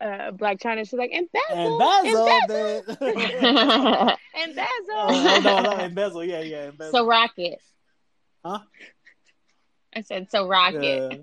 uh 0.00 0.30
Blac 0.32 0.60
Chyna? 0.60 0.80
She's 0.80 0.92
like 0.92 1.10
embezzle, 1.12 1.56
and 1.56 1.78
Basil 1.78 2.26
embezzle, 2.26 2.96
did. 3.00 4.16
embezzle. 4.48 4.94
oh, 4.94 5.40
no, 5.42 5.60
no, 5.62 5.76
embezzle. 5.84 6.24
Yeah, 6.24 6.40
yeah, 6.40 6.68
embezzle. 6.68 6.92
so 6.92 7.06
rocket. 7.06 7.60
Huh? 8.44 8.60
I 9.98 10.02
said 10.02 10.30
so 10.30 10.46
rocket. 10.46 11.12
Yeah. 11.12 11.18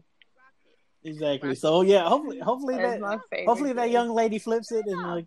Exactly. 1.06 1.56
So 1.56 1.82
yeah, 1.82 2.10
hopefully, 2.10 2.40
hopefully 2.40 2.76
That's 2.78 3.00
that, 3.00 3.46
hopefully 3.46 3.74
that 3.74 3.92
young 3.92 4.10
lady 4.10 4.40
flips 4.40 4.72
it 4.72 4.86
and 4.88 5.02
like 5.02 5.26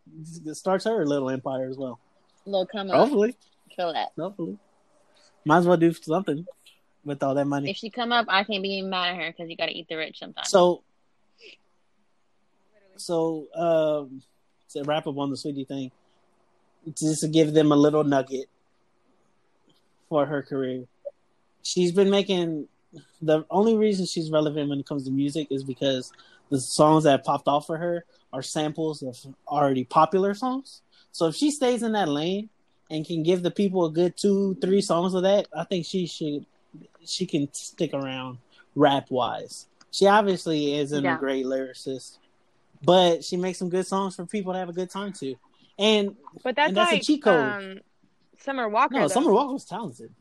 starts 0.53 0.85
her 0.85 1.07
little 1.07 1.31
empire 1.31 1.69
as 1.71 1.77
well. 1.77 2.01
Lil 2.47 2.67
come. 2.67 2.89
Hopefully, 2.89 3.37
Kill 3.71 3.93
that. 3.93 4.09
hopefully, 4.19 4.59
might 5.45 5.59
as 5.59 5.67
well 5.67 5.77
do 5.77 5.93
something 5.93 6.45
with 7.05 7.23
all 7.23 7.35
that 7.35 7.45
money. 7.47 7.71
If 7.71 7.77
she 7.77 7.91
come 7.91 8.11
up, 8.11 8.27
I 8.29 8.43
can't 8.45 8.63
be 8.63 8.83
mad 8.83 9.11
at 9.11 9.17
her 9.17 9.31
because 9.31 9.49
you 9.49 9.57
got 9.57 9.67
to 9.67 9.73
eat 9.73 9.89
the 9.89 9.97
rich 9.97 10.19
sometimes. 10.19 10.51
So, 10.51 10.83
so 12.97 13.47
um, 13.55 14.23
to 14.71 14.83
wrap 14.83 15.07
up 15.07 15.17
on 15.17 15.31
the 15.31 15.37
Saweetie 15.37 15.69
thing, 15.69 15.93
just 16.97 17.21
to 17.21 17.29
give 17.29 17.53
them 17.53 17.71
a 17.71 17.77
little 17.77 18.03
nugget 18.03 18.49
for 20.09 20.27
her 20.27 20.43
career, 20.43 20.87
she's 21.63 21.93
been 21.93 22.11
making 22.11 22.67
the 23.23 23.45
only 23.51 23.77
reason 23.77 24.07
she's 24.07 24.31
relevant 24.31 24.69
when 24.71 24.81
it 24.81 24.87
comes 24.87 25.05
to 25.05 25.11
music 25.11 25.49
is 25.51 25.63
because 25.65 26.13
the 26.51 26.61
songs 26.61 27.05
that 27.05 27.25
popped 27.25 27.47
off 27.49 27.67
for 27.67 27.77
her 27.77 28.05
are 28.33 28.43
samples 28.43 29.03
of 29.03 29.19
already 29.47 29.85
popular 29.85 30.35
songs. 30.35 30.83
So 31.13 31.27
if 31.27 31.35
she 31.35 31.51
stays 31.51 31.83
in 31.83 31.93
that 31.93 32.09
lane 32.09 32.49
and 32.91 33.05
can 33.07 33.23
give 33.23 33.43
the 33.43 33.51
people 33.51 33.85
a 33.87 33.91
good 33.91 34.17
two, 34.17 34.57
three 34.61 34.81
songs 34.81 35.15
of 35.15 35.23
that, 35.23 35.47
I 35.55 35.65
think 35.65 35.85
she 35.87 36.07
should 36.07 36.47
she 37.05 37.27
can 37.27 37.53
stick 37.53 37.93
around 37.95 38.39
rap 38.75 39.11
wise. 39.11 39.67
She 39.91 40.07
obviously 40.07 40.75
isn't 40.75 41.03
Yeah. 41.05 41.17
a 41.17 41.19
great 41.19 41.47
lyricist, 41.47 42.19
but 42.85 43.25
she 43.25 43.37
makes 43.37 43.59
some 43.59 43.71
good 43.71 43.87
songs 43.87 44.15
for 44.17 44.27
people 44.27 44.53
to 44.53 44.59
have 44.59 44.69
a 44.69 44.73
good 44.75 44.91
time 44.91 45.13
to. 45.15 45.35
And 45.79 46.17
But 46.43 46.57
that's, 46.57 46.69
And 46.69 46.77
that's 46.77 46.91
a 46.91 46.95
like 46.95 47.03
cheat 47.03 47.23
code. 47.23 47.41
um 47.41 47.81
Summer 48.39 48.69
Walker. 48.69 48.95
no, 48.95 49.01
though. 49.03 49.09
Summer 49.09 49.33
Walker 49.33 49.53
was 49.55 49.65
talented. 49.65 50.15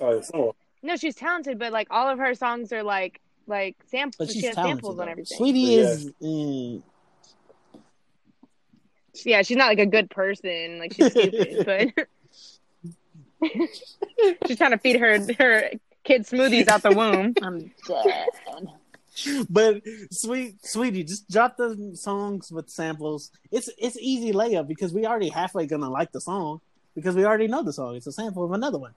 Oh, 0.00 0.14
yeah, 0.14 0.20
someone- 0.22 0.52
No, 0.82 0.96
she's 0.96 1.14
talented, 1.14 1.58
but 1.58 1.72
like 1.72 1.88
all 1.90 2.08
of 2.08 2.18
her 2.18 2.34
songs 2.34 2.72
are 2.72 2.82
like 2.82 3.20
like 3.46 3.76
samples. 3.86 4.16
But 4.18 4.28
she 4.28 4.34
she's 4.40 4.46
has 4.46 4.54
talented. 4.56 4.76
samples 4.84 4.98
on 5.00 5.08
everything. 5.08 5.38
Saweetie 5.38 5.60
Yeah. 5.62 5.80
is. 5.82 6.12
mm, 6.22 6.82
Yeah, 9.24 9.42
she's 9.42 9.56
not 9.56 9.66
like 9.68 9.78
a 9.78 9.86
good 9.86 10.10
person. 10.10 10.78
Like 10.78 10.92
she's 10.94 11.10
stupid, 11.10 11.92
but 13.42 13.48
she's 14.46 14.56
trying 14.58 14.70
to 14.72 14.78
feed 14.78 14.96
her 15.00 15.18
her 15.38 15.70
kid 16.04 16.22
smoothies 16.22 16.68
out 16.68 16.82
the 16.82 16.92
womb. 16.92 17.34
I'm 17.42 17.72
dead. 17.86 18.28
But 19.50 19.82
sweet 20.10 20.62
Saweetie, 20.62 21.06
just 21.06 21.28
drop 21.30 21.56
the 21.58 21.92
songs 21.94 22.50
with 22.50 22.70
samples. 22.70 23.30
It's 23.50 23.68
it's 23.78 23.96
easy 24.00 24.32
layup 24.32 24.66
because 24.66 24.92
we 24.92 25.04
already 25.06 25.28
halfway 25.28 25.66
gonna 25.66 25.90
like 25.90 26.12
the 26.12 26.20
song 26.20 26.60
because 26.94 27.14
we 27.14 27.24
already 27.24 27.46
know 27.46 27.62
the 27.62 27.72
song. 27.72 27.94
It's 27.96 28.06
a 28.06 28.12
sample 28.12 28.44
of 28.44 28.52
another 28.52 28.78
one. 28.78 28.94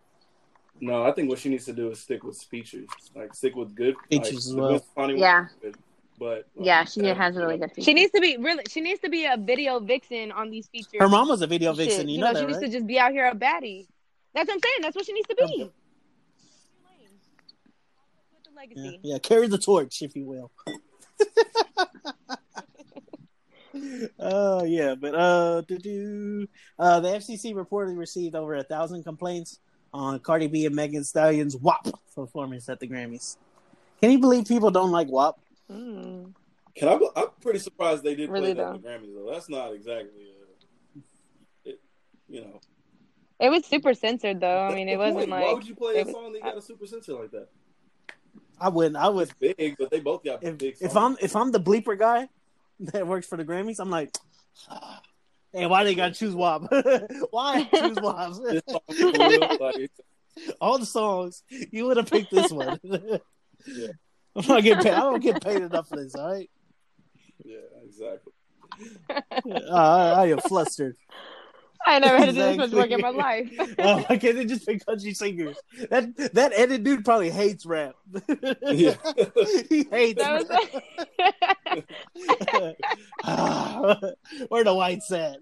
No, 0.82 1.06
I 1.06 1.12
think 1.12 1.30
what 1.30 1.40
she 1.40 1.50
needs 1.50 1.66
to 1.66 1.74
do 1.74 1.90
is 1.92 2.00
stick 2.00 2.24
with 2.24 2.38
features, 2.38 2.88
like 3.16 3.34
stick 3.34 3.56
with 3.56 3.74
good 3.76 3.96
Features 4.10 4.54
like, 4.54 4.72
as 4.72 4.72
well. 4.72 4.86
Funny 4.94 5.20
Yeah. 5.20 5.48
Good, 5.62 5.76
but 6.20 6.48
like, 6.56 6.66
Yeah, 6.66 6.84
she 6.84 7.02
that- 7.02 7.18
has 7.18 7.36
really 7.36 7.58
good 7.58 7.70
features. 7.70 7.86
She 7.86 7.94
needs 7.94 8.12
to 8.12 8.20
be 8.22 8.38
really. 8.38 8.64
She 8.70 8.82
needs 8.82 9.00
to 9.02 9.10
be 9.10 9.26
a 9.26 9.38
video 9.38 9.80
vixen 9.80 10.32
on 10.32 10.50
these 10.50 10.68
features. 10.68 11.00
Her 11.00 11.10
mom 11.10 11.30
was 11.30 11.42
a 11.42 11.48
video 11.48 11.74
Shit, 11.74 11.86
vixen, 11.86 12.10
you, 12.10 12.16
you 12.16 12.22
know, 12.22 12.28
know, 12.28 12.34
that, 12.34 12.40
she 12.40 12.46
needs 12.46 12.58
right? 12.60 12.66
to 12.66 12.72
just 12.72 12.88
be 12.88 13.00
out 13.00 13.12
here 13.14 13.28
a 13.28 13.36
baddie. 13.36 13.88
That's 14.34 14.48
what 14.48 14.56
I'm 14.56 14.60
saying. 14.62 14.80
That's 14.82 14.96
what 14.96 15.06
she 15.06 15.14
needs 15.14 15.28
to 15.28 15.36
be. 15.36 15.44
Okay. 15.44 15.72
With 18.34 18.76
the 18.76 18.82
Yeah, 18.82 18.92
yeah, 19.02 19.18
carry 19.20 19.48
the 19.48 19.58
torch, 19.58 20.02
if 20.02 20.16
you 20.16 20.26
will. 20.26 20.52
Oh 24.20 24.64
yeah, 24.64 24.96
but 24.96 25.14
uh, 25.14 25.62
to 25.68 25.78
do 25.78 26.48
uh, 26.80 27.02
the 27.02 27.10
FCC 27.10 27.54
reportedly 27.54 27.98
received 27.98 28.34
over 28.34 28.56
a 28.56 28.64
thousand 28.64 29.04
complaints 29.04 29.60
on 29.96 30.20
Cardi 30.20 30.48
B 30.48 30.66
and 30.66 30.76
Megan 30.76 31.04
Stallion's 31.04 31.56
WAP 31.56 31.88
performance 32.14 32.68
at 32.70 32.80
the 32.80 32.88
Grammys. 32.88 33.38
Can 34.02 34.12
you 34.12 34.20
believe 34.20 34.46
people 34.46 34.70
don't 34.72 34.92
like 34.92 35.08
WAP? 35.08 35.40
Mm. 35.72 36.34
Can 36.76 36.88
I? 36.90 37.00
I'm 37.16 37.28
pretty 37.42 37.60
surprised 37.60 38.04
they 38.04 38.16
did 38.16 38.30
Really 38.30 38.54
play 38.54 38.64
that 38.64 38.76
at 38.76 38.82
the 38.82 38.88
Grammys 38.88 39.16
though. 39.16 39.32
That's 39.32 39.50
not 39.50 39.74
exactly, 39.74 40.28
uh, 40.98 41.00
it, 41.64 41.80
you 42.28 42.42
know. 42.42 42.60
It 43.40 43.50
was 43.50 43.66
super 43.66 43.94
censored 43.94 44.42
though. 44.42 44.60
I 44.60 44.76
mean, 44.76 44.90
it 44.90 44.98
wasn't 44.98 45.30
Why 45.30 45.38
like. 45.38 45.46
Why 45.48 45.54
would 45.54 45.68
you 45.68 45.76
play 45.76 45.96
a 45.96 46.00
it 46.00 46.06
was- 46.08 46.14
song 46.16 46.34
that 46.34 46.44
got 46.44 46.58
a 46.58 46.62
super 46.62 46.86
censor 46.86 47.14
like 47.14 47.32
that? 47.32 47.48
I 48.60 48.70
wouldn't. 48.70 48.96
I 48.98 49.10
would. 49.10 49.30
It's 49.40 49.56
big, 49.58 49.76
but 49.78 49.90
they 49.92 50.00
both 50.00 50.24
got 50.24 50.44
If, 50.44 50.58
big. 50.58 50.76
if. 50.80 50.96
I'm 50.96 51.18
if 51.22 51.36
I'm 51.36 51.52
the 51.52 51.60
bleeper 51.60 51.98
guy 51.98 52.28
that 52.80 53.08
works 53.08 53.28
for 53.28 53.38
the 53.38 53.44
Grammys, 53.46 53.80
I'm 53.80 53.90
like, 53.90 54.16
hey, 55.56 55.66
why 55.66 55.84
they 55.84 55.96
gotta 55.96 56.14
choose 56.14 56.36
WAP? 56.36 56.64
why 57.32 57.64
choose 57.74 57.98
WAP? 58.02 58.34
This 58.44 58.64
song 58.68 58.82
is 58.90 59.02
real, 59.02 59.58
like, 59.60 59.92
All 60.60 60.78
the 60.78 60.86
songs 60.86 61.44
you 61.50 61.86
would 61.86 61.98
have 61.98 62.10
picked 62.10 62.32
this 62.32 62.52
one. 62.52 62.80
Yeah. 63.68 63.88
I'm 64.36 64.46
not 64.48 64.62
getting 64.62 64.84
paid. 64.84 64.94
I 64.94 65.00
don't 65.00 65.24
get 65.24 65.44
paid 65.44 65.64
enough 65.64 65.88
for 65.88 65.96
this. 65.96 66.14
All 66.14 66.32
right. 66.32 66.48
yeah, 67.44 67.58
exactly. 67.84 68.32
Uh, 69.10 69.74
I, 69.74 70.22
I 70.22 70.26
am 70.28 70.38
flustered. 70.38 70.96
I 71.86 72.00
never 72.00 72.18
had 72.18 72.26
to 72.28 72.32
do 72.34 72.40
this 72.40 72.58
much 72.58 72.72
work 72.72 72.90
in 72.92 73.02
my 73.02 73.10
life. 73.10 73.52
Oh, 73.80 74.04
why 74.08 74.18
can't 74.18 74.36
they 74.36 74.46
just 74.46 74.66
pick 74.66 74.86
country 74.86 75.14
singers? 75.14 75.58
That 75.90 76.16
that 76.34 76.52
edit 76.56 76.84
dude 76.84 77.06
probably 77.06 77.30
hates 77.30 77.66
rap. 77.66 77.96
Yeah. 78.64 78.96
he 79.70 79.84
hates 79.92 80.22
That 80.22 80.46
rap. 80.50 81.86
was 83.24 84.14
Where 84.50 84.64
the 84.64 84.74
whites 84.74 85.12
at? 85.12 85.38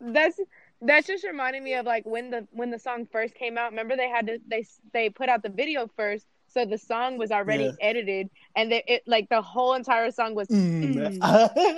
that's 0.00 0.38
that's 0.82 1.06
just 1.06 1.24
reminding 1.24 1.62
me 1.62 1.74
of 1.74 1.84
like 1.86 2.06
when 2.06 2.30
the 2.30 2.46
when 2.52 2.70
the 2.70 2.78
song 2.78 3.06
first 3.10 3.34
came 3.34 3.58
out. 3.58 3.70
Remember 3.70 3.96
they 3.96 4.08
had 4.08 4.26
to 4.28 4.38
they 4.48 4.66
they 4.92 5.10
put 5.10 5.28
out 5.28 5.42
the 5.42 5.48
video 5.50 5.88
first, 5.96 6.26
so 6.52 6.64
the 6.64 6.78
song 6.78 7.16
was 7.18 7.30
already 7.30 7.64
Yeah. 7.64 7.72
edited, 7.80 8.30
and 8.56 8.72
they, 8.72 8.82
it 8.86 9.02
like 9.06 9.28
the 9.28 9.40
whole 9.40 9.74
entire 9.74 10.10
song 10.10 10.34
was. 10.34 10.48
Mm. 10.48 11.18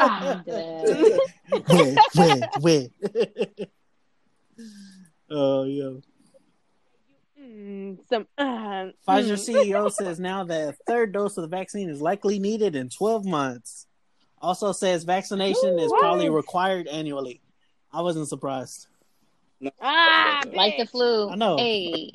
I'm 0.00 0.42
dead. 0.44 1.18
where, 1.66 1.96
where, 2.14 2.50
where? 2.60 3.66
oh, 5.30 5.64
yeah. 5.64 5.90
Mm, 7.40 7.98
some 8.08 8.26
uh, 8.38 8.92
Pfizer 9.06 9.36
mm. 9.36 9.70
CEO 9.70 9.92
says 9.92 10.20
now 10.20 10.44
that 10.44 10.68
a 10.68 10.72
third 10.86 11.12
dose 11.12 11.36
of 11.36 11.42
the 11.42 11.48
vaccine 11.48 11.88
is 11.88 12.00
likely 12.00 12.38
needed 12.38 12.76
in 12.76 12.88
12 12.88 13.24
months. 13.24 13.86
Also 14.40 14.72
says 14.72 15.04
vaccination 15.04 15.78
is 15.78 15.92
probably 15.98 16.28
required 16.28 16.88
annually. 16.88 17.40
I 17.92 18.02
wasn't 18.02 18.28
surprised. 18.28 18.86
ah, 19.80 20.42
like 20.52 20.78
the 20.78 20.86
flu. 20.86 21.30
I 21.30 21.36
know. 21.36 21.56
Hey, 21.56 22.12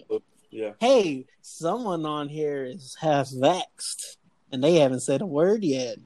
Yeah. 0.50 0.72
Hey, 0.80 1.26
someone 1.42 2.06
on 2.06 2.30
here 2.30 2.64
is 2.64 2.96
half 3.00 3.30
vaxxed, 3.30 4.18
and 4.52 4.64
they 4.64 4.76
haven't 4.76 5.02
said 5.02 5.22
a 5.22 5.26
word 5.26 5.64
yet. 5.64 5.98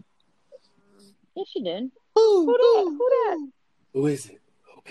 yes, 1.35 1.47
she 1.53 1.61
did. 1.61 1.91
Who, 2.15 2.45
Who 2.45 2.57
that? 2.57 2.83
Who 2.97 3.09
that? 3.09 3.51
Who 3.93 4.07
is 4.07 4.25
it? 4.27 4.39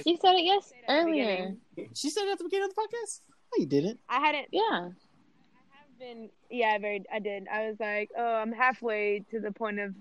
She 0.05 0.16
said 0.16 0.34
it 0.36 0.44
yes 0.44 0.68
Say 0.68 0.76
that 0.86 0.92
at 1.01 1.05
the 1.05 1.11
earlier. 1.11 1.55
She 1.94 2.11
said 2.11 2.24
it 2.24 2.32
at 2.32 2.38
the 2.38 2.44
beginning 2.44 2.68
of 2.68 2.74
the 2.74 2.80
podcast? 2.80 3.20
No, 3.53 3.61
you 3.62 3.66
didn't. 3.66 3.98
I 4.09 4.20
hadn't. 4.20 4.46
Yeah. 4.53 4.88
I've 4.90 5.98
been. 5.98 6.30
Yeah, 6.48 6.78
very. 6.78 7.03
I 7.12 7.18
did. 7.18 7.48
I 7.53 7.66
was 7.68 7.76
like, 7.80 8.11
oh, 8.16 8.24
I'm 8.34 8.53
halfway 8.53 9.24
to 9.32 9.40
the 9.40 9.51
point 9.51 9.80
of, 9.80 9.94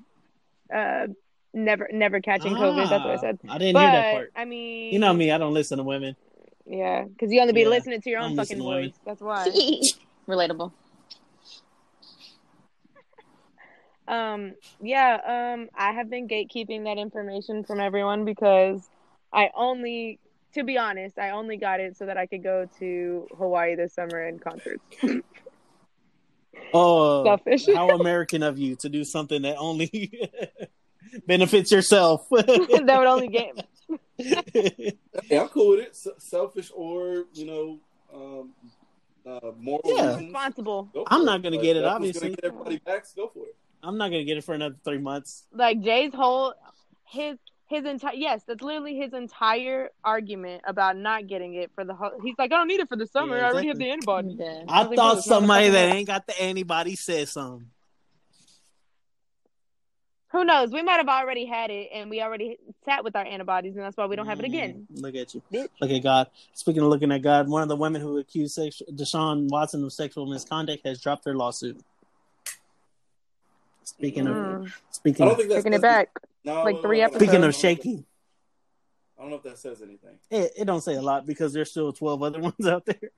uh, 0.73 1.07
never, 1.53 1.89
never 1.91 2.21
catching 2.21 2.53
COVID. 2.53 2.89
That's 2.89 3.03
what 3.03 3.17
I 3.17 3.17
said. 3.17 3.39
Ah, 3.47 3.55
I 3.55 3.57
didn't 3.57 3.73
But 3.73 3.79
hear 3.81 3.91
that 3.91 4.13
part. 4.13 4.31
I 4.35 4.45
mean, 4.45 4.93
You 4.93 4.99
know 4.99 5.13
me, 5.13 5.31
I 5.31 5.37
don't 5.39 5.53
listen 5.55 5.79
to 5.79 5.83
women. 5.83 6.15
Yeah, 6.69 7.05
because 7.05 7.33
you 7.33 7.41
only 7.41 7.53
be 7.53 7.61
Yeah, 7.61 7.69
listening 7.69 7.99
to 7.99 8.09
your 8.11 8.19
own 8.19 8.31
I'm 8.31 8.35
fucking 8.37 8.59
listening 8.59 8.81
to 8.81 8.89
voice. 8.89 8.99
That's 9.05 9.21
why. 9.21 9.47
Relatable. 10.29 10.71
Um, 14.07 14.55
yeah, 14.81 15.53
um, 15.53 15.69
I 15.75 15.91
have 15.91 16.09
been 16.09 16.27
gatekeeping 16.27 16.85
that 16.85 16.97
information 16.97 17.63
from 17.63 17.79
everyone 17.79 18.25
because 18.25 18.89
I 19.31 19.51
only, 19.55 20.17
to 20.55 20.63
be 20.63 20.79
honest, 20.79 21.19
I 21.19 21.29
only 21.29 21.57
got 21.57 21.79
it 21.79 21.95
so 21.95 22.07
that 22.07 22.17
I 22.17 22.25
could 22.25 22.41
go 22.41 22.67
to 22.79 23.27
Hawaii 23.37 23.75
this 23.75 23.93
summer 23.93 24.25
and 24.25 24.41
concerts. 24.41 24.81
Oh, 26.73 27.23
Selfish. 27.23 27.67
how 27.67 27.89
American 27.89 28.41
of 28.43 28.57
you 28.57 28.75
to 28.77 28.89
do 28.89 29.03
something 29.03 29.43
that 29.43 29.57
only 29.57 30.29
benefits 31.27 31.71
yourself. 31.71 32.27
that 32.29 32.47
would 32.69 33.07
only 33.07 33.27
get. 33.27 33.55
Yeah, 35.29 35.41
I'm 35.41 35.49
cool 35.49 35.71
with 35.71 35.79
it. 35.81 35.89
S- 35.89 36.07
selfish 36.19 36.71
or 36.75 37.25
you 37.33 37.45
know, 37.45 37.79
um, 38.13 38.53
uh, 39.25 39.51
moral 39.57 39.81
Yeah. 39.85 40.07
reasons. 40.09 40.25
Responsible. 40.27 40.83
Go 40.93 41.03
I'm 41.07 41.25
not 41.25 41.43
gonna 41.43 41.57
Like, 41.57 41.63
get 41.63 41.77
it, 41.77 41.85
obviously. 41.85 42.21
Gonna 42.21 42.35
get 42.35 42.45
everybody 42.45 42.77
back. 42.85 43.05
Go 43.15 43.27
for 43.33 43.45
it. 43.45 43.55
I'm 43.83 43.97
not 43.97 44.09
gonna 44.09 44.23
get 44.23 44.37
it 44.37 44.43
for 44.43 44.53
another 44.55 44.75
three 44.83 44.97
months. 44.97 45.45
Like 45.53 45.81
Jay's 45.81 46.13
whole, 46.13 46.53
his 47.05 47.37
his 47.67 47.85
entire 47.85 48.15
yes, 48.15 48.41
that's 48.47 48.61
literally 48.63 48.97
his 48.97 49.13
entire 49.13 49.89
argument 50.03 50.63
about 50.65 50.97
not 50.97 51.27
getting 51.27 51.53
it 51.53 51.71
for 51.75 51.85
the 51.85 51.93
whole. 51.93 52.11
He's 52.23 52.35
like, 52.37 52.51
I 52.51 52.57
don't 52.57 52.67
need 52.67 52.79
it 52.79 52.89
for 52.89 52.95
the 52.97 53.05
summer. 53.07 53.37
Yeah, 53.37 53.43
I 53.47 53.51
already 53.51 53.67
have 53.67 53.77
the 53.77 53.89
antibody. 53.91 54.35
I'm. 54.39 54.65
I 54.67 54.81
was 54.81 54.89
like, 54.89 54.95
thought 54.97 55.11
bro, 55.13 55.17
it's 55.19 55.27
not 55.27 55.35
a 55.35 55.39
somebody 55.41 55.69
that 55.69 55.95
ain't 55.95 56.07
got 56.07 56.25
the 56.27 56.41
antibody 56.41 56.95
said 56.95 57.27
something. 57.29 57.67
Who 60.31 60.45
knows? 60.45 60.71
We 60.71 60.83
might 60.83 60.97
have 60.97 61.07
already 61.09 61.45
had 61.45 61.71
it, 61.71 61.89
and 61.91 62.07
we 62.09 62.21
already 62.21 62.57
sat 62.85 63.03
with 63.03 63.15
our 63.15 63.25
antibodies, 63.25 63.75
and 63.75 63.83
that's 63.83 63.97
why 63.97 64.05
we 64.05 64.15
don't 64.15 64.27
have 64.27 64.37
it 64.39 64.45
again. 64.45 64.85
Mm, 64.93 65.01
Look 65.01 65.15
at 65.15 65.33
you. 65.33 65.41
Bitch. 65.51 65.69
Look 65.81 65.89
at 65.89 66.03
God. 66.03 66.27
Speaking 66.53 66.83
of 66.83 66.89
looking 66.89 67.11
at 67.11 67.23
God, 67.23 67.47
one 67.49 67.63
of 67.63 67.67
the 67.67 67.75
women 67.75 67.99
who 67.99 68.19
accused 68.19 68.53
sex- 68.53 68.83
Deshaun 68.91 69.47
Watson 69.49 69.83
of 69.83 69.91
sexual 69.91 70.27
misconduct 70.27 70.85
has 70.85 71.01
dropped 71.01 71.25
her 71.25 71.33
lawsuit. 71.35 71.79
Speaking 73.83 74.27
of 74.27 74.35
Mm. 74.35 74.67
I 74.67 74.71
speaking 74.91 75.25
don't 75.25 75.31
of, 75.31 75.37
think 75.37 75.49
that's 75.49 75.63
Taking 75.63 75.73
it 75.73 75.81
back. 75.81 76.09
No, 76.45 76.63
like 76.63 76.75
no, 76.75 76.81
three 76.83 76.97
no, 76.99 77.01
no, 77.01 77.05
episodes. 77.07 77.23
speaking 77.23 77.43
of 77.43 77.51
no. 77.51 77.51
Shaking, 79.19 79.25
I 79.27 79.29
don't 79.29 79.29
know 79.29 79.37
if 79.37 79.43
that 79.43 79.59
says 79.59 79.81
anything. 79.81 80.17
it, 80.31 80.53
it 80.57 80.65
don't 80.65 80.81
say 80.81 80.95
a 80.95 81.01
lot 81.01 81.25
because 81.25 81.53
there's 81.53 81.71
still 81.71 81.91
twelve 81.91 82.23
other 82.23 82.39
ones 82.59 82.65
out 82.65 82.85
there. 82.85 83.11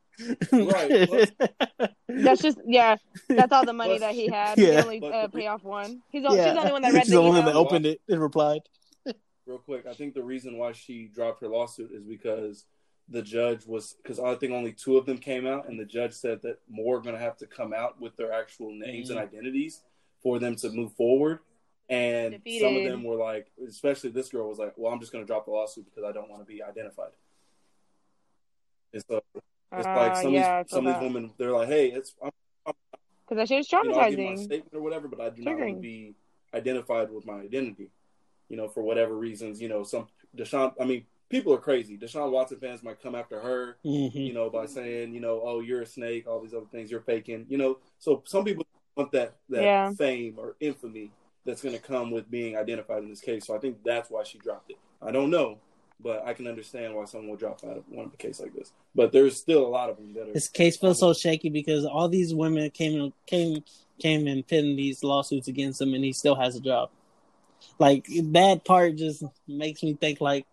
Right, 0.51 1.31
That's 2.07 2.41
just 2.41 2.59
yeah. 2.65 2.97
That's 3.29 3.51
all 3.51 3.65
the 3.65 3.73
money 3.73 3.97
Plus- 3.97 4.01
that 4.01 4.13
he 4.13 4.27
had. 4.27 4.57
Yeah. 4.57 4.81
He 4.81 4.97
only 4.97 5.11
uh, 5.11 5.27
pay 5.27 5.47
off 5.47 5.63
one. 5.63 6.01
He's 6.09 6.23
the, 6.23 6.33
yeah, 6.33 6.45
she's 6.45 6.53
the 6.53 6.59
only 6.59 6.71
one 6.71 6.81
that 6.81 6.93
read 6.93 7.03
she's 7.03 7.11
the 7.11 7.21
the 7.21 7.29
one 7.29 7.45
that 7.45 7.55
opened 7.55 7.85
it 7.85 8.01
and 8.09 8.21
replied. 8.21 8.61
Real 9.45 9.57
quick, 9.57 9.85
I 9.87 9.93
think 9.93 10.13
the 10.13 10.23
reason 10.23 10.57
why 10.57 10.73
she 10.73 11.09
dropped 11.13 11.41
her 11.41 11.47
lawsuit 11.47 11.91
is 11.91 12.03
because 12.03 12.65
the 13.09 13.21
judge 13.21 13.65
was 13.65 13.95
because 14.01 14.19
I 14.19 14.35
think 14.35 14.53
only 14.53 14.73
two 14.73 14.97
of 14.97 15.05
them 15.05 15.17
came 15.17 15.47
out, 15.47 15.67
and 15.67 15.79
the 15.79 15.85
judge 15.85 16.13
said 16.13 16.41
that 16.43 16.59
more 16.69 16.97
are 16.97 17.01
going 17.01 17.15
to 17.15 17.21
have 17.21 17.37
to 17.37 17.47
come 17.47 17.73
out 17.73 17.99
with 17.99 18.15
their 18.17 18.31
actual 18.31 18.71
names 18.73 19.09
and 19.09 19.19
identities 19.19 19.81
for 20.21 20.39
them 20.39 20.55
to 20.57 20.69
move 20.69 20.93
forward. 20.93 21.39
And 21.91 22.41
some 22.61 22.77
of 22.77 22.83
them 22.83 23.03
were 23.03 23.17
like, 23.17 23.51
especially 23.67 24.11
this 24.11 24.29
girl 24.29 24.47
was 24.47 24.57
like, 24.57 24.73
"Well, 24.77 24.93
I'm 24.93 25.01
just 25.01 25.11
going 25.11 25.23
to 25.23 25.27
drop 25.27 25.43
the 25.45 25.51
lawsuit 25.51 25.85
because 25.85 26.09
I 26.09 26.13
don't 26.13 26.29
want 26.29 26.41
to 26.41 26.45
be 26.45 26.63
identified." 26.63 27.11
And 28.93 29.03
so 29.09 29.21
it's 29.77 29.87
like 29.93 30.13
Uh, 30.13 30.21
some 30.21 30.33
yeah, 30.33 30.59
of 30.59 30.63
these, 30.65 30.71
some 30.71 30.87
of 30.87 30.93
these 30.93 31.01
women, 31.01 31.33
they're 31.37 31.51
like, 31.51 31.67
"Hey, 31.67 31.91
it's 31.91 32.15
I'm, 32.23 32.31
because 32.65 33.37
that 33.37 33.47
shit 33.49 33.59
is 33.59 33.71
you 33.71 33.91
know, 33.91 33.99
I'll 33.99 34.09
give 34.09 34.19
my 34.19 34.25
traumatizing. 34.33 34.43
statement 34.43 34.73
or 34.73 34.81
whatever, 34.81 35.07
but 35.09 35.19
I 35.19 35.29
do 35.29 35.41
not 35.43 35.57
want 35.57 35.75
to 35.75 35.81
be 35.81 36.15
identified 36.53 37.11
with 37.11 37.25
my 37.25 37.41
identity. 37.41 37.89
You 38.47 38.57
know, 38.57 38.67
for 38.69 38.83
whatever 38.83 39.15
reasons, 39.17 39.61
you 39.61 39.67
know, 39.69 39.83
some 39.83 40.07
Deshaun. 40.35 40.73
I 40.79 40.85
mean, 40.85 41.05
people 41.29 41.53
are 41.53 41.57
crazy. 41.57 41.97
Deshaun 41.97 42.31
Watson 42.31 42.59
fans 42.59 42.83
might 42.83 43.01
come 43.01 43.15
after 43.15 43.39
her, 43.39 43.77
Mhm. 43.85 44.13
you 44.13 44.33
know, 44.33 44.49
by 44.49 44.65
saying, 44.65 45.13
you 45.13 45.21
know, 45.21 45.41
oh, 45.43 45.59
you're 45.59 45.81
a 45.81 45.85
snake, 45.85 46.27
all 46.27 46.41
these 46.41 46.53
other 46.53 46.65
things, 46.71 46.89
you're 46.91 47.01
faking. 47.01 47.45
You 47.49 47.57
know, 47.57 47.79
so 47.99 48.23
some 48.25 48.43
people 48.45 48.65
want 48.95 49.11
that 49.11 49.35
that 49.49 49.63
Yeah. 49.63 49.91
fame 49.93 50.35
or 50.37 50.55
infamy 50.59 51.11
that's 51.45 51.61
going 51.61 51.75
to 51.75 51.81
come 51.81 52.11
with 52.11 52.29
being 52.29 52.55
identified 52.55 53.03
in 53.03 53.09
this 53.09 53.21
case. 53.21 53.47
So 53.47 53.55
I 53.55 53.59
think 53.59 53.77
that's 53.83 54.09
why 54.09 54.23
she 54.23 54.37
dropped 54.37 54.71
it. 54.71 54.77
I 55.01 55.11
don't 55.11 55.29
know, 55.29 55.57
but 55.99 56.25
I 56.25 56.33
can 56.33 56.47
understand 56.47 56.95
why 56.95 57.05
someone 57.05 57.31
would 57.31 57.39
drop 57.39 57.63
out 57.63 57.77
of 57.77 57.83
one 57.89 58.05
of 58.05 58.13
a 58.13 58.17
case 58.17 58.39
like 58.39 58.53
this. 58.53 58.71
But 58.93 59.11
there's 59.11 59.37
still 59.37 59.65
a 59.65 59.69
lot 59.69 59.89
of 59.89 59.97
them 59.97 60.13
that 60.13 60.29
are. 60.29 60.33
His 60.33 60.47
case 60.47 60.77
feels 60.77 60.99
so 60.99 61.13
shaky 61.13 61.49
because 61.49 61.85
all 61.85 62.07
these 62.07 62.33
women 62.33 62.69
came 62.69 63.13
came 63.25 63.63
came 63.99 64.27
and 64.27 64.45
pinned 64.45 64.77
these 64.77 65.03
lawsuits 65.03 65.47
against 65.47 65.81
him, 65.81 65.93
and 65.93 66.03
he 66.03 66.13
still 66.13 66.35
has 66.35 66.55
a 66.55 66.61
job. 66.61 66.89
Like 67.79 68.07
that 68.07 68.63
part 68.65 68.95
just 68.95 69.23
makes 69.47 69.83
me 69.83 69.93
think 69.93 70.21
like 70.21 70.45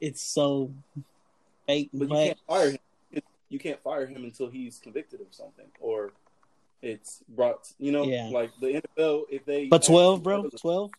it's 0.00 0.22
so 0.22 0.72
fake. 1.66 1.90
But 1.92 2.08
you 2.08 2.16
can't 2.16 2.38
fire 2.46 2.70
him. 2.70 2.78
You 3.48 3.58
can't 3.58 3.82
fire 3.82 4.06
him 4.06 4.24
until 4.24 4.48
he's 4.48 4.78
convicted 4.78 5.20
of 5.20 5.28
something 5.30 5.66
or 5.80 6.12
it's 6.84 7.22
brought. 7.28 7.66
You 7.78 7.92
know, 7.92 8.04
Yeah. 8.04 8.28
like 8.32 8.50
the 8.60 8.80
NFL. 8.98 9.24
If 9.30 9.44
they 9.44 9.66
but 9.66 9.82
twelve, 9.84 10.22
bro, 10.22 10.48
twelve. 10.60 10.90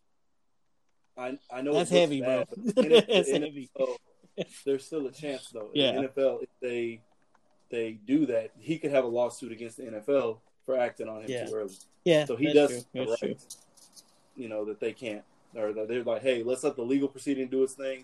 I 1.17 1.37
I 1.51 1.61
know 1.61 1.73
That's 1.73 1.89
heavy, 1.89 2.19
bro. 2.21 2.39
bad, 2.39 2.47
but 2.49 2.75
the 2.75 2.81
N- 2.81 2.89
the 2.89 3.05
That's 3.13 3.31
heavy. 3.31 3.69
There's 4.65 4.85
still 4.85 5.07
a 5.07 5.11
chance 5.23 5.49
though. 5.53 5.69
Yeah. 5.73 5.93
the 6.01 6.07
NFL, 6.09 6.43
if 6.43 6.49
they 6.61 7.01
they 7.69 7.93
do 8.05 8.25
that, 8.27 8.51
he 8.59 8.77
could 8.77 8.91
have 8.91 9.05
a 9.05 9.07
lawsuit 9.07 9.51
against 9.51 9.77
the 9.77 9.83
NFL 9.83 10.39
for 10.65 10.77
acting 10.77 11.07
on 11.07 11.21
him 11.21 11.29
Yeah. 11.29 11.45
too 11.45 11.53
early. 11.55 11.73
Yeah, 12.03 12.25
So 12.25 12.35
he 12.35 12.51
does 12.53 12.85
have 12.93 13.17
true. 13.17 13.35
you 14.35 14.47
know, 14.49 14.65
that 14.65 14.79
they 14.79 14.93
can't, 14.93 15.23
or 15.55 15.73
that 15.73 15.87
they're 15.87 16.03
like, 16.03 16.21
hey, 16.21 16.43
let's 16.43 16.63
let 16.63 16.75
the 16.75 16.83
legal 16.83 17.07
proceeding 17.07 17.47
do 17.47 17.63
its 17.63 17.73
thing. 17.73 18.03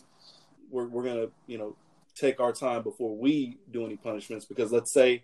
We're 0.71 0.87
we're 0.87 1.03
gonna, 1.03 1.27
you 1.47 1.57
know, 1.57 1.75
take 2.15 2.39
our 2.39 2.53
time 2.53 2.81
before 2.81 3.15
we 3.15 3.57
do 3.71 3.85
any 3.85 3.97
punishments 3.97 4.45
because 4.45 4.71
let's 4.71 4.91
say, 4.93 5.23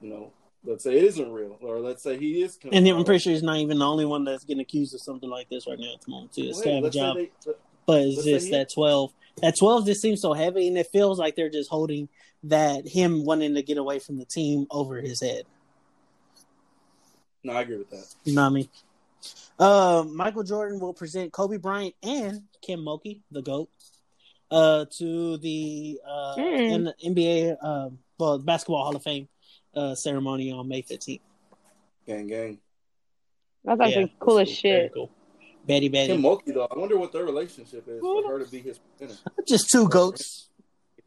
you 0.00 0.08
know, 0.10 0.32
let's 0.64 0.84
say 0.84 0.96
it 0.96 1.04
isn't 1.04 1.30
real, 1.32 1.58
or 1.60 1.80
let's 1.80 2.02
say 2.02 2.16
he 2.18 2.42
is. 2.42 2.58
And 2.72 2.86
then 2.86 2.94
I'm 2.96 3.04
pretty 3.04 3.18
sure 3.20 3.32
he's 3.32 3.42
not 3.42 3.56
even 3.58 3.78
the 3.78 3.86
only 3.86 4.04
one 4.04 4.24
that's 4.24 4.44
getting 4.44 4.60
accused 4.60 4.94
of 4.94 5.00
something 5.00 5.28
like 5.28 5.48
this 5.48 5.66
right 5.66 5.78
now 5.78 5.94
at 5.94 6.00
the 6.02 6.10
moment 6.10 6.32
too. 6.32 6.44
It's 6.44 6.58
Well, 6.58 6.64
to 6.64 6.70
hey, 6.70 6.78
a 6.78 6.80
let's 6.80 6.94
say 6.96 7.00
job, 7.00 7.16
they- 7.16 7.52
but 7.86 8.00
it's 8.02 8.24
just 8.24 8.50
that 8.50 8.70
twelve. 8.72 9.12
That 9.42 9.56
twelve 9.58 9.84
just 9.84 10.00
seems 10.00 10.20
so 10.20 10.32
heavy, 10.32 10.68
and 10.68 10.78
it 10.78 10.86
feels 10.92 11.18
like 11.18 11.34
they're 11.36 11.50
just 11.50 11.68
holding 11.70 12.08
that 12.44 12.86
him 12.86 13.24
wanting 13.24 13.54
to 13.54 13.62
get 13.62 13.78
away 13.78 13.98
from 13.98 14.16
the 14.18 14.24
team 14.24 14.66
over 14.70 15.00
his 15.00 15.20
head. 15.20 15.44
no, 17.42 17.52
I 17.52 17.62
agree 17.62 17.76
with 17.78 17.90
that. 17.90 18.06
You 18.24 18.34
know 18.34 18.42
what 18.42 18.46
I 18.48 18.50
mean? 18.50 18.68
Uh, 19.58 20.04
Michael 20.08 20.42
Jordan 20.42 20.80
will 20.80 20.94
present 20.94 21.32
Kobe 21.32 21.56
Bryant 21.58 21.94
and 22.02 22.42
Kim 22.62 22.80
Mulkey, 22.80 23.20
the 23.30 23.42
GOAT, 23.42 23.68
uh, 24.50 24.84
to 24.98 25.36
the 25.38 26.00
uh, 26.06 26.36
Mm. 26.36 26.70
in 26.70 26.84
the 26.84 26.94
NBA, 27.04 27.56
uh, 27.62 27.90
well, 28.18 28.38
Basketball 28.38 28.82
Hall 28.84 28.96
of 28.96 29.02
Fame 29.02 29.28
uh, 29.76 29.94
ceremony 29.94 30.50
on 30.52 30.68
May 30.68 30.82
15th. 30.82 31.20
Gang, 32.06 32.26
gang. 32.26 32.58
That's 33.64 33.80
actually 33.80 34.02
Yeah, 34.02 34.08
cool 34.20 34.38
as 34.38 34.48
that's 34.48 34.60
Very 34.62 34.82
shit. 34.84 34.94
cool. 34.94 35.10
Betty 35.66 35.88
Betty. 35.88 36.12
Kim 36.12 36.22
Mulkey 36.22 36.52
though, 36.52 36.68
I 36.70 36.78
wonder 36.78 36.98
what 36.98 37.12
their 37.12 37.24
relationship 37.24 37.88
is 37.88 38.00
for 38.00 38.28
her 38.28 38.44
to 38.44 38.50
be 38.50 38.60
his 38.60 38.78
presenter, 38.78 39.18
Just 39.48 39.70
two 39.70 39.88
goats. 39.88 40.50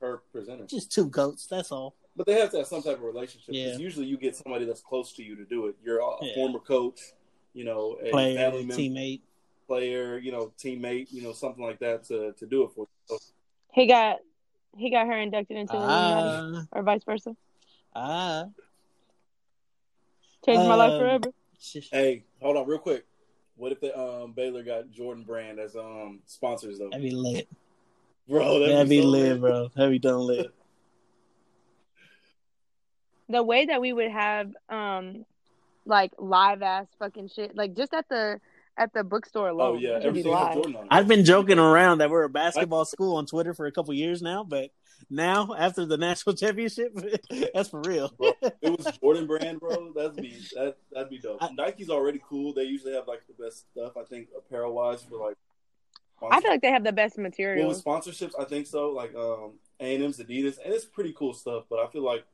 her 0.01 0.21
presenter. 0.31 0.65
Just 0.65 0.91
two 0.91 1.05
goats. 1.07 1.45
That's 1.47 1.71
all. 1.71 1.95
But 2.15 2.25
they 2.25 2.33
have 2.39 2.49
to 2.51 2.57
have 2.57 2.67
some 2.67 2.81
type 2.81 2.95
of 2.97 3.03
relationship. 3.03 3.53
Yeah. 3.53 3.77
Usually 3.77 4.07
you 4.07 4.17
get 4.17 4.35
somebody 4.35 4.65
that's 4.65 4.81
close 4.81 5.13
to 5.13 5.23
you 5.23 5.35
to 5.35 5.45
do 5.45 5.67
it. 5.67 5.75
You're 5.83 5.99
a 5.99 6.15
Yeah. 6.25 6.33
former 6.33 6.57
coach, 6.59 6.99
you 7.53 7.63
know, 7.63 7.99
a 8.01 8.09
Player, 8.09 8.35
family 8.37 8.65
member, 8.65 8.73
teammate. 8.81 9.21
player, 9.67 10.17
you 10.17 10.31
know, 10.31 10.51
teammate, 10.57 11.11
you 11.11 11.21
know, 11.21 11.33
something 11.33 11.63
like 11.63 11.77
that 11.79 12.03
to, 12.05 12.31
to 12.33 12.45
do 12.47 12.63
it 12.63 12.71
for. 12.73 12.81
you. 12.81 12.87
So, 13.05 13.17
He 13.73 13.85
got 13.85 14.17
he 14.75 14.89
got 14.89 15.05
her 15.07 15.17
inducted 15.17 15.57
into 15.57 15.73
the 15.73 15.79
Illuminati, 15.83 16.29
Ah, 16.31 16.65
or 16.71 16.81
vice 16.83 17.03
versa. 17.03 17.35
Ah. 17.95 18.45
Changed 20.45 20.67
my 20.67 20.75
life 20.75 20.93
Um, 20.93 20.99
forever. 20.99 21.27
Hey, 21.91 22.23
hold 22.41 22.57
on, 22.57 22.67
real 22.67 22.77
quick. 22.79 23.05
What 23.55 23.71
if 23.71 23.79
the 23.81 23.97
um 23.99 24.33
Baylor 24.33 24.63
got 24.63 24.91
Jordan 24.91 25.23
Brand 25.23 25.59
as 25.59 25.75
um 25.75 26.19
sponsors 26.25 26.77
though, 26.79 26.89
That'd 26.89 27.03
be 27.03 27.11
lit. 27.11 27.47
bro? 28.29 28.59
That'd, 28.59 28.75
That'd 28.75 28.89
be 28.89 29.01
so 29.01 29.07
lit, 29.07 29.39
bro. 29.41 29.67
That'd 29.75 29.91
be 29.91 29.99
done 29.99 30.19
lit. 30.19 30.53
The 33.29 33.43
way 33.43 33.65
that 33.65 33.81
we 33.81 33.91
would 33.91 34.09
have 34.11 34.51
um 34.69 35.25
like 35.85 36.11
live 36.17 36.61
ass 36.61 36.87
fucking 36.97 37.27
shit, 37.29 37.55
like 37.57 37.75
just 37.75 37.93
at 37.93 38.07
the 38.07 38.39
at 38.77 38.93
the 38.93 39.03
bookstore 39.03 39.49
alone. 39.49 39.75
Oh 39.75 39.79
yeah, 39.79 39.97
it 39.97 40.03
everything 40.05 40.31
live. 40.31 40.53
Jordan 40.53 40.75
on 40.77 40.83
it. 40.83 40.87
I've 40.91 41.07
been 41.09 41.25
joking 41.25 41.59
around 41.59 41.97
that 41.97 42.09
we're 42.09 42.23
a 42.23 42.29
basketball 42.29 42.85
school 42.85 43.17
on 43.17 43.25
Twitter 43.25 43.53
for 43.53 43.65
a 43.65 43.71
couple 43.71 43.93
years 43.93 44.21
now, 44.21 44.45
but 44.45 44.69
now 45.09 45.53
after 45.57 45.85
the 45.85 45.97
national 45.97 46.35
championship, 46.41 46.97
that's 47.53 47.69
for 47.69 47.81
real. 47.81 48.13
Bro, 48.17 48.33
it 48.61 48.77
was 48.77 48.97
Jordan 49.01 49.27
brand, 49.27 49.59
bro. 49.59 49.91
That'd 49.93 50.15
be 50.17 50.35
that 50.55 50.77
that'd 50.91 51.09
be 51.09 51.19
dope. 51.19 51.37
I- 51.41 51.51
Nike's 51.53 51.89
already 51.89 52.21
cool. 52.27 52.53
They 52.53 52.63
usually 52.63 52.93
have 52.93 53.07
like 53.07 53.21
the 53.27 53.43
best 53.43 53.65
stuff. 53.71 53.97
I 53.97 54.03
think 54.03 54.27
apparel 54.37 54.73
wise 54.73 55.03
for 55.03 55.17
like. 55.17 55.35
I 56.31 56.41
feel 56.41 56.49
like 56.49 56.61
they 56.63 56.71
have 56.71 56.83
the 56.83 56.91
best 56.91 57.15
well 57.17 57.23
material. 57.23 57.67
with 57.67 57.83
sponsorships, 57.83 58.31
I 58.39 58.43
think 58.45 58.65
so. 58.65 58.89
Like 58.89 59.13
um 59.15 59.53
A 59.79 59.93
and 59.95 60.03
M's, 60.03 60.17
Adidas, 60.17 60.57
and 60.63 60.73
it's 60.73 60.85
pretty 60.85 61.13
cool 61.13 61.33
stuff. 61.33 61.65
But 61.69 61.77
I 61.79 61.87
feel 61.87 62.03
like 62.03 62.25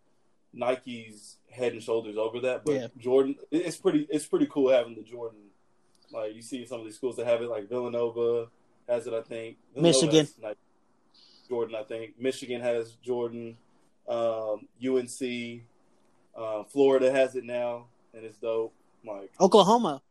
Nike's 0.53 1.38
head 1.49 1.73
and 1.73 1.81
shoulders 1.84 2.18
over 2.18 2.40
that. 2.41 2.64
But 2.65 2.73
Yeah. 2.73 2.88
Jordan, 2.98 3.35
it's 3.52 3.77
pretty 3.77 4.07
it's 4.10 4.26
pretty 4.26 4.48
cool 4.48 4.69
having 4.72 4.95
the 4.95 5.02
Jordan. 5.02 5.40
Like 6.11 6.35
you 6.35 6.41
see 6.41 6.65
some 6.65 6.80
of 6.80 6.85
these 6.85 6.95
schools 6.95 7.18
that 7.18 7.26
have 7.27 7.41
it. 7.41 7.49
Like 7.49 7.68
Villanova 7.68 8.48
has 8.88 9.07
it. 9.07 9.14
I 9.14 9.22
think 9.22 9.57
Villanova 9.76 10.06
Michigan. 10.06 10.27
Has 11.61 11.69
Nike. 11.69 11.71
Jordan, 11.71 11.75
I 11.75 11.84
think 11.84 12.19
Michigan 12.19 12.61
has 12.61 12.91
Jordan. 13.03 13.57
Um, 14.07 14.67
UNC, 14.85 15.61
uh, 16.38 16.63
Florida 16.65 17.11
has 17.11 17.35
it 17.35 17.43
now, 17.45 17.85
and 18.13 18.25
it's 18.25 18.38
dope. 18.38 18.73
Like 19.05 19.31
Oklahoma, 19.39 20.01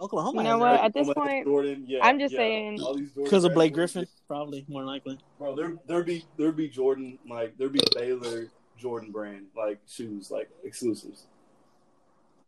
Oklahoma, 0.00 0.38
You 0.38 0.44
know 0.44 0.50
has 0.50 0.56
it, 0.56 0.60
what? 0.60 0.70
right? 0.72 0.84
At 0.84 0.94
this 0.94 1.08
Oklahoma 1.08 1.30
point, 1.32 1.46
Jordan, 1.46 1.84
yeah, 1.86 1.98
I'm 2.02 2.18
just 2.18 2.32
yeah. 2.32 2.38
saying- 2.38 2.80
All 2.80 2.94
these 2.94 3.08
Jordan 3.12 3.24
because 3.24 3.44
of 3.44 3.54
Blake 3.54 3.74
brands, 3.74 3.92
Griffin, 3.94 4.08
probably 4.28 4.64
more 4.68 4.84
likely. 4.84 5.18
bro. 5.38 5.54
There, 5.56 5.76
there 5.86 6.02
be 6.04 6.24
there 6.38 6.52
be 6.52 6.68
Jordan 6.68 7.18
like 7.28 7.56
there 7.58 7.68
be 7.68 7.80
Baylor 7.94 8.50
Jordan 8.78 9.10
brand 9.12 9.46
like 9.56 9.80
shoes 9.86 10.30
like 10.30 10.50
exclusives, 10.64 11.26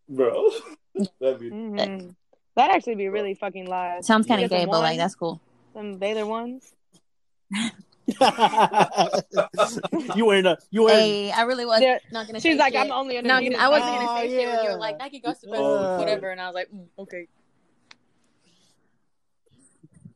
bro. 0.09 0.51
That'd 1.21 1.41
be 1.41 1.51
Mhm. 1.51 2.15
That'd 2.57 2.77
actually 2.77 2.95
be 2.97 3.09
really 3.09 3.35
fucking 3.35 3.67
live. 3.67 4.05
Sounds 4.05 4.27
kind 4.27 4.43
of 4.43 4.49
gay, 4.51 4.61
some 4.63 4.71
but 4.71 4.81
like 4.81 4.97
that's 4.99 5.15
cool. 5.15 5.41
some 5.75 5.97
Baylor 5.99 6.25
ones. 6.27 6.73
you 10.15 10.27
wearing 10.27 10.47
a 10.47 10.59
you 10.71 10.83
wearing 10.83 11.01
Hey, 11.01 11.31
I 11.31 11.43
really 11.43 11.65
was 11.65 11.81
Yeah. 11.81 11.99
not 12.11 12.27
gonna. 12.27 12.41
She's 12.41 12.55
say 12.55 12.59
like, 12.59 12.73
shit. 12.75 12.83
I'm 12.83 12.93
only 12.93 13.17
an 13.17 13.27
not 13.27 13.43
gonna, 13.43 13.57
I 13.57 13.69
wasn't 13.69 13.95
Oh, 13.95 13.99
gonna 13.99 14.09
say 14.09 14.29
shit 14.29 14.49
when 14.49 14.63
you 14.63 14.71
were 14.71 14.77
like 14.77 14.99
Nike 14.99 15.21
goes 15.21 15.39
to 15.39 15.51
Uh, 15.51 15.97
whatever, 15.97 16.31
and 16.31 16.41
I 16.41 16.47
was 16.49 16.55
like, 16.55 16.71
mm, 16.71 16.87
okay. 16.99 17.27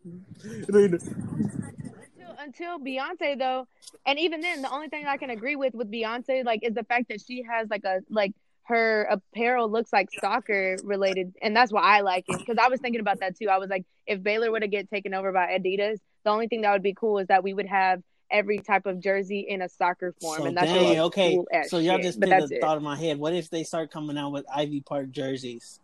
until, 0.68 2.34
until 2.38 2.78
Beyonce 2.78 3.38
though, 3.38 3.66
and 4.06 4.18
even 4.18 4.40
then, 4.40 4.62
the 4.62 4.70
only 4.70 4.88
thing 4.88 5.06
I 5.06 5.16
can 5.16 5.30
agree 5.30 5.56
with 5.56 5.74
with 5.74 5.90
Beyonce 5.90 6.44
like 6.44 6.60
is 6.62 6.74
the 6.74 6.84
fact 6.84 7.08
that 7.08 7.20
she 7.26 7.42
has 7.50 7.68
like 7.70 7.84
a 7.84 8.00
like 8.10 8.32
her 8.64 9.04
apparel 9.04 9.70
looks 9.70 9.92
like 9.92 10.08
soccer 10.20 10.78
related, 10.82 11.32
and 11.40 11.56
that's 11.56 11.72
why 11.72 11.82
I 11.82 12.00
like 12.02 12.24
it 12.28 12.42
because 12.44 12.62
I 12.62 12.68
was 12.68 12.80
thinking 12.80 13.00
about 13.00 13.20
that 13.20 13.36
too. 13.36 13.48
I 13.48 13.58
was 13.58 13.70
like, 13.70 13.84
if 14.06 14.22
Baylor 14.22 14.50
were 14.50 14.60
to 14.60 14.68
get 14.68 14.90
taken 14.90 15.14
over 15.14 15.32
by 15.32 15.58
Adidas, 15.58 15.98
the 16.24 16.30
only 16.30 16.48
thing 16.48 16.62
that 16.62 16.72
would 16.72 16.82
be 16.82 16.94
cool 16.94 17.18
is 17.18 17.28
that 17.28 17.42
we 17.42 17.54
would 17.54 17.66
have 17.66 18.02
every 18.30 18.58
type 18.58 18.84
of 18.86 19.00
jersey 19.00 19.46
in 19.48 19.62
a 19.62 19.68
soccer 19.68 20.14
form, 20.20 20.38
so 20.40 20.44
and 20.46 20.56
that's 20.56 20.66
dang, 20.70 21.00
okay. 21.00 21.34
cool 21.34 21.46
so 21.68 21.78
y'all 21.78 21.96
shit. 21.96 22.02
just 22.04 22.20
put 22.20 22.28
that's 22.28 22.50
a 22.50 22.56
it. 22.56 22.60
thought 22.60 22.76
in 22.76 22.82
my 22.82 22.96
head. 22.96 23.18
What 23.18 23.32
if 23.34 23.48
they 23.50 23.64
start 23.64 23.90
coming 23.90 24.18
out 24.18 24.32
with 24.32 24.44
Ivy 24.54 24.80
Park 24.82 25.10
jerseys? 25.10 25.80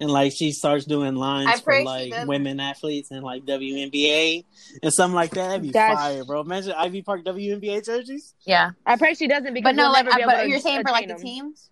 And 0.00 0.10
like 0.10 0.32
she 0.32 0.50
starts 0.50 0.84
doing 0.84 1.14
lines 1.14 1.60
for 1.60 1.82
like 1.84 2.12
women 2.26 2.58
athletes 2.58 3.12
and 3.12 3.22
like 3.22 3.44
WNBA 3.44 4.44
and 4.82 4.92
something 4.92 5.14
like 5.14 5.30
that. 5.32 5.48
That'd 5.48 5.62
be 5.62 5.70
That's- 5.70 5.96
fire, 5.96 6.24
bro. 6.24 6.40
Imagine 6.40 6.72
Ivy 6.76 7.02
Park 7.02 7.24
WNBA 7.24 7.84
jerseys. 7.84 8.34
Yeah, 8.44 8.70
I 8.84 8.96
pray 8.96 9.14
she 9.14 9.28
doesn't 9.28 9.54
because 9.54 9.68
but 9.70 9.76
no, 9.76 9.84
we'll 9.84 9.92
like, 9.92 10.04
never 10.06 10.16
be 10.16 10.22
able 10.22 10.32
but 10.32 10.48
you're 10.48 10.58
saying 10.60 10.82
for 10.84 10.90
like 10.90 11.04
attain 11.04 11.16
the 11.16 11.22
them. 11.22 11.22
teams. 11.22 11.70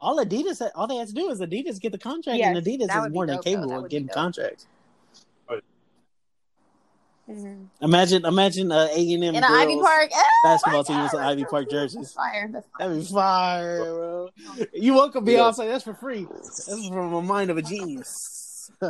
All 0.00 0.22
Adidas, 0.24 0.60
all 0.74 0.86
they 0.86 0.96
have 0.96 1.08
to 1.08 1.14
do 1.14 1.30
is 1.30 1.40
Adidas 1.40 1.80
get 1.80 1.92
the 1.92 1.98
contract, 1.98 2.38
Yes, 2.38 2.56
and 2.56 2.64
Adidas 2.64 3.06
is 3.06 3.12
more 3.12 3.26
than 3.26 3.38
capable 3.40 3.84
of 3.84 3.90
getting 3.90 4.06
dope. 4.06 4.14
contracts. 4.14 4.66
Mhm. 7.28 7.68
Imagine, 7.80 8.26
imagine 8.26 8.70
uh, 8.70 8.86
A 8.90 9.14
and 9.14 9.24
M 9.24 9.34
In 9.34 9.42
Ivy 9.44 9.80
Park 9.80 10.10
eh, 10.14 10.22
basketball 10.42 10.84
team 10.84 11.02
with 11.02 11.12
God, 11.12 11.22
Ivy 11.22 11.44
Park 11.44 11.70
cool. 11.70 11.80
jerseys. 11.80 12.00
That's 12.00 12.12
fire. 12.12 12.50
That's 12.52 12.66
fire. 12.78 12.88
That'd 12.88 13.02
be 13.02 13.06
fire, 13.12 13.84
bro. 13.84 14.28
You 14.74 14.94
welcome 14.94 15.26
Yeah. 15.26 15.38
Beyonce. 15.38 15.68
That's 15.70 15.84
for 15.84 15.94
free. 15.94 16.26
That's 16.30 16.88
from 16.88 17.14
a 17.14 17.22
mind 17.22 17.50
of 17.50 17.56
a 17.56 17.62
genius. 17.62 18.70
I 18.82 18.86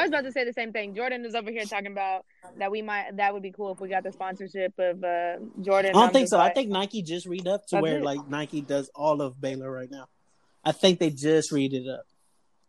was 0.00 0.08
about 0.08 0.24
to 0.24 0.32
say 0.32 0.44
the 0.44 0.52
same 0.54 0.72
thing. 0.72 0.94
Jordan 0.94 1.24
is 1.24 1.34
over 1.34 1.50
here 1.50 1.64
talking 1.64 1.92
about 1.92 2.24
that 2.58 2.70
we 2.70 2.82
might 2.82 3.16
that 3.16 3.32
would 3.32 3.42
be 3.42 3.52
cool 3.52 3.72
if 3.72 3.80
we 3.80 3.88
got 3.88 4.02
the 4.04 4.12
sponsorship 4.12 4.74
of 4.78 5.02
uh, 5.02 5.36
Jordan. 5.62 5.90
I 5.90 5.92
don't 5.92 6.02
I'm 6.02 6.10
think 6.12 6.22
just 6.24 6.30
so. 6.30 6.40
I 6.40 6.52
think 6.52 6.70
Nike 6.70 7.02
just 7.02 7.26
read 7.26 7.46
up 7.46 7.66
to 7.68 7.80
where 7.80 7.98
it. 7.98 8.04
like 8.04 8.26
Nike 8.28 8.60
does 8.60 8.90
all 8.94 9.22
of 9.22 9.40
Baylor 9.40 9.70
right 9.70 9.90
now. 9.90 10.06
I 10.64 10.72
think 10.72 10.98
they 10.98 11.10
just 11.10 11.52
read 11.52 11.72
it 11.72 11.88
up. 11.88 12.04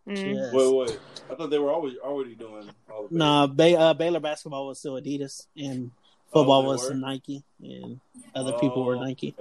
Yes. 0.08 0.54
wait, 0.54 0.76
wait. 0.76 1.00
I 1.32 1.36
thought 1.36 1.50
they 1.50 1.60
were 1.60 1.72
always 1.72 1.98
already 1.98 2.36
doing 2.36 2.70
all 2.92 3.06
of 3.06 3.12
it. 3.12 3.16
Nah, 3.16 3.48
Bay, 3.48 3.76
uh, 3.76 3.94
Baylor 3.94 4.20
basketball 4.20 4.68
was 4.68 4.80
still 4.80 4.94
Adidas, 4.94 5.48
and 5.58 5.92
football 6.32 6.64
Oh, 6.64 6.68
was 6.68 6.90
were? 6.90 6.96
Nike, 6.96 7.44
and 7.62 8.00
other 8.36 8.54
people 8.54 8.84
were 8.84 8.96
Oh. 8.96 9.02
Nike. 9.02 9.36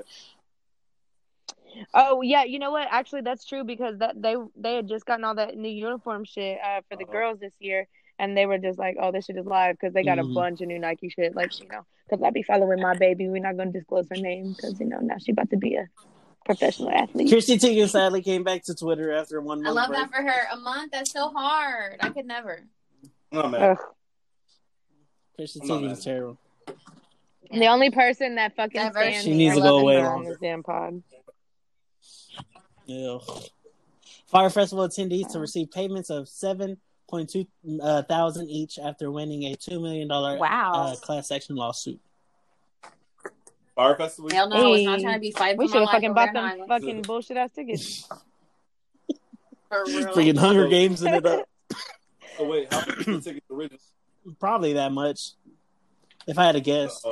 Oh 1.93 2.23
yeah, 2.23 2.45
you 2.45 2.59
know 2.59 2.71
what? 2.71 2.89
Actually, 2.91 3.23
that's 3.23 3.45
true 3.45 3.65
because 3.65 3.99
that 3.99 4.21
they 4.21 4.37
they 4.57 4.77
had 4.77 4.89
just 4.89 5.05
gotten 5.05 5.25
all 5.25 5.35
that 5.35 5.57
new 5.57 5.69
uniform 5.69 6.25
shit 6.25 6.59
uh, 6.65 6.81
for 6.89 6.97
the 6.97 7.05
Uh-huh. 7.05 7.13
girls 7.13 7.41
this 7.41 7.53
year, 7.59 7.89
and 8.19 8.37
they 8.37 8.47
were 8.47 8.59
just 8.59 8.79
like, 8.79 8.97
"Oh, 9.01 9.11
this 9.13 9.25
shit 9.27 9.37
is 9.37 9.45
live" 9.45 9.77
because 9.79 9.93
they 9.93 10.05
got 10.05 10.19
Mhm. 10.19 10.31
a 10.31 10.35
bunch 10.35 10.61
of 10.61 10.69
new 10.69 10.79
Nike 10.79 11.09
shit. 11.09 11.35
Like 11.35 11.51
you 11.61 11.69
know, 11.69 11.85
because 12.09 12.23
I 12.23 12.31
be 12.31 12.43
following 12.43 12.81
my 12.81 12.95
baby. 12.95 13.29
We're 13.29 13.43
not 13.43 13.57
gonna 13.57 13.73
disclose 13.73 14.09
her 14.09 14.17
name 14.17 14.55
because 14.57 14.79
you 14.81 14.87
know 14.87 15.01
now 15.01 15.19
she 15.19 15.33
about 15.33 15.51
to 15.51 15.57
be 15.57 15.75
a 15.75 15.89
professional 16.45 16.91
athlete. 16.91 17.29
Chrissy 17.31 17.59
Teigen 17.59 17.89
sadly 17.89 18.23
came 18.23 18.43
back 18.45 18.63
to 18.65 18.75
Twitter 18.75 19.13
after 19.13 19.41
one 19.41 19.63
month. 19.63 19.77
I 19.77 19.81
love 19.81 19.89
break. 19.89 20.01
that 20.01 20.11
for 20.11 20.23
her. 20.23 20.47
A 20.53 20.57
month, 20.57 20.93
that's 20.93 21.11
so 21.13 21.31
hard. 21.31 21.97
I 22.01 22.11
could 22.11 22.27
never. 22.27 22.61
Oh 23.33 23.49
man, 23.49 23.63
Ugh. 23.63 23.79
Chrissy 25.37 25.61
I'm 25.63 25.69
Teigen's 25.69 25.99
mad. 25.99 26.03
terrible. 26.05 26.39
The 27.51 27.67
only 27.67 27.91
person 27.91 28.35
that 28.37 28.57
fucking 28.57 28.81
Diversity. 28.81 29.11
stands 29.11 29.25
She 29.25 29.35
needs 29.37 29.55
to 29.57 29.61
go 29.61 29.79
away 29.79 30.01
her 30.01 30.07
on 30.07 30.15
longer. 30.17 30.31
this 30.31 30.39
damn 30.41 30.63
pod. 30.63 31.03
Yeah. 32.87 33.19
Fyre 34.27 34.51
Festival 34.51 34.87
attendees 34.89 35.31
to 35.33 35.39
receive 35.39 35.71
payments 35.71 36.11
of 36.11 36.29
seven 36.29 36.79
point 37.09 37.31
two 37.31 37.47
uh, 37.83 38.03
thousand 38.03 38.49
each 38.51 38.79
after 38.79 39.11
winning 39.11 39.45
a 39.45 39.55
two 39.57 39.81
million 39.81 40.09
dollar 40.09 40.39
Wow. 40.39 40.73
uh, 40.75 40.97
class 40.97 41.31
action 41.31 41.55
lawsuit. 41.57 42.01
Fyre 43.75 43.97
Festival. 43.97 44.31
Hell 44.31 44.49
no, 44.49 44.57
I 44.57 44.69
was 44.71 44.83
not 44.85 44.97
Hey, 44.99 45.03
trying 45.03 45.15
to 45.15 45.21
be 45.21 45.31
fighting 45.33 45.59
We 45.59 45.69
should 45.69 45.81
have 45.81 45.91
fucking 45.91 46.15
bought 46.15 46.33
them 46.33 46.45
island. 46.45 46.69
fucking 46.69 47.03
bullshit 47.03 47.37
ass 47.37 47.51
tickets. 47.53 48.09
For 49.69 49.85
real. 49.87 50.07
Freaking 50.15 50.39
Hunger 50.39 50.69
Games 50.69 51.03
in 51.03 51.15
it 51.15 51.27
up. 51.27 51.49
Oh 52.39 52.49
wait, 52.49 52.73
how 52.73 52.81
much 52.81 52.97
was 52.99 53.07
the 53.07 53.21
ticket 53.21 53.43
originally? 53.51 53.81
Probably 54.41 54.75
that 54.75 54.93
much. 54.93 55.33
If 56.27 56.39
I 56.39 56.47
had 56.47 56.53
to 56.53 56.61
guess, 56.61 57.05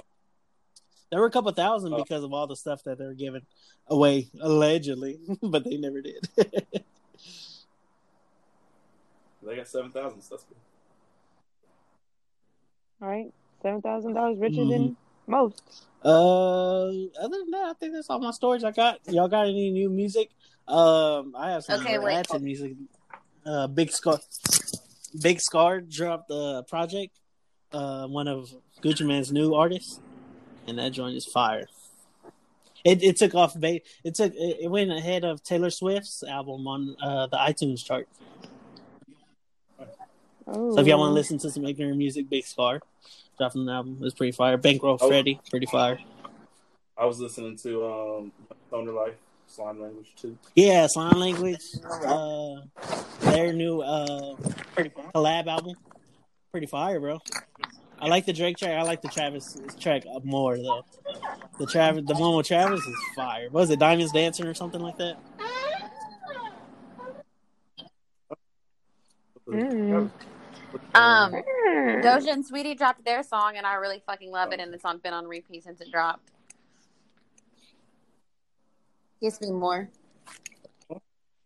there 1.10 1.20
were 1.20 1.26
a 1.26 1.30
couple 1.30 1.50
thousand 1.52 1.94
because 1.96 2.24
of 2.24 2.32
all 2.32 2.46
the 2.46 2.56
stuff 2.56 2.82
that 2.84 2.98
they 2.98 3.04
were 3.04 3.12
giving 3.14 3.42
away 3.88 4.28
allegedly, 4.40 5.18
but 5.42 5.64
they 5.64 5.76
never 5.76 6.00
did. 6.00 6.26
they 6.36 6.46
got 9.56 9.66
seven 9.68 9.90
thousand. 9.90 10.22
So 10.22 10.34
that's 10.36 10.44
good. 10.44 10.56
All 13.02 13.08
right, 13.08 13.32
seven 13.62 13.82
thousand 13.82 14.14
dollars 14.14 14.38
richer 14.38 14.60
Mm-hmm. 14.60 14.70
than 14.70 14.96
most. 15.26 15.62
Uh, 16.04 16.86
other 16.88 17.38
than 17.38 17.50
that, 17.52 17.66
I 17.70 17.72
think 17.78 17.92
that's 17.94 18.10
all 18.10 18.18
my 18.18 18.32
storage 18.32 18.64
I 18.64 18.70
got. 18.72 18.98
Y'all 19.08 19.28
got 19.28 19.46
any 19.46 19.70
new 19.70 19.88
music? 19.88 20.30
Um, 20.66 21.34
I 21.36 21.52
have 21.52 21.64
some 21.64 21.80
Okay, 21.80 21.98
wait. 21.98 22.06
ratchet 22.06 22.42
music. 22.42 22.72
Uh, 23.44 23.66
Big 23.66 23.90
Scarr, 23.90 24.18
Big 25.20 25.40
Scarr 25.40 25.80
dropped 25.80 26.30
a 26.30 26.64
project. 26.68 27.18
Uh, 27.72 28.06
one 28.06 28.28
of 28.28 28.50
Gucci 28.82 29.06
Mane's 29.06 29.32
new 29.32 29.54
artists, 29.54 30.00
and 30.66 30.78
that 30.78 30.92
joint 30.92 31.16
is 31.16 31.24
fire. 31.24 31.66
It 32.84 33.02
it 33.02 33.16
took 33.16 33.34
off. 33.34 33.58
Ba- 33.58 33.80
it 34.04 34.14
took 34.14 34.32
it, 34.34 34.56
it 34.62 34.70
went 34.70 34.90
ahead 34.92 35.24
of 35.24 35.42
Taylor 35.42 35.70
Swift's 35.70 36.22
album 36.22 36.66
on 36.66 36.96
uh, 37.02 37.26
the 37.28 37.36
iTunes 37.36 37.84
chart. 37.84 38.08
Oh. 40.52 40.74
So 40.74 40.80
if 40.80 40.86
y'all 40.86 40.98
want 40.98 41.10
to 41.10 41.14
listen 41.14 41.38
to 41.38 41.50
some 41.50 41.64
ignorant 41.64 41.96
music, 41.96 42.28
Big 42.28 42.44
Scarr 42.44 42.80
dropping 43.38 43.62
an 43.62 43.68
album. 43.70 43.98
It's 44.02 44.14
pretty 44.14 44.32
fire. 44.32 44.56
Bankroll 44.56 44.98
Oh. 45.00 45.08
Freddie, 45.08 45.40
pretty 45.50 45.66
fire. 45.66 45.98
I 46.96 47.06
was 47.06 47.18
listening 47.18 47.56
to 47.58 47.86
um 47.86 48.32
Thunder 48.70 48.92
Life 48.92 49.14
Slime 49.46 49.80
Language 49.80 50.12
too. 50.16 50.36
Yeah, 50.54 50.86
sign 50.86 51.18
language. 51.18 51.62
Uh, 52.06 52.56
their 53.20 53.52
new 53.52 53.80
uh 53.80 54.36
collab 55.14 55.46
album, 55.46 55.74
pretty 56.50 56.66
fire, 56.66 57.00
bro. 57.00 57.18
I 57.98 58.08
like 58.08 58.26
the 58.26 58.32
Drake 58.32 58.58
track. 58.58 58.72
I 58.72 58.82
like 58.82 59.00
the 59.00 59.08
Travis 59.08 59.56
track 59.80 60.02
more 60.24 60.56
though. 60.58 60.84
The 61.58 61.66
Travis, 61.66 62.04
the 62.06 62.14
one 62.14 62.36
with 62.36 62.46
Travis 62.46 62.80
is 62.80 62.96
fire. 63.16 63.48
What 63.50 63.60
was 63.62 63.70
it 63.70 63.78
Diamonds 63.78 64.12
Dancing 64.12 64.46
or 64.46 64.54
something 64.54 64.80
like 64.80 64.98
that? 64.98 65.16
Mm. 69.48 70.10
Um. 70.94 71.32
Doja 71.32 72.32
and 72.32 72.44
Saweetie 72.44 72.76
dropped 72.76 73.04
their 73.04 73.22
song, 73.22 73.56
and 73.56 73.66
I 73.66 73.74
really 73.74 74.02
fucking 74.04 74.30
love 74.30 74.52
it, 74.52 74.60
and 74.60 74.74
it's 74.74 74.84
on 74.84 74.98
been 74.98 75.12
on 75.14 75.26
repeat 75.26 75.64
since 75.64 75.80
it 75.80 75.90
dropped. 75.90 76.30
Kiss 79.20 79.40
me 79.40 79.50
more. 79.50 79.88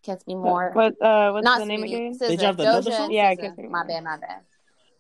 Kiss 0.03 0.27
me 0.27 0.35
more. 0.35 0.71
What 0.73 1.01
uh 1.03 1.31
what's 1.33 1.45
Not 1.45 1.59
the 1.59 1.67
name 1.67 1.83
Saweetie. 1.83 1.85
again? 1.85 2.15
SZA. 2.15 2.29
They 2.29 2.37
dropped 2.37 2.61
another 2.61 2.91
Doja 2.91 2.97
song? 2.97 3.13
Yeah, 3.13 3.35
Kiss 3.35 3.57
Me 3.59 3.69
My 3.69 3.85
bad, 3.87 4.05
my 4.05 4.17
bad. 4.17 4.41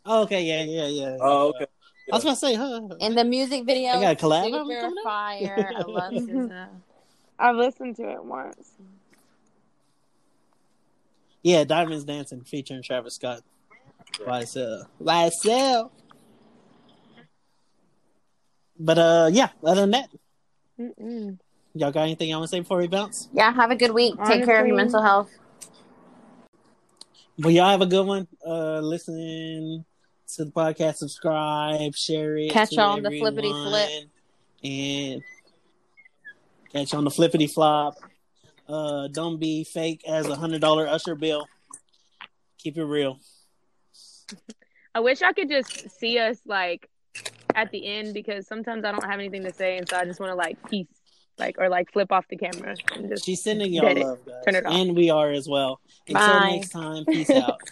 Oh, 0.04 0.22
okay, 0.22 0.42
yeah, 0.42 0.62
yeah, 0.62 0.86
yeah. 0.86 1.16
Oh, 1.20 1.48
okay. 1.48 1.66
I 2.12 2.16
was 2.16 2.22
about 2.22 2.34
to 2.34 2.36
say, 2.36 2.54
huh? 2.54 2.82
In 3.00 3.14
the 3.16 3.24
music 3.24 3.64
video, 3.64 3.94
They 3.94 4.00
got 4.02 4.22
a 4.22 4.26
collab 4.26 4.44
super 4.44 4.92
fire. 5.02 5.72
I 5.74 5.82
love 5.86 6.12
SZA. 6.12 6.68
I've 7.38 7.56
listened 7.56 7.96
to 7.96 8.10
it 8.10 8.24
once. 8.24 8.70
Yeah, 11.42 11.64
Diamonds 11.64 12.04
Dancing 12.04 12.42
featuring 12.42 12.82
Travis 12.82 13.14
Scott. 13.14 13.42
YSL. 14.14 14.86
YSL. 15.00 15.90
But 18.78 18.98
uh, 18.98 19.30
yeah. 19.32 19.48
Other 19.64 19.82
than 19.82 19.90
that, 19.92 20.08
Mm-mm. 20.78 21.38
y'all 21.74 21.92
got 21.92 22.02
anything 22.02 22.30
y'all 22.30 22.40
want 22.40 22.50
to 22.50 22.56
say 22.56 22.60
before 22.60 22.78
we 22.78 22.88
bounce? 22.88 23.28
Yeah, 23.32 23.52
have 23.52 23.70
a 23.70 23.76
good 23.76 23.92
week. 23.92 24.14
Take 24.26 24.44
care 24.44 24.60
of 24.60 24.66
your 24.66 24.76
mental 24.76 25.02
health. 25.02 25.30
Well, 27.38 27.50
y'all 27.50 27.70
have 27.70 27.82
a 27.82 27.86
good 27.86 28.06
one. 28.06 28.26
Uh, 28.46 28.80
listen 28.80 29.84
to 30.34 30.44
the 30.44 30.50
podcast, 30.50 30.96
subscribe, 30.96 31.94
share 31.94 32.36
it. 32.38 32.50
Catch 32.50 32.70
to 32.70 32.76
y'all 32.76 32.92
on 32.92 33.02
the 33.02 33.10
flippity 33.10 33.48
everyone, 33.48 33.68
flip. 33.68 33.90
and 34.64 35.22
catch 36.72 36.92
you 36.92 36.98
on 36.98 37.04
the 37.04 37.10
flippity 37.10 37.46
flop. 37.46 37.96
Uh, 38.68 39.08
don't 39.08 39.38
be 39.38 39.64
fake 39.64 40.02
as 40.08 40.26
a 40.26 40.34
hundred 40.34 40.60
dollar 40.60 40.88
usher 40.88 41.14
bill. 41.14 41.46
Keep 42.58 42.78
it 42.78 42.84
real. 42.84 43.20
I 44.94 45.00
wish 45.00 45.22
I 45.22 45.32
could 45.32 45.48
just 45.48 45.90
see 46.00 46.18
us 46.18 46.38
like 46.46 46.88
at 47.54 47.70
the 47.70 47.86
end 47.86 48.14
because 48.14 48.46
sometimes 48.46 48.84
I 48.84 48.92
don't 48.92 49.04
have 49.04 49.18
anything 49.18 49.44
to 49.44 49.52
say 49.52 49.78
and 49.78 49.88
so 49.88 49.96
I 49.96 50.04
just 50.04 50.20
want 50.20 50.30
to 50.30 50.36
like 50.36 50.56
peace 50.68 50.86
like 51.38 51.56
or 51.58 51.68
like 51.68 51.92
flip 51.92 52.12
off 52.12 52.26
the 52.28 52.36
camera 52.36 52.74
and 52.94 53.08
just 53.10 53.24
She's 53.24 53.42
sending 53.42 53.72
y'all 53.72 53.86
it. 53.88 53.98
love, 53.98 54.24
guys, 54.26 54.44
Turn 54.44 54.54
it 54.54 54.66
off. 54.66 54.72
and 54.72 54.96
we 54.96 55.10
are 55.10 55.30
as 55.30 55.48
well. 55.48 55.80
Until 56.08 56.40
Bye. 56.40 56.50
next 56.56 56.70
time, 56.70 57.04
peace 57.04 57.30
out. 57.30 57.60